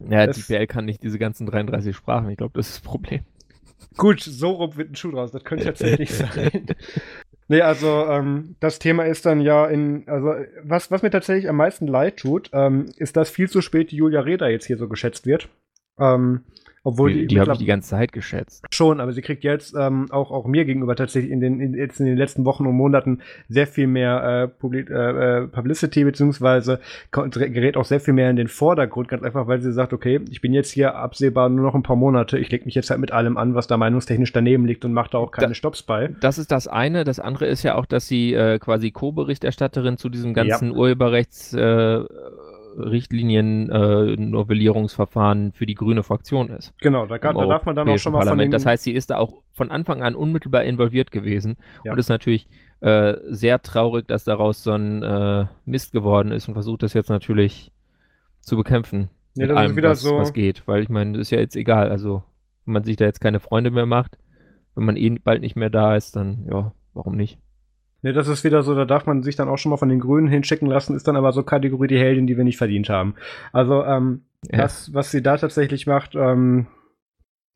ja, 0.01 0.26
das, 0.26 0.46
DPL 0.46 0.66
kann 0.66 0.84
nicht 0.84 1.03
diese 1.03 1.18
ganzen 1.18 1.46
33 1.46 1.94
Sprachen. 1.94 2.30
Ich 2.30 2.36
glaube, 2.36 2.53
das 2.55 2.68
ist 2.68 2.76
das 2.76 2.82
Problem. 2.82 3.22
Gut, 3.96 4.20
so 4.20 4.51
rum 4.51 4.76
wird 4.76 4.90
ein 4.90 4.96
Schuh 4.96 5.11
draus. 5.11 5.32
Das 5.32 5.44
könnte 5.44 5.64
tatsächlich 5.64 6.14
sein. 6.14 6.66
Nee, 7.49 7.62
also 7.62 8.07
ähm, 8.07 8.57
das 8.61 8.78
Thema 8.78 9.05
ist 9.05 9.24
dann 9.24 9.40
ja 9.40 9.66
in, 9.66 10.07
also 10.07 10.34
was, 10.62 10.90
was 10.90 11.03
mir 11.03 11.11
tatsächlich 11.11 11.49
am 11.49 11.57
meisten 11.57 11.86
leid 11.86 12.18
tut, 12.18 12.51
ähm, 12.53 12.86
ist, 12.96 13.16
dass 13.16 13.30
viel 13.30 13.49
zu 13.49 13.62
spät 13.62 13.90
die 13.90 13.96
Julia 13.96 14.20
Reda 14.20 14.49
jetzt 14.49 14.66
hier 14.66 14.76
so 14.76 14.86
geschätzt 14.86 15.26
wird. 15.26 15.49
Ähm, 15.99 16.44
obwohl 16.89 17.12
die, 17.12 17.20
die, 17.20 17.26
die 17.26 17.41
habe 17.41 17.53
ich 17.53 17.59
die 17.59 17.66
ganze 17.66 17.91
Zeit 17.91 18.12
geschätzt. 18.12 18.64
Schon, 18.72 19.01
aber 19.01 19.12
sie 19.12 19.20
kriegt 19.20 19.45
jetzt 19.45 19.74
ähm, 19.78 20.07
auch, 20.11 20.30
auch 20.30 20.47
mir 20.47 20.64
gegenüber 20.64 20.97
tatsächlich 20.97 21.30
in 21.30 21.41
den, 21.41 21.61
in, 21.61 21.74
jetzt 21.74 22.01
in 22.01 22.07
den 22.07 22.16
letzten 22.16 22.47
Wochen 22.47 22.66
und 22.66 22.74
Monaten 22.74 23.20
sehr 23.49 23.66
viel 23.66 23.86
mehr 23.86 24.45
äh, 24.45 24.49
Publi 24.49 24.86
äh, 24.89 25.43
äh 25.43 25.47
Publicity, 25.49 26.05
beziehungsweise 26.05 26.80
gerät 27.11 27.76
auch 27.76 27.84
sehr 27.84 28.01
viel 28.01 28.14
mehr 28.14 28.30
in 28.30 28.36
den 28.36 28.49
Vordergrund, 28.49 29.09
ganz 29.09 29.22
einfach, 29.22 29.47
weil 29.47 29.61
sie 29.61 29.72
sagt, 29.72 29.93
okay, 29.93 30.20
ich 30.30 30.41
bin 30.41 30.55
jetzt 30.55 30.70
hier 30.70 30.95
absehbar 30.95 31.51
nur 31.51 31.66
noch 31.66 31.74
ein 31.74 31.82
paar 31.82 31.97
Monate, 31.97 32.39
ich 32.39 32.51
leg 32.51 32.64
mich 32.64 32.74
jetzt 32.74 32.89
halt 32.89 33.01
mit 33.01 33.12
allem 33.12 33.36
an, 33.36 33.55
was 33.55 33.66
da 33.66 33.76
meinungstechnisch 33.76 34.32
daneben 34.32 34.64
liegt 34.64 34.86
und 34.86 34.95
mache 34.95 35.11
da 35.11 35.18
auch 35.18 35.30
keine 35.30 35.49
da, 35.49 35.55
Stops 35.55 35.82
bei. 35.82 36.09
Das 36.22 36.39
ist 36.39 36.51
das 36.51 36.68
eine. 36.68 37.05
Das 37.05 37.20
andere 37.20 37.47
ist 37.47 37.62
ja 37.62 37.74
auch, 37.74 37.84
dass 37.84 38.09
sie 38.09 38.32
äh, 38.32 38.59
quasi 38.59 38.91
Co-Berichterstatterin 38.93 39.99
zu 39.99 40.09
diesem 40.09 40.32
ganzen 40.32 40.70
ja. 40.70 40.76
Urheberrechts 40.76 41.53
äh, 41.53 42.01
Richtlinien 42.76 43.70
äh, 43.70 45.52
für 45.52 45.66
die 45.66 45.74
grüne 45.74 46.02
Fraktion 46.02 46.48
ist. 46.50 46.74
Genau, 46.80 47.06
da, 47.06 47.18
kann, 47.18 47.36
da 47.36 47.46
darf 47.46 47.64
man 47.64 47.76
dann 47.76 47.88
auch 47.88 47.98
schon 47.98 48.12
mal 48.12 48.18
Parlament. 48.20 48.40
von 48.40 48.50
den 48.50 48.50
Das 48.50 48.66
heißt, 48.66 48.84
sie 48.84 48.92
ist 48.92 49.10
da 49.10 49.18
auch 49.18 49.42
von 49.52 49.70
Anfang 49.70 50.02
an 50.02 50.14
unmittelbar 50.14 50.64
involviert 50.64 51.10
gewesen 51.10 51.56
ja. 51.84 51.92
und 51.92 51.98
ist 51.98 52.08
natürlich 52.08 52.48
äh, 52.80 53.14
sehr 53.28 53.60
traurig, 53.60 54.06
dass 54.06 54.24
daraus 54.24 54.62
so 54.62 54.72
ein 54.72 55.02
äh, 55.02 55.46
Mist 55.64 55.92
geworden 55.92 56.32
ist 56.32 56.48
und 56.48 56.54
versucht 56.54 56.82
das 56.82 56.94
jetzt 56.94 57.10
natürlich 57.10 57.72
zu 58.40 58.56
bekämpfen. 58.56 59.10
Ja, 59.34 59.46
das 59.46 59.56
allem, 59.56 59.70
ist 59.70 59.76
wieder 59.76 59.90
was, 59.90 60.00
so. 60.00 60.16
was 60.16 60.32
geht, 60.32 60.66
weil 60.66 60.82
ich 60.82 60.88
meine, 60.88 61.12
das 61.12 61.22
ist 61.22 61.30
ja 61.30 61.38
jetzt 61.38 61.56
egal. 61.56 61.90
Also, 61.90 62.22
wenn 62.64 62.74
man 62.74 62.84
sich 62.84 62.96
da 62.96 63.04
jetzt 63.04 63.20
keine 63.20 63.40
Freunde 63.40 63.70
mehr 63.70 63.86
macht, 63.86 64.18
wenn 64.74 64.84
man 64.84 64.96
eh 64.96 65.10
bald 65.10 65.40
nicht 65.42 65.56
mehr 65.56 65.70
da 65.70 65.96
ist, 65.96 66.16
dann 66.16 66.46
ja, 66.50 66.72
warum 66.94 67.16
nicht? 67.16 67.38
Ne, 68.03 68.12
das 68.12 68.28
ist 68.28 68.44
wieder 68.44 68.62
so, 68.62 68.74
da 68.74 68.84
darf 68.84 69.07
man 69.07 69.22
sich 69.22 69.34
dann 69.34 69.49
auch 69.49 69.59
schon 69.59 69.70
mal 69.70 69.76
von 69.76 69.88
den 69.88 69.99
Grünen 69.99 70.28
hinschicken 70.28 70.68
lassen, 70.68 70.94
ist 70.94 71.09
dann 71.09 71.16
aber 71.16 71.32
so 71.32 71.42
Kategorie 71.42 71.88
die 71.88 71.99
Heldin, 71.99 72.26
die 72.26 72.36
wir 72.36 72.44
nicht 72.44 72.59
verdient 72.59 72.88
haben. 72.88 73.14
Also, 73.53 73.84
ähm, 73.84 74.22
ja. 74.51 74.59
das, 74.59 74.94
was 74.94 75.11
sie 75.11 75.22
da 75.22 75.36
tatsächlich 75.36 75.86
macht, 75.86 76.14
ähm, 76.14 76.68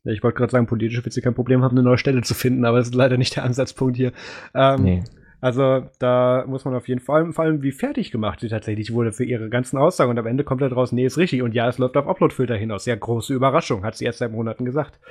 ja, 0.03 0.11
ich 0.11 0.21
wollte 0.21 0.37
gerade 0.37 0.51
sagen, 0.51 0.67
politisch 0.67 1.03
wird 1.03 1.13
sie 1.13 1.21
kein 1.21 1.33
Problem 1.33 1.63
haben, 1.63 1.77
eine 1.77 1.83
neue 1.83 1.97
Stelle 1.97 2.21
zu 2.21 2.33
finden, 2.33 2.65
aber 2.65 2.77
das 2.77 2.87
ist 2.87 2.95
leider 2.95 3.17
nicht 3.17 3.37
der 3.37 3.45
Ansatzpunkt 3.45 3.95
hier. 3.95 4.11
Ähm, 4.53 4.83
nee. 4.83 5.03
Also 5.39 5.85
da 5.99 6.45
muss 6.47 6.63
man 6.63 6.73
auf 6.73 6.87
jeden 6.87 7.01
Fall, 7.01 7.33
vor 7.33 7.43
allem 7.43 7.61
wie 7.63 7.73
fertig 7.73 8.11
gemacht 8.11 8.39
sie 8.39 8.47
tatsächlich 8.47 8.93
wurde 8.93 9.11
für 9.11 9.25
ihre 9.25 9.49
ganzen 9.49 9.77
Aussagen 9.77 10.09
und 10.09 10.17
am 10.17 10.25
Ende 10.25 10.45
kommt 10.45 10.61
da 10.61 10.69
draus, 10.69 10.93
nee, 10.93 11.05
ist 11.05 11.17
richtig 11.17 11.41
und 11.41 11.53
ja, 11.53 11.67
es 11.67 11.77
läuft 11.77 11.97
auf 11.97 12.07
Uploadfilter 12.07 12.55
hinaus. 12.55 12.85
Sehr 12.85 12.95
große 12.95 13.33
Überraschung, 13.33 13.83
hat 13.83 13.95
sie 13.95 14.05
erst 14.05 14.19
seit 14.19 14.31
Monaten 14.31 14.63
gesagt. 14.63 15.01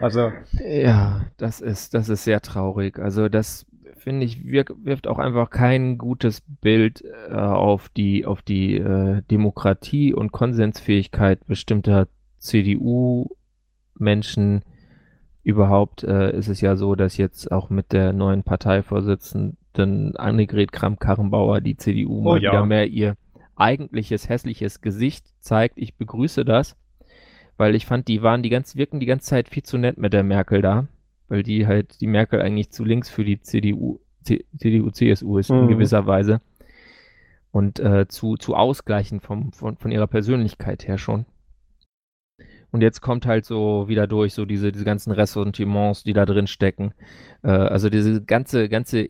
Also. 0.00 0.32
Ja, 0.68 1.26
das 1.36 1.60
ist, 1.60 1.94
das 1.94 2.08
ist 2.08 2.24
sehr 2.24 2.40
traurig. 2.40 2.98
Also 2.98 3.28
das 3.28 3.64
finde 4.06 4.24
ich, 4.24 4.44
wirft 4.44 5.08
auch 5.08 5.18
einfach 5.18 5.50
kein 5.50 5.98
gutes 5.98 6.40
Bild 6.60 7.02
äh, 7.28 7.34
auf 7.34 7.88
die, 7.88 8.24
auf 8.24 8.40
die 8.40 8.76
äh, 8.76 9.22
Demokratie 9.32 10.14
und 10.14 10.30
Konsensfähigkeit 10.30 11.44
bestimmter 11.48 12.06
CDU-Menschen. 12.38 13.32
Überhaupt 15.42 16.04
äh, 16.04 16.30
ist 16.38 16.46
es 16.46 16.60
ja 16.60 16.76
so, 16.76 16.94
dass 16.94 17.16
jetzt 17.16 17.50
auch 17.50 17.68
mit 17.68 17.90
der 17.90 18.12
neuen 18.12 18.44
Parteivorsitzenden 18.44 20.16
Annegret 20.16 20.70
Kramp-Karrenbauer 20.70 21.60
die 21.60 21.76
CDU 21.76 22.18
oh, 22.18 22.22
mal 22.22 22.40
ja. 22.40 22.52
wieder 22.52 22.64
mehr 22.64 22.86
ihr 22.86 23.16
eigentliches 23.56 24.28
hässliches 24.28 24.82
Gesicht 24.82 25.26
zeigt. 25.40 25.78
Ich 25.78 25.96
begrüße 25.96 26.44
das, 26.44 26.76
weil 27.56 27.74
ich 27.74 27.86
fand, 27.86 28.06
die 28.06 28.22
waren 28.22 28.44
die 28.44 28.50
ganz, 28.50 28.76
wirken 28.76 29.00
die 29.00 29.06
ganze 29.06 29.26
Zeit 29.26 29.48
viel 29.48 29.64
zu 29.64 29.78
nett 29.78 29.98
mit 29.98 30.12
der 30.12 30.22
Merkel 30.22 30.62
da 30.62 30.86
weil 31.28 31.42
die 31.42 31.66
halt 31.66 32.00
die 32.00 32.06
Merkel 32.06 32.40
eigentlich 32.40 32.70
zu 32.70 32.84
links 32.84 33.10
für 33.10 33.24
die 33.24 33.40
CDU, 33.40 34.00
CDU, 34.22 34.90
CSU 34.90 35.38
ist 35.38 35.50
mhm. 35.50 35.60
in 35.60 35.68
gewisser 35.68 36.06
Weise 36.06 36.40
und 37.50 37.80
äh, 37.80 38.06
zu, 38.08 38.36
zu 38.36 38.54
ausgleichen 38.54 39.20
vom, 39.20 39.52
von, 39.52 39.76
von 39.76 39.90
ihrer 39.90 40.06
Persönlichkeit 40.06 40.86
her 40.86 40.98
schon. 40.98 41.26
Und 42.70 42.82
jetzt 42.82 43.00
kommt 43.00 43.24
halt 43.24 43.46
so 43.46 43.88
wieder 43.88 44.06
durch, 44.06 44.34
so 44.34 44.44
diese, 44.44 44.72
diese 44.72 44.84
ganzen 44.84 45.12
Ressentiments, 45.12 46.02
die 46.02 46.12
da 46.12 46.26
drin 46.26 46.46
stecken. 46.46 46.92
Äh, 47.42 47.50
also 47.50 47.88
diese 47.88 48.22
ganze, 48.22 48.68
ganze, 48.68 49.08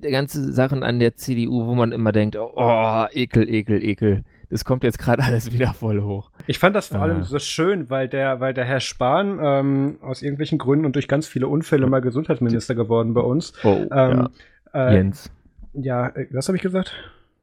ganze 0.00 0.52
Sachen 0.52 0.82
an 0.82 0.98
der 0.98 1.14
CDU, 1.14 1.66
wo 1.66 1.74
man 1.74 1.92
immer 1.92 2.10
denkt, 2.10 2.36
oh, 2.36 3.06
ekel, 3.12 3.48
ekel, 3.48 3.84
ekel. 3.84 4.24
Das 4.50 4.64
kommt 4.64 4.82
jetzt 4.82 4.98
gerade 4.98 5.22
alles 5.24 5.52
wieder 5.52 5.74
voll 5.74 6.02
hoch. 6.02 6.32
Ich 6.48 6.58
fand 6.58 6.74
das 6.74 6.88
vor 6.88 7.02
allem 7.02 7.18
ah. 7.18 7.24
so 7.24 7.38
schön, 7.38 7.90
weil 7.90 8.08
der, 8.08 8.40
weil 8.40 8.54
der 8.54 8.64
Herr 8.64 8.80
Spahn 8.80 9.38
ähm, 9.42 9.98
aus 10.00 10.22
irgendwelchen 10.22 10.56
Gründen 10.56 10.86
und 10.86 10.94
durch 10.94 11.06
ganz 11.06 11.28
viele 11.28 11.46
Unfälle 11.46 11.86
mal 11.86 12.00
Gesundheitsminister 12.00 12.74
geworden 12.74 13.12
bei 13.12 13.20
uns. 13.20 13.52
Oh, 13.64 13.86
ähm, 13.92 14.28
ja. 14.72 14.88
äh, 14.88 14.94
Jens. 14.94 15.30
Ja, 15.74 16.08
äh, 16.08 16.26
was 16.32 16.48
habe 16.48 16.56
ich 16.56 16.62
gesagt? 16.62 16.94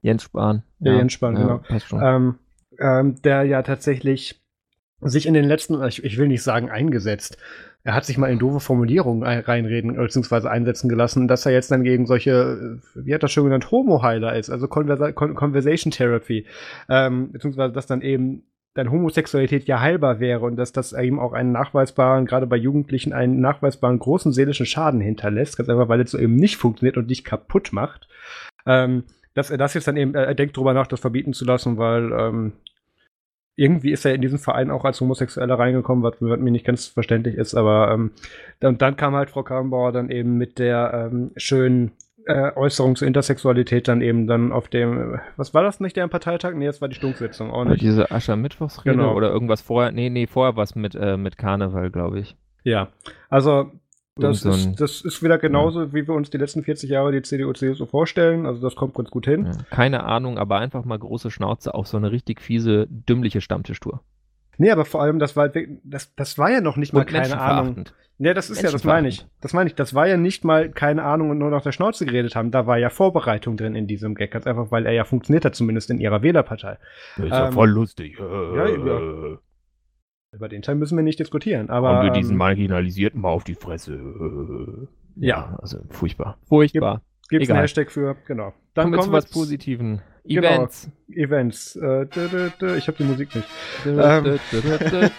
Jens 0.02 0.24
Spahn. 0.24 0.64
Ja, 0.80 0.94
ja 0.94 0.98
Jens 0.98 1.14
Spahn, 1.14 1.36
ja, 1.36 1.42
genau. 1.44 1.58
Passt 1.60 1.88
schon. 1.88 2.02
Ähm, 2.04 2.36
ähm, 2.80 3.22
der 3.22 3.44
ja 3.44 3.62
tatsächlich 3.62 4.42
sich 5.02 5.28
in 5.28 5.36
den 5.36 5.46
letzten, 5.46 5.84
ich, 5.84 6.04
ich 6.04 6.18
will 6.18 6.28
nicht 6.28 6.42
sagen 6.42 6.72
eingesetzt, 6.72 7.38
er 7.84 7.94
hat 7.94 8.06
sich 8.06 8.18
mal 8.18 8.32
in 8.32 8.40
doofe 8.40 8.60
Formulierungen 8.60 9.22
reinreden 9.22 9.96
bzw. 9.96 10.48
einsetzen 10.48 10.90
gelassen, 10.90 11.28
dass 11.28 11.46
er 11.46 11.52
jetzt 11.52 11.70
dann 11.70 11.84
gegen 11.84 12.08
solche, 12.08 12.80
wie 12.96 13.14
hat 13.14 13.22
er 13.22 13.30
schon 13.30 13.44
genannt, 13.44 13.70
Homo-Heiler 13.70 14.36
ist, 14.36 14.50
also 14.50 14.68
Conversa 14.68 15.12
Con 15.12 15.36
Conversation 15.36 15.92
Therapy, 15.92 16.48
ähm, 16.90 17.32
beziehungsweise 17.32 17.72
dass 17.72 17.86
dann 17.86 18.02
eben 18.02 18.42
dann 18.76 18.92
Homosexualität 18.92 19.66
ja 19.66 19.80
heilbar 19.80 20.20
wäre 20.20 20.46
und 20.46 20.58
dass 20.58 20.74
das 20.74 20.94
eben 20.94 21.18
auch 21.18 21.32
einen 21.32 21.54
nachweisbaren, 21.54 22.26
gerade 22.26 22.46
bei 22.46 22.58
Jugendlichen, 22.58 23.14
einen 23.14 23.40
nachweisbaren 23.40 24.00
großen 24.00 24.34
seelischen 24.34 24.66
Schaden 24.66 25.00
hinterlässt, 25.00 25.58
ganz 25.58 25.70
einfach, 25.70 25.88
weil 25.88 26.02
es 26.02 26.12
so 26.12 26.20
eben 26.20 26.36
nicht 26.36 26.58
funktioniert 26.58 26.98
und 26.98 27.10
dich 27.10 27.24
kaputt 27.24 27.72
macht. 27.72 28.08
Ähm, 28.66 29.06
dass 29.34 29.50
er 29.50 29.58
das 29.58 29.74
jetzt 29.74 29.88
dann 29.88 29.98
eben, 29.98 30.14
er 30.14 30.36
denkt 30.36 30.56
drüber 30.56 30.74
nach, 30.74 30.88
das 30.88 31.00
verbieten 31.00 31.34
zu 31.34 31.46
lassen, 31.46 31.78
weil 31.78 32.12
ähm, 32.12 32.54
irgendwie 33.56 33.92
ist 33.92 34.06
er 34.06 34.14
in 34.14 34.22
diesen 34.22 34.40
Verein 34.40 34.70
auch 34.70 34.84
als 34.84 35.00
Homosexueller 35.00 35.58
reingekommen, 35.58 36.04
was, 36.04 36.16
was 36.20 36.40
mir 36.40 36.52
nicht 36.52 36.66
ganz 36.66 36.88
verständlich 36.88 37.36
ist, 37.36 37.56
aber 37.56 37.92
ähm, 37.92 38.12
dann, 38.60 38.78
dann 38.78 38.98
kam 38.98 39.16
halt 39.16 39.30
Frau 39.30 39.44
Karrenbauer 39.44 39.94
dann 39.94 40.10
eben 40.10 40.38
mit 40.38 40.60
der 40.60 41.10
ähm, 41.12 41.32
schönen 41.38 41.92
äh, 42.26 42.52
Äußerung 42.56 42.96
zur 42.96 43.08
Intersexualität 43.08 43.88
dann 43.88 44.02
eben 44.02 44.28
dann 44.28 44.52
auf 44.52 44.68
dem, 44.68 45.20
was 45.38 45.54
war 45.54 45.64
das 45.64 45.80
nicht, 45.80 45.96
der 45.96 46.08
Parteitag? 46.08 46.54
Nee, 46.56 46.66
das 46.66 46.82
war 46.82 46.88
die 46.88 46.96
Stunksitzung 46.96 47.52
auch 47.52 47.66
nicht. 47.66 47.82
Diese 47.82 48.12
Aschermittwochsrede 48.12 48.96
genau. 48.98 49.14
oder 49.14 49.30
irgendwas 49.30 49.62
vorher, 49.62 49.92
nee, 49.92 50.10
nee, 50.10 50.28
vorher 50.28 50.56
was 50.56 50.76
mit, 50.76 50.96
äh, 50.96 51.18
mit 51.18 51.38
Karneval, 51.38 51.92
glaube 51.92 52.20
ich. 52.20 52.36
Ja, 52.64 52.90
also 53.30 53.72
das, 54.18 54.42
so 54.42 54.50
ist, 54.50 54.80
das 54.80 55.02
ist 55.02 55.22
wieder 55.24 55.38
genauso, 55.38 55.84
ja. 55.84 55.94
wie 55.94 56.08
wir 56.08 56.16
uns 56.16 56.30
die 56.30 56.38
letzten 56.38 56.64
40 56.64 56.90
Jahre 56.90 57.12
die 57.12 57.22
CDU, 57.22 57.52
CSU 57.52 57.86
vorstellen. 57.86 58.46
Also 58.46 58.62
das 58.62 58.76
kommt 58.76 58.96
ganz 58.96 59.12
gut 59.12 59.26
hin. 59.26 59.46
Ja, 59.46 59.52
keine 59.70 60.04
Ahnung, 60.04 60.38
aber 60.38 60.58
einfach 60.60 60.86
mal 60.86 60.98
große 60.98 61.32
Schnauze 61.32 61.74
auf 61.74 61.88
so 61.88 61.98
eine 61.98 62.12
richtig 62.12 62.42
fiese, 62.42 62.88
dümmliche 62.90 63.42
Stammtischtour. 63.42 64.02
Nee, 64.58 64.72
aber 64.72 64.86
vor 64.86 65.02
allem, 65.02 65.20
das 65.20 65.36
war, 65.36 65.50
das, 65.84 66.16
das 66.16 66.38
war 66.38 66.52
ja 66.52 66.62
noch 66.62 66.78
nicht 66.78 66.94
mal 66.94 67.02
und 67.02 67.10
keine 67.10 67.40
Ahnung. 67.40 67.86
Nee, 68.18 68.34
das 68.34 68.50
ist 68.50 68.62
ja, 68.62 68.72
das 68.72 68.86
meine 68.86 69.10
ich. 69.10 69.28
Das 69.42 69.52
meine 69.52 69.68
ich. 69.68 69.76
Das 69.76 69.94
war 69.94 70.08
ja 70.08 70.16
nicht 70.16 70.46
mal 70.46 70.70
keine 70.70 71.04
Ahnung 71.04 71.32
und 71.32 71.38
nur 71.38 71.50
noch 71.50 71.62
der 71.62 71.74
Schnauze 71.74 72.06
geredet 72.06 72.36
haben. 72.36 72.50
Da 72.50 72.66
war 72.66 72.78
ja 72.78 72.90
Vorbereitung 72.90 73.58
drin 73.58 73.76
in 73.76 73.88
diesem 73.88 74.16
Gag. 74.16 74.32
Ganz 74.32 74.48
einfach, 74.48 74.72
weil 74.72 74.86
er 74.86 74.94
ja 74.94 75.04
funktioniert 75.04 75.44
hat, 75.44 75.54
zumindest 75.54 75.90
in 75.90 76.00
ihrer 76.00 76.22
Wählerpartei. 76.22 76.78
Das 77.18 77.26
ist 77.26 77.32
ähm, 77.32 77.38
ja 77.38 77.52
voll 77.52 77.70
lustig. 77.70 78.18
Ja, 78.18 78.68
ja. 78.68 79.38
Über 80.32 80.50
den 80.50 80.62
Teil 80.62 80.76
müssen 80.76 80.98
wir 80.98 81.04
nicht 81.04 81.20
diskutieren. 81.20 81.70
Aber, 81.70 81.90
Haben 81.90 82.06
wir 82.06 82.12
diesen 82.12 82.34
ähm, 82.34 82.38
Marginalisierten 82.38 83.20
mal 83.20 83.30
auf 83.30 83.44
die 83.44 83.56
Fresse. 83.56 84.00
Ja. 85.16 85.28
ja. 85.28 85.60
Also 85.62 85.80
furchtbar. 85.90 86.38
Furchtbar. 86.48 87.02
Gibt 87.30 87.44
es 87.44 87.50
einen 87.50 87.60
Hashtag 87.60 87.92
für, 87.92 88.16
genau. 88.28 88.54
Dann 88.76 88.92
kommen 88.92 88.98
wir 88.98 89.04
zu 89.04 89.12
was 89.12 89.30
Positiven. 89.30 90.02
Genau, 90.28 90.48
Events. 90.48 90.90
Genau, 91.08 91.24
Events. 91.24 91.76
Äh, 91.76 92.06
dö, 92.08 92.28
dö, 92.28 92.50
dö. 92.60 92.76
Ich 92.76 92.88
habe 92.88 92.98
die 92.98 93.04
Musik 93.04 93.36
nicht. 93.36 93.48
ähm, 93.86 94.40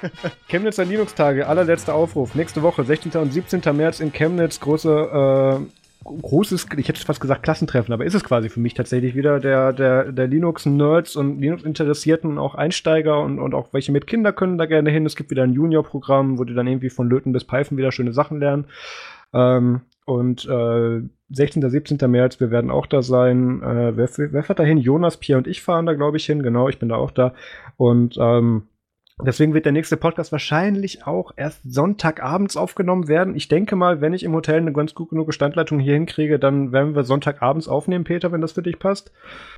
Chemnitzer 0.49 0.85
Linux-Tage, 0.85 1.47
allerletzter 1.47 1.95
Aufruf. 1.95 2.35
Nächste 2.35 2.63
Woche, 2.63 2.85
16. 2.85 3.13
und 3.13 3.33
17. 3.33 3.61
März 3.77 4.01
in 4.01 4.13
Chemnitz, 4.13 4.61
große 4.61 5.61
äh, 5.61 5.87
großes, 6.07 6.67
ich 6.77 6.89
hätte 6.89 7.05
fast 7.05 7.21
gesagt 7.21 7.43
Klassentreffen, 7.43 7.93
aber 7.93 8.05
ist 8.05 8.15
es 8.15 8.25
quasi 8.25 8.49
für 8.49 8.61
mich 8.61 8.75
tatsächlich 8.75 9.15
wieder 9.15 9.41
der, 9.41 9.73
der, 9.73 10.13
der 10.13 10.27
Linux-Nerds 10.27 11.17
und 11.17 11.41
Linux-Interessierten, 11.41 12.39
auch 12.39 12.55
Einsteiger 12.55 13.21
und, 13.21 13.39
und 13.39 13.55
auch 13.55 13.73
welche 13.73 13.93
mit 13.93 14.07
Kinder 14.07 14.33
können 14.33 14.59
da 14.59 14.67
gerne 14.67 14.91
hin. 14.91 15.07
Es 15.07 15.17
gibt 15.17 15.31
wieder 15.31 15.43
ein 15.43 15.53
Junior-Programm, 15.53 16.39
wo 16.39 16.45
die 16.45 16.55
dann 16.55 16.67
irgendwie 16.67 16.91
von 16.91 17.09
Löten 17.09 17.33
bis 17.33 17.45
Python 17.45 17.77
wieder 17.77 17.93
schöne 17.93 18.13
Sachen 18.13 18.39
lernen. 18.39 18.67
Ähm, 19.33 19.83
und 20.05 20.45
äh, 20.47 21.03
16. 21.31 21.69
17. 21.69 22.11
März, 22.11 22.41
wir 22.41 22.51
werden 22.51 22.71
auch 22.71 22.87
da 22.87 23.03
sein. 23.03 23.63
Äh, 23.63 23.97
wer, 23.97 24.09
wer 24.33 24.43
fährt 24.43 24.59
da 24.59 24.65
hin? 24.65 24.79
Jonas, 24.79 25.17
Pierre 25.17 25.39
und 25.39 25.47
ich 25.47 25.63
fahren 25.63 25.87
da, 25.87 25.95
glaube 25.95 26.17
ich, 26.17 26.27
hin. 26.27 26.43
Genau, 26.43 26.69
ich 26.69 26.79
bin 26.79 26.89
da 26.89 26.97
auch 26.97 27.11
da. 27.11 27.35
Und 27.77 28.17
ähm, 28.19 28.69
Deswegen 29.19 29.55
wird 29.55 29.65
der 29.65 29.73
nächste 29.73 29.97
Podcast 29.97 30.31
wahrscheinlich 30.31 31.07
auch 31.07 31.33
erst 31.37 31.63
Sonntagabends 31.65 32.55
aufgenommen 32.55 33.09
werden. 33.09 33.35
Ich 33.35 33.49
denke 33.49 33.75
mal, 33.75 34.03
wenn 34.03 34.13
ich 34.13 34.25
im 34.25 34.35
Hotel 34.35 34.59
eine 34.59 34.75
ganz 34.75 34.95
gut 34.95 35.09
genug 35.09 35.33
Standleitung 35.33 35.79
hier 35.79 35.95
hinkriege, 35.95 36.39
dann 36.39 36.71
werden 36.71 36.95
wir 36.95 37.03
Sonntagabends 37.03 37.67
aufnehmen, 37.67 38.05
Peter, 38.05 38.31
wenn 38.31 38.43
das 38.43 38.53
für 38.53 38.63
dich 38.63 38.79
passt. 38.79 39.13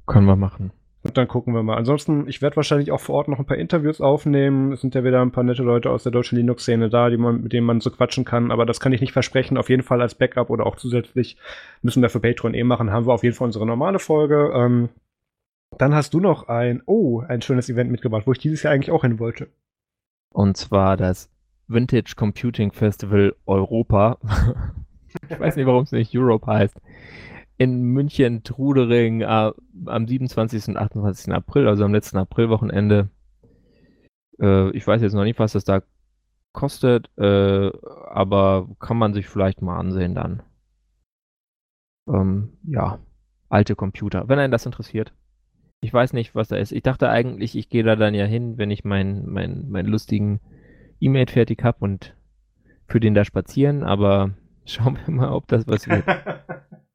Können 0.06 0.26
wir 0.26 0.36
machen. 0.36 0.70
Und 1.08 1.16
dann 1.16 1.26
gucken 1.26 1.54
wir 1.54 1.62
mal. 1.62 1.78
Ansonsten, 1.78 2.28
ich 2.28 2.42
werde 2.42 2.56
wahrscheinlich 2.56 2.92
auch 2.92 3.00
vor 3.00 3.14
Ort 3.14 3.28
noch 3.28 3.38
ein 3.38 3.46
paar 3.46 3.56
Interviews 3.56 4.02
aufnehmen. 4.02 4.72
Es 4.72 4.82
sind 4.82 4.94
ja 4.94 5.04
wieder 5.04 5.22
ein 5.22 5.30
paar 5.30 5.42
nette 5.42 5.62
Leute 5.62 5.90
aus 5.90 6.02
der 6.02 6.12
deutschen 6.12 6.36
Linux-Szene 6.36 6.90
da, 6.90 7.08
die 7.08 7.16
man, 7.16 7.40
mit 7.40 7.54
denen 7.54 7.66
man 7.66 7.80
so 7.80 7.90
quatschen 7.90 8.26
kann. 8.26 8.50
Aber 8.50 8.66
das 8.66 8.78
kann 8.78 8.92
ich 8.92 9.00
nicht 9.00 9.14
versprechen. 9.14 9.56
Auf 9.56 9.70
jeden 9.70 9.82
Fall 9.82 10.02
als 10.02 10.14
Backup 10.14 10.50
oder 10.50 10.66
auch 10.66 10.76
zusätzlich 10.76 11.38
müssen 11.80 12.02
wir 12.02 12.10
für 12.10 12.20
Patreon 12.20 12.52
eh 12.52 12.62
machen. 12.62 12.92
Haben 12.92 13.06
wir 13.06 13.14
auf 13.14 13.22
jeden 13.22 13.34
Fall 13.34 13.46
unsere 13.46 13.64
normale 13.64 13.98
Folge. 13.98 14.52
Ähm, 14.54 14.90
dann 15.78 15.94
hast 15.94 16.12
du 16.12 16.20
noch 16.20 16.48
ein, 16.48 16.82
oh, 16.84 17.22
ein 17.26 17.40
schönes 17.40 17.70
Event 17.70 17.90
mitgebracht, 17.90 18.26
wo 18.26 18.32
ich 18.32 18.38
dieses 18.38 18.62
Jahr 18.62 18.74
eigentlich 18.74 18.90
auch 18.90 19.02
hin 19.02 19.18
wollte. 19.18 19.48
Und 20.28 20.58
zwar 20.58 20.98
das 20.98 21.30
Vintage 21.68 22.16
Computing 22.16 22.70
Festival 22.70 23.34
Europa. 23.46 24.18
ich 25.30 25.40
weiß 25.40 25.56
nicht, 25.56 25.66
warum 25.66 25.84
es 25.84 25.92
nicht 25.92 26.14
Europe 26.14 26.46
heißt. 26.46 26.76
In 27.58 27.82
München, 27.82 28.44
Trudering 28.44 29.22
äh, 29.22 29.50
am 29.86 30.06
27. 30.06 30.68
und 30.68 30.76
28. 30.76 31.34
April, 31.34 31.66
also 31.66 31.84
am 31.84 31.92
letzten 31.92 32.16
Aprilwochenende. 32.16 33.10
Äh, 34.40 34.70
ich 34.70 34.86
weiß 34.86 35.02
jetzt 35.02 35.14
noch 35.14 35.24
nicht, 35.24 35.40
was 35.40 35.52
das 35.52 35.64
da 35.64 35.82
kostet, 36.52 37.10
äh, 37.18 37.70
aber 38.10 38.68
kann 38.78 38.96
man 38.96 39.12
sich 39.12 39.26
vielleicht 39.28 39.60
mal 39.60 39.76
ansehen 39.76 40.14
dann. 40.14 40.42
Ähm, 42.08 42.58
ja, 42.62 43.00
alte 43.48 43.74
Computer, 43.74 44.28
wenn 44.28 44.38
einen 44.38 44.52
das 44.52 44.66
interessiert. 44.66 45.12
Ich 45.80 45.92
weiß 45.92 46.12
nicht, 46.12 46.36
was 46.36 46.48
da 46.48 46.56
ist. 46.56 46.72
Ich 46.72 46.82
dachte 46.82 47.08
eigentlich, 47.08 47.56
ich 47.56 47.68
gehe 47.68 47.84
da 47.84 47.96
dann 47.96 48.14
ja 48.14 48.24
hin, 48.24 48.56
wenn 48.56 48.70
ich 48.70 48.84
meinen 48.84 49.28
mein, 49.30 49.68
mein 49.68 49.86
lustigen 49.86 50.40
E-Mail 51.00 51.28
fertig 51.28 51.62
habe 51.62 51.78
und 51.80 52.16
für 52.86 53.00
den 53.00 53.14
da 53.14 53.24
spazieren, 53.24 53.82
aber 53.82 54.30
schauen 54.64 54.98
wir 55.04 55.12
mal, 55.12 55.32
ob 55.32 55.48
das 55.48 55.66
was 55.66 55.88
wird. 55.88 56.04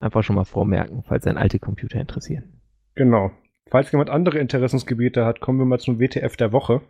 Einfach 0.00 0.22
schon 0.22 0.36
mal 0.36 0.44
vormerken, 0.44 1.02
falls 1.02 1.26
ein 1.26 1.38
alte 1.38 1.58
Computer 1.58 2.00
interessieren. 2.00 2.60
Genau. 2.94 3.30
Falls 3.70 3.90
jemand 3.92 4.10
andere 4.10 4.38
Interessensgebiete 4.38 5.24
hat, 5.24 5.40
kommen 5.40 5.58
wir 5.58 5.64
mal 5.64 5.80
zum 5.80 5.98
WTF 5.98 6.36
der 6.36 6.52
Woche. 6.52 6.82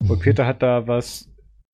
Und 0.00 0.20
Peter 0.20 0.46
hat 0.46 0.62
da 0.62 0.86
was 0.86 1.32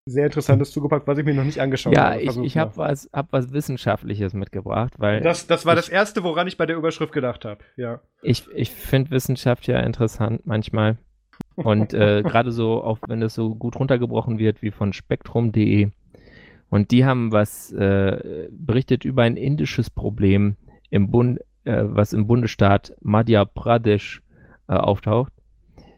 sehr 0.09 0.27
Interessantes 0.27 0.71
zugepackt, 0.71 1.07
was 1.07 1.19
ich 1.19 1.25
mir 1.25 1.35
noch 1.35 1.45
nicht 1.45 1.61
angeschaut 1.61 1.95
ja, 1.95 2.11
habe. 2.11 2.23
Ja, 2.23 2.31
ich, 2.31 2.39
ich 2.39 2.59
habe 2.59 2.77
was, 2.77 3.09
hab 3.13 3.33
was 3.33 3.53
Wissenschaftliches 3.53 4.33
mitgebracht, 4.35 4.95
weil. 4.99 5.21
Das, 5.21 5.47
das 5.47 5.67
war 5.67 5.75
ich, 5.75 5.81
das 5.81 5.89
Erste, 5.89 6.25
woran 6.25 6.47
ich 6.47 6.57
bei 6.57 6.67
der 6.67 6.77
Überschrift 6.77 7.13
gedacht 7.13 7.45
habe, 7.45 7.63
ja. 7.77 8.01
Ich, 8.23 8.47
ich 8.55 8.71
finde 8.71 9.11
Wissenschaft 9.11 9.67
ja 9.67 9.81
interessant 9.81 10.47
manchmal. 10.47 10.99
Und 11.57 11.95
äh, 11.95 12.23
gerade 12.27 12.53
so, 12.53 12.83
auch 12.83 12.99
wenn 13.07 13.23
es 13.23 13.35
so 13.35 13.55
gut 13.55 13.79
runtergebrochen 13.79 14.39
wird 14.39 14.63
wie 14.63 14.71
von 14.71 14.93
spektrum.de. 14.93 15.91
Und 16.71 16.91
die 16.91 17.05
haben 17.05 17.33
was 17.33 17.73
äh, 17.73 18.49
berichtet 18.51 19.05
über 19.05 19.23
ein 19.23 19.37
indisches 19.37 19.91
Problem 19.91 20.57
im 20.91 21.11
Bund, 21.11 21.41
äh, 21.65 21.83
was 21.85 22.13
im 22.13 22.27
Bundesstaat 22.27 22.95
Madhya 23.01 23.45
Pradesh 23.45 24.23
äh, 24.69 24.75
auftaucht. 24.75 25.33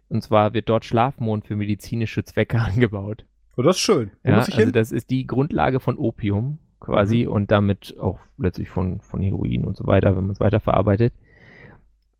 Und 0.08 0.22
zwar 0.22 0.54
wird 0.54 0.68
dort 0.68 0.84
Schlafmond 0.84 1.46
für 1.46 1.56
medizinische 1.56 2.24
Zwecke 2.24 2.58
angebaut. 2.60 3.24
Oh, 3.56 3.62
das 3.62 3.76
ist 3.76 3.82
schön. 3.82 4.10
Wo 4.22 4.30
ja, 4.30 4.38
also 4.38 4.56
hin? 4.56 4.72
das 4.72 4.92
ist 4.92 5.10
die 5.10 5.26
Grundlage 5.26 5.80
von 5.80 5.98
Opium 5.98 6.58
quasi 6.78 7.24
mhm. 7.26 7.32
und 7.32 7.50
damit 7.50 7.96
auch 8.00 8.18
letztlich 8.38 8.68
von, 8.68 9.00
von 9.00 9.20
Heroin 9.20 9.64
und 9.64 9.76
so 9.76 9.86
weiter, 9.86 10.16
wenn 10.16 10.24
man 10.24 10.32
es 10.32 10.40
weiterverarbeitet. 10.40 11.12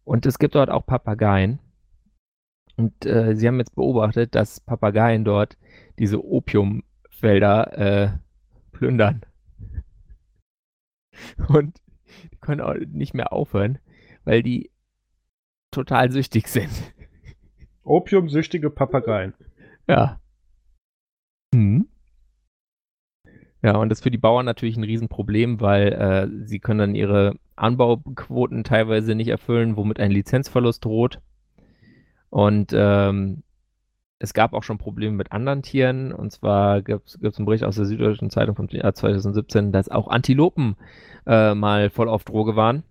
Und 0.05 0.27
es 0.27 0.39
gibt 0.39 0.55
dort 0.55 0.71
auch 0.71 0.85
Papageien. 0.85 1.61
Und 2.77 3.07
äh, 3.07 3.35
sie 3.37 3.47
haben 3.47 3.59
jetzt 3.59 3.75
beobachtet, 3.75 4.35
dass 4.35 4.61
Papageien 4.61 5.25
dort 5.25 5.57
diese 5.99 6.25
Opiumfelder 6.25 7.79
äh, 7.79 8.09
plündern. 8.81 9.21
Und 11.49 11.83
die 12.33 12.37
können 12.37 12.63
auch 12.63 12.75
nicht 12.75 13.13
mehr 13.13 13.31
aufhören, 13.31 13.79
weil 14.25 14.43
die 14.43 14.71
total 15.71 16.11
süchtig 16.11 16.49
sind. 16.49 16.71
Opiumsüchtige 17.85 18.71
Papageien. 18.71 19.35
Ja. 19.87 20.19
Mhm. 21.55 21.89
Ja, 23.63 23.77
und 23.77 23.91
das 23.91 23.99
ist 23.99 24.03
für 24.03 24.11
die 24.11 24.17
Bauern 24.17 24.47
natürlich 24.47 24.79
ein 24.79 24.85
Riesenproblem, 24.85 25.61
weil 25.61 25.93
äh, 25.93 26.47
sie 26.47 26.59
können 26.59 26.79
dann 26.79 26.95
ihre 26.95 27.35
Anbauquoten 27.57 28.65
teilweise 28.65 29.15
nicht 29.15 29.29
erfüllen, 29.29 29.77
womit 29.77 30.01
ein 30.01 30.11
Lizenzverlust 30.11 30.83
droht. 30.83 31.21
Und 32.31 32.73
ähm, 32.75 33.43
es 34.21 34.35
gab 34.35 34.53
auch 34.53 34.63
schon 34.63 34.79
Probleme 34.79 35.17
mit 35.17 35.33
anderen 35.33 35.63
Tieren. 35.63 36.13
Und 36.13 36.31
zwar 36.31 36.83
gibt 36.83 37.09
es 37.09 37.39
einen 37.39 37.47
Bericht 37.47 37.65
aus 37.65 37.77
der 37.77 37.87
Süddeutschen 37.87 38.31
Zeitung 38.31 38.55
vom 38.55 38.69
Jahr 38.69 38.95
2017, 38.95 39.73
dass 39.73 39.89
auch 39.89 40.09
Antilopen 40.09 40.77
äh, 41.27 41.55
mal 41.55 41.91
voll 41.91 42.09
auf 42.09 42.25
Droge 42.25 42.55
waren. 42.55 42.85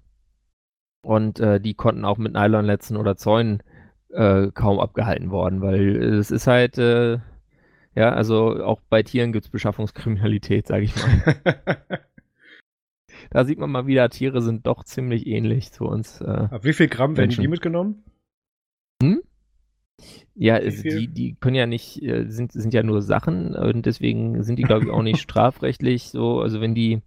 Und 1.01 1.39
äh, 1.39 1.61
die 1.61 1.75
konnten 1.75 2.03
auch 2.03 2.17
mit 2.17 2.33
Nylonnetzen 2.33 2.97
oder 2.97 3.15
Zäunen 3.15 3.61
äh, 4.09 4.47
kaum 4.51 4.79
abgehalten 4.79 5.29
worden, 5.29 5.61
weil 5.61 5.95
es 5.97 6.31
ist 6.31 6.47
halt, 6.47 6.77
äh, 6.79 7.19
ja, 7.95 8.09
also 8.09 8.63
auch 8.63 8.81
bei 8.89 9.03
Tieren 9.03 9.31
gibt 9.31 9.45
es 9.45 9.51
Beschaffungskriminalität, 9.51 10.67
sage 10.67 10.85
ich 10.85 10.95
mal. 10.95 11.37
da 13.29 13.45
sieht 13.45 13.59
man 13.59 13.71
mal 13.71 13.85
wieder, 13.85 14.09
Tiere 14.09 14.41
sind 14.41 14.65
doch 14.65 14.83
ziemlich 14.83 15.27
ähnlich 15.27 15.71
zu 15.71 15.85
uns. 15.85 16.21
Äh, 16.21 16.49
wie 16.63 16.73
viel 16.73 16.87
Gramm 16.87 17.15
werden 17.17 17.29
die 17.29 17.47
mitgenommen? 17.47 18.03
Hm? 19.01 19.21
Ja, 20.41 20.57
es, 20.57 20.83
die, 20.83 21.09
die 21.09 21.35
können 21.35 21.55
ja 21.57 21.65
nicht, 21.65 22.01
äh, 22.01 22.23
sind, 22.29 22.53
sind 22.53 22.73
ja 22.73 22.81
nur 22.81 23.01
Sachen 23.01 23.55
und 23.55 23.85
deswegen 23.85 24.41
sind 24.41 24.55
die, 24.57 24.63
glaube 24.63 24.85
ich, 24.85 24.89
auch 24.89 25.03
nicht 25.03 25.19
strafrechtlich 25.21 26.11
so. 26.11 26.39
Also 26.39 26.61
wenn 26.61 26.73
die, 26.73 27.01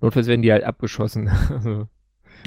notfalls 0.00 0.26
werden 0.26 0.40
die 0.40 0.50
halt 0.50 0.64
abgeschossen. 0.64 1.28
also, 1.50 1.86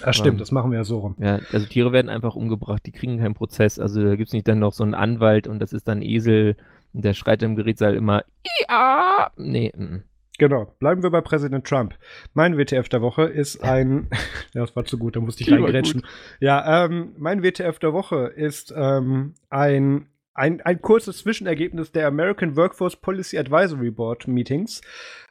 Ach 0.01 0.13
stimmt, 0.15 0.33
ähm, 0.33 0.37
das 0.39 0.51
machen 0.51 0.71
wir 0.71 0.79
ja 0.79 0.83
so 0.83 0.97
rum. 0.97 1.15
Ja, 1.19 1.39
also 1.53 1.67
Tiere 1.67 1.91
werden 1.91 2.09
einfach 2.09 2.35
umgebracht, 2.35 2.83
die 2.87 2.91
kriegen 2.91 3.19
keinen 3.19 3.35
Prozess. 3.35 3.77
Also 3.77 4.03
da 4.03 4.15
gibt 4.15 4.29
es 4.29 4.33
nicht 4.33 4.47
dann 4.47 4.57
noch 4.57 4.73
so 4.73 4.83
einen 4.83 4.95
Anwalt 4.95 5.45
und 5.45 5.59
das 5.59 5.73
ist 5.73 5.87
dann 5.87 6.01
Esel 6.01 6.57
und 6.91 7.05
der 7.05 7.13
schreit 7.13 7.43
im 7.43 7.55
Gerichtssaal 7.55 7.93
immer, 7.93 8.23
ja, 8.67 9.29
nee. 9.37 9.69
M 9.69 10.03
Genau, 10.39 10.73
bleiben 10.79 11.03
wir 11.03 11.09
bei 11.11 11.19
Präsident 11.19 11.67
Trump. 11.67 11.95
Mein 12.33 12.57
WTF 12.57 12.87
der 12.87 13.01
Woche 13.01 13.23
ist 13.23 13.61
ein, 13.61 14.07
ja, 14.53 14.61
das 14.61 14.73
war 14.75 14.85
zu 14.85 14.97
gut, 14.97 15.17
da 15.17 15.19
musste 15.19 15.43
ich 15.43 15.51
reingrätschen. 15.51 16.03
Ja, 16.39 16.85
ähm, 16.85 17.13
mein 17.17 17.43
WTF 17.43 17.77
der 17.77 17.91
Woche 17.91 18.31
ist 18.35 18.73
ähm, 18.75 19.33
ein, 19.49 20.07
ein, 20.33 20.61
ein 20.61 20.81
kurzes 20.81 21.17
Zwischenergebnis 21.19 21.91
der 21.91 22.07
American 22.07 22.55
Workforce 22.55 22.95
Policy 22.95 23.37
Advisory 23.37 23.91
Board 23.91 24.29
Meetings. 24.29 24.81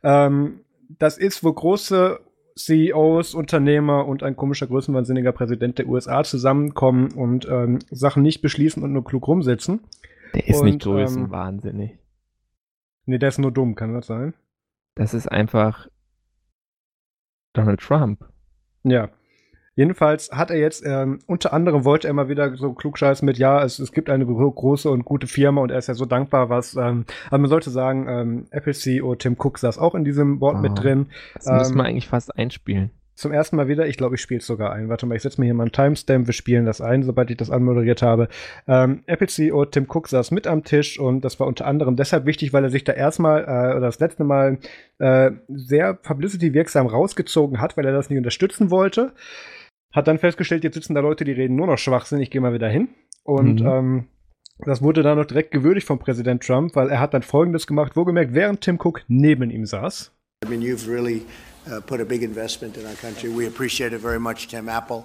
Ähm, 0.02 0.60
das 0.98 1.16
ist, 1.16 1.42
wo 1.42 1.54
große 1.54 2.20
CEOs, 2.54 3.34
Unternehmer 3.34 4.06
und 4.06 4.22
ein 4.22 4.36
komischer, 4.36 4.66
größenwahnsinniger 4.66 5.32
Präsident 5.32 5.78
der 5.78 5.88
USA 5.88 6.22
zusammenkommen 6.22 7.12
und 7.12 7.48
ähm, 7.48 7.78
Sachen 7.90 8.22
nicht 8.22 8.42
beschließen 8.42 8.82
und 8.82 8.92
nur 8.92 9.04
klug 9.04 9.26
rumsitzen. 9.26 9.80
Der 10.34 10.46
ist 10.46 10.60
und, 10.60 10.66
nicht 10.66 10.82
größenwahnsinnig. 10.82 11.92
Ähm, 11.92 11.98
nee, 13.06 13.18
der 13.18 13.30
ist 13.30 13.38
nur 13.38 13.52
dumm, 13.52 13.74
kann 13.74 13.94
das 13.94 14.06
sein? 14.06 14.34
Das 14.98 15.14
ist 15.14 15.28
einfach 15.28 15.86
Donald 17.52 17.80
Trump. 17.80 18.24
Ja. 18.82 19.10
Jedenfalls 19.76 20.32
hat 20.32 20.50
er 20.50 20.58
jetzt, 20.58 20.84
ähm, 20.84 21.20
unter 21.26 21.52
anderem 21.52 21.84
wollte 21.84 22.08
er 22.08 22.12
mal 22.12 22.28
wieder 22.28 22.56
so 22.56 22.72
klugscheiß 22.72 23.22
mit, 23.22 23.38
ja, 23.38 23.62
es, 23.62 23.78
es 23.78 23.92
gibt 23.92 24.10
eine 24.10 24.26
große 24.26 24.90
und 24.90 25.04
gute 25.04 25.28
Firma 25.28 25.60
und 25.60 25.70
er 25.70 25.78
ist 25.78 25.86
ja 25.86 25.94
so 25.94 26.04
dankbar, 26.04 26.48
was, 26.48 26.74
ähm, 26.74 27.04
aber 27.28 27.38
man 27.38 27.48
sollte 27.48 27.70
sagen, 27.70 28.06
ähm, 28.08 28.46
Apple 28.50 28.74
CEO 28.74 29.14
Tim 29.14 29.36
Cook 29.38 29.60
saß 29.60 29.78
auch 29.78 29.94
in 29.94 30.04
diesem 30.04 30.40
Board 30.40 30.56
oh, 30.56 30.62
mit 30.62 30.82
drin. 30.82 31.06
Das 31.34 31.46
müssen 31.46 31.76
wir 31.76 31.84
ähm, 31.84 31.90
eigentlich 31.90 32.08
fast 32.08 32.36
einspielen 32.36 32.90
zum 33.18 33.32
ersten 33.32 33.56
Mal 33.56 33.66
wieder. 33.66 33.86
Ich 33.86 33.96
glaube, 33.96 34.14
ich 34.14 34.20
spiele 34.20 34.38
es 34.38 34.46
sogar 34.46 34.72
ein. 34.72 34.88
Warte 34.88 35.04
mal, 35.04 35.16
ich 35.16 35.22
setze 35.22 35.40
mir 35.40 35.46
hier 35.46 35.54
mal 35.54 35.64
einen 35.64 35.72
Timestamp. 35.72 36.26
Wir 36.26 36.32
spielen 36.34 36.64
das 36.64 36.80
ein, 36.80 37.02
sobald 37.02 37.30
ich 37.30 37.36
das 37.36 37.50
anmoderiert 37.50 38.00
habe. 38.00 38.28
Ähm, 38.68 39.02
Apple 39.06 39.26
CEO 39.26 39.64
Tim 39.64 39.86
Cook 39.88 40.08
saß 40.08 40.30
mit 40.30 40.46
am 40.46 40.62
Tisch 40.62 41.00
und 41.00 41.24
das 41.24 41.40
war 41.40 41.48
unter 41.48 41.66
anderem 41.66 41.96
deshalb 41.96 42.26
wichtig, 42.26 42.52
weil 42.52 42.62
er 42.62 42.70
sich 42.70 42.84
da 42.84 42.92
erstmal 42.92 43.42
äh, 43.42 43.76
oder 43.76 43.86
das 43.86 43.98
letzte 43.98 44.22
Mal 44.22 44.58
äh, 44.98 45.32
sehr 45.48 45.94
publicity-wirksam 45.94 46.86
rausgezogen 46.86 47.60
hat, 47.60 47.76
weil 47.76 47.86
er 47.86 47.92
das 47.92 48.08
nicht 48.08 48.18
unterstützen 48.18 48.70
wollte. 48.70 49.12
Hat 49.92 50.06
dann 50.06 50.18
festgestellt, 50.18 50.62
jetzt 50.62 50.74
sitzen 50.74 50.94
da 50.94 51.00
Leute, 51.00 51.24
die 51.24 51.32
reden 51.32 51.56
nur 51.56 51.66
noch 51.66 51.78
Schwachsinn. 51.78 52.20
Ich 52.20 52.30
gehe 52.30 52.40
mal 52.40 52.52
wieder 52.52 52.68
hin. 52.68 52.88
Und 53.24 53.62
mhm. 53.62 53.66
ähm, 53.66 54.04
das 54.60 54.80
wurde 54.80 55.02
dann 55.02 55.18
noch 55.18 55.26
direkt 55.26 55.50
gewürdigt 55.50 55.88
vom 55.88 55.98
Präsident 55.98 56.44
Trump, 56.44 56.76
weil 56.76 56.88
er 56.88 57.00
hat 57.00 57.14
dann 57.14 57.22
Folgendes 57.22 57.66
gemacht, 57.66 57.96
wo 57.96 58.04
gemerkt, 58.04 58.34
während 58.34 58.60
Tim 58.60 58.78
Cook 58.80 59.02
neben 59.08 59.50
ihm 59.50 59.66
saß. 59.66 60.14
I 60.44 60.48
mean, 60.48 60.62
you've 60.62 60.88
really 60.88 61.22
put 61.86 62.00
a 62.00 62.04
big 62.04 62.22
investment 62.22 62.76
in 62.76 62.84
our 62.84 62.96
country. 62.96 63.30
We 63.30 63.46
appreciate 63.46 63.92
it 63.92 64.00
very 64.00 64.18
much, 64.18 64.48
Tim 64.48 64.68
Apple. 64.68 65.04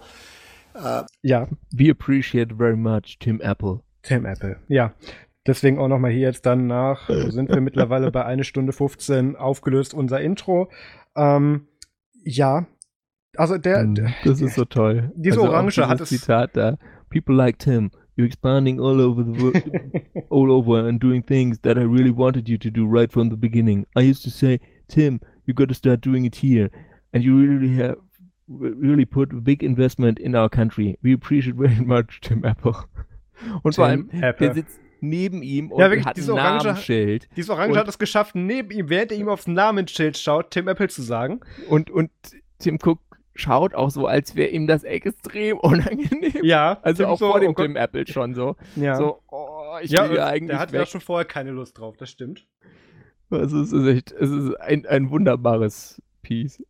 Uh, 0.75 1.03
ja, 1.21 1.47
we 1.71 1.89
appreciate 1.89 2.51
very 2.51 2.75
much, 2.75 3.17
Tim 3.19 3.39
Apple. 3.43 3.83
Tim 4.01 4.25
Apple, 4.25 4.57
ja. 4.67 4.93
Deswegen 5.45 5.77
auch 5.77 5.87
nochmal 5.87 6.11
hier 6.11 6.21
jetzt 6.21 6.45
dann 6.45 6.67
nach, 6.67 7.09
sind 7.29 7.49
wir 7.49 7.61
mittlerweile 7.61 8.11
bei 8.11 8.25
1 8.25 8.47
Stunde 8.47 8.73
15 8.73 9.35
aufgelöst, 9.35 9.93
unser 9.93 10.21
Intro. 10.21 10.69
Ähm, 11.15 11.67
ja, 12.23 12.65
also 13.37 13.57
der, 13.57 13.85
der 13.85 14.13
Das 14.23 14.41
ist 14.41 14.55
so 14.55 14.65
toll. 14.65 15.11
Diese 15.15 15.39
also 15.39 15.51
Orange 15.51 15.87
hat 15.87 16.01
es. 16.01 16.09
Zitat 16.09 16.55
da. 16.55 16.77
People 17.09 17.35
like 17.35 17.59
Tim. 17.59 17.91
You're 18.15 18.27
expanding 18.27 18.79
all 18.79 19.01
over 19.01 19.23
the 19.23 19.41
world, 19.41 19.63
all 20.29 20.51
over 20.51 20.87
and 20.87 21.01
doing 21.01 21.23
things 21.23 21.59
that 21.61 21.77
I 21.77 21.81
really 21.83 22.11
wanted 22.11 22.47
you 22.47 22.59
to 22.59 22.69
do 22.69 22.85
right 22.85 23.11
from 23.11 23.31
the 23.31 23.35
beginning. 23.35 23.87
I 23.95 24.01
used 24.01 24.23
to 24.23 24.29
say, 24.29 24.59
Tim, 24.87 25.19
you 25.45 25.53
got 25.53 25.69
to 25.69 25.75
start 25.75 26.01
doing 26.01 26.25
it 26.25 26.35
here. 26.35 26.69
And 27.13 27.23
you 27.23 27.37
really 27.37 27.75
have 27.77 27.97
really 28.47 29.05
put 29.05 29.31
a 29.31 29.41
big 29.41 29.63
investment 29.63 30.19
in 30.19 30.35
our 30.35 30.49
country. 30.49 30.97
We 31.01 31.13
appreciate 31.13 31.55
very 31.55 31.79
much 31.85 32.21
Tim 32.21 32.43
Apple. 32.43 32.75
Und 33.63 33.71
Tim 33.71 33.73
vor 33.73 33.85
allem, 33.85 34.09
Apple. 34.11 34.47
der 34.47 34.55
sitzt 34.55 34.79
neben 35.01 35.43
ihm 35.43 35.71
und 35.71 35.79
ja, 35.79 35.89
wirklich, 35.89 36.05
hat 36.05 36.17
ein 36.17 36.29
Orange, 36.29 36.65
Namensschild. 36.65 37.27
Dieses 37.35 37.49
Orange 37.49 37.73
und, 37.73 37.77
hat 37.77 37.87
es 37.87 37.99
geschafft, 37.99 38.35
neben 38.35 38.71
ihm, 38.71 38.89
während 38.89 39.11
er 39.11 39.17
ihm 39.17 39.27
aufs 39.27 39.47
Namensschild 39.47 40.17
schaut, 40.17 40.51
Tim 40.51 40.67
Apple 40.67 40.87
zu 40.87 41.01
sagen. 41.01 41.41
Und, 41.67 41.89
und 41.89 42.09
Tim 42.59 42.79
Cook 42.81 42.99
schaut 43.35 43.75
auch 43.75 43.89
so, 43.89 44.07
als 44.07 44.35
wäre 44.35 44.49
ihm 44.49 44.65
das 44.65 44.83
extrem 44.83 45.57
unangenehm. 45.59 46.43
Ja. 46.43 46.79
Also 46.81 47.05
auch 47.07 47.19
so, 47.19 47.31
vor 47.31 47.39
dem 47.39 47.51
oh 47.51 47.61
Tim 47.61 47.75
Apple 47.75 48.07
schon 48.07 48.33
so. 48.33 48.55
Ja. 48.75 48.95
So, 48.95 49.19
oh, 49.29 49.77
ich 49.81 49.91
ja, 49.91 50.09
will 50.09 50.17
ja 50.17 50.27
eigentlich. 50.27 50.49
Der 50.49 50.59
hat 50.59 50.71
ja 50.71 50.85
schon 50.85 51.01
vorher 51.01 51.25
keine 51.25 51.51
Lust 51.51 51.77
drauf, 51.77 51.97
das 51.97 52.09
stimmt. 52.09 52.47
Also 53.33 53.61
es 53.61 53.71
ist 53.71 53.85
echt, 53.87 54.11
es 54.11 54.29
ist 54.29 54.55
ein, 54.61 54.85
ein 54.85 55.09
wunderbares 55.09 56.01
Piece. 56.21 56.63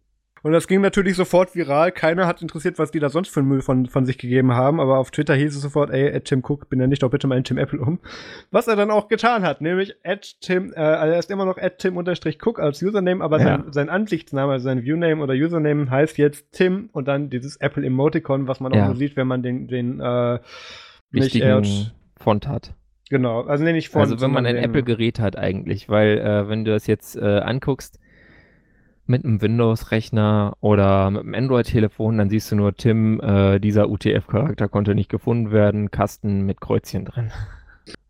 Und 0.44 0.52
das 0.52 0.68
ging 0.68 0.82
natürlich 0.82 1.16
sofort 1.16 1.56
viral. 1.56 1.94
Keiner 1.94 2.28
hat 2.28 2.42
interessiert, 2.42 2.78
was 2.78 2.92
die 2.92 3.00
da 3.00 3.10
sonst 3.10 3.30
für 3.30 3.40
einen 3.40 3.48
Müll 3.48 3.62
von, 3.62 3.86
von 3.86 4.06
sich 4.06 4.18
gegeben 4.18 4.52
haben. 4.52 4.82
Aber 4.82 4.98
auf 4.98 5.10
Twitter 5.10 5.36
hieß 5.36 5.56
es 5.56 5.62
sofort, 5.62 5.90
ey, 5.90 6.10
Ed 6.10 6.26
Tim 6.26 6.44
Cook, 6.46 6.68
bin 6.68 6.82
ja 6.82 6.88
nicht 6.88 7.02
doch 7.02 7.10
bitte 7.10 7.28
mal 7.28 7.38
in 7.38 7.46
Tim 7.46 7.58
Apple 7.58 7.80
um. 7.80 8.00
Was 8.52 8.68
er 8.68 8.76
dann 8.76 8.92
auch 8.92 9.08
getan 9.08 9.44
hat, 9.44 9.62
nämlich 9.62 9.96
Ed 10.04 10.42
Tim, 10.42 10.74
äh, 10.76 10.82
also 10.82 11.14
er 11.14 11.20
ist 11.20 11.32
immer 11.32 11.46
noch 11.46 11.58
Ed 11.58 11.78
Tim 11.78 11.96
unterstrich 11.96 12.40
Cook 12.46 12.60
als 12.60 12.84
Username, 12.84 13.24
aber 13.24 13.40
ja. 13.40 13.46
sein, 13.46 13.72
sein 13.72 13.90
Ansichtsname, 13.90 14.52
also 14.52 14.66
sein 14.66 14.84
Viewname 14.84 15.24
oder 15.24 15.34
Username 15.34 15.90
heißt 15.90 16.18
jetzt 16.18 16.52
Tim 16.52 16.90
und 16.92 17.08
dann 17.08 17.30
dieses 17.30 17.56
Apple 17.56 17.86
Emoticon, 17.86 18.46
was 18.46 18.60
man 18.60 18.74
auch 18.74 18.78
ja. 18.78 18.88
nur 18.88 18.98
sieht, 18.98 19.16
wenn 19.16 19.28
man 19.28 19.44
den, 19.44 19.70
den 19.70 20.02
äh, 20.02 20.40
nicht 21.12 21.36
Erd 21.36 21.94
Font 22.18 22.50
hat. 22.50 22.76
Genau, 23.14 23.42
also 23.42 23.64
nenne 23.64 23.78
ich 23.78 23.90
Font. 23.90 24.06
Also 24.06 24.22
wenn 24.22 24.32
man 24.32 24.48
ein 24.48 24.56
Apple-Gerät 24.56 25.20
hat 25.20 25.38
eigentlich, 25.38 25.88
weil 25.88 26.18
äh, 26.18 26.50
wenn 26.50 26.66
du 26.66 26.72
das 26.72 26.88
jetzt 26.88 27.16
äh, 27.16 27.42
anguckst, 27.42 28.00
mit 29.06 29.24
einem 29.24 29.40
Windows-Rechner 29.40 30.58
oder 30.62 31.12
mit 31.12 31.22
einem 31.22 31.36
Android-Telefon, 31.36 32.18
dann 32.18 32.32
siehst 32.32 32.52
du 32.52 32.56
nur, 32.56 32.76
Tim, 32.76 33.20
äh, 33.20 33.60
dieser 33.60 33.88
UTF-Charakter 33.88 34.68
konnte 34.68 34.96
nicht 34.96 35.12
gefunden 35.12 35.52
werden, 35.52 35.92
Kasten 35.92 36.42
mit 36.48 36.60
Kreuzchen 36.60 37.06
drin. 37.06 37.32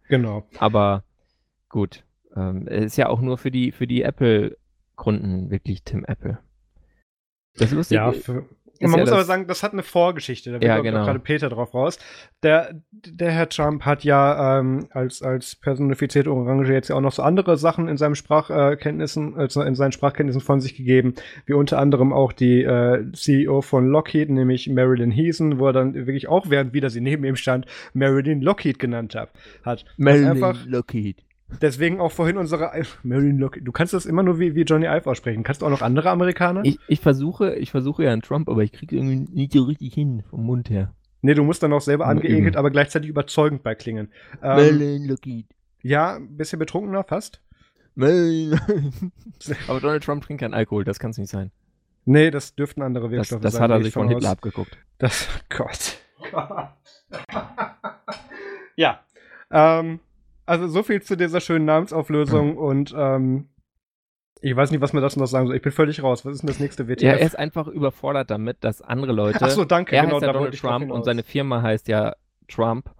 Genau. 0.07 0.47
Aber 0.57 1.03
gut, 1.67 2.05
ähm, 2.37 2.65
ist 2.67 2.95
ja 2.95 3.09
auch 3.09 3.19
nur 3.19 3.37
für 3.37 3.51
die, 3.51 3.73
für 3.73 3.87
die 3.87 4.03
Apple-Kunden 4.03 5.49
wirklich 5.49 5.83
Tim 5.83 6.05
Apple. 6.05 6.37
Das 7.57 7.71
ist 7.71 7.75
lustig. 7.75 7.97
Ja, 7.97 8.13
für, 8.13 8.45
man 8.79 8.91
ja 8.91 8.97
muss 8.97 9.11
aber 9.11 9.23
sagen, 9.23 9.47
das 9.47 9.63
hat 9.63 9.73
eine 9.73 9.83
Vorgeschichte. 9.83 10.51
Da 10.51 10.65
ja, 10.65 10.79
genau. 10.79 11.05
gerade 11.05 11.19
Peter 11.19 11.49
drauf 11.49 11.73
raus. 11.73 11.99
Der, 12.41 12.73
der 12.91 13.31
Herr 13.31 13.49
Trump 13.49 13.85
hat 13.85 14.03
ja 14.03 14.59
ähm, 14.59 14.87
als, 14.91 15.21
als 15.21 15.55
personifizierte 15.55 16.31
Orange 16.31 16.73
jetzt 16.73 16.89
ja 16.89 16.95
auch 16.95 17.01
noch 17.01 17.11
so 17.11 17.21
andere 17.23 17.57
Sachen 17.57 17.87
in 17.87 17.97
seinen 17.97 18.15
Sprachkenntnissen, 18.15 19.37
äh, 19.37 19.47
in 19.67 19.75
seinen 19.75 19.91
Sprachkenntnissen 19.91 20.41
von 20.41 20.59
sich 20.59 20.75
gegeben, 20.75 21.13
wie 21.45 21.53
unter 21.53 21.79
anderem 21.79 22.13
auch 22.13 22.33
die 22.33 22.63
äh, 22.63 23.11
CEO 23.13 23.61
von 23.61 23.87
Lockheed, 23.87 24.29
nämlich 24.29 24.67
Marilyn 24.69 25.11
Heason, 25.11 25.59
wo 25.59 25.67
er 25.67 25.73
dann 25.73 25.93
wirklich 25.93 26.27
auch, 26.27 26.49
während 26.49 26.73
wieder 26.73 26.89
sie 26.89 27.01
neben 27.01 27.23
ihm 27.23 27.35
stand, 27.35 27.65
Marilyn 27.93 28.41
Lockheed 28.41 28.79
genannt 28.79 29.15
hat. 29.15 29.29
hat. 29.63 29.85
Marilyn 29.97 30.57
Lockheed. 30.65 31.17
Deswegen 31.61 31.99
auch 31.99 32.11
vorhin 32.11 32.37
unsere 32.37 32.71
Marilyn 33.03 33.37
Lockheed. 33.37 33.67
Du 33.67 33.71
kannst 33.71 33.93
das 33.93 34.05
immer 34.05 34.23
nur 34.23 34.39
wie, 34.39 34.55
wie 34.55 34.61
Johnny 34.63 34.85
Ive 34.85 35.09
aussprechen. 35.09 35.43
Kannst 35.43 35.61
du 35.61 35.65
auch 35.65 35.69
noch 35.69 35.81
andere 35.81 36.09
Amerikaner? 36.09 36.61
Ich, 36.63 36.79
ich 36.87 36.99
versuche, 36.99 37.55
ich 37.55 37.71
versuche 37.71 38.03
ja 38.03 38.11
einen 38.11 38.21
Trump, 38.21 38.49
aber 38.49 38.63
ich 38.63 38.71
kriege 38.71 38.95
irgendwie 38.95 39.31
nicht 39.33 39.53
so 39.53 39.63
richtig 39.63 39.93
hin 39.93 40.23
vom 40.29 40.45
Mund 40.45 40.69
her. 40.69 40.93
Nee, 41.21 41.35
du 41.35 41.43
musst 41.43 41.63
dann 41.63 41.71
auch 41.71 41.81
selber 41.81 42.07
angeekelt, 42.07 42.57
aber 42.57 42.69
gleichzeitig 42.69 43.09
überzeugend 43.09 43.63
beiklingen. 43.63 44.09
Ähm, 44.41 44.49
Marilyn 44.49 45.07
Lockheed. 45.07 45.47
Ja, 45.81 46.15
ein 46.15 46.35
bisschen 46.35 46.59
betrunkener, 46.59 47.03
fast. 47.03 47.41
Marilyn. 47.95 48.59
aber 49.67 49.79
Donald 49.79 50.03
Trump 50.03 50.25
trinkt 50.25 50.41
keinen 50.41 50.53
Alkohol, 50.53 50.83
das 50.83 50.99
kann 50.99 51.11
es 51.11 51.17
nicht 51.17 51.29
sein. 51.29 51.51
Nee, 52.05 52.31
das 52.31 52.55
dürften 52.55 52.81
andere 52.81 53.11
Wirkstoffe 53.11 53.41
das, 53.41 53.53
das 53.53 53.59
sein. 53.59 53.69
Das 53.69 53.75
hat 53.75 53.79
er 53.79 53.83
sich 53.83 53.93
von 53.93 54.09
Hitler 54.09 54.31
abgeguckt. 54.31 54.77
Das, 54.97 55.27
Gott. 55.49 55.97
ja. 58.75 58.99
Ähm, 59.51 59.99
also 60.45 60.67
so 60.67 60.83
viel 60.83 61.01
zu 61.01 61.15
dieser 61.15 61.41
schönen 61.41 61.65
Namensauflösung 61.65 62.57
und 62.57 62.93
ähm, 62.97 63.49
ich 64.41 64.55
weiß 64.55 64.71
nicht, 64.71 64.81
was 64.81 64.91
man 64.91 65.01
dazu 65.01 65.19
noch 65.19 65.27
sagen 65.27 65.47
soll. 65.47 65.55
Ich 65.55 65.61
bin 65.61 65.71
völlig 65.71 66.03
raus. 66.03 66.25
Was 66.25 66.33
ist 66.33 66.41
denn 66.41 66.47
das 66.47 66.59
nächste 66.59 66.89
WTF? 66.89 67.01
Ja, 67.01 67.13
er 67.13 67.25
ist 67.25 67.39
einfach 67.39 67.67
überfordert 67.67 68.29
damit, 68.29 68.57
dass 68.59 68.81
andere 68.81 69.13
Leute. 69.13 69.39
Ach 69.41 69.49
so, 69.49 69.63
danke. 69.63 69.95
Er 69.95 70.03
genau, 70.03 70.15
heißt 70.15 70.23
ja 70.23 70.33
Donald 70.33 70.59
Trump 70.59 70.91
und 70.91 71.05
seine 71.05 71.23
Firma 71.23 71.61
heißt 71.61 71.87
ja 71.87 72.13
Trump. 72.49 72.91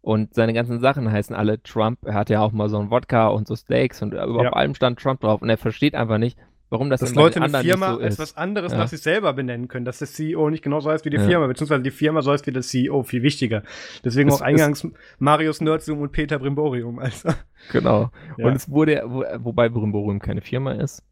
Und 0.00 0.34
seine 0.34 0.54
ganzen 0.54 0.80
Sachen 0.80 1.10
heißen 1.10 1.34
alle 1.36 1.62
Trump. 1.62 1.98
Er 2.04 2.14
hat 2.14 2.30
ja 2.30 2.40
auch 2.40 2.52
mal 2.52 2.68
so 2.68 2.78
ein 2.78 2.90
Wodka 2.90 3.26
und 3.26 3.46
so 3.46 3.56
Steaks 3.56 4.00
und 4.02 4.14
über 4.14 4.44
ja. 4.44 4.52
allem 4.52 4.74
stand 4.74 4.98
Trump 4.98 5.20
drauf. 5.20 5.42
Und 5.42 5.50
er 5.50 5.58
versteht 5.58 5.94
einfach 5.94 6.18
nicht, 6.18 6.38
warum 6.70 6.90
das 6.90 7.00
dass 7.00 7.14
Leute 7.14 7.40
eine 7.40 7.58
Firma 7.60 7.94
so 7.94 8.00
als 8.00 8.18
was 8.18 8.36
anderes 8.36 8.72
ja. 8.72 8.78
nach 8.78 8.88
sich 8.88 9.00
selber 9.00 9.32
benennen 9.32 9.68
können, 9.68 9.84
dass 9.84 9.98
der 9.98 10.08
CEO 10.08 10.50
nicht 10.50 10.62
genauso 10.62 10.90
heißt 10.90 11.04
wie 11.04 11.10
die 11.10 11.16
ja. 11.16 11.26
Firma, 11.26 11.46
beziehungsweise 11.46 11.82
die 11.82 11.90
Firma 11.90 12.22
so 12.22 12.32
heißt 12.32 12.46
wie 12.46 12.52
der 12.52 12.62
CEO, 12.62 13.02
viel 13.02 13.22
wichtiger. 13.22 13.62
Deswegen 14.04 14.28
es, 14.28 14.36
auch 14.36 14.40
eingangs 14.40 14.86
Marius 15.18 15.60
Nerdsum 15.60 16.00
und 16.00 16.12
Peter 16.12 16.38
Brimborium. 16.38 16.98
Also. 16.98 17.30
Genau. 17.72 18.10
Ja. 18.36 18.46
Und 18.46 18.56
es 18.56 18.68
wurde, 18.68 19.02
wo, 19.06 19.24
wobei 19.38 19.68
Brimborium 19.68 20.18
keine 20.18 20.40
Firma 20.40 20.72
ist. 20.72 21.02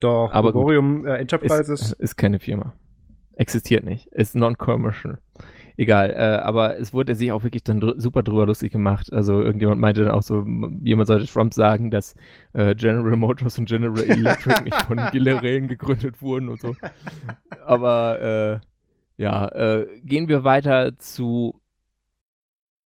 Doch, 0.00 0.30
aber 0.32 0.52
Brimborium 0.52 1.06
äh, 1.06 1.16
Enterprises. 1.16 1.80
Ist, 1.80 1.92
ist 1.92 2.16
keine 2.16 2.38
Firma. 2.38 2.74
Existiert 3.36 3.84
nicht. 3.84 4.06
Ist 4.08 4.34
non-commercial. 4.34 5.18
Egal, 5.80 6.10
äh, 6.10 6.42
aber 6.42 6.78
es 6.78 6.92
wurde 6.92 7.14
sich 7.14 7.32
auch 7.32 7.42
wirklich 7.42 7.64
dann 7.64 7.80
dr 7.80 7.98
super 7.98 8.22
drüber 8.22 8.44
lustig 8.44 8.70
gemacht. 8.70 9.10
Also 9.14 9.40
irgendjemand 9.40 9.80
meinte 9.80 10.04
dann 10.04 10.12
auch 10.12 10.22
so, 10.22 10.44
jemand 10.82 11.06
sollte 11.06 11.24
Trump 11.24 11.54
sagen, 11.54 11.90
dass 11.90 12.14
äh, 12.52 12.74
General 12.74 13.16
Motors 13.16 13.58
und 13.58 13.66
General 13.66 14.04
Electric 14.06 14.62
nicht 14.62 14.82
von 14.82 15.00
Generälen 15.10 15.68
gegründet 15.68 16.20
wurden 16.20 16.50
und 16.50 16.60
so. 16.60 16.76
Aber 17.64 18.60
äh, 19.16 19.22
ja, 19.22 19.48
äh, 19.48 19.86
gehen 20.04 20.28
wir 20.28 20.44
weiter 20.44 20.98
zu 20.98 21.58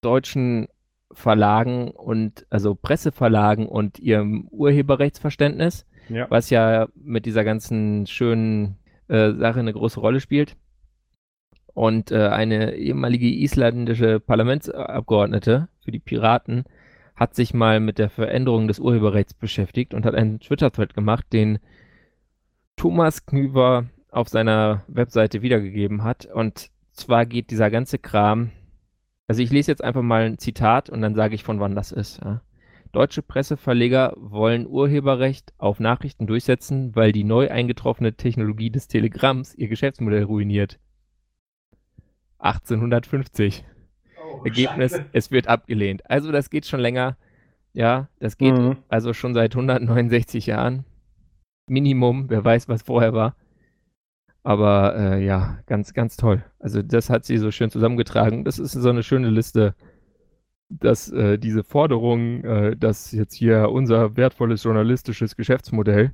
deutschen 0.01 0.67
Verlagen 1.11 1.89
und 1.89 2.45
also 2.51 2.75
Presseverlagen 2.75 3.65
und 3.65 3.97
ihrem 3.97 4.47
Urheberrechtsverständnis, 4.49 5.87
ja. 6.09 6.27
was 6.29 6.51
ja 6.51 6.89
mit 6.93 7.25
dieser 7.25 7.43
ganzen 7.43 8.05
schönen 8.05 8.77
äh, 9.07 9.31
Sache 9.31 9.61
eine 9.61 9.73
große 9.73 9.99
Rolle 9.99 10.19
spielt. 10.19 10.57
Und 11.73 12.11
äh, 12.11 12.27
eine 12.27 12.75
ehemalige 12.75 13.27
isländische 13.27 14.19
Parlamentsabgeordnete 14.19 15.69
für 15.83 15.91
die 15.91 15.99
Piraten 15.99 16.65
hat 17.15 17.35
sich 17.35 17.53
mal 17.53 17.79
mit 17.79 17.99
der 17.99 18.09
Veränderung 18.09 18.67
des 18.67 18.79
Urheberrechts 18.79 19.33
beschäftigt 19.33 19.93
und 19.93 20.05
hat 20.05 20.15
einen 20.15 20.39
Twitter-Thread 20.39 20.93
gemacht, 20.93 21.25
den 21.31 21.59
Thomas 22.75 23.25
Knüver 23.25 23.85
auf 24.09 24.29
seiner 24.29 24.83
Webseite 24.87 25.41
wiedergegeben 25.41 26.03
hat. 26.03 26.25
Und 26.25 26.69
zwar 26.91 27.25
geht 27.25 27.51
dieser 27.51 27.69
ganze 27.69 27.97
Kram, 27.97 28.51
also 29.27 29.41
ich 29.41 29.51
lese 29.51 29.71
jetzt 29.71 29.83
einfach 29.83 30.01
mal 30.01 30.23
ein 30.23 30.37
Zitat 30.37 30.89
und 30.89 31.01
dann 31.01 31.15
sage 31.15 31.35
ich, 31.35 31.43
von 31.43 31.59
wann 31.59 31.75
das 31.75 31.91
ist. 31.91 32.21
Ja. 32.23 32.41
Deutsche 32.91 33.23
Presseverleger 33.23 34.13
wollen 34.17 34.67
Urheberrecht 34.67 35.53
auf 35.57 35.79
Nachrichten 35.79 36.27
durchsetzen, 36.27 36.95
weil 36.95 37.11
die 37.11 37.23
neu 37.23 37.49
eingetroffene 37.49 38.13
Technologie 38.13 38.69
des 38.69 38.87
Telegramms 38.87 39.55
ihr 39.55 39.67
Geschäftsmodell 39.67 40.23
ruiniert. 40.23 40.79
1850. 42.43 43.65
Oh, 44.21 44.41
Ergebnis, 44.43 44.91
Scheiße. 44.91 45.05
es 45.13 45.31
wird 45.31 45.47
abgelehnt. 45.47 46.09
Also 46.09 46.31
das 46.31 46.49
geht 46.49 46.65
schon 46.65 46.79
länger. 46.79 47.17
Ja, 47.73 48.09
das 48.19 48.37
geht 48.37 48.55
mhm. 48.55 48.77
also 48.89 49.13
schon 49.13 49.33
seit 49.33 49.55
169 49.55 50.45
Jahren. 50.47 50.85
Minimum, 51.67 52.29
wer 52.29 52.43
weiß, 52.43 52.67
was 52.67 52.83
vorher 52.83 53.13
war. 53.13 53.35
Aber 54.43 54.95
äh, 54.95 55.25
ja, 55.25 55.59
ganz, 55.65 55.93
ganz 55.93 56.17
toll. 56.17 56.43
Also 56.59 56.81
das 56.81 57.09
hat 57.09 57.25
sie 57.25 57.37
so 57.37 57.51
schön 57.51 57.71
zusammengetragen. 57.71 58.43
Das 58.43 58.59
ist 58.59 58.73
so 58.73 58.89
eine 58.89 59.03
schöne 59.03 59.29
Liste, 59.29 59.73
dass 60.69 61.09
äh, 61.11 61.37
diese 61.37 61.63
Forderung, 61.63 62.43
äh, 62.43 62.75
dass 62.75 63.11
jetzt 63.13 63.35
hier 63.35 63.69
unser 63.69 64.17
wertvolles 64.17 64.63
journalistisches 64.63 65.37
Geschäftsmodell, 65.37 66.13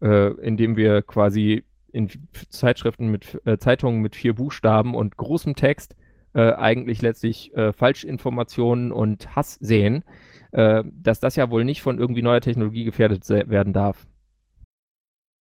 äh, 0.00 0.32
in 0.40 0.56
dem 0.56 0.76
wir 0.76 1.02
quasi 1.02 1.64
in 1.94 2.10
Zeitschriften 2.48 3.08
mit 3.08 3.40
äh, 3.46 3.56
Zeitungen 3.56 4.00
mit 4.00 4.16
vier 4.16 4.34
Buchstaben 4.34 4.94
und 4.94 5.16
großem 5.16 5.54
Text 5.54 5.94
äh, 6.34 6.52
eigentlich 6.52 7.00
letztlich 7.00 7.54
äh, 7.54 7.72
Falschinformationen 7.72 8.90
und 8.90 9.36
Hass 9.36 9.54
sehen, 9.54 10.02
äh, 10.50 10.82
dass 10.92 11.20
das 11.20 11.36
ja 11.36 11.50
wohl 11.50 11.64
nicht 11.64 11.82
von 11.82 11.98
irgendwie 11.98 12.22
neuer 12.22 12.40
Technologie 12.40 12.84
gefährdet 12.84 13.28
werden 13.28 13.72
darf. 13.72 14.08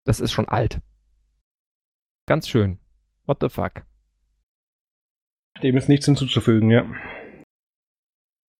Das 0.05 0.19
ist 0.19 0.31
schon 0.31 0.47
alt. 0.47 0.81
Ganz 2.25 2.47
schön. 2.47 2.79
What 3.25 3.37
the 3.41 3.49
fuck? 3.49 3.83
Dem 5.61 5.77
ist 5.77 5.89
nichts 5.89 6.05
hinzuzufügen, 6.05 6.71
ja. 6.71 6.89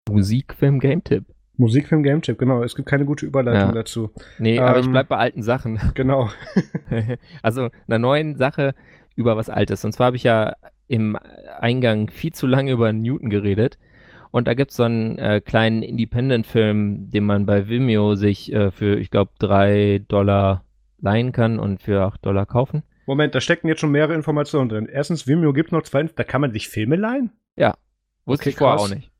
Musikfilm 0.07 0.79
Game 0.79 1.03
Tipp. 1.03 1.25
Musikfilm 1.59 2.03
Game 2.03 2.21
Chip, 2.21 2.39
genau. 2.39 2.63
Es 2.63 2.75
gibt 2.75 2.87
keine 2.87 3.05
gute 3.05 3.25
Überleitung 3.25 3.69
ja. 3.69 3.71
dazu. 3.73 4.11
Nee, 4.37 4.57
ähm, 4.57 4.63
aber 4.63 4.79
ich 4.79 4.85
ähm, 4.85 4.91
bleib 4.93 5.09
bei 5.09 5.17
alten 5.17 5.43
Sachen. 5.43 5.79
Genau. 5.93 6.29
also 7.41 7.69
einer 7.87 7.99
neuen 7.99 8.37
Sache 8.37 8.73
über 9.15 9.35
was 9.35 9.49
Altes. 9.49 9.83
Und 9.83 9.91
zwar 9.91 10.07
habe 10.07 10.15
ich 10.15 10.23
ja 10.23 10.55
im 10.87 11.17
Eingang 11.59 12.09
viel 12.09 12.31
zu 12.31 12.47
lange 12.47 12.71
über 12.71 12.93
Newton 12.93 13.29
geredet. 13.29 13.77
Und 14.31 14.47
da 14.47 14.53
gibt 14.53 14.71
es 14.71 14.77
so 14.77 14.83
einen 14.83 15.17
äh, 15.17 15.41
kleinen 15.41 15.81
Independent-Film, 15.81 17.09
den 17.09 17.25
man 17.25 17.45
bei 17.45 17.67
Vimeo 17.67 18.15
sich 18.15 18.53
äh, 18.53 18.71
für, 18.71 18.97
ich 18.97 19.09
glaube, 19.09 19.31
drei 19.39 20.01
Dollar 20.07 20.63
leihen 20.99 21.31
kann 21.31 21.59
und 21.59 21.81
für 21.81 22.03
acht 22.03 22.25
Dollar 22.25 22.45
kaufen. 22.45 22.83
Moment, 23.05 23.33
da 23.35 23.41
stecken 23.41 23.67
jetzt 23.67 23.81
schon 23.81 23.91
mehrere 23.91 24.13
Informationen 24.13 24.69
drin. 24.69 24.87
Erstens, 24.91 25.27
Vimeo 25.27 25.51
gibt 25.51 25.71
noch 25.71 25.81
zwei, 25.81 26.03
da 26.03 26.23
kann 26.23 26.41
man 26.41 26.51
sich 26.53 26.69
Filme 26.69 26.95
leihen? 26.95 27.31
Ja, 27.55 27.75
wusste 28.25 28.43
okay, 28.43 28.49
ich 28.49 28.55
vorher 28.55 28.79
auch 28.79 28.89
nicht. 28.89 29.11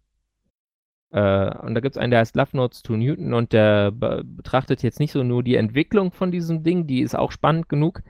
Äh, 1.12 1.56
und 1.60 1.76
da 1.76 1.82
gibt 1.82 1.96
es 1.96 1.98
einen, 1.98 2.12
der 2.12 2.20
heißt 2.20 2.36
Love 2.36 2.56
Notes 2.56 2.84
to 2.84 2.96
Newton 2.96 3.34
und 3.34 3.54
der 3.54 3.92
be 3.92 4.24
betrachtet 4.24 4.84
jetzt 4.84 5.00
nicht 5.00 5.12
so 5.12 5.24
nur 5.24 5.44
die 5.44 5.56
Entwicklung 5.56 6.12
von 6.12 6.32
diesem 6.32 6.64
Ding, 6.64 6.88
die 6.88 7.02
ist 7.02 7.16
auch 7.18 7.32
spannend 7.32 7.70
genug, 7.70 8.02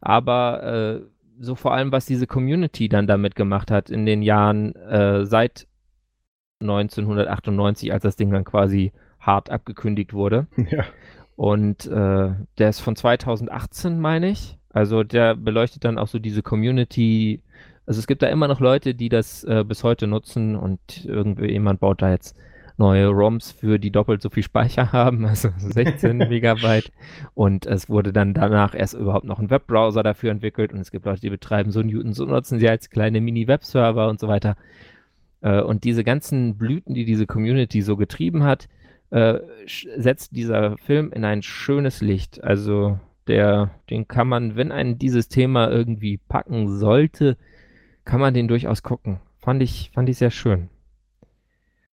aber 0.00 0.62
äh, 0.62 1.00
so 1.40 1.54
vor 1.54 1.74
allem, 1.74 1.92
was 1.92 2.06
diese 2.06 2.26
Community 2.26 2.88
dann 2.88 3.06
damit 3.06 3.36
gemacht 3.36 3.70
hat 3.70 3.90
in 3.90 4.06
den 4.06 4.22
Jahren 4.22 4.74
äh, 4.74 5.24
seit 5.24 5.68
1998, 6.60 7.92
als 7.92 8.02
das 8.02 8.16
Ding 8.16 8.30
dann 8.30 8.44
quasi 8.44 8.92
hart 9.20 9.50
abgekündigt 9.50 10.12
wurde. 10.12 10.46
Ja. 10.70 10.84
Und 11.36 11.86
äh, 11.86 12.32
der 12.58 12.68
ist 12.68 12.80
von 12.80 12.96
2018, 12.96 14.00
meine 14.00 14.28
ich. 14.28 14.58
Also 14.70 15.04
der 15.04 15.36
beleuchtet 15.36 15.84
dann 15.84 15.96
auch 15.96 16.08
so 16.08 16.18
diese 16.18 16.42
Community 16.42 17.44
also 17.88 18.00
es 18.00 18.06
gibt 18.06 18.22
da 18.22 18.26
immer 18.28 18.48
noch 18.48 18.60
Leute, 18.60 18.94
die 18.94 19.08
das 19.08 19.44
äh, 19.44 19.64
bis 19.66 19.82
heute 19.82 20.06
nutzen 20.06 20.56
und 20.56 21.06
irgendwie 21.06 21.50
jemand 21.50 21.80
baut 21.80 22.02
da 22.02 22.10
jetzt 22.10 22.36
neue 22.76 23.08
ROMs 23.08 23.50
für 23.50 23.78
die 23.78 23.90
doppelt 23.90 24.20
so 24.20 24.28
viel 24.28 24.42
Speicher 24.42 24.92
haben, 24.92 25.24
also 25.24 25.48
16 25.56 26.18
Megabyte. 26.28 26.92
Und 27.32 27.64
es 27.64 27.88
wurde 27.88 28.12
dann 28.12 28.34
danach 28.34 28.74
erst 28.74 28.92
überhaupt 28.92 29.24
noch 29.24 29.38
ein 29.38 29.48
Webbrowser 29.48 30.02
dafür 30.02 30.30
entwickelt 30.30 30.74
und 30.74 30.80
es 30.80 30.90
gibt 30.90 31.06
Leute, 31.06 31.22
die 31.22 31.30
betreiben 31.30 31.70
so 31.70 31.80
Newton, 31.80 32.12
so 32.12 32.26
nutzen 32.26 32.58
sie 32.58 32.68
als 32.68 32.90
kleine 32.90 33.22
Mini-Webserver 33.22 34.06
und 34.06 34.20
so 34.20 34.28
weiter. 34.28 34.56
Äh, 35.40 35.62
und 35.62 35.84
diese 35.84 36.04
ganzen 36.04 36.58
Blüten, 36.58 36.92
die 36.92 37.06
diese 37.06 37.26
Community 37.26 37.80
so 37.80 37.96
getrieben 37.96 38.44
hat, 38.44 38.68
äh, 39.08 39.38
setzt 39.96 40.36
dieser 40.36 40.76
Film 40.76 41.10
in 41.10 41.24
ein 41.24 41.40
schönes 41.40 42.02
Licht. 42.02 42.44
Also 42.44 43.00
der, 43.28 43.70
den 43.88 44.08
kann 44.08 44.28
man, 44.28 44.56
wenn 44.56 44.72
einen 44.72 44.98
dieses 44.98 45.28
Thema 45.30 45.70
irgendwie 45.70 46.18
packen 46.18 46.68
sollte, 46.76 47.38
kann 48.08 48.20
man 48.20 48.32
den 48.32 48.48
durchaus 48.48 48.82
gucken. 48.82 49.20
Fand 49.38 49.62
ich, 49.62 49.90
fand 49.92 50.08
ich 50.08 50.16
sehr 50.16 50.30
schön. 50.30 50.70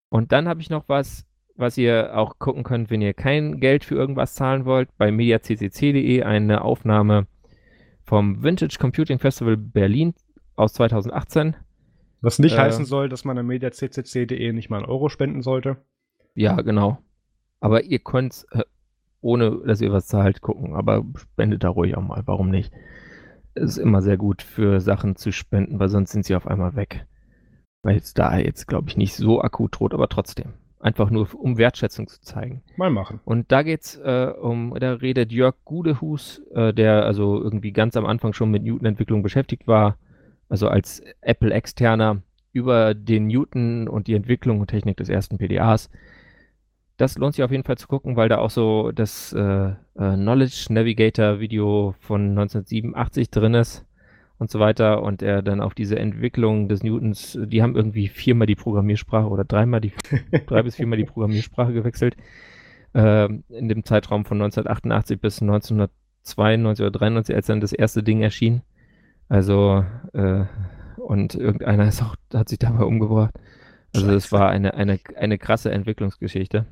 Und 0.08 0.32
dann 0.32 0.48
habe 0.48 0.62
ich 0.62 0.70
noch 0.70 0.88
was, 0.88 1.26
was 1.58 1.78
ihr 1.78 2.18
auch 2.18 2.40
gucken 2.40 2.64
könnt, 2.64 2.90
wenn 2.90 3.02
ihr 3.02 3.14
kein 3.14 3.60
Geld 3.60 3.84
für 3.84 3.96
irgendwas 3.96 4.34
zahlen 4.34 4.64
wollt. 4.64 4.88
Bei 4.98 5.12
mediaccc.de 5.12 6.24
eine 6.24 6.62
Aufnahme 6.62 7.28
vom 8.06 8.42
Vintage 8.42 8.78
Computing 8.80 9.20
Festival 9.20 9.58
Berlin 9.58 10.14
aus 10.56 10.72
2018. 10.74 11.58
Was 12.22 12.40
nicht 12.40 12.56
äh, 12.56 12.60
heißen 12.60 12.86
soll, 12.86 13.10
dass 13.10 13.26
man 13.26 13.38
an 13.38 13.48
mediaccc.de 13.48 14.54
nicht 14.54 14.70
mal 14.70 14.78
einen 14.78 14.86
Euro 14.86 15.10
spenden 15.10 15.42
sollte. 15.42 15.84
Ja, 16.34 16.56
genau. 16.62 16.98
Aber 17.60 17.84
ihr 17.84 18.00
könnt, 18.00 18.46
äh, 18.52 18.64
ohne 19.20 19.60
dass 19.66 19.82
ihr 19.82 19.92
was 19.92 20.08
zahlt, 20.08 20.40
gucken. 20.40 20.76
Aber 20.76 21.04
spendet 21.18 21.66
da 21.66 21.70
ruhig 21.70 21.98
auch 21.98 22.02
mal. 22.02 22.24
Warum 22.26 22.52
nicht? 22.52 22.72
Ist 23.56 23.78
immer 23.78 24.02
sehr 24.02 24.18
gut 24.18 24.42
für 24.42 24.80
Sachen 24.80 25.16
zu 25.16 25.32
spenden, 25.32 25.80
weil 25.80 25.90
sonst 25.90 26.12
sind 26.12 26.26
sie 26.26 26.36
auf 26.36 26.48
einmal 26.48 26.76
weg. 26.76 27.06
Weil 27.84 27.96
jetzt 27.96 28.18
da 28.18 28.38
jetzt, 28.38 28.68
glaube 28.68 28.90
ich, 28.90 28.98
nicht 28.98 29.16
so 29.16 29.42
akut 29.42 29.80
droht, 29.80 29.94
aber 29.94 30.10
trotzdem. 30.10 30.54
Einfach 30.80 31.10
nur, 31.10 31.28
um 31.34 31.58
Wertschätzung 31.58 32.08
zu 32.08 32.22
zeigen. 32.22 32.62
Mal 32.78 32.92
machen. 32.92 33.20
Und 33.26 33.52
da 33.52 33.64
geht's 33.64 33.96
äh, 33.96 34.32
um, 34.40 34.76
da 34.80 34.94
redet 34.94 35.32
Jörg 35.32 35.56
Gudehus, 35.66 36.42
äh, 36.54 36.74
der 36.74 37.06
also 37.06 37.42
irgendwie 37.42 37.72
ganz 37.72 37.98
am 37.98 38.06
Anfang 38.06 38.34
schon 38.34 38.52
mit 38.52 38.64
Newton-Entwicklung 38.64 39.24
beschäftigt 39.24 39.68
war, 39.68 39.98
also 40.50 40.68
als 40.68 41.02
Apple-Externer, 41.22 42.22
über 42.56 42.94
den 42.94 43.28
Newton 43.28 43.90
und 43.90 44.08
die 44.08 44.14
Entwicklung 44.14 44.62
und 44.62 44.68
Technik 44.68 44.96
des 44.96 45.10
ersten 45.10 45.38
PDAs 45.38 45.90
das 46.98 47.18
lohnt 47.18 47.36
sich 47.36 47.44
auf 47.44 47.52
jeden 47.52 47.64
Fall 47.64 47.78
zu 47.78 47.88
gucken, 47.88 48.16
weil 48.16 48.30
da 48.30 48.38
auch 48.38 48.50
so 48.50 48.92
das 48.92 49.34
äh, 49.34 49.70
äh, 49.70 49.74
Knowledge 49.96 50.68
Navigator 50.70 51.40
Video 51.40 51.94
von 52.00 52.30
1987 52.30 53.30
drin 53.30 53.54
ist 53.54 53.86
und 54.38 54.50
so 54.50 54.60
weiter 54.60 55.04
und 55.04 55.22
er 55.22 55.42
dann 55.42 55.62
auf 55.62 55.74
diese 55.74 56.00
Entwicklung 56.00 56.70
des 56.70 56.84
Newtons, 56.84 57.38
die 57.42 57.62
haben 57.62 57.76
irgendwie 57.76 58.08
viermal 58.08 58.48
die 58.48 58.56
Programmiersprache 58.56 59.28
oder 59.28 59.44
dreimal 59.44 59.82
die, 59.82 59.94
drei 60.48 60.64
bis 60.64 60.76
viermal 60.76 60.98
die 60.98 61.06
Programmiersprache 61.06 61.74
gewechselt 61.74 62.16
äh, 62.94 63.26
in 63.26 63.70
dem 63.70 63.84
Zeitraum 63.84 64.24
von 64.26 64.38
1988 64.42 65.20
bis 65.20 65.42
1992 65.42 66.84
oder 66.84 66.92
93, 66.92 67.36
als 67.36 67.48
dann 67.48 67.60
das 67.60 67.74
erste 67.74 68.04
Ding 68.04 68.22
erschien. 68.22 68.62
Also 69.28 69.84
äh, 70.14 70.46
und 70.98 71.36
irgendeiner 71.36 71.88
ist 71.88 72.02
auch, 72.02 72.16
hat 72.34 72.50
sich 72.50 72.60
dabei 72.60 72.86
umgebracht. 72.86 73.34
Also 73.94 74.12
es 74.12 74.32
war 74.32 74.50
eine, 74.50 74.74
eine, 74.74 75.00
eine 75.16 75.38
krasse 75.38 75.72
Entwicklungsgeschichte 75.72 76.66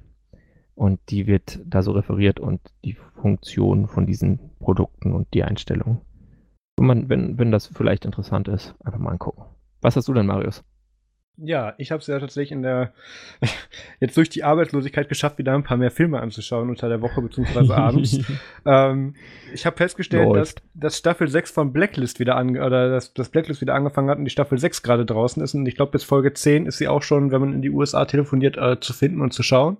und 0.75 0.99
die 1.09 1.27
wird 1.27 1.59
da 1.65 1.81
so 1.81 1.91
referiert 1.91 2.39
und 2.39 2.61
die 2.83 2.93
Funktion 2.93 3.87
von 3.87 4.05
diesen 4.05 4.39
Produkten 4.59 5.13
und 5.13 5.27
die 5.33 5.43
Einstellungen. 5.43 6.01
Wenn, 6.77 6.87
man, 6.87 7.09
wenn, 7.09 7.37
wenn 7.37 7.51
das 7.51 7.67
vielleicht 7.67 8.05
interessant 8.05 8.47
ist, 8.47 8.75
einfach 8.83 8.99
mal 8.99 9.11
angucken. 9.11 9.43
Was 9.81 9.95
hast 9.95 10.07
du 10.07 10.13
denn, 10.13 10.25
Marius? 10.25 10.63
Ja, 11.37 11.73
ich 11.79 11.91
habe 11.91 11.99
es 11.99 12.05
ja 12.05 12.19
tatsächlich 12.19 12.51
in 12.51 12.61
der 12.61 12.93
jetzt 13.99 14.15
durch 14.17 14.29
die 14.29 14.43
Arbeitslosigkeit 14.43 15.09
geschafft, 15.09 15.39
wieder 15.39 15.53
ein 15.53 15.63
paar 15.63 15.77
mehr 15.77 15.89
Filme 15.89 16.19
anzuschauen 16.19 16.69
unter 16.69 16.89
der 16.89 17.01
Woche 17.01 17.21
bzw. 17.21 17.73
abends. 17.73 18.19
ähm, 18.65 19.15
ich 19.51 19.65
habe 19.65 19.75
festgestellt, 19.75 20.35
dass, 20.35 20.55
dass 20.75 20.97
Staffel 20.97 21.27
6 21.27 21.51
von 21.51 21.73
Blacklist 21.73 22.19
wieder 22.19 22.35
an 22.35 22.51
oder 22.51 22.89
dass 22.89 23.15
das 23.15 23.29
Blacklist 23.29 23.61
wieder 23.61 23.73
angefangen 23.73 24.09
hat 24.09 24.19
und 24.19 24.25
die 24.25 24.31
Staffel 24.31 24.59
6 24.59 24.83
gerade 24.83 25.05
draußen 25.05 25.41
ist. 25.41 25.55
Und 25.55 25.65
ich 25.65 25.75
glaube, 25.75 25.91
bis 25.91 26.03
Folge 26.03 26.33
10 26.33 26.67
ist 26.67 26.77
sie 26.77 26.87
auch 26.87 27.01
schon, 27.01 27.31
wenn 27.31 27.41
man 27.41 27.53
in 27.53 27.61
die 27.63 27.71
USA 27.71 28.05
telefoniert, 28.05 28.57
äh, 28.57 28.79
zu 28.79 28.93
finden 28.93 29.21
und 29.21 29.33
zu 29.33 29.41
schauen. 29.41 29.77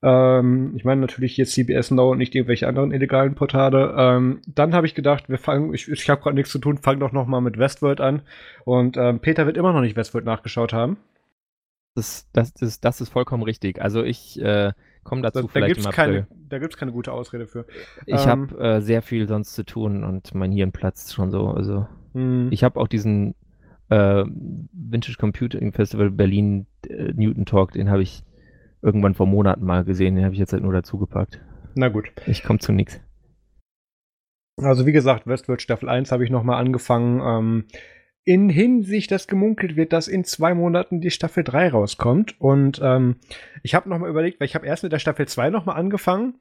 Ähm, 0.00 0.74
ich 0.76 0.84
meine 0.84 1.00
natürlich 1.00 1.36
jetzt 1.36 1.52
CBS 1.52 1.90
Now 1.90 2.12
und 2.12 2.18
nicht 2.18 2.34
irgendwelche 2.34 2.68
anderen 2.68 2.92
illegalen 2.92 3.34
Portale. 3.34 3.94
Ähm, 3.96 4.40
dann 4.46 4.74
habe 4.74 4.86
ich 4.86 4.94
gedacht, 4.94 5.28
wir 5.28 5.38
fangen, 5.38 5.74
ich, 5.74 5.88
ich 5.88 6.08
habe 6.08 6.22
gerade 6.22 6.36
nichts 6.36 6.52
zu 6.52 6.58
tun, 6.58 6.78
fangen 6.78 7.00
doch 7.00 7.12
noch 7.12 7.26
mal 7.26 7.40
mit 7.40 7.58
Westworld 7.58 8.00
an. 8.00 8.22
Und 8.64 8.96
ähm, 8.96 9.20
Peter 9.20 9.46
wird 9.46 9.56
immer 9.56 9.72
noch 9.72 9.80
nicht 9.80 9.96
Westworld 9.96 10.24
nachgeschaut 10.24 10.72
haben. 10.72 10.98
Das, 11.96 12.28
das, 12.32 12.54
das, 12.54 12.80
das 12.80 13.00
ist 13.00 13.08
vollkommen 13.08 13.42
richtig. 13.42 13.82
Also 13.82 14.04
ich 14.04 14.40
äh, 14.40 14.72
komme 15.02 15.22
dazu 15.22 15.42
da, 15.42 15.48
vielleicht 15.48 15.76
da 15.76 15.82
gibt's 15.82 15.96
keine, 15.96 16.28
Da 16.48 16.58
gibt 16.60 16.74
es 16.74 16.78
keine 16.78 16.92
gute 16.92 17.12
Ausrede 17.12 17.48
für. 17.48 17.66
Ich 18.06 18.26
habe 18.28 18.54
ähm, 18.54 18.60
äh, 18.60 18.80
sehr 18.80 19.02
viel 19.02 19.26
sonst 19.26 19.54
zu 19.54 19.64
tun 19.64 20.04
und 20.04 20.32
mein 20.32 20.52
Hirn 20.52 20.70
platzt 20.70 21.12
schon 21.12 21.32
so. 21.32 21.48
Also 21.48 21.88
hm. 22.12 22.48
ich 22.52 22.62
habe 22.62 22.78
auch 22.78 22.86
diesen 22.86 23.34
äh, 23.88 24.24
Vintage 24.72 25.16
Computing 25.18 25.72
Festival 25.72 26.12
Berlin 26.12 26.66
äh, 26.88 27.12
Newton 27.14 27.46
Talk, 27.46 27.72
den 27.72 27.90
habe 27.90 28.02
ich 28.02 28.22
irgendwann 28.82 29.14
vor 29.14 29.26
Monaten 29.26 29.64
mal 29.64 29.84
gesehen. 29.84 30.14
Den 30.14 30.24
habe 30.24 30.34
ich 30.34 30.40
jetzt 30.40 30.52
halt 30.52 30.62
nur 30.62 30.72
dazugepackt. 30.72 31.40
Na 31.74 31.88
gut. 31.88 32.12
Ich 32.26 32.42
komme 32.42 32.58
zu 32.58 32.72
nichts. 32.72 33.00
Also 34.56 34.86
wie 34.86 34.92
gesagt, 34.92 35.26
Westworld 35.26 35.62
Staffel 35.62 35.88
1 35.88 36.10
habe 36.10 36.24
ich 36.24 36.30
nochmal 36.30 36.60
angefangen. 36.60 37.20
Ähm, 37.20 37.64
in 38.24 38.50
Hinsicht, 38.50 39.10
dass 39.10 39.26
gemunkelt 39.26 39.76
wird, 39.76 39.92
dass 39.94 40.06
in 40.06 40.22
zwei 40.22 40.52
Monaten 40.52 41.00
die 41.00 41.10
Staffel 41.10 41.44
3 41.44 41.70
rauskommt. 41.70 42.38
Und 42.38 42.78
ähm, 42.82 43.16
ich 43.62 43.74
habe 43.74 43.88
nochmal 43.88 44.10
überlegt, 44.10 44.38
weil 44.38 44.46
ich 44.46 44.54
habe 44.54 44.66
erst 44.66 44.82
mit 44.82 44.92
der 44.92 44.98
Staffel 44.98 45.26
2 45.26 45.48
nochmal 45.48 45.76
angefangen, 45.76 46.34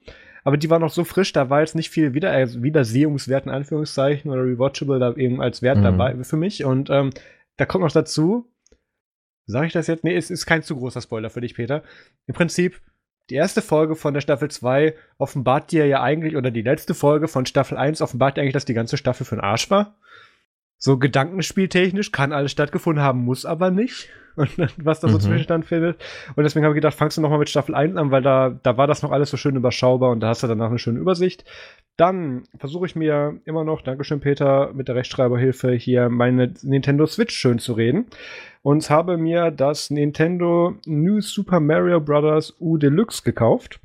aber 0.44 0.58
die 0.58 0.70
war 0.70 0.80
noch 0.80 0.92
so 0.92 1.04
frisch, 1.04 1.34
da 1.34 1.50
war 1.50 1.62
jetzt 1.62 1.76
nicht 1.76 1.90
viel 1.90 2.14
Wieder 2.14 2.32
also 2.32 2.62
Wiedersehungswert 2.62 3.46
in 3.46 3.52
Anführungszeichen 3.52 4.32
oder 4.32 4.44
Rewatchable 4.44 5.00
da 5.00 5.14
eben 5.14 5.42
als 5.42 5.62
Wert 5.62 5.78
mhm. 5.78 5.84
dabei 5.84 6.24
für 6.24 6.38
mich. 6.38 6.66
Und 6.66 6.90
ähm, 6.90 7.12
da 7.58 7.66
kommt 7.66 7.84
noch 7.84 7.92
dazu, 7.92 8.50
Sage 9.48 9.68
ich 9.68 9.74
das 9.74 9.88
jetzt? 9.88 10.04
Nee, 10.04 10.16
es 10.16 10.30
ist 10.30 10.46
kein 10.46 10.62
zu 10.62 10.76
großer 10.76 11.02
Spoiler 11.02 11.30
für 11.30 11.42
dich, 11.42 11.56
Peter. 11.56 11.82
Im 12.28 12.36
Prinzip, 12.36 12.82
die 13.30 13.36
erste 13.36 13.62
Folge 13.62 13.96
von 13.96 14.14
der 14.14 14.22
Staffel 14.22 14.52
2 14.52 14.94
offenbart 15.18 15.72
dir 15.72 15.86
ja 15.88 16.02
eigentlich, 16.02 16.36
oder 16.36 16.52
die 16.52 16.62
letzte 16.62 16.94
Folge 16.94 17.28
von 17.28 17.46
Staffel 17.46 17.78
1 17.78 18.02
offenbart 18.02 18.38
dir 18.38 18.42
eigentlich, 18.42 18.54
dass 18.54 18.66
die 18.66 18.74
ganze 18.74 18.98
Staffel 18.98 19.26
für 19.26 19.36
den 19.36 19.44
Arsch 19.44 19.72
war. 19.72 19.96
So 20.78 20.98
gedankenspieltechnisch 20.98 22.12
kann 22.12 22.34
alles 22.34 22.52
stattgefunden 22.52 23.04
haben, 23.04 23.26
muss 23.26 23.46
aber 23.46 23.72
nicht. 23.72 24.10
Und 24.38 24.52
was 24.78 25.00
da 25.00 25.08
so 25.08 25.16
mhm. 25.16 25.22
Zwischenstand 25.22 25.66
findet. 25.66 26.00
Und 26.36 26.44
deswegen 26.44 26.64
habe 26.64 26.76
ich 26.76 26.78
gedacht, 26.78 26.94
fangst 26.94 27.18
du 27.18 27.22
nochmal 27.22 27.40
mit 27.40 27.50
Staffel 27.50 27.74
1 27.74 27.98
an, 27.98 28.12
weil 28.12 28.22
da, 28.22 28.52
da 28.62 28.78
war 28.78 28.86
das 28.86 29.02
noch 29.02 29.12
alles 29.12 29.32
so 29.32 29.38
schön 29.38 29.56
überschaubar 29.56 30.12
und 30.12 30.20
da 30.20 30.28
hast 30.28 30.44
du 30.44 30.48
danach 30.48 30.70
eine 30.70 30.78
schöne 30.78 31.00
Übersicht. 31.00 31.44
Dann 31.96 32.44
versuche 32.60 32.86
ich 32.86 32.96
mir 32.96 33.40
immer 33.46 33.64
noch, 33.64 33.82
Dankeschön 33.82 34.20
Peter, 34.20 34.72
mit 34.74 34.90
der 34.90 34.96
Rechtschreiberhilfe 34.96 35.72
hier 35.72 36.10
meine 36.10 36.54
Nintendo 36.62 37.08
Switch 37.08 37.36
schön 37.36 37.58
zu 37.58 37.74
reden. 37.74 38.06
Und 38.68 38.90
habe 38.90 39.16
mir 39.16 39.50
das 39.50 39.92
Nintendo 39.92 40.76
New 40.86 41.22
Super 41.22 41.62
Mario 41.62 42.02
Bros. 42.02 42.54
U 42.60 42.78
Deluxe 42.78 43.24
gekauft. 43.24 43.80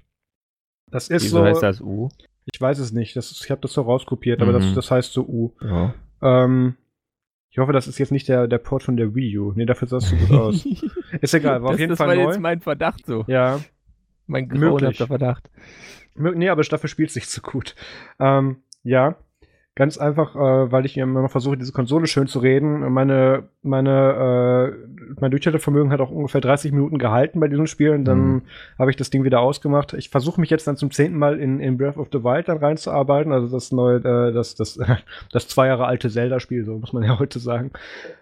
Das 0.91 1.07
ist 1.07 1.23
Wieso 1.23 1.39
so. 1.39 1.45
heißt 1.45 1.63
das 1.63 1.81
U? 1.81 2.09
Ich 2.53 2.61
weiß 2.61 2.81
es 2.81 2.91
nicht. 2.91 3.15
Das 3.15 3.31
ist, 3.31 3.45
ich 3.45 3.51
habe 3.53 3.61
das 3.61 3.75
so 3.75 3.83
rauskopiert, 3.83 4.41
mhm. 4.41 4.43
aber 4.43 4.53
das, 4.55 4.65
mhm. 4.65 4.75
das 4.75 4.91
heißt 4.91 5.13
so 5.13 5.23
U. 5.23 5.53
Ja. 5.61 5.95
Ähm, 6.21 6.75
ich 7.51 7.59
hoffe, 7.59 7.73
das 7.73 7.87
ist 7.87 7.99
jetzt 7.99 8.11
nicht 8.11 8.27
der, 8.27 8.49
der 8.49 8.59
Port 8.59 8.83
von 8.83 8.97
der 8.97 9.15
Wii 9.15 9.39
U. 9.39 9.53
Nee, 9.55 9.67
dafür 9.67 9.87
sahst 9.87 10.11
du 10.11 10.17
gut 10.17 10.33
aus. 10.33 10.67
ist 11.21 11.33
egal, 11.33 11.63
war 11.63 11.69
das, 11.69 11.75
auf 11.75 11.79
jeden 11.79 11.91
das 11.91 11.99
Fall 11.99 12.09
war 12.09 12.17
neu. 12.17 12.23
jetzt 12.23 12.41
mein 12.41 12.61
Verdacht 12.61 13.07
so. 13.07 13.25
Ja. 13.29 13.61
Mein 14.27 14.49
grauenhafter 14.49 15.07
Verdacht. 15.07 15.49
Nee, 16.17 16.49
aber 16.49 16.65
Staffel 16.65 16.91
spielt 16.91 17.13
sich 17.13 17.29
zu 17.29 17.41
gut. 17.41 17.77
Ähm, 18.19 18.65
ja, 18.83 19.15
ganz 19.75 19.97
einfach, 19.97 20.35
äh, 20.35 20.71
weil 20.71 20.85
ich 20.85 20.99
immer 20.99 21.23
noch 21.23 21.31
versuche, 21.31 21.57
diese 21.57 21.73
Konsole 21.73 22.07
schön 22.07 22.27
zu 22.27 22.41
reden. 22.41 22.93
Meine, 22.93 23.45
meine, 23.63 24.75
äh, 24.77 25.15
mein 25.19 25.31
Durchhaltevermögen 25.31 25.91
hat 25.91 26.01
auch 26.01 26.11
ungefähr 26.11 26.43
30 26.43 26.73
Minuten 26.73 26.99
gehalten 26.99 27.41
bei 27.41 27.49
diesem 27.49 27.67
Spiel 27.67 27.91
und 27.91 28.05
dann 28.05 28.19
mhm. 28.19 28.43
habe 28.79 28.91
ich 28.91 28.97
das 28.97 29.09
Ding 29.09 29.25
wieder 29.25 29.41
ausgemacht. 29.41 29.95
Ich 29.95 30.11
versuche 30.11 30.41
mich 30.41 30.51
jetzt 30.51 30.67
dann 30.67 30.77
zum 30.77 30.91
zehnten 30.91 31.19
Mal 31.19 31.39
in, 31.39 31.59
in 31.59 31.79
Breath 31.79 31.97
of 31.97 32.09
the 32.13 32.23
Wild 32.23 32.49
dann 32.49 32.59
reinzuarbeiten, 32.59 33.33
also 33.33 33.49
das 33.49 33.73
neue, 33.73 33.97
äh, 33.97 34.33
das, 34.33 34.55
das, 34.55 34.79
das 35.33 35.49
zwei 35.49 35.69
Jahre 35.69 35.87
alte 35.87 36.11
Zelda-Spiel, 36.11 36.65
so 36.65 36.77
muss 36.79 36.93
man 36.93 37.03
ja 37.03 37.19
heute 37.19 37.39
sagen. 37.39 37.71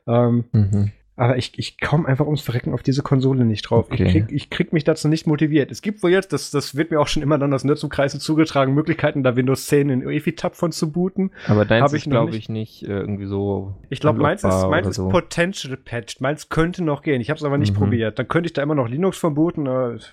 Ähm, 0.06 0.44
mhm. 0.52 0.92
Aber 1.20 1.36
ich, 1.36 1.52
ich 1.58 1.78
komme 1.78 2.08
einfach 2.08 2.24
ums 2.24 2.40
Verrecken 2.40 2.72
auf 2.72 2.82
diese 2.82 3.02
Konsole 3.02 3.44
nicht 3.44 3.68
drauf. 3.68 3.88
Okay. 3.90 4.04
Ich, 4.04 4.10
krieg, 4.10 4.24
ich 4.30 4.48
krieg 4.48 4.72
mich 4.72 4.84
dazu 4.84 5.06
nicht 5.06 5.26
motiviert. 5.26 5.70
Es 5.70 5.82
gibt 5.82 6.02
wohl 6.02 6.10
jetzt, 6.10 6.32
das, 6.32 6.50
das 6.50 6.76
wird 6.76 6.90
mir 6.90 6.98
auch 6.98 7.08
schon 7.08 7.22
immer 7.22 7.36
dann 7.36 7.52
aus 7.52 7.62
Nutzungskreisen 7.62 8.20
zugetragen, 8.20 8.72
Möglichkeiten, 8.72 9.22
da 9.22 9.36
Windows 9.36 9.66
10 9.66 9.90
in 9.90 10.08
EFI-Tab 10.08 10.56
von 10.56 10.72
zu 10.72 10.90
booten. 10.90 11.30
Aber 11.46 11.66
deins 11.66 11.92
ist, 11.92 12.08
glaube 12.08 12.34
ich, 12.34 12.48
nicht 12.48 12.84
äh, 12.84 13.00
irgendwie 13.00 13.26
so. 13.26 13.74
Ich 13.90 14.00
glaube, 14.00 14.18
meins 14.18 14.44
ist, 14.44 14.66
meins 14.66 14.86
ist 14.86 14.96
so. 14.96 15.10
potential 15.10 15.76
patched. 15.76 16.22
Meins 16.22 16.48
könnte 16.48 16.82
noch 16.82 17.02
gehen. 17.02 17.20
Ich 17.20 17.28
habe 17.28 17.36
es 17.36 17.44
aber 17.44 17.58
nicht 17.58 17.74
mhm. 17.74 17.80
probiert. 17.80 18.18
Dann 18.18 18.26
könnte 18.26 18.46
ich 18.46 18.54
da 18.54 18.62
immer 18.62 18.74
noch 18.74 18.88
Linux 18.88 19.18
von 19.18 19.34
booten. 19.34 19.66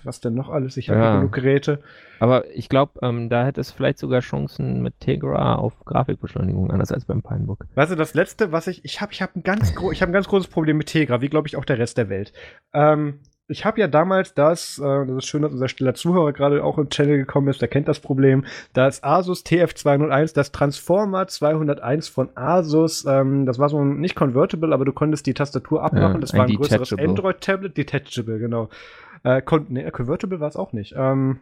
Was 0.04 0.20
denn 0.20 0.34
noch 0.34 0.50
alles? 0.50 0.76
Ich 0.76 0.90
habe 0.90 1.00
ja. 1.00 1.16
genug 1.16 1.32
Geräte. 1.32 1.80
Aber 2.20 2.44
ich 2.54 2.68
glaube, 2.68 2.92
ähm, 3.02 3.28
da 3.28 3.44
hätte 3.44 3.60
es 3.60 3.70
vielleicht 3.70 3.98
sogar 3.98 4.20
Chancen 4.20 4.82
mit 4.82 4.98
Tegra 5.00 5.54
auf 5.56 5.84
Grafikbeschleunigung, 5.84 6.70
anders 6.70 6.92
als 6.92 7.04
beim 7.04 7.22
Pinebook. 7.22 7.66
Weißt 7.74 7.92
du, 7.92 7.96
das 7.96 8.14
letzte, 8.14 8.52
was 8.52 8.66
ich, 8.66 8.84
ich 8.84 9.00
habe 9.00 9.12
ich 9.12 9.22
hab 9.22 9.36
ein, 9.36 9.42
ganz 9.42 9.72
ich 9.92 10.02
hab 10.02 10.08
ein 10.08 10.12
ganz 10.12 10.28
großes 10.28 10.48
Problem 10.48 10.78
mit 10.78 10.88
Tegra, 10.88 10.97
wie 11.06 11.28
glaube 11.28 11.48
ich 11.48 11.56
auch 11.56 11.64
der 11.64 11.78
Rest 11.78 11.98
der 11.98 12.08
Welt. 12.08 12.32
Ähm, 12.72 13.20
ich 13.48 13.64
habe 13.64 13.80
ja 13.80 13.88
damals 13.88 14.34
das, 14.34 14.78
äh, 14.78 15.06
das 15.06 15.16
ist 15.16 15.26
schön, 15.26 15.42
dass 15.42 15.52
unser 15.52 15.68
stiller 15.68 15.94
Zuhörer 15.94 16.32
gerade 16.32 16.62
auch 16.62 16.76
im 16.78 16.90
Channel 16.90 17.16
gekommen 17.16 17.48
ist, 17.48 17.60
der 17.62 17.68
kennt 17.68 17.88
das 17.88 18.00
Problem, 18.00 18.44
das 18.74 19.02
Asus 19.02 19.44
TF201, 19.44 20.34
das 20.34 20.52
Transformer 20.52 21.26
201 21.26 22.08
von 22.08 22.28
Asus, 22.34 23.06
ähm, 23.06 23.46
das 23.46 23.58
war 23.58 23.70
so 23.70 23.80
ein, 23.82 24.00
nicht 24.00 24.14
convertible, 24.14 24.72
aber 24.72 24.84
du 24.84 24.92
konntest 24.92 25.26
die 25.26 25.34
Tastatur 25.34 25.82
abmachen, 25.82 26.14
ja, 26.14 26.20
das 26.20 26.34
war 26.34 26.44
ein 26.44 26.54
größeres 26.54 26.92
Android-Tablet, 26.92 27.76
detachable, 27.76 28.38
genau. 28.38 28.68
Äh, 29.24 29.40
nee, 29.68 29.90
convertible 29.90 30.40
war 30.40 30.48
es 30.48 30.56
auch 30.56 30.72
nicht. 30.72 30.94
Ähm, 30.96 31.40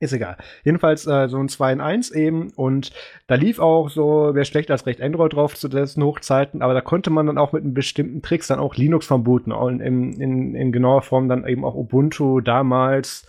ist 0.00 0.14
egal. 0.14 0.36
Jedenfalls 0.64 1.06
äh, 1.06 1.28
so 1.28 1.38
ein 1.38 1.48
2 1.48 1.74
in 1.74 1.80
1 1.80 2.10
eben. 2.12 2.50
Und 2.56 2.90
da 3.26 3.34
lief 3.34 3.58
auch 3.58 3.90
so, 3.90 4.30
wer 4.32 4.44
schlecht 4.46 4.70
als 4.70 4.86
recht 4.86 5.00
Android 5.00 5.34
drauf 5.34 5.54
zu 5.54 5.68
dessen 5.68 6.02
Hochzeiten, 6.02 6.62
aber 6.62 6.72
da 6.74 6.80
konnte 6.80 7.10
man 7.10 7.26
dann 7.26 7.38
auch 7.38 7.52
mit 7.52 7.62
einem 7.62 7.74
bestimmten 7.74 8.22
Tricks 8.22 8.48
dann 8.48 8.58
auch 8.58 8.74
Linux 8.74 9.06
verboten. 9.06 9.52
Und 9.52 9.80
in, 9.80 10.14
in, 10.14 10.54
in 10.54 10.72
genauer 10.72 11.02
Form 11.02 11.28
dann 11.28 11.46
eben 11.46 11.64
auch 11.64 11.74
Ubuntu 11.74 12.40
damals 12.40 13.26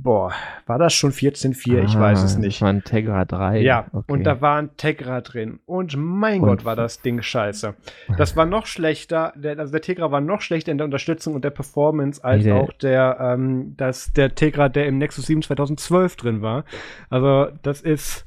Boah, 0.00 0.32
war 0.66 0.78
das 0.78 0.94
schon 0.94 1.12
14.4? 1.12 1.80
Ah, 1.80 1.84
ich 1.84 1.98
weiß 1.98 2.22
es 2.22 2.38
nicht. 2.38 2.56
Das 2.56 2.62
war 2.62 2.68
ein 2.70 2.84
Tegra 2.84 3.24
3. 3.24 3.60
Ja, 3.62 3.86
okay. 3.92 4.12
und 4.12 4.24
da 4.24 4.40
war 4.40 4.58
ein 4.58 4.70
Tegra 4.76 5.20
drin. 5.20 5.58
Und 5.66 5.96
mein 5.96 6.40
und 6.40 6.48
Gott, 6.48 6.64
war 6.64 6.76
das 6.76 7.02
Ding 7.02 7.20
scheiße. 7.20 7.74
Das 8.16 8.36
war 8.36 8.46
noch 8.46 8.66
schlechter, 8.66 9.32
der, 9.36 9.58
also 9.58 9.72
der 9.72 9.80
Tegra 9.80 10.10
war 10.12 10.20
noch 10.20 10.40
schlechter 10.40 10.70
in 10.70 10.78
der 10.78 10.84
Unterstützung 10.84 11.34
und 11.34 11.44
der 11.44 11.50
Performance 11.50 12.22
als 12.22 12.44
der, 12.44 12.54
auch 12.54 12.72
der, 12.74 13.18
ähm, 13.20 13.74
das, 13.76 14.12
der 14.12 14.34
Tegra, 14.34 14.68
der 14.68 14.86
im 14.86 14.98
Nexus 14.98 15.26
7 15.26 15.42
2012 15.42 16.16
drin 16.16 16.42
war. 16.42 16.64
Also, 17.10 17.48
das 17.62 17.80
ist, 17.80 18.24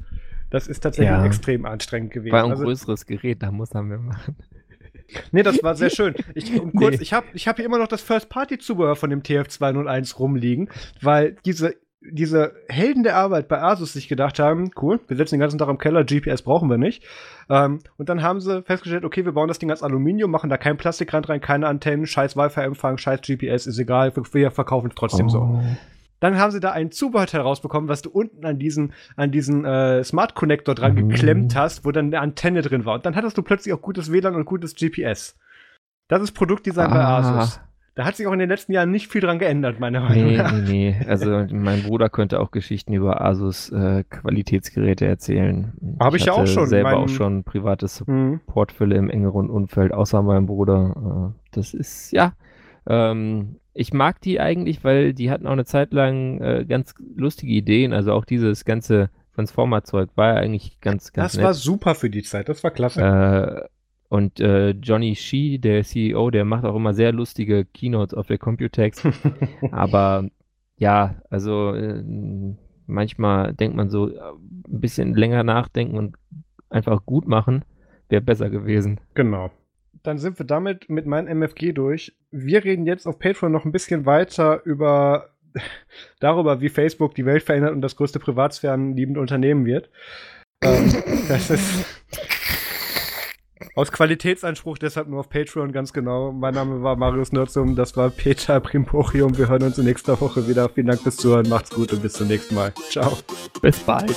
das 0.49 0.67
ist 0.67 0.81
tatsächlich 0.81 1.17
ja. 1.17 1.25
extrem 1.25 1.65
anstrengend 1.65 2.11
gewesen. 2.11 2.33
War 2.33 2.43
ein 2.43 2.51
also, 2.51 2.63
größeres 2.63 3.05
Gerät, 3.05 3.41
da 3.41 3.51
muss 3.51 3.73
man 3.73 4.05
machen. 4.05 4.35
Nee, 5.31 5.43
das 5.43 5.63
war 5.63 5.75
sehr 5.75 5.89
schön. 5.95 6.15
Ich, 6.35 6.59
um 6.59 6.73
kurz, 6.73 6.97
nee. 6.97 7.03
ich 7.03 7.13
habe 7.13 7.27
ich 7.33 7.47
hab 7.47 7.57
hier 7.57 7.65
immer 7.65 7.77
noch 7.77 7.87
das 7.87 8.01
First-Party-Zubehör 8.01 8.95
von 8.95 9.09
dem 9.09 9.21
TF201 9.21 10.17
rumliegen, 10.17 10.69
weil 11.01 11.37
diese, 11.45 11.75
diese 12.01 12.53
Helden 12.67 13.03
der 13.03 13.15
Arbeit 13.15 13.47
bei 13.47 13.61
Asus 13.61 13.93
sich 13.93 14.07
gedacht 14.07 14.39
haben, 14.39 14.71
cool, 14.81 14.99
wir 15.07 15.17
sitzen 15.17 15.35
den 15.35 15.41
ganzen 15.41 15.57
Tag 15.57 15.69
im 15.69 15.77
Keller, 15.77 16.03
GPS 16.03 16.41
brauchen 16.41 16.69
wir 16.69 16.77
nicht. 16.77 17.03
Ähm, 17.49 17.79
und 17.97 18.09
dann 18.09 18.23
haben 18.23 18.39
sie 18.39 18.63
festgestellt, 18.63 19.05
okay, 19.05 19.25
wir 19.25 19.33
bauen 19.33 19.47
das 19.47 19.59
Ding 19.59 19.69
als 19.69 19.83
Aluminium, 19.83 20.31
machen 20.31 20.49
da 20.49 20.57
kein 20.57 20.77
Plastikrand 20.77 21.29
rein, 21.29 21.41
keine 21.41 21.67
Antennen, 21.67 22.05
scheiß 22.05 22.35
Wi-Fi-Empfang, 22.35 22.97
scheiß 22.97 23.21
GPS, 23.21 23.67
ist 23.67 23.77
egal, 23.77 24.13
wir 24.15 24.51
verkaufen 24.51 24.89
es 24.89 24.95
trotzdem 24.95 25.27
oh. 25.27 25.29
so. 25.29 25.59
Dann 26.21 26.37
haben 26.37 26.51
sie 26.51 26.59
da 26.59 26.71
ein 26.71 26.91
Zubehörteil 26.91 27.41
rausbekommen, 27.41 27.89
was 27.89 28.03
du 28.03 28.11
unten 28.11 28.45
an 28.45 28.59
diesen, 28.59 28.93
an 29.15 29.31
diesen 29.31 29.65
äh, 29.65 30.03
Smart 30.03 30.35
Connector 30.35 30.75
dran 30.75 30.93
mhm. 30.93 31.09
geklemmt 31.09 31.55
hast, 31.55 31.83
wo 31.83 31.91
dann 31.91 32.05
eine 32.05 32.21
Antenne 32.21 32.61
drin 32.61 32.85
war. 32.85 32.93
Und 32.93 33.05
dann 33.05 33.15
hattest 33.15 33.37
du 33.37 33.41
plötzlich 33.41 33.73
auch 33.73 33.81
gutes 33.81 34.11
WLAN 34.11 34.35
und 34.35 34.45
gutes 34.45 34.75
GPS. 34.75 35.35
Das 36.07 36.21
ist 36.21 36.33
Produktdesign 36.33 36.91
ah. 36.91 36.93
bei 36.93 37.03
Asus. 37.03 37.59
Da 37.95 38.05
hat 38.05 38.15
sich 38.15 38.25
auch 38.27 38.31
in 38.33 38.39
den 38.39 38.49
letzten 38.49 38.71
Jahren 38.71 38.91
nicht 38.91 39.11
viel 39.11 39.19
dran 39.19 39.39
geändert, 39.39 39.79
meiner 39.79 40.01
Meinung 40.01 40.27
nee, 40.27 40.37
nach. 40.37 40.53
Nee, 40.53 40.95
nee, 40.99 41.05
also 41.07 41.45
mein 41.51 41.83
Bruder 41.83 42.09
könnte 42.09 42.39
auch 42.39 42.51
Geschichten 42.51 42.93
über 42.93 43.19
Asus 43.19 43.69
äh, 43.71 44.03
Qualitätsgeräte 44.09 45.05
erzählen. 45.07 45.73
Habe 45.99 46.15
ich, 46.15 46.21
ich 46.21 46.27
ja 46.27 46.33
auch 46.33 46.47
schon. 46.47 46.67
selber 46.67 46.91
mein... 46.91 46.99
auch 46.99 47.09
schon 47.09 47.43
privates 47.43 48.05
mhm. 48.07 48.39
Supportfälle 48.45 48.95
im 48.95 49.09
engeren 49.09 49.49
Umfeld, 49.49 49.91
außer 49.91 50.21
meinem 50.21 50.45
Bruder. 50.45 51.33
Äh, 51.33 51.39
das 51.51 51.73
ist, 51.73 52.11
ja, 52.11 52.33
Ähm, 52.87 53.57
ich 53.73 53.93
mag 53.93 54.19
die 54.21 54.39
eigentlich, 54.39 54.83
weil 54.83 55.13
die 55.13 55.31
hatten 55.31 55.47
auch 55.47 55.51
eine 55.51 55.65
Zeit 55.65 55.93
lang 55.93 56.41
äh, 56.41 56.65
ganz 56.67 56.93
lustige 57.15 57.53
Ideen. 57.53 57.93
Also 57.93 58.13
auch 58.13 58.25
dieses 58.25 58.65
ganze 58.65 59.09
Transformer-Zeug 59.35 60.09
war 60.15 60.35
ja 60.35 60.41
eigentlich 60.41 60.79
ganz, 60.81 61.13
ganz 61.13 61.33
Das 61.33 61.37
nett. 61.37 61.45
war 61.45 61.53
super 61.53 61.95
für 61.95 62.09
die 62.09 62.23
Zeit, 62.23 62.49
das 62.49 62.63
war 62.63 62.71
klasse. 62.71 63.01
Äh, 63.01 63.69
und 64.09 64.41
äh, 64.41 64.71
Johnny 64.71 65.15
Shee, 65.15 65.57
der 65.57 65.83
CEO, 65.83 66.31
der 66.31 66.43
macht 66.43 66.65
auch 66.65 66.75
immer 66.75 66.93
sehr 66.93 67.13
lustige 67.13 67.63
Keynotes 67.63 68.13
auf 68.13 68.27
der 68.27 68.37
Computex. 68.37 69.03
Aber 69.71 70.27
ja, 70.77 71.15
also 71.29 71.73
äh, 71.73 72.03
manchmal 72.87 73.53
denkt 73.53 73.77
man 73.77 73.89
so, 73.89 74.09
äh, 74.09 74.19
ein 74.19 74.81
bisschen 74.81 75.13
länger 75.15 75.43
nachdenken 75.43 75.97
und 75.97 76.17
einfach 76.69 77.05
gut 77.05 77.25
machen, 77.25 77.63
wäre 78.09 78.21
besser 78.21 78.49
gewesen. 78.49 78.99
Genau. 79.13 79.49
Dann 80.03 80.17
sind 80.17 80.39
wir 80.39 80.45
damit 80.45 80.89
mit 80.89 81.05
meinem 81.05 81.27
MFG 81.27 81.73
durch. 81.73 82.13
Wir 82.31 82.63
reden 82.63 82.85
jetzt 82.85 83.05
auf 83.05 83.19
Patreon 83.19 83.51
noch 83.51 83.65
ein 83.65 83.71
bisschen 83.71 84.05
weiter 84.05 84.61
über 84.65 85.29
darüber, 86.19 86.61
wie 86.61 86.69
Facebook 86.69 87.15
die 87.15 87.25
Welt 87.25 87.43
verändert 87.43 87.73
und 87.73 87.81
das 87.81 87.95
größte 87.95 88.19
privatsphärenliebende 88.19 89.19
Unternehmen 89.19 89.65
wird. 89.65 89.89
ähm, 90.63 90.91
das 91.27 91.49
ist 91.49 91.85
aus 93.75 93.91
Qualitätsanspruch 93.91 94.77
deshalb 94.77 95.07
nur 95.07 95.21
auf 95.21 95.29
Patreon, 95.29 95.71
ganz 95.71 95.93
genau. 95.93 96.31
Mein 96.31 96.53
Name 96.53 96.83
war 96.83 96.95
Marius 96.95 97.31
Nurzum, 97.31 97.75
das 97.75 97.95
war 97.95 98.09
Peter 98.09 98.59
Primporium. 98.59 99.37
Wir 99.37 99.47
hören 99.47 99.63
uns 99.63 99.77
in 99.77 99.85
nächster 99.85 100.19
Woche 100.19 100.47
wieder. 100.47 100.67
Vielen 100.69 100.87
Dank 100.87 101.01
fürs 101.01 101.17
Zuhören, 101.17 101.47
macht's 101.47 101.69
gut 101.69 101.93
und 101.93 102.01
bis 102.01 102.13
zum 102.13 102.27
nächsten 102.27 102.55
Mal. 102.55 102.73
Ciao. 102.89 103.17
Bis 103.61 103.79
bald. 103.79 104.15